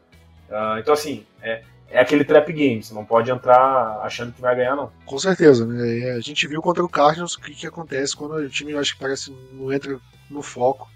Uh, 0.49 0.79
então, 0.79 0.93
assim, 0.93 1.25
é, 1.41 1.63
é 1.89 1.99
aquele 1.99 2.23
trap 2.23 2.53
game, 2.53 2.81
você 2.81 2.93
não 2.93 3.03
pode 3.03 3.29
entrar 3.29 3.99
achando 4.01 4.31
que 4.31 4.39
vai 4.39 4.55
ganhar, 4.55 4.73
não. 4.73 4.89
Com 5.05 5.19
certeza, 5.19 5.65
né? 5.65 6.11
A 6.11 6.21
gente 6.21 6.47
viu 6.47 6.61
contra 6.61 6.81
o 6.81 6.87
Cardinals 6.87 7.35
o 7.35 7.41
que, 7.41 7.53
que 7.53 7.67
acontece 7.67 8.15
quando 8.15 8.35
o 8.35 8.47
time, 8.47 8.73
acho 8.77 8.93
que 8.93 9.01
parece, 9.01 9.35
não 9.51 9.73
entra 9.73 9.99
no 10.31 10.41
foco. 10.41 10.89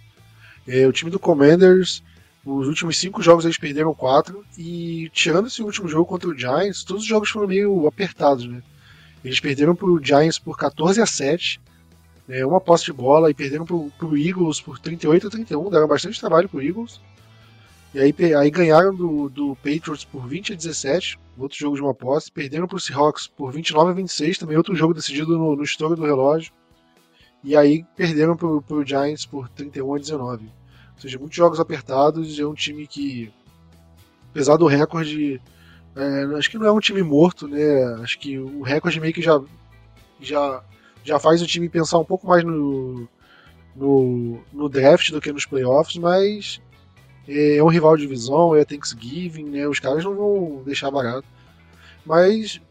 É, 0.65 0.87
o 0.87 0.93
time 0.93 1.11
do 1.11 1.19
Commanders, 1.19 2.01
os 2.45 2.69
últimos 2.69 2.97
cinco 2.97 3.21
jogos 3.21 3.43
eles 3.43 3.57
perderam 3.57 3.93
quatro, 3.93 4.45
e 4.57 5.09
tirando 5.11 5.47
esse 5.47 5.61
último 5.61 5.89
jogo 5.89 6.05
contra 6.05 6.29
o 6.29 6.37
Giants, 6.37 6.85
todos 6.85 7.03
os 7.03 7.09
jogos 7.09 7.29
foram 7.29 7.49
meio 7.49 7.85
apertados, 7.85 8.47
né? 8.47 8.63
Eles 9.23 9.39
perderam 9.39 9.75
pro 9.75 9.99
Giants 10.03 10.39
por 10.39 10.57
14 10.57 11.01
a 11.01 11.05
7, 11.05 11.61
né, 12.27 12.45
uma 12.45 12.61
posse 12.61 12.85
de 12.85 12.93
bola, 12.93 13.29
e 13.29 13.33
perderam 13.33 13.65
pro, 13.65 13.91
pro 13.97 14.17
Eagles 14.17 14.61
por 14.61 14.79
38 14.79 15.27
a 15.27 15.29
31, 15.29 15.69
deram 15.69 15.87
bastante 15.87 16.19
trabalho 16.19 16.47
pro 16.47 16.61
Eagles. 16.61 17.01
E 17.93 17.99
aí, 17.99 18.13
aí 18.37 18.51
ganharam 18.51 18.93
do, 18.93 19.29
do 19.29 19.55
Patriots 19.55 20.05
por 20.05 20.27
20 20.27 20.53
a 20.53 20.55
17, 20.55 21.19
outro 21.37 21.57
jogo 21.57 21.75
de 21.75 21.81
uma 21.81 21.93
posse. 21.93 22.31
Perderam 22.31 22.67
para 22.67 22.77
o 22.77 22.79
Seahawks 22.79 23.25
por 23.25 23.51
29 23.51 23.91
a 23.91 23.93
26, 23.93 24.37
também 24.37 24.57
outro 24.57 24.75
jogo 24.75 24.93
decidido 24.93 25.37
no, 25.37 25.55
no 25.55 25.63
estouro 25.63 25.95
do 25.95 26.05
relógio. 26.05 26.53
E 27.43 27.55
aí 27.55 27.83
perderam 27.95 28.37
para 28.37 28.47
o 28.47 28.85
Giants 28.85 29.25
por 29.25 29.49
31 29.49 29.95
a 29.95 29.97
19. 29.97 30.45
Ou 30.45 31.01
seja, 31.01 31.17
muitos 31.17 31.35
jogos 31.35 31.59
apertados. 31.59 32.37
É 32.37 32.45
um 32.45 32.53
time 32.53 32.85
que, 32.85 33.33
apesar 34.29 34.57
do 34.57 34.67
recorde, 34.67 35.41
é, 35.95 36.37
acho 36.37 36.49
que 36.49 36.57
não 36.57 36.67
é 36.67 36.71
um 36.71 36.79
time 36.79 37.01
morto, 37.03 37.47
né? 37.47 37.83
Acho 38.01 38.19
que 38.19 38.37
o 38.37 38.61
recorde 38.61 38.99
meio 38.99 39.13
que 39.13 39.21
já, 39.21 39.41
já, 40.19 40.63
já 41.03 41.19
faz 41.19 41.41
o 41.41 41.47
time 41.47 41.67
pensar 41.67 41.97
um 41.97 42.05
pouco 42.05 42.27
mais 42.27 42.43
no, 42.43 43.07
no, 43.75 44.39
no 44.53 44.69
draft 44.69 45.11
do 45.11 45.21
que 45.21 45.31
nos 45.31 45.45
playoffs, 45.45 45.97
mas 45.97 46.61
é, 47.27 47.57
é 47.57 47.63
um 47.63 47.67
rival 47.67 47.95
de 47.95 48.03
divisão, 48.03 48.55
é 48.55 48.63
Thanksgiving, 48.63 49.45
né? 49.45 49.67
Os 49.67 49.79
caras 49.79 50.03
não 50.03 50.15
vão 50.15 50.63
deixar 50.65 50.91
barato. 50.91 51.27
Mas 52.05 52.61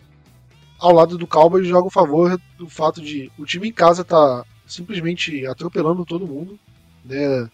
ao 0.79 0.93
lado 0.93 1.19
do 1.19 1.27
Cowboys 1.27 1.66
joga 1.66 1.89
o 1.89 1.91
favor 1.91 2.41
do 2.57 2.69
fato 2.69 3.01
de 3.01 3.31
o 3.39 3.45
time 3.45 3.69
em 3.69 3.73
casa 3.73 4.05
tá 4.05 4.45
simplesmente 4.66 5.47
atropelando 5.47 6.05
todo 6.05 6.27
mundo, 6.27 6.59
né? 7.05 7.49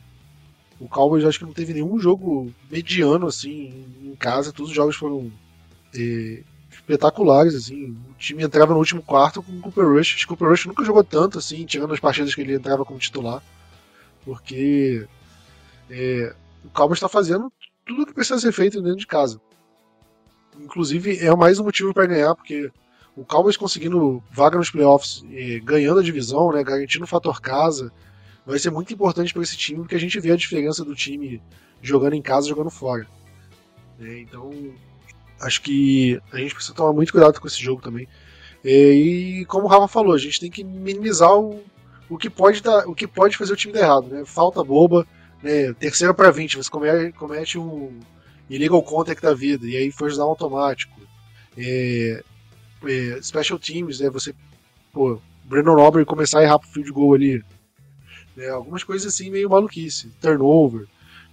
O 0.78 0.88
Cowboys 0.88 1.24
acho 1.24 1.38
que 1.38 1.44
não 1.44 1.52
teve 1.52 1.72
nenhum 1.72 1.98
jogo 1.98 2.52
mediano 2.70 3.26
assim 3.26 3.86
em 4.02 4.14
casa, 4.16 4.52
todos 4.52 4.70
os 4.70 4.76
jogos 4.76 4.96
foram 4.96 5.32
é, 5.94 6.42
espetaculares 6.70 7.54
assim. 7.54 7.96
O 8.10 8.14
time 8.18 8.42
entrava 8.42 8.72
no 8.72 8.78
último 8.78 9.02
quarto 9.02 9.42
com 9.42 9.52
o 9.52 9.60
Cooper 9.60 9.88
Rush. 9.88 10.24
O 10.24 10.28
Cooper 10.28 10.48
Rush 10.48 10.66
nunca 10.66 10.84
jogou 10.84 11.04
tanto 11.04 11.38
assim, 11.38 11.64
tirando 11.64 11.94
as 11.94 12.00
partidas 12.00 12.34
que 12.34 12.40
ele 12.40 12.54
entrava 12.54 12.84
como 12.84 12.98
titular, 12.98 13.42
porque 14.24 15.06
é, 15.90 16.34
o 16.64 16.70
Cowboys 16.70 16.98
está 16.98 17.08
fazendo 17.08 17.52
tudo 17.84 18.02
o 18.02 18.06
que 18.06 18.14
precisa 18.14 18.38
ser 18.38 18.52
feito 18.52 18.80
dentro 18.80 18.98
de 18.98 19.06
casa. 19.06 19.40
Inclusive, 20.58 21.18
é 21.18 21.34
mais 21.34 21.58
um 21.58 21.64
motivo 21.64 21.92
para 21.92 22.06
ganhar, 22.06 22.34
porque 22.34 22.70
o 23.16 23.24
Cowboys 23.24 23.56
conseguindo 23.56 24.22
vaga 24.30 24.56
nos 24.56 24.70
playoffs, 24.70 25.24
ganhando 25.62 26.00
a 26.00 26.02
divisão, 26.02 26.52
né, 26.52 26.62
garantindo 26.62 27.04
o 27.04 27.08
fator 27.08 27.40
casa, 27.40 27.92
vai 28.46 28.58
ser 28.58 28.70
muito 28.70 28.92
importante 28.92 29.32
para 29.32 29.42
esse 29.42 29.56
time, 29.56 29.80
porque 29.80 29.94
a 29.94 30.00
gente 30.00 30.18
vê 30.20 30.30
a 30.30 30.36
diferença 30.36 30.84
do 30.84 30.94
time 30.94 31.42
jogando 31.82 32.14
em 32.14 32.22
casa 32.22 32.46
e 32.46 32.50
jogando 32.50 32.70
fora. 32.70 33.06
É, 34.00 34.20
então, 34.20 34.50
acho 35.44 35.60
que 35.62 36.20
a 36.32 36.38
gente 36.38 36.54
precisa 36.54 36.74
tomar 36.74 36.92
muito 36.92 37.12
cuidado 37.12 37.40
com 37.40 37.46
esse 37.46 37.62
jogo 37.62 37.82
também. 37.82 38.08
E 38.64 39.44
como 39.46 39.66
o 39.66 39.68
Rafa 39.68 39.88
falou, 39.88 40.14
a 40.14 40.18
gente 40.18 40.40
tem 40.40 40.50
que 40.50 40.64
minimizar 40.64 41.32
o, 41.38 41.62
o, 42.08 42.16
que, 42.16 42.30
pode 42.30 42.62
dar, 42.62 42.88
o 42.88 42.94
que 42.94 43.06
pode 43.06 43.36
fazer 43.36 43.52
o 43.52 43.56
time 43.56 43.74
dar 43.74 43.80
errado. 43.80 44.08
Né? 44.08 44.24
Falta 44.24 44.64
boba, 44.64 45.06
né, 45.42 45.72
terceira 45.74 46.14
para 46.14 46.30
20, 46.30 46.56
você 46.56 46.70
comete, 46.70 47.12
comete 47.12 47.58
um 47.58 48.00
illegal 48.48 48.82
contact 48.82 49.22
da 49.22 49.34
vida, 49.34 49.66
e 49.66 49.76
aí 49.76 49.92
first 49.92 50.16
down 50.16 50.30
automático. 50.30 50.98
É, 51.56 52.22
é, 52.86 53.22
special 53.22 53.58
teams, 53.58 54.00
né, 54.00 54.08
você, 54.08 54.34
pô, 54.92 55.20
Brandon 55.44 55.78
Aubrey 55.78 56.06
começar 56.06 56.40
a 56.40 56.42
errar 56.42 56.58
pro 56.58 56.68
field 56.68 56.90
goal 56.90 57.14
ali. 57.14 57.44
Né, 58.34 58.48
algumas 58.48 58.82
coisas 58.82 59.12
assim 59.12 59.30
meio 59.30 59.50
maluquice, 59.50 60.08
turnover. 60.20 60.86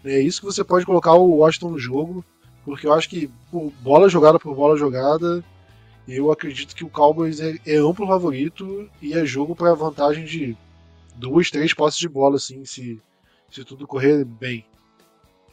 É 0.04 0.20
isso 0.20 0.42
que 0.42 0.46
você 0.46 0.64
pode 0.64 0.86
colocar 0.86 1.14
o 1.14 1.38
Washington 1.38 1.72
no 1.72 1.80
jogo, 1.80 2.26
porque 2.64 2.88
eu 2.88 2.94
acho 2.94 3.10
que 3.10 3.30
por 3.50 3.72
bola 3.82 4.10
jogada 4.10 4.40
por 4.40 4.56
bola 4.56 4.78
jogada, 4.78 5.44
eu 6.08 6.32
acredito 6.32 6.76
que 6.76 6.84
o 6.84 6.90
Cowboys 6.90 7.40
é, 7.40 7.56
é 7.66 7.78
amplo 7.78 8.08
favorito 8.08 8.90
e 9.02 9.14
é 9.14 9.26
jogo 9.26 9.56
para 9.56 9.74
vantagem 9.74 10.26
de 10.26 10.58
duas, 11.16 11.50
três 11.50 11.74
posses 11.74 12.00
de 12.00 12.10
bola, 12.10 12.36
assim, 12.36 12.66
se 12.66 13.02
se 13.52 13.66
tudo 13.66 13.86
correr 13.86 14.24
bem. 14.24 14.66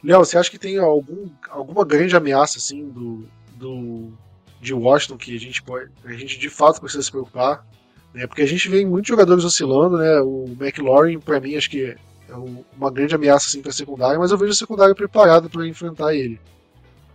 Léo, 0.01 0.19
você 0.19 0.37
acha 0.37 0.49
que 0.49 0.57
tem 0.57 0.77
algum, 0.77 1.29
alguma 1.49 1.83
grande 1.83 2.15
ameaça 2.15 2.57
assim 2.57 2.87
do, 2.87 3.27
do 3.55 4.13
de 4.61 4.73
Washington 4.73 5.17
que 5.17 5.35
a 5.35 5.39
gente 5.39 5.61
pode, 5.61 5.91
a 6.05 6.13
gente 6.13 6.39
de 6.39 6.49
fato 6.49 6.79
precisa 6.79 7.03
se 7.03 7.11
preocupar? 7.11 7.67
Né? 8.13 8.25
Porque 8.25 8.41
a 8.41 8.47
gente 8.47 8.69
vê 8.69 8.85
muitos 8.85 9.09
jogadores 9.09 9.43
oscilando, 9.43 9.97
né? 9.97 10.21
O 10.21 10.45
McLaurin, 10.59 11.19
para 11.19 11.39
mim, 11.39 11.55
acho 11.55 11.69
que 11.69 11.83
é 11.83 12.33
uma 12.77 12.89
grande 12.89 13.13
ameaça 13.13 13.47
assim, 13.47 13.61
para 13.61 13.71
a 13.71 13.73
secundária, 13.73 14.17
mas 14.17 14.31
eu 14.31 14.37
vejo 14.37 14.51
a 14.51 14.55
secundária 14.55 14.95
preparada 14.95 15.49
para 15.49 15.67
enfrentar 15.67 16.15
ele. 16.15 16.39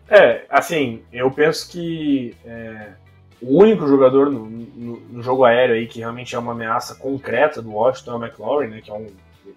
É, 0.09 0.45
assim, 0.51 1.03
eu 1.13 1.31
penso 1.31 1.71
que 1.71 2.35
é, 2.45 2.93
o 3.41 3.59
único 3.59 3.87
jogador 3.87 4.31
no, 4.31 4.47
no, 4.47 5.01
no, 5.01 5.23
jogo 5.23 5.45
aéreo 5.45 5.75
aí 5.75 5.87
que 5.87 6.01
realmente 6.01 6.35
é 6.35 6.39
uma 6.39 6.53
ameaça 6.53 6.95
concreta 6.95 7.63
do 7.63 7.73
Washington 7.73 8.13
é 8.13 8.15
o 8.17 8.25
McLaurin, 8.25 8.69
né? 8.69 8.81
Que 8.83 8.91
é 8.91 8.95
um, 8.95 9.07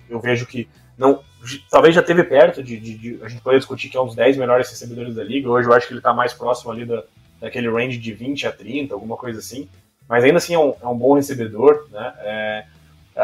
eu 0.10 0.20
vejo 0.20 0.46
que 0.46 0.68
não, 0.98 1.22
talvez 1.70 1.94
já 1.94 2.02
teve 2.02 2.24
perto 2.24 2.64
de, 2.64 2.80
de, 2.80 2.98
de, 2.98 3.24
a 3.24 3.28
gente 3.28 3.42
poderia 3.42 3.60
discutir 3.60 3.90
que 3.90 3.98
é 3.98 4.02
um 4.02 4.08
dos 4.08 4.16
10 4.16 4.38
melhores 4.38 4.70
recebedores 4.70 5.16
da 5.16 5.24
liga. 5.24 5.50
Hoje 5.50 5.68
eu 5.68 5.74
acho 5.74 5.86
que 5.86 5.94
ele 5.94 6.00
está 6.00 6.14
mais 6.14 6.34
próximo 6.34 6.72
ali 6.72 6.86
da, 6.86 7.04
daquele 7.40 7.70
range 7.70 7.98
de 7.98 8.14
20 8.14 8.48
a 8.48 8.52
30, 8.52 8.94
alguma 8.94 9.16
coisa 9.16 9.40
assim. 9.40 9.70
Mas 10.08 10.24
ainda 10.24 10.38
assim 10.38 10.56
é 10.56 10.60
um, 10.60 10.74
é 10.82 10.88
um 10.88 10.98
bom 10.98 11.16
recebedor, 11.16 11.88
né? 11.92 12.14
É, 12.22 12.66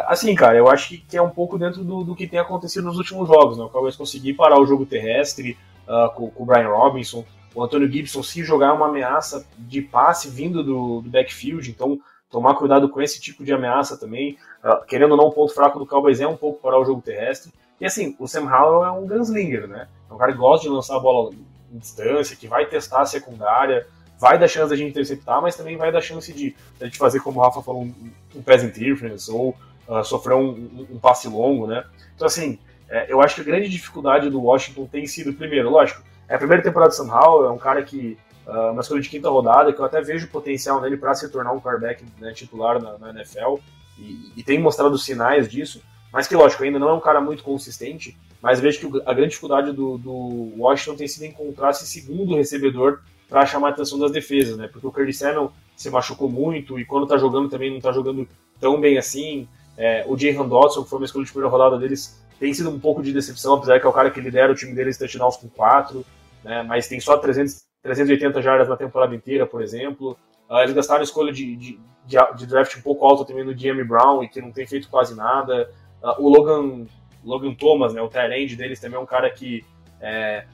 assim, 0.07 0.35
cara, 0.35 0.57
eu 0.57 0.67
acho 0.69 0.89
que, 0.89 0.97
que, 0.97 1.17
é 1.17 1.21
um 1.21 1.29
pouco 1.29 1.57
dentro 1.57 1.83
do, 1.83 2.03
do, 2.03 2.15
que 2.15 2.27
tem 2.27 2.39
acontecido 2.39 2.83
nos 2.83 2.97
últimos 2.97 3.27
jogos, 3.27 3.57
né? 3.57 3.63
O 3.63 3.69
Cowboys 3.69 3.95
conseguir 3.95 4.33
parar 4.33 4.59
o 4.59 4.65
jogo 4.65 4.85
terrestre 4.85 5.57
uh, 5.87 6.13
com, 6.15 6.29
com, 6.29 6.43
o 6.43 6.45
Brian 6.45 6.69
Robinson, 6.69 7.25
o 7.53 7.63
Antônio 7.63 7.91
Gibson 7.91 8.23
se 8.23 8.43
jogar 8.43 8.73
uma 8.73 8.87
ameaça 8.87 9.45
de 9.57 9.81
passe 9.81 10.29
vindo 10.29 10.63
do, 10.63 11.01
do 11.01 11.09
backfield, 11.09 11.69
então 11.69 11.99
tomar 12.29 12.55
cuidado 12.55 12.89
com 12.89 13.01
esse 13.01 13.21
tipo 13.21 13.43
de 13.43 13.53
ameaça 13.53 13.97
também. 13.97 14.37
Uh, 14.63 14.83
querendo 14.85 15.11
ou 15.11 15.17
não, 15.17 15.25
o 15.25 15.31
ponto 15.31 15.53
fraco 15.53 15.77
do 15.77 15.85
Cowboys 15.85 16.19
é 16.19 16.27
um 16.27 16.37
pouco 16.37 16.61
parar 16.61 16.79
o 16.79 16.85
jogo 16.85 17.01
terrestre. 17.01 17.53
E 17.79 17.85
assim, 17.85 18.15
o 18.19 18.27
Sam 18.27 18.49
Howell 18.49 18.85
é 18.85 18.91
um 18.91 19.05
gunslinger, 19.05 19.67
né? 19.67 19.87
É 20.09 20.13
um 20.13 20.17
cara 20.17 20.31
que 20.31 20.37
gosta 20.37 20.67
de 20.67 20.73
lançar 20.73 20.97
a 20.97 20.99
bola 20.99 21.31
em 21.71 21.77
distância, 21.77 22.35
que 22.35 22.47
vai 22.47 22.65
testar 22.65 23.01
a 23.01 23.05
secundária, 23.05 23.85
vai 24.19 24.39
dar 24.39 24.47
chance 24.47 24.69
da 24.69 24.75
gente 24.75 24.91
interceptar, 24.91 25.41
mas 25.41 25.55
também 25.55 25.75
vai 25.75 25.91
dar 25.91 26.01
chance 26.01 26.31
de, 26.31 26.55
de 26.79 26.85
gente 26.85 26.97
fazer, 26.97 27.19
como 27.19 27.39
o 27.39 27.43
Rafa 27.43 27.61
falou, 27.61 27.83
um, 27.83 27.93
um 28.35 28.41
pass 28.41 28.63
interference 28.63 29.29
ou 29.29 29.55
uh, 29.87 30.03
sofrer 30.03 30.35
um, 30.35 30.49
um, 30.49 30.87
um, 30.91 30.99
passe 30.99 31.27
longo, 31.27 31.67
né? 31.67 31.83
Então, 32.15 32.25
assim, 32.25 32.57
é, 32.93 33.11
eu 33.11 33.19
acho 33.19 33.33
que 33.33 33.41
a 33.41 33.43
grande 33.43 33.67
dificuldade 33.67 34.29
do 34.29 34.39
Washington 34.39 34.85
tem 34.85 35.07
sido, 35.07 35.33
primeiro, 35.33 35.67
lógico, 35.67 36.03
é 36.29 36.35
a 36.35 36.37
primeira 36.37 36.61
temporada 36.61 36.91
do 36.91 36.95
Sam 36.95 37.11
Howell, 37.11 37.47
é 37.47 37.51
um 37.51 37.57
cara 37.57 37.81
que, 37.81 38.15
uh, 38.45 38.71
uma 38.71 38.81
escolha 38.81 39.01
de 39.01 39.09
quinta 39.09 39.31
rodada, 39.31 39.73
que 39.73 39.79
eu 39.79 39.85
até 39.85 39.99
vejo 39.99 40.27
potencial 40.27 40.79
nele 40.79 40.95
para 40.95 41.15
se 41.15 41.27
tornar 41.29 41.53
um 41.53 41.59
quarterback 41.59 42.05
né, 42.19 42.31
titular 42.33 42.79
na, 42.79 42.99
na 42.99 43.09
NFL, 43.09 43.55
e, 43.97 44.31
e 44.37 44.43
tem 44.43 44.59
mostrado 44.59 44.95
sinais 44.95 45.49
disso, 45.49 45.81
mas 46.11 46.27
que, 46.27 46.35
lógico, 46.35 46.63
ainda 46.63 46.77
não 46.77 46.89
é 46.89 46.93
um 46.93 46.99
cara 46.99 47.19
muito 47.19 47.43
consistente, 47.43 48.15
mas 48.39 48.59
vejo 48.59 48.79
que 48.79 49.01
a 49.07 49.13
grande 49.13 49.29
dificuldade 49.29 49.71
do, 49.71 49.97
do 49.97 50.53
Washington 50.55 50.95
tem 50.95 51.07
sido 51.07 51.25
encontrar 51.25 51.71
esse 51.71 51.87
segundo 51.87 52.35
recebedor 52.35 52.99
para 53.27 53.43
chamar 53.47 53.69
a 53.69 53.71
atenção 53.71 53.97
das 53.97 54.11
defesas, 54.11 54.55
né? 54.55 54.67
Porque 54.71 54.85
o 54.85 54.91
Curtis 54.91 55.17
Samuel 55.17 55.51
se 55.75 55.89
machucou 55.89 56.29
muito 56.29 56.79
e 56.79 56.85
quando 56.85 57.07
tá 57.07 57.17
jogando 57.17 57.49
também 57.49 57.71
não 57.71 57.79
tá 57.79 57.91
jogando 57.91 58.27
tão 58.59 58.79
bem 58.79 58.99
assim. 58.99 59.47
É, 59.75 60.05
o 60.07 60.15
Jay 60.15 60.33
Dodson, 60.35 60.83
que 60.83 60.89
foi 60.89 60.99
uma 60.99 61.05
escolha 61.05 61.25
de 61.25 61.31
primeira 61.31 61.49
rodada 61.49 61.79
deles, 61.79 62.22
tem 62.39 62.53
sido 62.53 62.69
um 62.69 62.79
pouco 62.79 63.01
de 63.01 63.13
decepção, 63.13 63.55
apesar 63.55 63.79
que 63.79 63.85
é 63.85 63.89
o 63.89 63.93
cara 63.93 64.11
que 64.11 64.19
lidera 64.19 64.51
o 64.51 64.55
time 64.55 64.73
deles 64.73 64.97
touchdowns 64.97 65.37
com 65.37 65.47
4, 65.49 66.05
né? 66.43 66.63
Mas 66.63 66.87
tem 66.87 66.99
só 66.99 67.17
300, 67.17 67.63
380 67.81 68.41
jardas 68.41 68.67
na 68.67 68.77
temporada 68.77 69.15
inteira, 69.15 69.45
por 69.45 69.61
exemplo. 69.61 70.17
Uh, 70.49 70.57
eles 70.57 70.73
gastaram 70.73 71.01
a 71.01 71.03
escolha 71.03 71.31
de, 71.31 71.55
de, 71.55 71.79
de, 72.05 72.17
de 72.35 72.45
draft 72.45 72.77
um 72.77 72.81
pouco 72.81 73.05
alta 73.05 73.25
também 73.25 73.45
no 73.45 73.57
Jamie 73.57 73.83
Brown 73.83 74.23
e 74.23 74.27
que 74.27 74.41
não 74.41 74.51
tem 74.51 74.67
feito 74.67 74.89
quase 74.89 75.15
nada. 75.15 75.69
Uh, 76.01 76.21
o 76.21 76.29
Logan, 76.29 76.85
Logan 77.23 77.53
Thomas, 77.53 77.93
né, 77.93 78.01
o 78.01 78.09
end 78.33 78.55
deles 78.55 78.79
também 78.79 78.97
é 78.97 79.01
um 79.01 79.05
cara 79.05 79.29
que 79.29 79.65
é, 80.01 80.45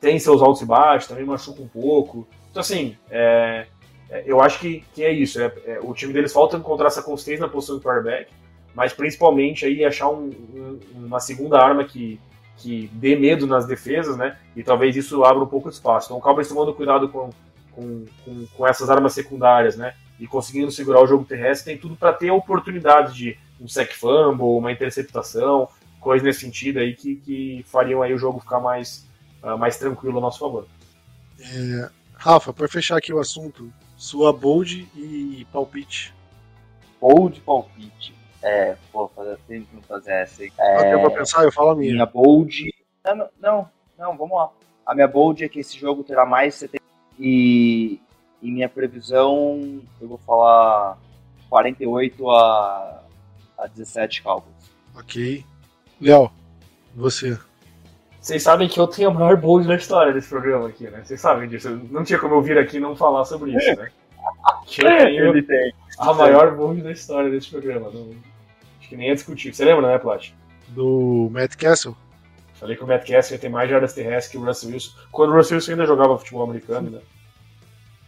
tem 0.00 0.18
seus 0.18 0.42
altos 0.42 0.60
e 0.60 0.66
baixos, 0.66 1.08
também 1.08 1.24
machuca 1.24 1.62
um 1.62 1.68
pouco. 1.68 2.26
Então, 2.50 2.60
assim, 2.60 2.96
é, 3.10 3.66
é, 4.10 4.22
eu 4.26 4.40
acho 4.40 4.60
que, 4.60 4.84
que 4.92 5.02
é 5.02 5.12
isso. 5.12 5.40
É, 5.40 5.52
é, 5.66 5.78
o 5.80 5.94
time 5.94 6.12
deles 6.12 6.32
falta 6.32 6.56
encontrar 6.56 6.88
essa 6.88 7.02
consistência 7.02 7.46
na 7.46 7.52
posição 7.52 7.76
do 7.76 7.82
quarterback, 7.82 8.30
mas 8.74 8.92
principalmente 8.92 9.64
aí 9.64 9.84
achar 9.84 10.08
um, 10.08 10.30
um, 10.54 10.80
uma 10.94 11.20
segunda 11.20 11.58
arma 11.58 11.84
que, 11.84 12.20
que 12.56 12.90
dê 12.92 13.16
medo 13.16 13.46
nas 13.46 13.66
defesas, 13.66 14.16
né? 14.16 14.36
E 14.56 14.62
talvez 14.62 14.96
isso 14.96 15.24
abra 15.24 15.42
um 15.42 15.46
pouco 15.46 15.68
de 15.68 15.76
espaço. 15.76 16.06
Então 16.08 16.18
o 16.18 16.20
Cowboys 16.20 16.48
tomando 16.48 16.74
cuidado 16.74 17.08
com, 17.08 17.30
com, 17.72 18.04
com, 18.24 18.46
com 18.46 18.66
essas 18.66 18.90
armas 18.90 19.12
secundárias, 19.12 19.76
né? 19.76 19.94
E 20.18 20.26
conseguindo 20.26 20.70
segurar 20.70 21.02
o 21.02 21.06
jogo 21.06 21.24
terrestre, 21.24 21.72
tem 21.72 21.80
tudo 21.80 21.96
para 21.96 22.12
ter 22.12 22.28
a 22.28 22.34
oportunidade 22.34 23.14
de 23.14 23.38
um 23.60 23.68
sec 23.68 23.92
fumble, 23.92 24.58
uma 24.58 24.72
interceptação, 24.72 25.68
coisas 26.00 26.24
nesse 26.24 26.40
sentido 26.40 26.78
aí 26.78 26.94
que, 26.94 27.16
que 27.16 27.64
fariam 27.66 28.02
aí 28.02 28.12
o 28.12 28.18
jogo 28.18 28.40
ficar 28.40 28.60
mais, 28.60 29.08
uh, 29.42 29.56
mais 29.56 29.76
tranquilo 29.76 30.18
a 30.18 30.20
nosso 30.20 30.38
favor. 30.38 30.66
É, 31.40 31.90
Rafa, 32.14 32.52
para 32.52 32.68
fechar 32.68 32.96
aqui 32.96 33.12
o 33.12 33.18
assunto, 33.18 33.72
sua 33.96 34.32
bold 34.32 34.88
e 34.94 35.46
palpite. 35.52 36.14
Bold 37.00 37.40
palpite. 37.40 38.14
É, 38.44 38.76
pô, 38.92 39.08
fazer 39.08 39.38
tempo 39.48 39.66
que 39.66 39.74
não 39.76 39.82
fazer 39.82 40.12
essa 40.12 40.42
aí. 40.42 40.52
É, 40.58 40.90
É, 40.90 40.94
eu 40.94 41.00
vou 41.00 41.10
pensar, 41.10 41.42
eu 41.44 41.52
falo 41.52 41.70
a 41.70 41.74
minha. 41.76 41.92
minha 41.94 42.06
bold. 42.06 42.70
Não, 43.04 43.28
não, 43.40 43.68
não, 43.98 44.16
vamos 44.16 44.36
lá. 44.36 44.50
A 44.86 44.94
minha 44.94 45.08
bold 45.08 45.42
é 45.42 45.48
que 45.48 45.60
esse 45.60 45.78
jogo 45.78 46.04
terá 46.04 46.26
mais 46.26 46.54
70. 46.56 46.82
E, 47.18 48.00
e 48.42 48.50
minha 48.50 48.68
previsão, 48.68 49.80
eu 50.00 50.08
vou 50.08 50.18
falar 50.18 50.98
48 51.48 52.30
a, 52.30 53.02
a 53.58 53.66
17 53.66 54.22
Cowboys. 54.22 54.52
Ok. 54.96 55.44
Léo, 56.00 56.30
você. 56.94 57.38
Vocês 58.20 58.42
sabem 58.42 58.68
que 58.68 58.78
eu 58.80 58.86
tenho 58.86 59.10
a 59.10 59.14
maior 59.14 59.36
bold 59.36 59.66
da 59.68 59.76
história 59.76 60.12
desse 60.12 60.28
programa 60.28 60.68
aqui, 60.68 60.84
né? 60.88 61.02
Vocês 61.04 61.20
sabem 61.20 61.48
disso. 61.48 61.70
Não 61.90 62.04
tinha 62.04 62.18
como 62.18 62.34
eu 62.34 62.42
vir 62.42 62.58
aqui 62.58 62.76
e 62.78 62.80
não 62.80 62.96
falar 62.96 63.24
sobre 63.24 63.54
isso, 63.56 63.76
né? 63.80 63.90
Que 64.66 64.82
eu 64.82 64.88
tenho 65.32 65.46
tem. 65.46 65.74
a 65.98 66.12
maior 66.14 66.56
bold 66.56 66.80
da 66.82 66.90
história 66.90 67.30
desse 67.30 67.50
programa. 67.50 67.90
Não- 67.90 68.14
acho 68.84 68.88
que 68.90 68.96
nem 68.96 69.10
é 69.10 69.14
discutir. 69.14 69.54
Você 69.54 69.64
lembra, 69.64 69.88
né, 69.88 69.98
Plat? 69.98 70.30
Do 70.68 71.28
Matt 71.32 71.56
Castle? 71.56 71.96
Falei 72.54 72.76
que 72.76 72.84
o 72.84 72.86
Matt 72.86 73.06
Cassidy 73.06 73.40
tem 73.40 73.50
mais 73.50 73.68
jardas 73.68 73.92
terrestres 73.92 74.28
que 74.28 74.38
o 74.38 74.44
Russell 74.44 74.70
Wilson. 74.70 74.92
Quando 75.10 75.30
o 75.30 75.34
Russell 75.34 75.56
Wilson 75.56 75.72
ainda 75.72 75.86
jogava 75.86 76.18
futebol 76.18 76.44
americano, 76.44 76.90
né? 76.90 77.00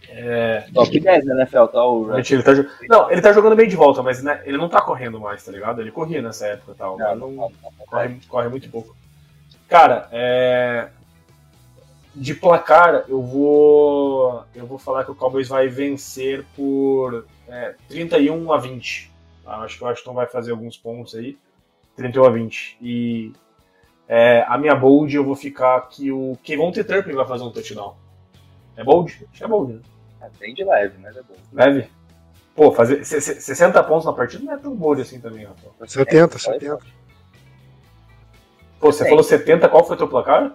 É, 0.09 0.67
Top 0.73 0.99
10 0.99 1.25
na 1.25 1.43
NFL, 1.43 1.65
tá? 1.67 1.85
O 1.85 2.17
ele 2.17 2.43
tá, 2.43 2.55
jo- 2.55 2.69
não, 2.89 3.11
ele 3.11 3.21
tá 3.21 3.33
jogando 3.33 3.57
bem 3.57 3.69
de 3.69 3.75
volta, 3.75 4.03
mas 4.03 4.23
né, 4.23 4.41
ele 4.45 4.57
não 4.57 4.69
tá 4.69 4.81
correndo 4.81 5.19
mais, 5.19 5.45
tá 5.45 5.51
ligado? 5.51 5.81
Ele 5.81 5.91
corria 5.91 6.23
nessa 6.23 6.47
época 6.47 6.73
e 6.73 6.75
tal. 6.77 6.97
Não, 6.97 7.09
mas 7.09 7.19
não, 7.19 7.31
não, 7.31 7.37
não, 7.37 7.53
não. 7.63 7.87
corre, 7.87 8.21
corre 8.29 8.49
muito 8.49 8.71
pouco. 8.71 8.97
Cara, 9.69 10.09
é... 10.13 10.89
de 12.15 12.35
placar, 12.35 13.05
eu 13.09 13.21
vou 13.21 14.45
eu 14.55 14.65
vou 14.65 14.79
falar 14.79 15.05
que 15.05 15.11
o 15.11 15.15
Cowboys 15.15 15.49
vai 15.49 15.67
vencer 15.67 16.45
por 16.55 17.27
é, 17.49 17.75
31 17.89 18.53
a 18.53 18.59
20. 18.59 19.16
Tá? 19.47 19.57
Acho 19.59 19.79
que 19.79 19.85
o 19.85 19.87
Washington 19.87 20.13
vai 20.15 20.27
fazer 20.27 20.51
alguns 20.51 20.77
pontos 20.77 21.15
aí. 21.15 21.39
31 21.97 22.25
a 22.27 22.31
20. 22.31 22.77
E 22.83 23.33
é, 24.09 24.45
a 24.47 24.59
minha 24.59 24.75
bold 24.75 25.15
eu 25.17 25.25
vou 25.25 25.35
ficar 25.35 25.81
que 25.89 26.13
o 26.13 26.37
Kevonte 26.43 26.85
Turpin 26.85 27.13
vai 27.13 27.27
fazer 27.27 27.45
um 27.45 27.51
touchdown. 27.51 27.97
É 28.77 28.85
bold? 28.85 29.11
Acho 29.31 29.39
que 29.39 29.45
é 29.45 29.49
bold, 29.49 29.73
né? 29.75 29.81
É 30.21 30.29
bem 30.39 30.53
de 30.55 30.63
leve, 30.65 30.99
mas 31.01 31.17
é 31.17 31.23
bom. 31.23 31.35
Leve? 31.53 31.89
Pô, 32.55 32.73
fazer 32.73 33.05
se- 33.05 33.21
se- 33.21 33.41
60 33.41 33.83
pontos 33.85 34.05
na 34.07 34.13
partida 34.13 34.45
não 34.45 34.53
é 34.53 34.57
tão 34.59 34.75
bold 34.75 35.01
assim 35.01 35.21
também, 35.21 35.45
Rafael. 35.47 35.75
70, 35.87 36.37
É, 36.37 36.39
70. 36.39 36.79
Pô, 38.81 38.93
você 38.93 39.05
Sim. 39.05 39.09
falou 39.11 39.25
70, 39.25 39.69
qual 39.69 39.85
foi 39.85 39.97
teu 39.97 40.09
placar? 40.09 40.55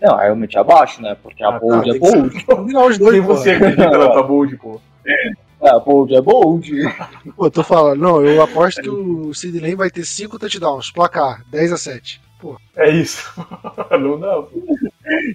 Não, 0.00 0.18
aí 0.18 0.28
eu 0.28 0.36
meti 0.36 0.58
abaixo, 0.58 1.00
né? 1.00 1.14
Porque 1.22 1.42
a 1.42 1.48
Ah, 1.48 1.52
tá, 1.52 1.58
bold 1.60 1.90
é 1.90 1.98
que 1.98 2.06
ser- 2.06 2.16
bold. 2.16 2.44
Combinar 2.44 2.86
os 2.86 2.98
dois, 2.98 3.24
você 3.24 3.52
acredita 3.52 3.96
na 3.96 4.10
tua 4.10 4.22
bold, 4.22 4.56
pô? 4.58 4.80
A 5.60 5.78
bold 5.78 6.14
é 6.14 6.20
bold. 6.20 6.70
Pô, 7.34 7.50
tô 7.50 7.62
falando, 7.62 8.00
não, 8.00 8.24
eu 8.24 8.42
aposto 8.42 8.82
que 8.82 8.90
o 8.90 9.32
Sid 9.32 9.58
Lane 9.58 9.74
vai 9.74 9.90
ter 9.90 10.04
5 10.04 10.38
touchdowns, 10.38 10.90
placar, 10.90 11.42
10 11.50 11.72
a 11.72 11.76
7. 11.78 12.20
Pô, 12.38 12.60
É 12.76 12.90
isso. 12.90 13.32
não 13.98 14.20
dá. 14.20 14.42
pô. 14.42 14.50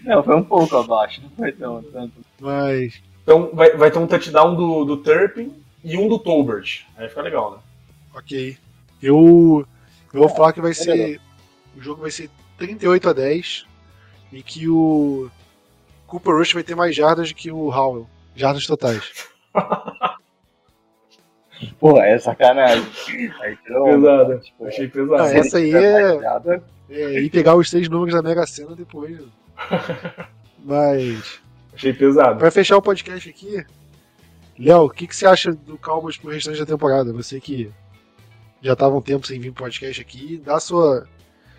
Não, 0.03 0.23
foi 0.23 0.35
um 0.35 0.43
pouco 0.43 0.77
abaixo, 0.77 1.21
não 1.23 1.29
foi 1.31 1.51
tão 1.51 1.81
tanto. 1.83 2.13
mas. 2.39 3.01
Então 3.23 3.49
vai, 3.53 3.75
vai 3.75 3.89
ter 3.91 3.99
um 3.99 4.07
touchdown 4.07 4.55
do, 4.55 4.85
do 4.85 4.97
Turpin 4.97 5.51
e 5.83 5.97
um 5.97 6.07
do 6.07 6.19
Tolbert. 6.19 6.81
Aí 6.95 7.09
fica 7.09 7.21
legal, 7.21 7.51
né? 7.51 7.57
Ok. 8.13 8.57
Eu. 9.01 9.65
Eu 10.13 10.19
vou 10.19 10.29
falar 10.29 10.53
que 10.53 10.61
vai 10.61 10.71
é 10.71 10.75
ser. 10.75 11.21
O 11.75 11.81
jogo 11.81 12.01
vai 12.01 12.11
ser 12.11 12.29
38 12.57 13.09
a 13.09 13.13
10 13.13 13.65
e 14.31 14.43
que 14.43 14.67
o 14.67 15.29
Cooper 16.05 16.35
Rush 16.35 16.53
vai 16.53 16.63
ter 16.63 16.75
mais 16.75 16.95
jardas 16.95 17.29
do 17.29 17.35
que 17.35 17.51
o 17.51 17.69
Howell. 17.69 18.07
Jardas 18.35 18.65
totais. 18.67 19.30
Pô, 21.79 21.99
é 22.01 22.17
sacanagem. 22.17 22.83
Aí 23.41 23.57
onda, 23.71 23.91
Pesada. 24.25 24.37
tipo, 24.39 24.65
Achei 24.65 24.85
Ah, 24.87 24.89
pesado. 24.89 25.23
ele 25.29 25.39
essa 25.39 25.57
aí 25.57 25.73
é- 25.73 26.61
É, 26.89 27.19
e 27.21 27.29
pegar 27.29 27.55
os 27.55 27.69
três 27.69 27.87
números 27.87 28.13
da 28.13 28.21
Mega 28.21 28.45
Sena 28.47 28.75
depois. 28.75 29.19
né? 29.19 29.27
Mas. 30.63 31.39
Achei 31.73 31.93
pesado. 31.93 32.37
Pra 32.39 32.51
fechar 32.51 32.77
o 32.77 32.81
podcast 32.81 33.29
aqui, 33.29 33.63
Léo, 34.59 34.85
o 34.85 34.89
que, 34.89 35.07
que 35.07 35.15
você 35.15 35.25
acha 35.25 35.51
do 35.53 35.77
Cowboys 35.77 36.17
pro 36.17 36.31
restante 36.31 36.59
da 36.59 36.65
temporada? 36.65 37.13
Você 37.13 37.39
que 37.39 37.71
já 38.61 38.75
tava 38.75 38.95
um 38.95 39.01
tempo 39.01 39.25
sem 39.25 39.39
vir 39.39 39.51
pro 39.51 39.63
podcast 39.63 40.01
aqui, 40.01 40.37
dá 40.43 40.59
sua, 40.59 41.07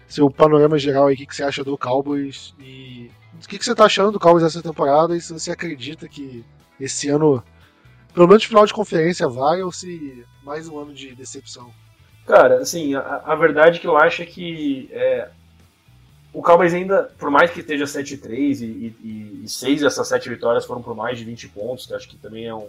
seu 0.06 0.30
panorama 0.30 0.78
geral 0.78 1.06
aí, 1.06 1.14
o 1.14 1.16
que, 1.16 1.26
que 1.26 1.34
você 1.34 1.42
acha 1.42 1.64
do 1.64 1.78
Cowboys 1.78 2.54
e 2.60 3.10
o 3.42 3.48
que, 3.48 3.58
que 3.58 3.64
você 3.64 3.74
tá 3.74 3.84
achando 3.86 4.12
do 4.12 4.20
Cowboys 4.20 4.44
essa 4.44 4.62
temporada 4.62 5.16
e 5.16 5.20
se 5.20 5.32
você 5.32 5.50
acredita 5.50 6.06
que 6.06 6.44
esse 6.78 7.08
ano, 7.08 7.42
pelo 8.14 8.28
menos 8.28 8.44
final 8.44 8.66
de 8.66 8.72
conferência, 8.72 9.28
vai 9.28 9.62
ou 9.62 9.72
se 9.72 10.24
mais 10.42 10.68
um 10.68 10.78
ano 10.78 10.92
de 10.92 11.14
decepção? 11.14 11.70
Cara, 12.26 12.58
assim, 12.58 12.94
a, 12.94 13.22
a 13.24 13.34
verdade 13.34 13.80
que 13.80 13.86
eu 13.86 13.96
acho 13.96 14.22
é 14.22 14.26
que 14.26 14.88
é, 14.92 15.28
o 16.32 16.42
Cowboys 16.42 16.72
ainda, 16.72 17.10
por 17.18 17.30
mais 17.30 17.50
que 17.50 17.60
esteja 17.60 17.84
7-3 17.84 18.60
e, 18.60 18.64
e, 18.64 19.40
e 19.44 19.48
seis 19.48 19.80
dessas 19.80 20.06
sete 20.08 20.28
vitórias 20.28 20.64
foram 20.64 20.82
por 20.82 20.94
mais 20.94 21.18
de 21.18 21.24
20 21.24 21.48
pontos, 21.48 21.86
que 21.86 21.94
acho 21.94 22.08
que 22.08 22.16
também 22.16 22.46
é 22.46 22.54
um 22.54 22.68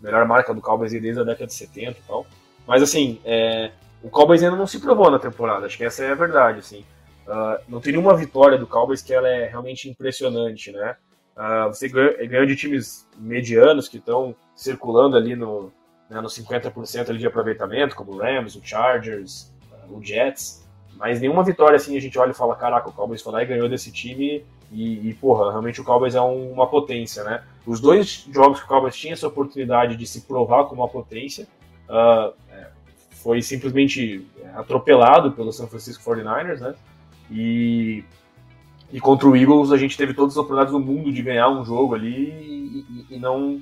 melhor 0.00 0.26
marca 0.26 0.54
do 0.54 0.60
Cowboys 0.60 0.92
desde 0.92 1.20
a 1.20 1.24
década 1.24 1.46
de 1.46 1.54
70 1.54 1.90
e 1.90 1.94
tal. 2.06 2.26
Mas 2.66 2.82
assim, 2.82 3.20
é, 3.24 3.72
o 4.02 4.08
Cowboys 4.08 4.42
ainda 4.42 4.56
não 4.56 4.66
se 4.66 4.78
provou 4.78 5.10
na 5.10 5.18
temporada, 5.18 5.66
acho 5.66 5.76
que 5.76 5.84
essa 5.84 6.04
é 6.04 6.12
a 6.12 6.14
verdade, 6.14 6.60
assim. 6.60 6.84
Ah, 7.26 7.60
não 7.68 7.80
tem 7.80 7.92
nenhuma 7.92 8.16
vitória 8.16 8.58
do 8.58 8.66
Cowboys 8.66 9.02
que 9.02 9.12
ela 9.12 9.28
é 9.28 9.46
realmente 9.46 9.88
impressionante, 9.88 10.70
né? 10.70 10.96
Ah, 11.36 11.66
você 11.66 11.88
ganhou, 11.88 12.14
ganhou 12.28 12.46
de 12.46 12.56
times 12.56 13.08
medianos 13.18 13.88
que 13.88 13.98
estão 13.98 14.34
circulando 14.54 15.16
ali 15.16 15.34
no, 15.34 15.72
né, 16.08 16.20
nos 16.20 16.36
50% 16.38 17.10
ali 17.10 17.18
de 17.18 17.26
aproveitamento, 17.26 17.96
como 17.96 18.12
o 18.12 18.18
Rams, 18.18 18.54
o 18.56 18.62
Chargers, 18.64 19.52
ah, 19.72 19.86
o 19.90 20.02
Jets, 20.02 20.64
mas 20.96 21.20
nenhuma 21.20 21.42
vitória 21.42 21.76
assim 21.76 21.96
a 21.96 22.00
gente 22.00 22.16
olha 22.18 22.30
e 22.30 22.34
fala, 22.34 22.54
caraca, 22.54 22.88
o 22.88 22.92
Cowboys 22.92 23.20
foi 23.20 23.32
lá 23.32 23.42
e 23.42 23.46
ganhou 23.46 23.68
desse 23.68 23.90
time 23.90 24.44
e, 24.70 25.08
e, 25.08 25.14
porra, 25.14 25.50
realmente 25.50 25.80
o 25.80 25.84
Cowboys 25.84 26.14
é 26.14 26.20
um- 26.20 26.52
uma 26.52 26.68
potência, 26.68 27.22
né? 27.24 27.42
Os 27.66 27.80
dois 27.80 28.26
jogos 28.32 28.60
que 28.60 28.66
o 28.66 28.68
Cowboys 28.68 28.96
tinha 28.96 29.12
essa 29.12 29.26
oportunidade 29.26 29.96
de 29.96 30.06
se 30.06 30.22
provar 30.22 30.64
como 30.64 30.82
uma 30.82 30.88
potência, 30.88 31.46
é, 31.88 32.32
foi 33.10 33.40
simplesmente 33.40 34.26
atropelado 34.54 35.32
pelo 35.32 35.52
San 35.52 35.66
Francisco 35.66 36.02
49ers, 36.04 36.60
né? 36.60 36.74
E, 37.30 38.04
e 38.94 39.00
contra 39.00 39.28
o 39.28 39.36
Eagles 39.36 39.72
a 39.72 39.76
gente 39.76 39.96
teve 39.96 40.14
todas 40.14 40.34
as 40.34 40.36
oportunidades 40.38 40.72
do 40.72 40.78
mundo 40.78 41.12
de 41.12 41.20
ganhar 41.20 41.48
um 41.48 41.64
jogo 41.64 41.96
ali 41.96 42.30
e, 42.30 42.86
e- 43.10 43.16
e 43.16 43.18
não, 43.18 43.60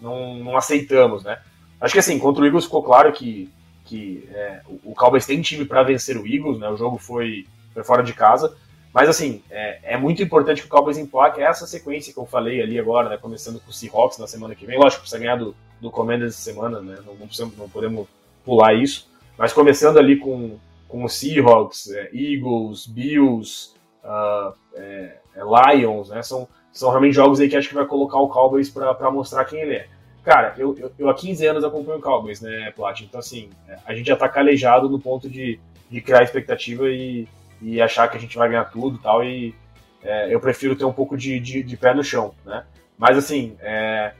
não, 0.00 0.36
não 0.36 0.56
aceitamos, 0.56 1.24
né? 1.24 1.36
Acho 1.80 1.94
que 1.94 1.98
assim, 1.98 2.16
contra 2.18 2.42
o 2.42 2.46
Eagles 2.46 2.64
ficou 2.64 2.82
claro 2.82 3.12
que, 3.12 3.50
que 3.84 4.28
é, 4.32 4.60
o, 4.84 4.94
Cowboys 4.94 5.26
tem 5.26 5.42
time 5.42 5.64
para 5.64 5.82
vencer 5.82 6.16
o 6.16 6.24
Eagles, 6.24 6.60
né? 6.60 6.68
O 6.70 6.76
jogo 6.76 6.96
foi, 6.96 7.44
foi 7.74 7.82
fora 7.82 8.04
de 8.04 8.12
casa. 8.12 8.56
Mas 8.94 9.08
assim, 9.08 9.42
é, 9.50 9.94
é 9.94 9.96
muito 9.96 10.22
importante 10.22 10.60
que 10.60 10.68
o 10.68 10.70
Cowboys 10.70 10.96
emplaque 10.96 11.40
essa 11.40 11.66
sequência 11.66 12.12
que 12.12 12.18
eu 12.18 12.24
falei 12.26 12.62
ali 12.62 12.78
agora, 12.78 13.08
né? 13.08 13.16
Começando 13.16 13.60
com 13.60 13.70
o 13.70 13.72
Seahawks 13.72 14.18
na 14.18 14.28
semana 14.28 14.54
que 14.54 14.64
vem. 14.64 14.78
Lógico, 14.78 15.02
precisa 15.02 15.20
ganhar 15.20 15.36
do, 15.36 15.56
do 15.80 15.90
Commanders 15.90 16.34
essa 16.34 16.52
semana, 16.52 16.80
né? 16.80 16.98
Não, 17.04 17.14
não, 17.14 17.28
não 17.56 17.68
podemos 17.68 18.06
pular 18.44 18.74
isso. 18.74 19.08
Mas 19.36 19.52
começando 19.52 19.98
ali 19.98 20.16
com, 20.16 20.56
com 20.88 21.04
o 21.04 21.08
Seahawks, 21.08 21.90
é, 21.90 22.10
Eagles, 22.12 22.86
Bills, 22.86 23.74
ah, 24.04 24.52
é, 24.74 25.18
é, 25.36 25.76
Lions, 25.76 26.10
né? 26.10 26.22
São, 26.22 26.48
são 26.72 26.90
realmente 26.90 27.14
jogos 27.14 27.40
aí 27.40 27.48
que 27.48 27.56
acho 27.56 27.68
que 27.68 27.74
vai 27.74 27.86
colocar 27.86 28.18
o 28.18 28.28
Cowboys 28.28 28.70
para 28.70 29.10
mostrar 29.10 29.44
quem 29.44 29.60
ele 29.60 29.74
é. 29.74 29.88
Cara, 30.24 30.54
eu, 30.58 30.76
eu, 30.78 30.92
eu 30.98 31.08
há 31.08 31.14
15 31.14 31.46
anos 31.46 31.64
acompanho 31.64 31.98
o 31.98 32.02
Cowboys, 32.02 32.40
né, 32.40 32.70
Plat? 32.72 33.00
Então, 33.00 33.20
assim, 33.20 33.48
a 33.86 33.94
gente 33.94 34.06
já 34.06 34.16
tá 34.16 34.28
calejado 34.28 34.88
no 34.88 34.98
ponto 34.98 35.28
de, 35.28 35.58
de 35.90 36.00
criar 36.00 36.22
expectativa 36.22 36.88
e, 36.88 37.26
e 37.62 37.80
achar 37.80 38.08
que 38.08 38.16
a 38.16 38.20
gente 38.20 38.36
vai 38.36 38.48
ganhar 38.48 38.66
tudo 38.66 38.98
tal. 38.98 39.24
E 39.24 39.54
é, 40.02 40.32
eu 40.32 40.38
prefiro 40.38 40.76
ter 40.76 40.84
um 40.84 40.92
pouco 40.92 41.16
de, 41.16 41.40
de, 41.40 41.62
de 41.62 41.76
pé 41.76 41.94
no 41.94 42.04
chão, 42.04 42.34
né? 42.44 42.64
Mas, 42.98 43.16
assim, 43.16 43.56
é, 43.60 44.12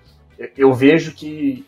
eu 0.56 0.72
vejo 0.72 1.12
que, 1.12 1.66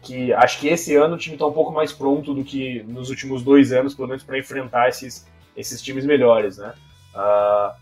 que 0.00 0.32
acho 0.32 0.60
que 0.60 0.68
esse 0.68 0.94
ano 0.94 1.16
o 1.16 1.18
time 1.18 1.36
tá 1.36 1.46
um 1.46 1.52
pouco 1.52 1.72
mais 1.72 1.92
pronto 1.92 2.32
do 2.32 2.44
que 2.44 2.82
nos 2.84 3.10
últimos 3.10 3.42
dois 3.42 3.72
anos, 3.72 3.94
pelo 3.94 4.08
menos 4.08 4.22
para 4.22 4.38
enfrentar 4.38 4.88
esses, 4.88 5.26
esses 5.56 5.82
times 5.82 6.06
melhores, 6.06 6.56
né? 6.56 6.72
Ah, 7.14 7.74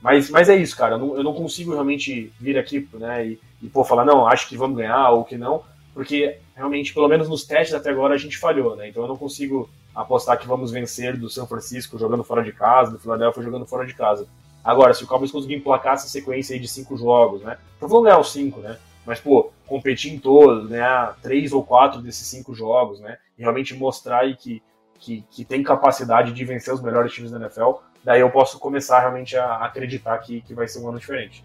mas, 0.00 0.30
mas 0.30 0.48
é 0.48 0.56
isso, 0.56 0.76
cara. 0.76 0.94
Eu 0.94 0.98
não, 0.98 1.16
eu 1.16 1.22
não 1.22 1.34
consigo 1.34 1.72
realmente 1.72 2.32
vir 2.40 2.58
aqui 2.58 2.88
né, 2.94 3.26
e, 3.26 3.40
e 3.62 3.68
pô, 3.68 3.84
falar, 3.84 4.04
não, 4.04 4.26
acho 4.26 4.48
que 4.48 4.56
vamos 4.56 4.76
ganhar 4.76 5.10
ou 5.10 5.24
que 5.24 5.36
não, 5.36 5.62
porque 5.92 6.38
realmente, 6.54 6.94
pelo 6.94 7.08
menos 7.08 7.28
nos 7.28 7.44
testes 7.44 7.74
até 7.74 7.90
agora, 7.90 8.14
a 8.14 8.18
gente 8.18 8.38
falhou, 8.38 8.76
né? 8.76 8.88
Então 8.88 9.02
eu 9.02 9.08
não 9.08 9.16
consigo 9.16 9.68
apostar 9.94 10.38
que 10.38 10.46
vamos 10.46 10.70
vencer 10.70 11.16
do 11.16 11.28
São 11.28 11.46
Francisco 11.46 11.98
jogando 11.98 12.22
fora 12.22 12.42
de 12.42 12.52
casa, 12.52 12.92
do 12.92 13.00
Philadelphia 13.00 13.42
jogando 13.42 13.66
fora 13.66 13.84
de 13.84 13.94
casa. 13.94 14.28
Agora, 14.62 14.94
se 14.94 15.02
o 15.02 15.06
Cowboys 15.06 15.32
conseguir 15.32 15.56
emplacar 15.56 15.94
essa 15.94 16.08
sequência 16.08 16.54
aí 16.54 16.60
de 16.60 16.68
cinco 16.68 16.96
jogos, 16.96 17.42
né? 17.42 17.58
Não 17.80 17.88
vão 17.88 18.02
ganhar 18.02 18.18
os 18.18 18.30
cinco, 18.30 18.60
né? 18.60 18.78
Mas, 19.04 19.18
pô, 19.18 19.50
competir 19.66 20.12
em 20.12 20.18
todos, 20.18 20.68
ganhar 20.68 21.16
três 21.22 21.52
ou 21.52 21.64
quatro 21.64 22.00
desses 22.00 22.26
cinco 22.26 22.54
jogos, 22.54 23.00
né? 23.00 23.16
E 23.38 23.42
realmente 23.42 23.74
mostrar 23.74 24.20
aí 24.20 24.36
que, 24.36 24.62
que, 25.00 25.24
que 25.30 25.44
tem 25.44 25.62
capacidade 25.62 26.32
de 26.32 26.44
vencer 26.44 26.72
os 26.72 26.82
melhores 26.82 27.12
times 27.12 27.30
da 27.30 27.38
NFL, 27.38 27.70
daí 28.04 28.20
eu 28.20 28.30
posso 28.30 28.58
começar 28.58 29.00
realmente 29.00 29.36
a 29.36 29.64
acreditar 29.64 30.18
que, 30.18 30.40
que 30.40 30.54
vai 30.54 30.66
ser 30.68 30.80
um 30.80 30.88
ano 30.88 30.98
diferente. 30.98 31.44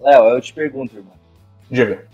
Léo, 0.00 0.24
eu 0.24 0.40
te 0.40 0.52
pergunto, 0.52 0.96
irmão. 0.96 1.14
Diga. 1.70 2.06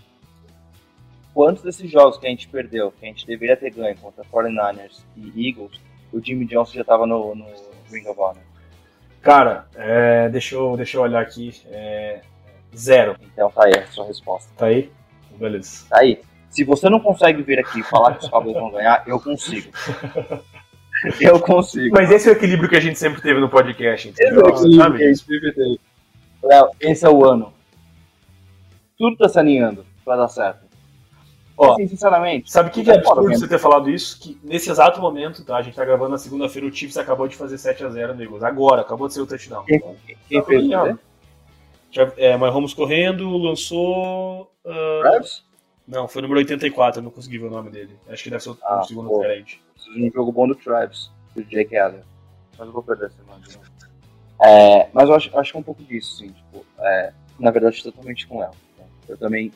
Quantos 1.33 1.63
desses 1.63 1.89
jogos 1.91 2.17
que 2.17 2.25
a 2.25 2.29
gente 2.29 2.47
perdeu, 2.47 2.91
que 2.91 3.05
a 3.05 3.09
gente 3.09 3.27
deveria 3.27 3.57
ter 3.57 3.69
ganho 3.69 3.97
contra 3.97 4.23
49ers 4.23 5.03
e 5.17 5.49
Eagles, 5.49 5.79
o 6.11 6.19
Jimmy 6.19 6.45
Johnson 6.45 6.73
já 6.73 6.83
tava 6.83 7.05
no, 7.05 7.35
no 7.35 7.45
Ring 7.91 8.07
of 8.07 8.19
Honor? 8.19 8.43
Cara, 9.21 9.67
é, 9.75 10.29
deixa, 10.29 10.55
eu, 10.55 10.77
deixa 10.77 10.97
eu 10.97 11.01
olhar 11.01 11.21
aqui. 11.21 11.51
É, 11.67 12.21
zero. 12.75 13.15
Então 13.21 13.49
tá 13.49 13.65
aí 13.65 13.73
a 13.77 13.87
sua 13.87 14.05
resposta. 14.05 14.49
Tá 14.55 14.67
aí? 14.67 14.91
Beleza. 15.37 15.85
Tá 15.89 15.99
aí. 15.99 16.21
Se 16.49 16.63
você 16.63 16.89
não 16.89 16.99
consegue 16.99 17.41
vir 17.41 17.59
aqui 17.59 17.79
e 17.79 17.83
falar 17.83 18.15
que 18.15 18.23
os 18.23 18.29
Cowboys 18.29 18.55
vão 18.55 18.71
ganhar, 18.71 19.03
eu 19.05 19.19
consigo. 19.19 19.71
eu 21.21 21.39
consigo. 21.39 21.95
Mas 21.95 22.11
esse 22.11 22.27
é 22.29 22.31
o 22.31 22.35
equilíbrio 22.35 22.69
que 22.69 22.75
a 22.75 22.79
gente 22.79 22.97
sempre 22.97 23.21
teve 23.21 23.39
no 23.39 23.49
podcast, 23.49 24.09
Esse 24.09 24.23
é 24.23 24.27
entendeu? 24.27 24.45
o 24.45 24.49
equilíbrio 24.49 24.95
que 24.97 25.03
a 25.03 25.07
gente 25.07 25.17
sempre 25.19 25.51
tem. 25.53 25.79
Léo, 26.43 26.69
esse 26.79 27.05
é 27.05 27.09
o 27.09 27.25
ano. 27.25 27.53
Tudo 28.97 29.17
tá 29.17 29.27
se 29.27 29.37
alinhando 29.39 29.85
pra 30.03 30.15
dar 30.15 30.27
certo. 30.27 30.65
Ó, 31.57 31.73
assim, 31.73 31.87
sinceramente. 31.87 32.51
Sabe 32.51 32.69
o 32.69 32.71
que, 32.71 32.83
que 32.83 32.91
é 32.91 33.01
Fora, 33.01 33.19
absurdo 33.21 33.39
você 33.39 33.47
ter 33.47 33.59
falado 33.59 33.89
isso? 33.89 34.19
Que 34.19 34.37
nesse 34.43 34.69
exato 34.69 34.99
momento, 34.99 35.43
tá? 35.45 35.55
A 35.57 35.61
gente 35.61 35.75
tá 35.75 35.85
gravando 35.85 36.11
na 36.11 36.17
segunda-feira, 36.17 36.67
o 36.67 36.71
Chiefs 36.73 36.97
acabou 36.97 37.27
de 37.27 37.35
fazer 37.35 37.55
7x0 37.55 38.13
no 38.13 38.21
Eagles. 38.21 38.43
Agora, 38.43 38.81
acabou 38.81 39.07
de 39.07 39.13
ser 39.13 39.21
o 39.21 39.25
touchdown. 39.27 39.63
Quem, 39.63 39.79
quem 40.27 40.39
Tá 40.41 40.47
fez 40.47 40.67
você? 40.67 40.95
Já, 41.91 42.11
é, 42.17 42.35
Mahomes 42.35 42.73
correndo, 42.73 43.37
lançou. 43.37 44.51
Travis? 45.01 45.44
Não, 45.87 46.07
foi 46.07 46.19
o 46.21 46.23
número 46.23 46.39
84, 46.39 46.99
eu 46.99 47.03
não 47.03 47.11
consegui 47.11 47.37
ver 47.37 47.45
o 47.47 47.49
nome 47.51 47.69
dele. 47.69 47.95
Acho 48.09 48.23
que 48.23 48.29
deve 48.29 48.41
ser 48.43 48.49
o, 48.49 48.57
Ah, 48.63 48.83
segundo 48.83 49.09
pô. 49.09 49.17
diferente. 49.19 49.61
um 49.95 50.11
jogo 50.11 50.31
bom 50.31 50.47
do 50.47 50.55
Travis, 50.55 51.11
do 51.35 51.43
Jake 51.43 51.75
Elliott. 51.75 52.05
Mas 52.57 52.67
eu 52.67 52.73
vou 52.73 52.81
perder 52.83 53.07
essa 53.07 53.21
imagem. 53.21 53.55
não. 54.39 54.45
É, 54.47 54.89
mas 54.93 55.07
eu 55.09 55.15
acho, 55.15 55.37
acho 55.37 55.51
que 55.51 55.57
é 55.57 55.59
um 55.59 55.63
pouco 55.63 55.83
disso, 55.83 56.17
sim. 56.17 56.29
Tipo, 56.29 56.65
é, 56.79 57.13
na 57.39 57.51
verdade, 57.51 57.81
totalmente 57.83 58.27
com 58.27 58.37
o 58.37 58.39
Léo. 58.41 58.51
né? 58.77 58.85
Eu 59.07 59.17
também 59.17 59.51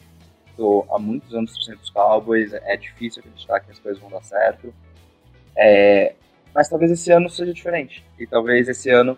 tô 0.55 0.85
há 0.91 0.99
muitos 0.99 1.33
anos 1.33 1.53
torcendo 1.53 1.79
os 1.81 1.89
Cowboys, 1.89 2.53
é 2.53 2.77
difícil 2.77 3.21
acreditar 3.21 3.59
que 3.61 3.71
as 3.71 3.79
coisas 3.79 4.01
vão 4.01 4.09
dar 4.11 4.21
certo. 4.23 4.73
É, 5.55 6.13
mas 6.53 6.69
talvez 6.69 6.91
esse 6.91 7.11
ano 7.11 7.29
seja 7.29 7.53
diferente. 7.53 8.05
E 8.17 8.25
talvez 8.27 8.67
esse 8.69 8.89
ano, 8.89 9.17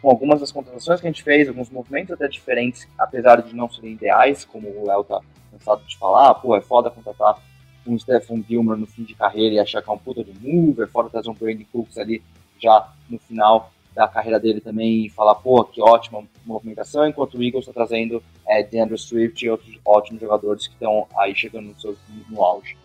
com 0.00 0.08
algumas 0.10 0.40
das 0.40 0.50
contratações 0.52 1.00
que 1.00 1.06
a 1.06 1.10
gente 1.10 1.22
fez, 1.22 1.48
alguns 1.48 1.70
movimentos 1.70 2.12
até 2.12 2.26
diferentes, 2.28 2.88
apesar 2.98 3.42
de 3.42 3.54
não 3.54 3.68
serem 3.70 3.92
ideais, 3.92 4.44
como 4.44 4.68
o 4.68 4.86
Léo 4.86 5.04
tá 5.04 5.20
cansado 5.58 5.82
de 5.86 5.96
falar, 5.98 6.34
pô, 6.34 6.56
é 6.56 6.60
foda 6.60 6.90
contratar 6.90 7.38
um 7.86 7.98
Stephen 7.98 8.44
Gilmore 8.48 8.78
no 8.78 8.86
fim 8.86 9.02
de 9.02 9.14
carreira 9.14 9.54
e 9.54 9.58
achar 9.58 9.82
que 9.82 9.88
é 9.88 9.92
um 9.92 9.98
puta 9.98 10.22
de 10.22 10.32
move, 10.40 10.82
é 10.82 10.86
foda 10.86 11.08
trazer 11.08 11.30
um 11.30 11.34
Brandon 11.34 11.64
Cooks 11.72 11.96
ali 11.98 12.22
já 12.60 12.86
no 13.08 13.18
final 13.18 13.70
da 13.94 14.06
carreira 14.06 14.38
dele 14.38 14.60
também 14.60 15.06
e 15.06 15.10
falar, 15.10 15.34
pô, 15.36 15.64
que 15.64 15.80
ótima 15.80 16.22
movimentação, 16.44 17.06
enquanto 17.08 17.34
o 17.38 17.42
Eagles 17.42 17.66
está 17.66 17.72
trazendo 17.72 18.22
é, 18.46 18.62
DeAndre 18.62 18.98
Swift 18.98 19.44
e 19.44 19.50
outros 19.50 19.78
ótimos 19.84 20.20
jogadores 20.20 20.66
que 20.66 20.74
estão 20.74 21.06
aí 21.16 21.34
chegando 21.34 21.68
no, 21.68 21.80
seu, 21.80 21.96
no 22.28 22.44
auge. 22.44 22.76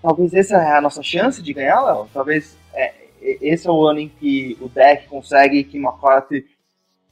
Talvez 0.00 0.34
essa 0.34 0.56
é 0.56 0.76
a 0.76 0.80
nossa 0.80 1.02
chance 1.02 1.40
de 1.42 1.52
ganhar, 1.52 1.80
Léo. 1.82 2.08
Talvez 2.12 2.58
é, 2.74 2.92
esse 3.20 3.68
é 3.68 3.70
o 3.70 3.86
ano 3.86 4.00
em 4.00 4.08
que 4.08 4.56
o 4.60 4.68
deck 4.68 5.06
consegue, 5.06 5.62
que 5.62 5.78
McCarthy 5.78 6.44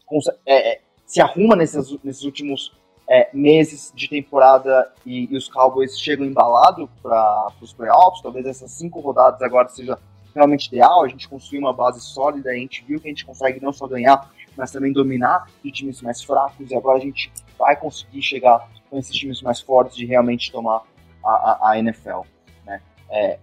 conse- 0.06 0.32
é, 0.44 0.72
é, 0.72 0.80
se 1.06 1.20
arruma 1.20 1.54
nesses, 1.54 1.96
nesses 2.02 2.24
últimos 2.24 2.72
é, 3.10 3.28
meses 3.34 3.92
de 3.92 4.08
temporada 4.08 4.88
e, 5.04 5.26
e 5.28 5.36
os 5.36 5.48
Cowboys 5.48 5.98
chegam 5.98 6.24
embalados 6.24 6.88
para 7.02 7.48
os 7.60 7.72
playoffs. 7.72 8.22
Talvez 8.22 8.46
essas 8.46 8.70
cinco 8.70 9.00
rodadas 9.00 9.42
agora 9.42 9.68
seja 9.68 9.98
realmente 10.32 10.68
ideal. 10.68 11.02
A 11.02 11.08
gente 11.08 11.28
construir 11.28 11.58
uma 11.58 11.72
base 11.72 12.00
sólida. 12.00 12.50
A 12.50 12.54
gente 12.54 12.84
viu 12.84 13.00
que 13.00 13.08
a 13.08 13.10
gente 13.10 13.26
consegue 13.26 13.60
não 13.60 13.72
só 13.72 13.88
ganhar, 13.88 14.30
mas 14.56 14.70
também 14.70 14.92
dominar 14.92 15.50
de 15.62 15.72
times 15.72 16.00
mais 16.00 16.22
fracos. 16.22 16.70
E 16.70 16.76
agora 16.76 16.98
a 16.98 17.00
gente 17.00 17.32
vai 17.58 17.74
conseguir 17.74 18.22
chegar 18.22 18.70
com 18.88 18.96
esses 18.96 19.14
times 19.14 19.42
mais 19.42 19.60
fortes 19.60 19.96
de 19.96 20.06
realmente 20.06 20.52
tomar 20.52 20.84
a, 21.24 21.30
a, 21.30 21.70
a 21.70 21.78
NFL. 21.80 22.20
Né? 22.64 22.80
É, 23.10 23.40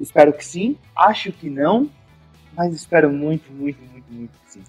espero 0.00 0.32
que 0.32 0.42
sim. 0.42 0.78
Acho 0.96 1.30
que 1.32 1.50
não. 1.50 1.90
Mas 2.56 2.72
espero 2.72 3.12
muito, 3.12 3.52
muito, 3.52 3.78
muito, 3.92 4.10
muito 4.10 4.32
que 4.46 4.52
sim. 4.52 4.64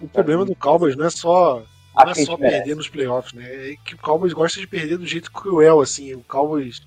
O 0.00 0.08
problema 0.08 0.46
do 0.46 0.56
Cowboys 0.56 0.96
não 0.96 1.04
é 1.04 1.10
só, 1.10 1.62
não 1.96 2.08
é 2.08 2.12
a 2.12 2.14
só 2.14 2.36
merece. 2.36 2.56
perder 2.58 2.76
nos 2.76 2.88
playoffs, 2.88 3.32
né? 3.32 3.44
É 3.72 3.76
que 3.84 3.94
o 3.94 3.98
Cowboys 3.98 4.32
gosta 4.32 4.60
de 4.60 4.66
perder 4.66 4.98
do 4.98 5.06
jeito 5.06 5.30
cruel, 5.32 5.80
assim. 5.80 6.14
O 6.14 6.24
Cowboys 6.24 6.82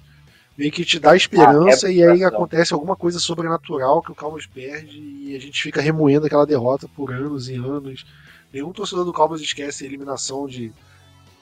meio 0.58 0.72
que 0.72 0.84
te 0.84 1.00
dá 1.00 1.16
esperança 1.16 1.88
Ah, 1.88 1.92
é 1.92 1.96
e 1.96 2.04
aí 2.04 2.24
acontece 2.24 2.74
alguma 2.74 2.96
coisa 2.96 3.18
sobrenatural 3.18 4.02
que 4.02 4.12
o 4.12 4.16
Cowboys 4.16 4.46
perde 4.46 5.00
e 5.00 5.36
a 5.36 5.40
gente 5.40 5.62
fica 5.62 5.82
remoendo 5.82 6.26
aquela 6.26 6.46
derrota 6.46 6.88
por 6.96 7.14
anos 7.14 7.50
e 7.50 7.56
anos. 7.56 8.06
Nenhum 8.52 8.74
torcedor 8.74 9.06
do 9.06 9.14
Cowboys 9.14 9.42
esquece 9.42 9.84
a 9.84 9.88
eliminação 9.88 10.48
de 10.48 10.74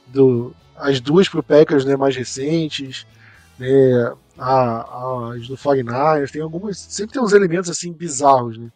do, 0.06 0.56
as 0.76 1.00
duas 1.00 1.28
pro 1.28 1.44
Packers 1.44 1.84
né, 1.84 1.96
mais 1.96 2.16
recentes, 2.16 3.06
né, 3.58 4.14
a, 4.38 5.32
as 5.34 5.48
do 5.48 5.58
49ers, 5.58 6.32
tem 6.32 6.42
algumas, 6.42 6.78
sempre 6.78 7.14
tem 7.14 7.22
uns 7.22 7.34
elementos 7.34 7.70
assim 7.70 7.92
bizarros, 7.92 8.58
né? 8.58 8.72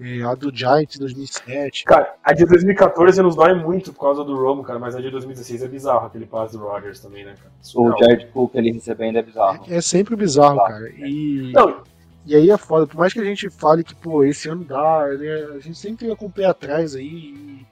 É, 0.00 0.22
a 0.22 0.34
do 0.34 0.54
Giants 0.54 0.96
em 0.96 1.00
2007. 1.00 1.84
Cara, 1.84 2.14
a 2.22 2.32
de 2.32 2.46
2014 2.46 3.20
nos 3.20 3.34
dói 3.34 3.54
muito 3.54 3.92
por 3.92 4.00
causa 4.00 4.22
do 4.22 4.36
Romo, 4.36 4.62
cara, 4.62 4.78
mas 4.78 4.94
a 4.94 5.00
de 5.00 5.10
2016 5.10 5.62
é 5.62 5.68
bizarro, 5.68 6.06
aquele 6.06 6.24
passe 6.24 6.56
do 6.56 6.62
Rodgers 6.62 7.00
também, 7.00 7.24
né, 7.24 7.34
cara? 7.36 7.50
O. 7.74 7.98
Jared 7.98 8.26
Cook 8.26 8.54
ele 8.54 8.72
recebendo 8.72 9.18
é 9.18 9.22
bizarro. 9.22 9.64
É 9.68 9.80
sempre 9.80 10.14
bizarro, 10.14 10.58
cara. 10.58 10.88
E, 10.90 11.50
Não, 11.52 11.82
e 12.28 12.36
aí 12.36 12.50
é 12.50 12.58
foda. 12.58 12.86
Por 12.86 12.98
mais 12.98 13.12
que 13.12 13.20
a 13.20 13.24
gente 13.24 13.48
fale 13.48 13.82
que, 13.82 13.94
pô, 13.94 14.22
esse 14.22 14.48
ano 14.48 14.62
dá, 14.62 15.06
né? 15.18 15.56
A 15.56 15.58
gente 15.60 15.78
sempre 15.78 16.04
fica 16.04 16.16
com 16.16 16.26
o 16.26 16.30
pé 16.30 16.44
atrás 16.44 16.94
aí 16.94 17.06
e, 17.06 17.66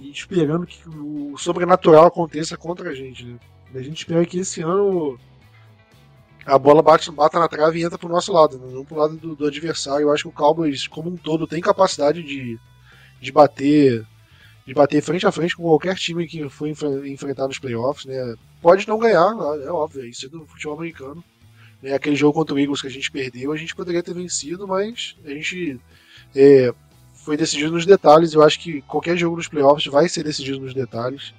e 0.00 0.10
esperando 0.10 0.66
que 0.66 0.88
o 0.88 1.36
sobrenatural 1.36 2.06
aconteça 2.06 2.56
contra 2.56 2.90
a 2.90 2.94
gente, 2.94 3.24
né? 3.24 3.38
A 3.74 3.82
gente 3.82 3.98
espera 3.98 4.24
que 4.24 4.38
esse 4.38 4.62
ano 4.62 5.18
a 6.46 6.58
bola 6.58 6.82
bate, 6.82 7.10
bata 7.10 7.38
na 7.38 7.48
trave 7.48 7.80
e 7.80 7.84
entra 7.84 7.98
pro 7.98 8.08
nosso 8.08 8.32
lado, 8.32 8.58
né? 8.58 8.72
não 8.72 8.84
pro 8.84 8.96
lado 8.96 9.16
do, 9.16 9.34
do 9.34 9.46
adversário. 9.46 10.04
Eu 10.04 10.12
acho 10.12 10.24
que 10.24 10.28
o 10.28 10.32
Cowboys, 10.32 10.86
como 10.86 11.10
um 11.10 11.16
todo, 11.16 11.46
tem 11.46 11.60
capacidade 11.60 12.22
de, 12.22 12.58
de 13.20 13.32
bater 13.32 14.06
de 14.66 14.72
bater 14.72 15.02
frente 15.02 15.26
a 15.26 15.32
frente 15.32 15.54
com 15.54 15.62
qualquer 15.62 15.94
time 15.94 16.26
que 16.26 16.48
for 16.48 16.66
enfre- 16.66 17.12
enfrentar 17.12 17.46
nos 17.46 17.58
playoffs, 17.58 18.06
né? 18.06 18.34
Pode 18.62 18.88
não 18.88 18.98
ganhar, 18.98 19.34
é 19.62 19.70
óbvio, 19.70 20.06
isso 20.06 20.24
é 20.24 20.28
do 20.30 20.46
futebol 20.46 20.76
americano. 20.76 21.22
Né? 21.82 21.92
Aquele 21.92 22.16
jogo 22.16 22.32
contra 22.32 22.54
o 22.54 22.58
Eagles 22.58 22.80
que 22.80 22.86
a 22.86 22.90
gente 22.90 23.10
perdeu, 23.10 23.52
a 23.52 23.56
gente 23.58 23.76
poderia 23.76 24.02
ter 24.02 24.14
vencido, 24.14 24.66
mas 24.66 25.16
a 25.22 25.28
gente 25.28 25.78
é, 26.34 26.72
foi 27.12 27.36
decidido 27.36 27.72
nos 27.72 27.84
detalhes. 27.84 28.32
Eu 28.32 28.42
acho 28.42 28.58
que 28.58 28.80
qualquer 28.82 29.18
jogo 29.18 29.36
nos 29.36 29.48
playoffs 29.48 29.84
vai 29.92 30.08
ser 30.08 30.24
decidido 30.24 30.60
nos 30.60 30.72
detalhes. 30.72 31.34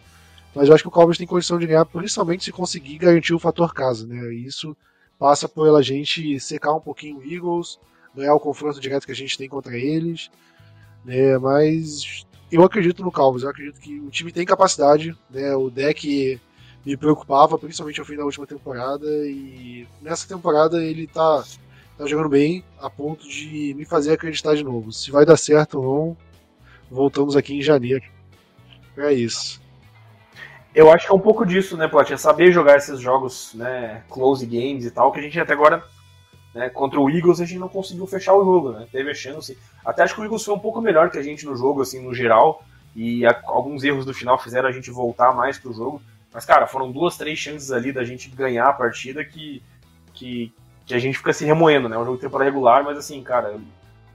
Mas 0.53 0.69
eu 0.69 0.75
acho 0.75 0.83
que 0.83 0.87
o 0.87 0.91
Cowboys 0.91 1.17
tem 1.17 1.27
condição 1.27 1.57
de 1.57 1.65
ganhar, 1.65 1.85
principalmente 1.85 2.45
se 2.45 2.51
conseguir 2.51 2.97
garantir 2.99 3.33
o 3.33 3.39
fator 3.39 3.73
casa, 3.73 4.05
né? 4.05 4.33
Isso 4.35 4.77
passa 5.17 5.47
pela 5.47 5.81
gente 5.81 6.39
secar 6.39 6.73
um 6.73 6.79
pouquinho 6.79 7.17
o 7.17 7.23
Eagles, 7.23 7.79
ganhar 8.15 8.33
o 8.33 8.39
confronto 8.39 8.79
direto 8.79 9.05
que 9.05 9.11
a 9.11 9.15
gente 9.15 9.37
tem 9.37 9.49
contra 9.49 9.77
eles, 9.77 10.29
né? 11.03 11.37
Mas 11.37 12.25
eu 12.51 12.63
acredito 12.63 13.03
no 13.03 13.11
Cowboys, 13.11 13.43
eu 13.43 13.49
acredito 13.49 13.79
que 13.79 13.99
o 13.99 14.09
time 14.09 14.31
tem 14.31 14.45
capacidade, 14.45 15.17
né? 15.29 15.55
O 15.55 15.69
deck 15.69 16.39
me 16.85 16.95
preocupava, 16.95 17.57
principalmente 17.57 17.99
ao 17.99 18.05
fim 18.05 18.15
da 18.15 18.23
última 18.23 18.45
temporada, 18.45 19.07
e 19.27 19.87
nessa 20.01 20.27
temporada 20.27 20.83
ele 20.83 21.07
tá, 21.07 21.43
tá 21.97 22.05
jogando 22.05 22.29
bem 22.29 22.63
a 22.79 22.89
ponto 22.89 23.27
de 23.27 23.73
me 23.75 23.85
fazer 23.85 24.13
acreditar 24.13 24.55
de 24.55 24.63
novo. 24.63 24.91
Se 24.91 25.09
vai 25.09 25.25
dar 25.25 25.37
certo 25.37 25.81
ou 25.81 25.83
não, 25.83 26.17
voltamos 26.91 27.35
aqui 27.35 27.55
em 27.55 27.61
janeiro. 27.61 28.05
É 28.97 29.11
isso. 29.11 29.64
Eu 30.75 30.91
acho 30.91 31.05
que 31.07 31.11
é 31.11 31.15
um 31.15 31.19
pouco 31.19 31.45
disso, 31.45 31.77
né? 31.77 31.89
É 32.11 32.17
saber 32.17 32.51
jogar 32.51 32.75
esses 32.75 32.99
jogos, 32.99 33.53
né, 33.53 34.03
close 34.09 34.45
games 34.45 34.83
e 34.85 34.91
tal, 34.91 35.09
que 35.09 35.19
a 35.19 35.23
gente 35.23 35.39
até 35.39 35.53
agora, 35.53 35.81
né, 36.53 36.69
contra 36.69 36.99
o 36.99 37.09
Eagles, 37.09 37.39
a 37.39 37.45
gente 37.45 37.59
não 37.59 37.69
conseguiu 37.69 38.05
fechar 38.05 38.33
o 38.33 38.43
jogo, 38.43 38.71
né? 38.73 38.85
Teve 38.91 39.09
a 39.11 39.13
chance. 39.13 39.57
Até 39.85 40.03
acho 40.03 40.13
que 40.13 40.19
o 40.21 40.25
Eagles 40.25 40.43
foi 40.43 40.53
um 40.53 40.59
pouco 40.59 40.81
melhor 40.81 41.09
que 41.09 41.17
a 41.17 41.23
gente 41.23 41.45
no 41.45 41.55
jogo, 41.55 41.81
assim, 41.81 42.03
no 42.03 42.13
geral, 42.13 42.61
e 42.93 43.25
a- 43.25 43.41
alguns 43.45 43.85
erros 43.85 44.05
do 44.05 44.13
final 44.13 44.37
fizeram 44.37 44.67
a 44.67 44.71
gente 44.71 44.91
voltar 44.91 45.33
mais 45.33 45.57
pro 45.57 45.73
jogo. 45.73 46.01
Mas, 46.33 46.43
cara, 46.45 46.67
foram 46.67 46.91
duas, 46.91 47.15
três 47.15 47.39
chances 47.39 47.71
ali 47.71 47.93
da 47.93 48.03
gente 48.03 48.29
ganhar 48.29 48.67
a 48.67 48.73
partida 48.73 49.23
que, 49.23 49.63
que, 50.13 50.53
que 50.85 50.93
a 50.93 50.99
gente 50.99 51.17
fica 51.17 51.31
se 51.31 51.45
remoendo, 51.45 51.87
né? 51.87 51.95
É 51.95 51.99
um 51.99 52.03
jogo 52.03 52.17
de 52.17 52.23
temporada 52.23 52.49
regular, 52.51 52.83
mas 52.83 52.97
assim, 52.97 53.23
cara, 53.23 53.57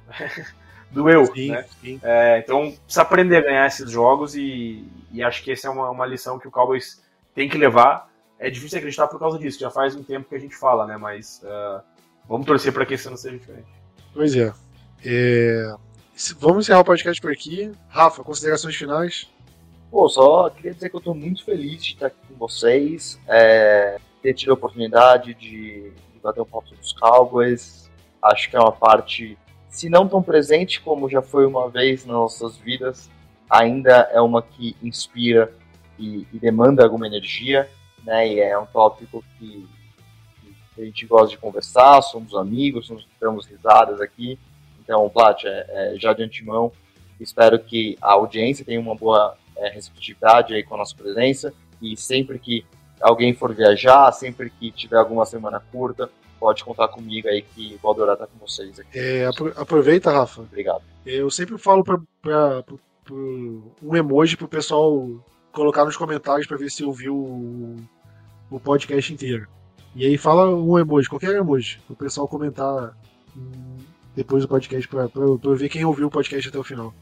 doeu, 0.91 1.27
Sim, 1.27 1.51
né? 1.51 1.65
sim. 1.81 2.01
É, 2.03 2.39
então, 2.39 2.73
precisa 2.73 3.03
aprender 3.03 3.37
a 3.37 3.43
ganhar 3.43 3.67
esses 3.67 3.91
jogos 3.91 4.35
e, 4.35 4.85
e 5.13 5.23
acho 5.23 5.43
que 5.43 5.53
essa 5.53 5.69
é 5.69 5.71
uma, 5.71 5.91
uma 5.91 6.07
lição 6.07 6.39
que 6.39 6.49
o 6.49 6.51
Cowboys 6.51 7.03
tem 7.35 7.49
que 7.49 7.59
levar. 7.59 8.11
É 8.39 8.51
difícil 8.51 8.79
acreditar 8.79 9.07
por 9.07 9.19
causa 9.19 9.39
disso, 9.39 9.61
já 9.61 9.71
faz 9.71 9.95
um 9.95 10.03
tempo 10.03 10.29
que 10.29 10.35
a 10.35 10.39
gente 10.39 10.57
fala, 10.57 10.87
né? 10.87 10.97
Mas 10.97 11.43
ah, 11.45 11.83
vamos 12.27 12.47
torcer 12.47 12.73
para 12.73 12.87
que 12.87 12.95
esse 12.95 13.07
ano 13.07 13.17
seja 13.17 13.39
diferente. 13.39 13.69
Pois 14.15 14.35
é. 14.35 14.53
É, 15.05 15.75
Vamos 16.39 16.67
encerrar 16.67 16.81
o 16.81 16.85
podcast 16.85 17.21
por 17.21 17.33
aqui. 17.33 17.73
Rafa, 17.89 18.23
considerações 18.23 18.77
finais? 18.77 19.27
Pô, 19.91 20.07
só 20.07 20.51
queria 20.51 20.75
dizer 20.75 20.91
que 20.91 20.97
eu 20.97 21.01
tô 21.01 21.15
muito 21.15 21.43
feliz 21.45 21.83
de 21.83 21.95
estar 21.95 22.09
aqui 22.09 22.19
com 22.29 22.35
vocês, 22.35 23.19
é, 23.27 23.99
ter 24.23 24.35
tido 24.35 24.51
a 24.51 24.55
oportunidade 24.55 25.33
de, 25.35 25.91
de 25.91 26.21
bater 26.23 26.43
um 26.43 26.45
papo 26.45 26.69
sobre 26.69 26.83
os 26.83 26.93
Cowboys. 26.93 27.91
Acho 28.23 28.51
que 28.51 28.57
é 28.57 28.61
uma 28.61 28.71
parte, 28.71 29.39
se 29.71 29.89
não 29.89 30.09
tão 30.09 30.23
presente 30.23 30.81
como 30.81 31.09
já 31.09 31.23
foi 31.23 31.47
uma 31.47 31.71
vez 31.71 32.05
nas 32.05 32.15
nossas 32.15 32.57
vidas, 32.57 33.09
ainda 33.49 34.11
é 34.13 34.21
uma 34.21 34.43
que 34.43 34.77
inspira 34.83 35.53
e, 35.99 36.27
e 36.33 36.39
demanda 36.39 36.83
alguma 36.83 37.07
energia, 37.07 37.71
né? 38.05 38.29
E 38.29 38.41
é 38.41 38.59
um 38.59 38.67
tópico 38.67 39.25
que, 39.39 39.67
que 40.75 40.83
a 40.83 40.85
gente 40.85 41.07
gosta 41.07 41.29
de 41.29 41.39
conversar, 41.39 42.03
somos 42.03 42.35
amigos, 42.35 42.87
somos, 42.87 43.07
damos 43.21 43.47
risadas 43.47 44.01
aqui. 44.01 44.39
Então, 44.83 45.09
Plat, 45.09 45.45
é, 45.45 45.67
é, 45.69 45.95
já 45.99 46.13
de 46.13 46.25
antemão, 46.25 46.73
espero 47.21 47.59
que 47.59 47.97
a 48.03 48.13
audiência 48.13 48.65
tenha 48.65 48.81
uma 48.81 48.95
boa 48.95 49.37
é, 49.57 49.69
receptividade 49.69 50.53
aí 50.53 50.65
com 50.65 50.75
a 50.75 50.79
nossa 50.79 50.97
presença 50.97 51.55
e 51.81 51.97
sempre 51.97 52.39
que 52.39 52.65
alguém 53.01 53.33
for 53.35 53.55
viajar, 53.55 54.11
sempre 54.13 54.51
que 54.51 54.71
tiver 54.71 54.97
alguma 54.97 55.25
semana 55.25 55.61
curta, 55.61 56.11
pode 56.41 56.65
contar 56.65 56.89
comigo 56.89 57.29
aí 57.29 57.43
que 57.43 57.79
vou 57.83 57.93
adorar 57.93 58.15
estar 58.15 58.27
com 58.27 58.39
vocês 58.39 58.81
aqui. 58.81 58.99
É, 58.99 59.27
aproveita, 59.57 60.11
Rafa. 60.11 60.41
Obrigado. 60.41 60.83
Eu 61.05 61.31
sempre 61.31 61.59
falo 61.59 61.85
para 61.85 62.01
um 63.83 63.95
emoji 63.95 64.37
pro 64.37 64.49
pessoal 64.49 65.07
colocar 65.53 65.85
nos 65.85 65.97
comentários 65.97 66.47
para 66.47 66.57
ver 66.57 66.71
se 66.71 66.83
ouviu 66.83 67.15
o, 67.15 67.77
o 68.51 68.59
podcast 68.59 69.13
inteiro. 69.13 69.47
E 69.95 70.07
aí 70.07 70.17
fala 70.17 70.49
um 70.49 70.79
emoji, 70.79 71.09
qualquer 71.09 71.35
emoji, 71.35 71.81
o 71.89 71.97
pessoal 71.97 72.27
comentar 72.27 72.97
hum, 73.37 73.77
depois 74.15 74.43
do 74.43 74.49
podcast 74.49 74.89
para 74.89 75.09
eu 75.15 75.57
ver 75.57 75.69
quem 75.69 75.85
ouviu 75.85 76.07
o 76.07 76.11
podcast 76.11 76.49
até 76.49 76.59
o 76.59 76.65
final. 76.65 76.95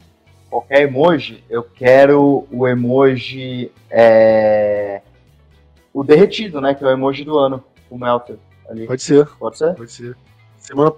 Qualquer 0.49 0.81
emoji, 0.81 1.43
eu 1.47 1.63
quero 1.63 2.47
o 2.51 2.67
emoji 2.67 3.71
é, 3.89 5.03
o 5.93 6.03
derretido, 6.03 6.59
né? 6.59 6.73
Que 6.73 6.83
é 6.83 6.87
o 6.87 6.91
emoji 6.91 7.23
do 7.23 7.37
ano, 7.37 7.63
o 7.89 7.97
Melter. 7.97 8.37
Ali. 8.69 8.85
Pode 8.85 9.01
ser. 9.01 9.25
Pode 9.37 9.57
ser? 9.57 9.75
Pode 9.75 9.91
ser. 9.91 10.15
Semana, 10.57 10.93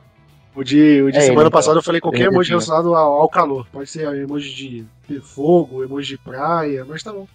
o 0.54 0.64
de, 0.64 1.02
o 1.02 1.12
de 1.12 1.18
é 1.18 1.22
semana 1.22 1.44
ele, 1.44 1.50
passada 1.50 1.72
então. 1.72 1.80
eu 1.80 1.84
falei 1.84 2.02
qualquer 2.02 2.26
emoji 2.26 2.50
relacionado 2.50 2.94
ao, 2.94 3.22
ao, 3.22 3.30
calor. 3.30 3.66
Pode 3.72 3.90
ser 3.90 4.14
emoji 4.16 4.86
de 5.08 5.20
fogo, 5.22 5.84
emoji 5.84 6.18
de 6.18 6.18
praia, 6.18 6.84
mas 6.86 7.02
tá 7.02 7.14
bom. 7.14 7.28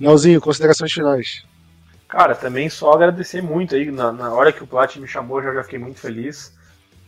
Leozinho, 0.00 0.40
considerações 0.40 0.92
finais. 0.92 1.44
Cara, 2.08 2.34
também 2.34 2.68
só 2.68 2.92
agradecer 2.92 3.42
muito 3.42 3.74
aí. 3.74 3.90
Na, 3.90 4.12
na 4.12 4.32
hora 4.32 4.52
que 4.52 4.62
o 4.62 4.66
Plat 4.66 4.96
me 4.96 5.06
chamou, 5.06 5.42
já, 5.42 5.52
já 5.54 5.62
fiquei 5.62 5.78
muito 5.78 6.00
feliz. 6.00 6.52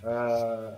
Uh, 0.02 0.74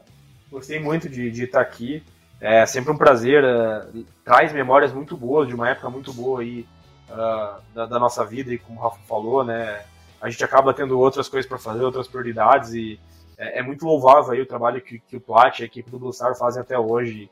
gostei 0.50 0.80
muito 0.80 1.08
de, 1.08 1.30
de 1.30 1.44
estar 1.44 1.60
aqui. 1.60 2.02
É 2.40 2.64
sempre 2.66 2.90
um 2.90 2.96
prazer. 2.96 3.44
Uh, 3.44 4.04
traz 4.24 4.52
memórias 4.52 4.92
muito 4.92 5.16
boas, 5.16 5.46
de 5.46 5.54
uma 5.54 5.68
época 5.68 5.90
muito 5.90 6.12
boa 6.12 6.40
aí 6.40 6.66
uh, 7.10 7.60
da, 7.74 7.86
da, 7.86 7.98
nossa 7.98 8.24
vida, 8.24 8.52
e 8.52 8.58
como 8.58 8.78
o 8.78 8.82
Rafa 8.82 8.98
falou, 9.06 9.44
né? 9.44 9.82
A 10.20 10.28
gente 10.28 10.44
acaba 10.44 10.74
tendo 10.74 10.98
outras 10.98 11.28
coisas 11.28 11.48
para 11.48 11.58
fazer, 11.58 11.82
outras 11.82 12.06
prioridades, 12.06 12.74
e 12.74 13.00
é, 13.38 13.60
é, 13.60 13.62
muito 13.62 13.84
louvável 13.84 14.32
aí 14.32 14.40
o 14.40 14.46
trabalho 14.46 14.80
que, 14.80 14.98
que 14.98 15.16
o 15.16 15.20
Plat 15.20 15.58
e 15.58 15.62
a 15.62 15.66
equipe 15.66 15.90
do 15.90 15.98
Blue 15.98 16.12
Star 16.12 16.36
fazem 16.36 16.60
até 16.60 16.78
hoje, 16.78 17.30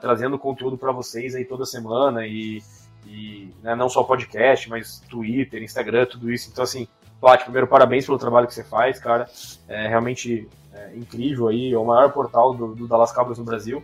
trazendo 0.00 0.38
conteúdo 0.38 0.78
para 0.78 0.92
vocês 0.92 1.34
aí 1.34 1.44
toda 1.44 1.66
semana 1.66 2.26
e 2.26 2.62
e 3.06 3.52
né, 3.62 3.74
não 3.74 3.88
só 3.88 4.02
podcast, 4.02 4.68
mas 4.68 5.00
Twitter, 5.08 5.62
Instagram, 5.62 6.06
tudo 6.06 6.32
isso. 6.32 6.50
Então, 6.50 6.64
assim, 6.64 6.88
Plat, 7.20 7.42
primeiro, 7.42 7.66
parabéns 7.66 8.06
pelo 8.06 8.18
trabalho 8.18 8.46
que 8.46 8.54
você 8.54 8.64
faz, 8.64 8.98
cara. 8.98 9.26
É 9.68 9.88
realmente 9.88 10.48
é, 10.72 10.96
incrível 10.96 11.48
aí, 11.48 11.72
é 11.72 11.78
o 11.78 11.84
maior 11.84 12.12
portal 12.12 12.54
do, 12.54 12.74
do 12.74 12.86
Dallas 12.86 13.12
no 13.38 13.44
Brasil. 13.44 13.82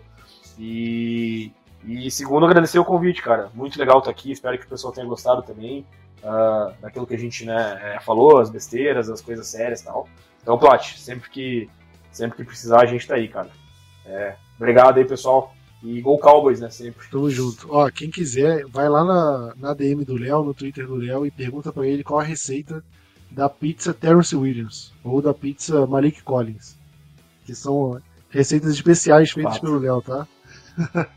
E, 0.58 1.52
e 1.84 2.10
segundo, 2.10 2.44
agradecer 2.44 2.78
o 2.78 2.84
convite, 2.84 3.22
cara. 3.22 3.50
Muito 3.54 3.78
legal 3.78 3.98
estar 3.98 4.10
aqui, 4.10 4.32
espero 4.32 4.58
que 4.58 4.66
o 4.66 4.68
pessoal 4.68 4.92
tenha 4.92 5.06
gostado 5.06 5.42
também 5.42 5.86
uh, 6.22 6.72
daquilo 6.80 7.06
que 7.06 7.14
a 7.14 7.18
gente 7.18 7.44
né, 7.44 7.94
é, 7.96 8.00
falou, 8.00 8.38
as 8.38 8.50
besteiras, 8.50 9.08
as 9.08 9.20
coisas 9.20 9.46
sérias 9.46 9.80
e 9.80 9.84
tal. 9.84 10.08
Então, 10.42 10.58
Plat, 10.58 10.96
sempre 10.96 11.28
que, 11.30 11.70
sempre 12.10 12.36
que 12.36 12.44
precisar, 12.44 12.80
a 12.80 12.86
gente 12.86 13.06
tá 13.06 13.14
aí, 13.14 13.28
cara. 13.28 13.50
É, 14.06 14.34
obrigado 14.56 14.98
aí, 14.98 15.04
pessoal. 15.04 15.54
E 15.82 16.00
Gol 16.00 16.18
Cowboys, 16.18 16.60
né? 16.60 16.68
Sempre. 16.68 17.08
Tamo 17.10 17.30
junto. 17.30 17.66
Ó, 17.70 17.90
quem 17.90 18.10
quiser, 18.10 18.66
vai 18.66 18.88
lá 18.88 19.02
na, 19.02 19.54
na 19.56 19.74
DM 19.74 20.04
do 20.04 20.16
Léo, 20.16 20.44
no 20.44 20.52
Twitter 20.52 20.86
do 20.86 20.96
Léo, 20.96 21.24
e 21.24 21.30
pergunta 21.30 21.72
para 21.72 21.86
ele 21.86 22.04
qual 22.04 22.20
a 22.20 22.24
receita 22.24 22.84
da 23.30 23.48
pizza 23.48 23.94
Terence 23.94 24.34
Williams 24.34 24.92
ou 25.02 25.22
da 25.22 25.32
pizza 25.32 25.86
Malik 25.86 26.22
Collins. 26.22 26.76
Que 27.46 27.54
são 27.54 28.00
receitas 28.28 28.70
especiais 28.74 29.30
feitas 29.30 29.54
Fato. 29.54 29.62
pelo 29.62 29.78
Léo, 29.78 30.02
tá? 30.02 30.26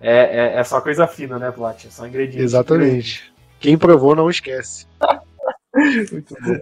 é, 0.00 0.54
é, 0.54 0.60
é, 0.60 0.64
só 0.64 0.80
coisa 0.80 1.08
fina, 1.08 1.38
né, 1.38 1.50
Plat? 1.50 1.84
É 1.84 1.90
só 1.90 2.06
ingredientes. 2.06 2.44
Exatamente. 2.44 3.33
Quem 3.64 3.78
provou 3.78 4.14
não 4.14 4.28
esquece. 4.28 4.86
Muito 6.12 6.36
bom. 6.42 6.58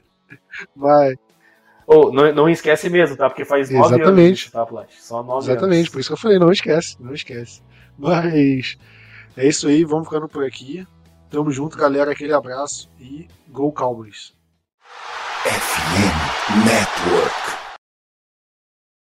Vai. 0.77 1.16
Oh, 1.85 2.12
não, 2.12 2.33
não 2.33 2.49
esquece 2.49 2.89
mesmo, 2.89 3.16
tá? 3.16 3.29
Porque 3.29 3.45
faz 3.45 3.69
nove 3.70 3.97
Exatamente. 3.97 4.45
anos, 4.45 4.51
tá, 4.53 4.65
Plat? 4.65 4.89
Só 5.01 5.20
nove 5.20 5.51
Exatamente, 5.51 5.79
anos. 5.79 5.89
por 5.89 5.99
isso 5.99 6.09
que 6.11 6.12
eu 6.12 6.16
falei, 6.16 6.39
não 6.39 6.53
esquece, 6.53 6.97
não 7.03 7.12
esquece. 7.12 7.61
Mas 7.99 8.79
é 9.37 9.49
isso 9.49 9.66
aí, 9.66 9.85
vamos 9.85 10.07
ficando 10.07 10.29
por 10.29 10.45
aqui. 10.45 10.87
Tamo 11.29 11.51
junto, 11.51 11.77
galera. 11.77 12.12
Aquele 12.12 12.33
abraço 12.33 12.89
e 13.01 13.27
Go 13.49 13.73
Cowboys. 13.73 14.33
FM 15.45 16.65
Network. 16.65 17.52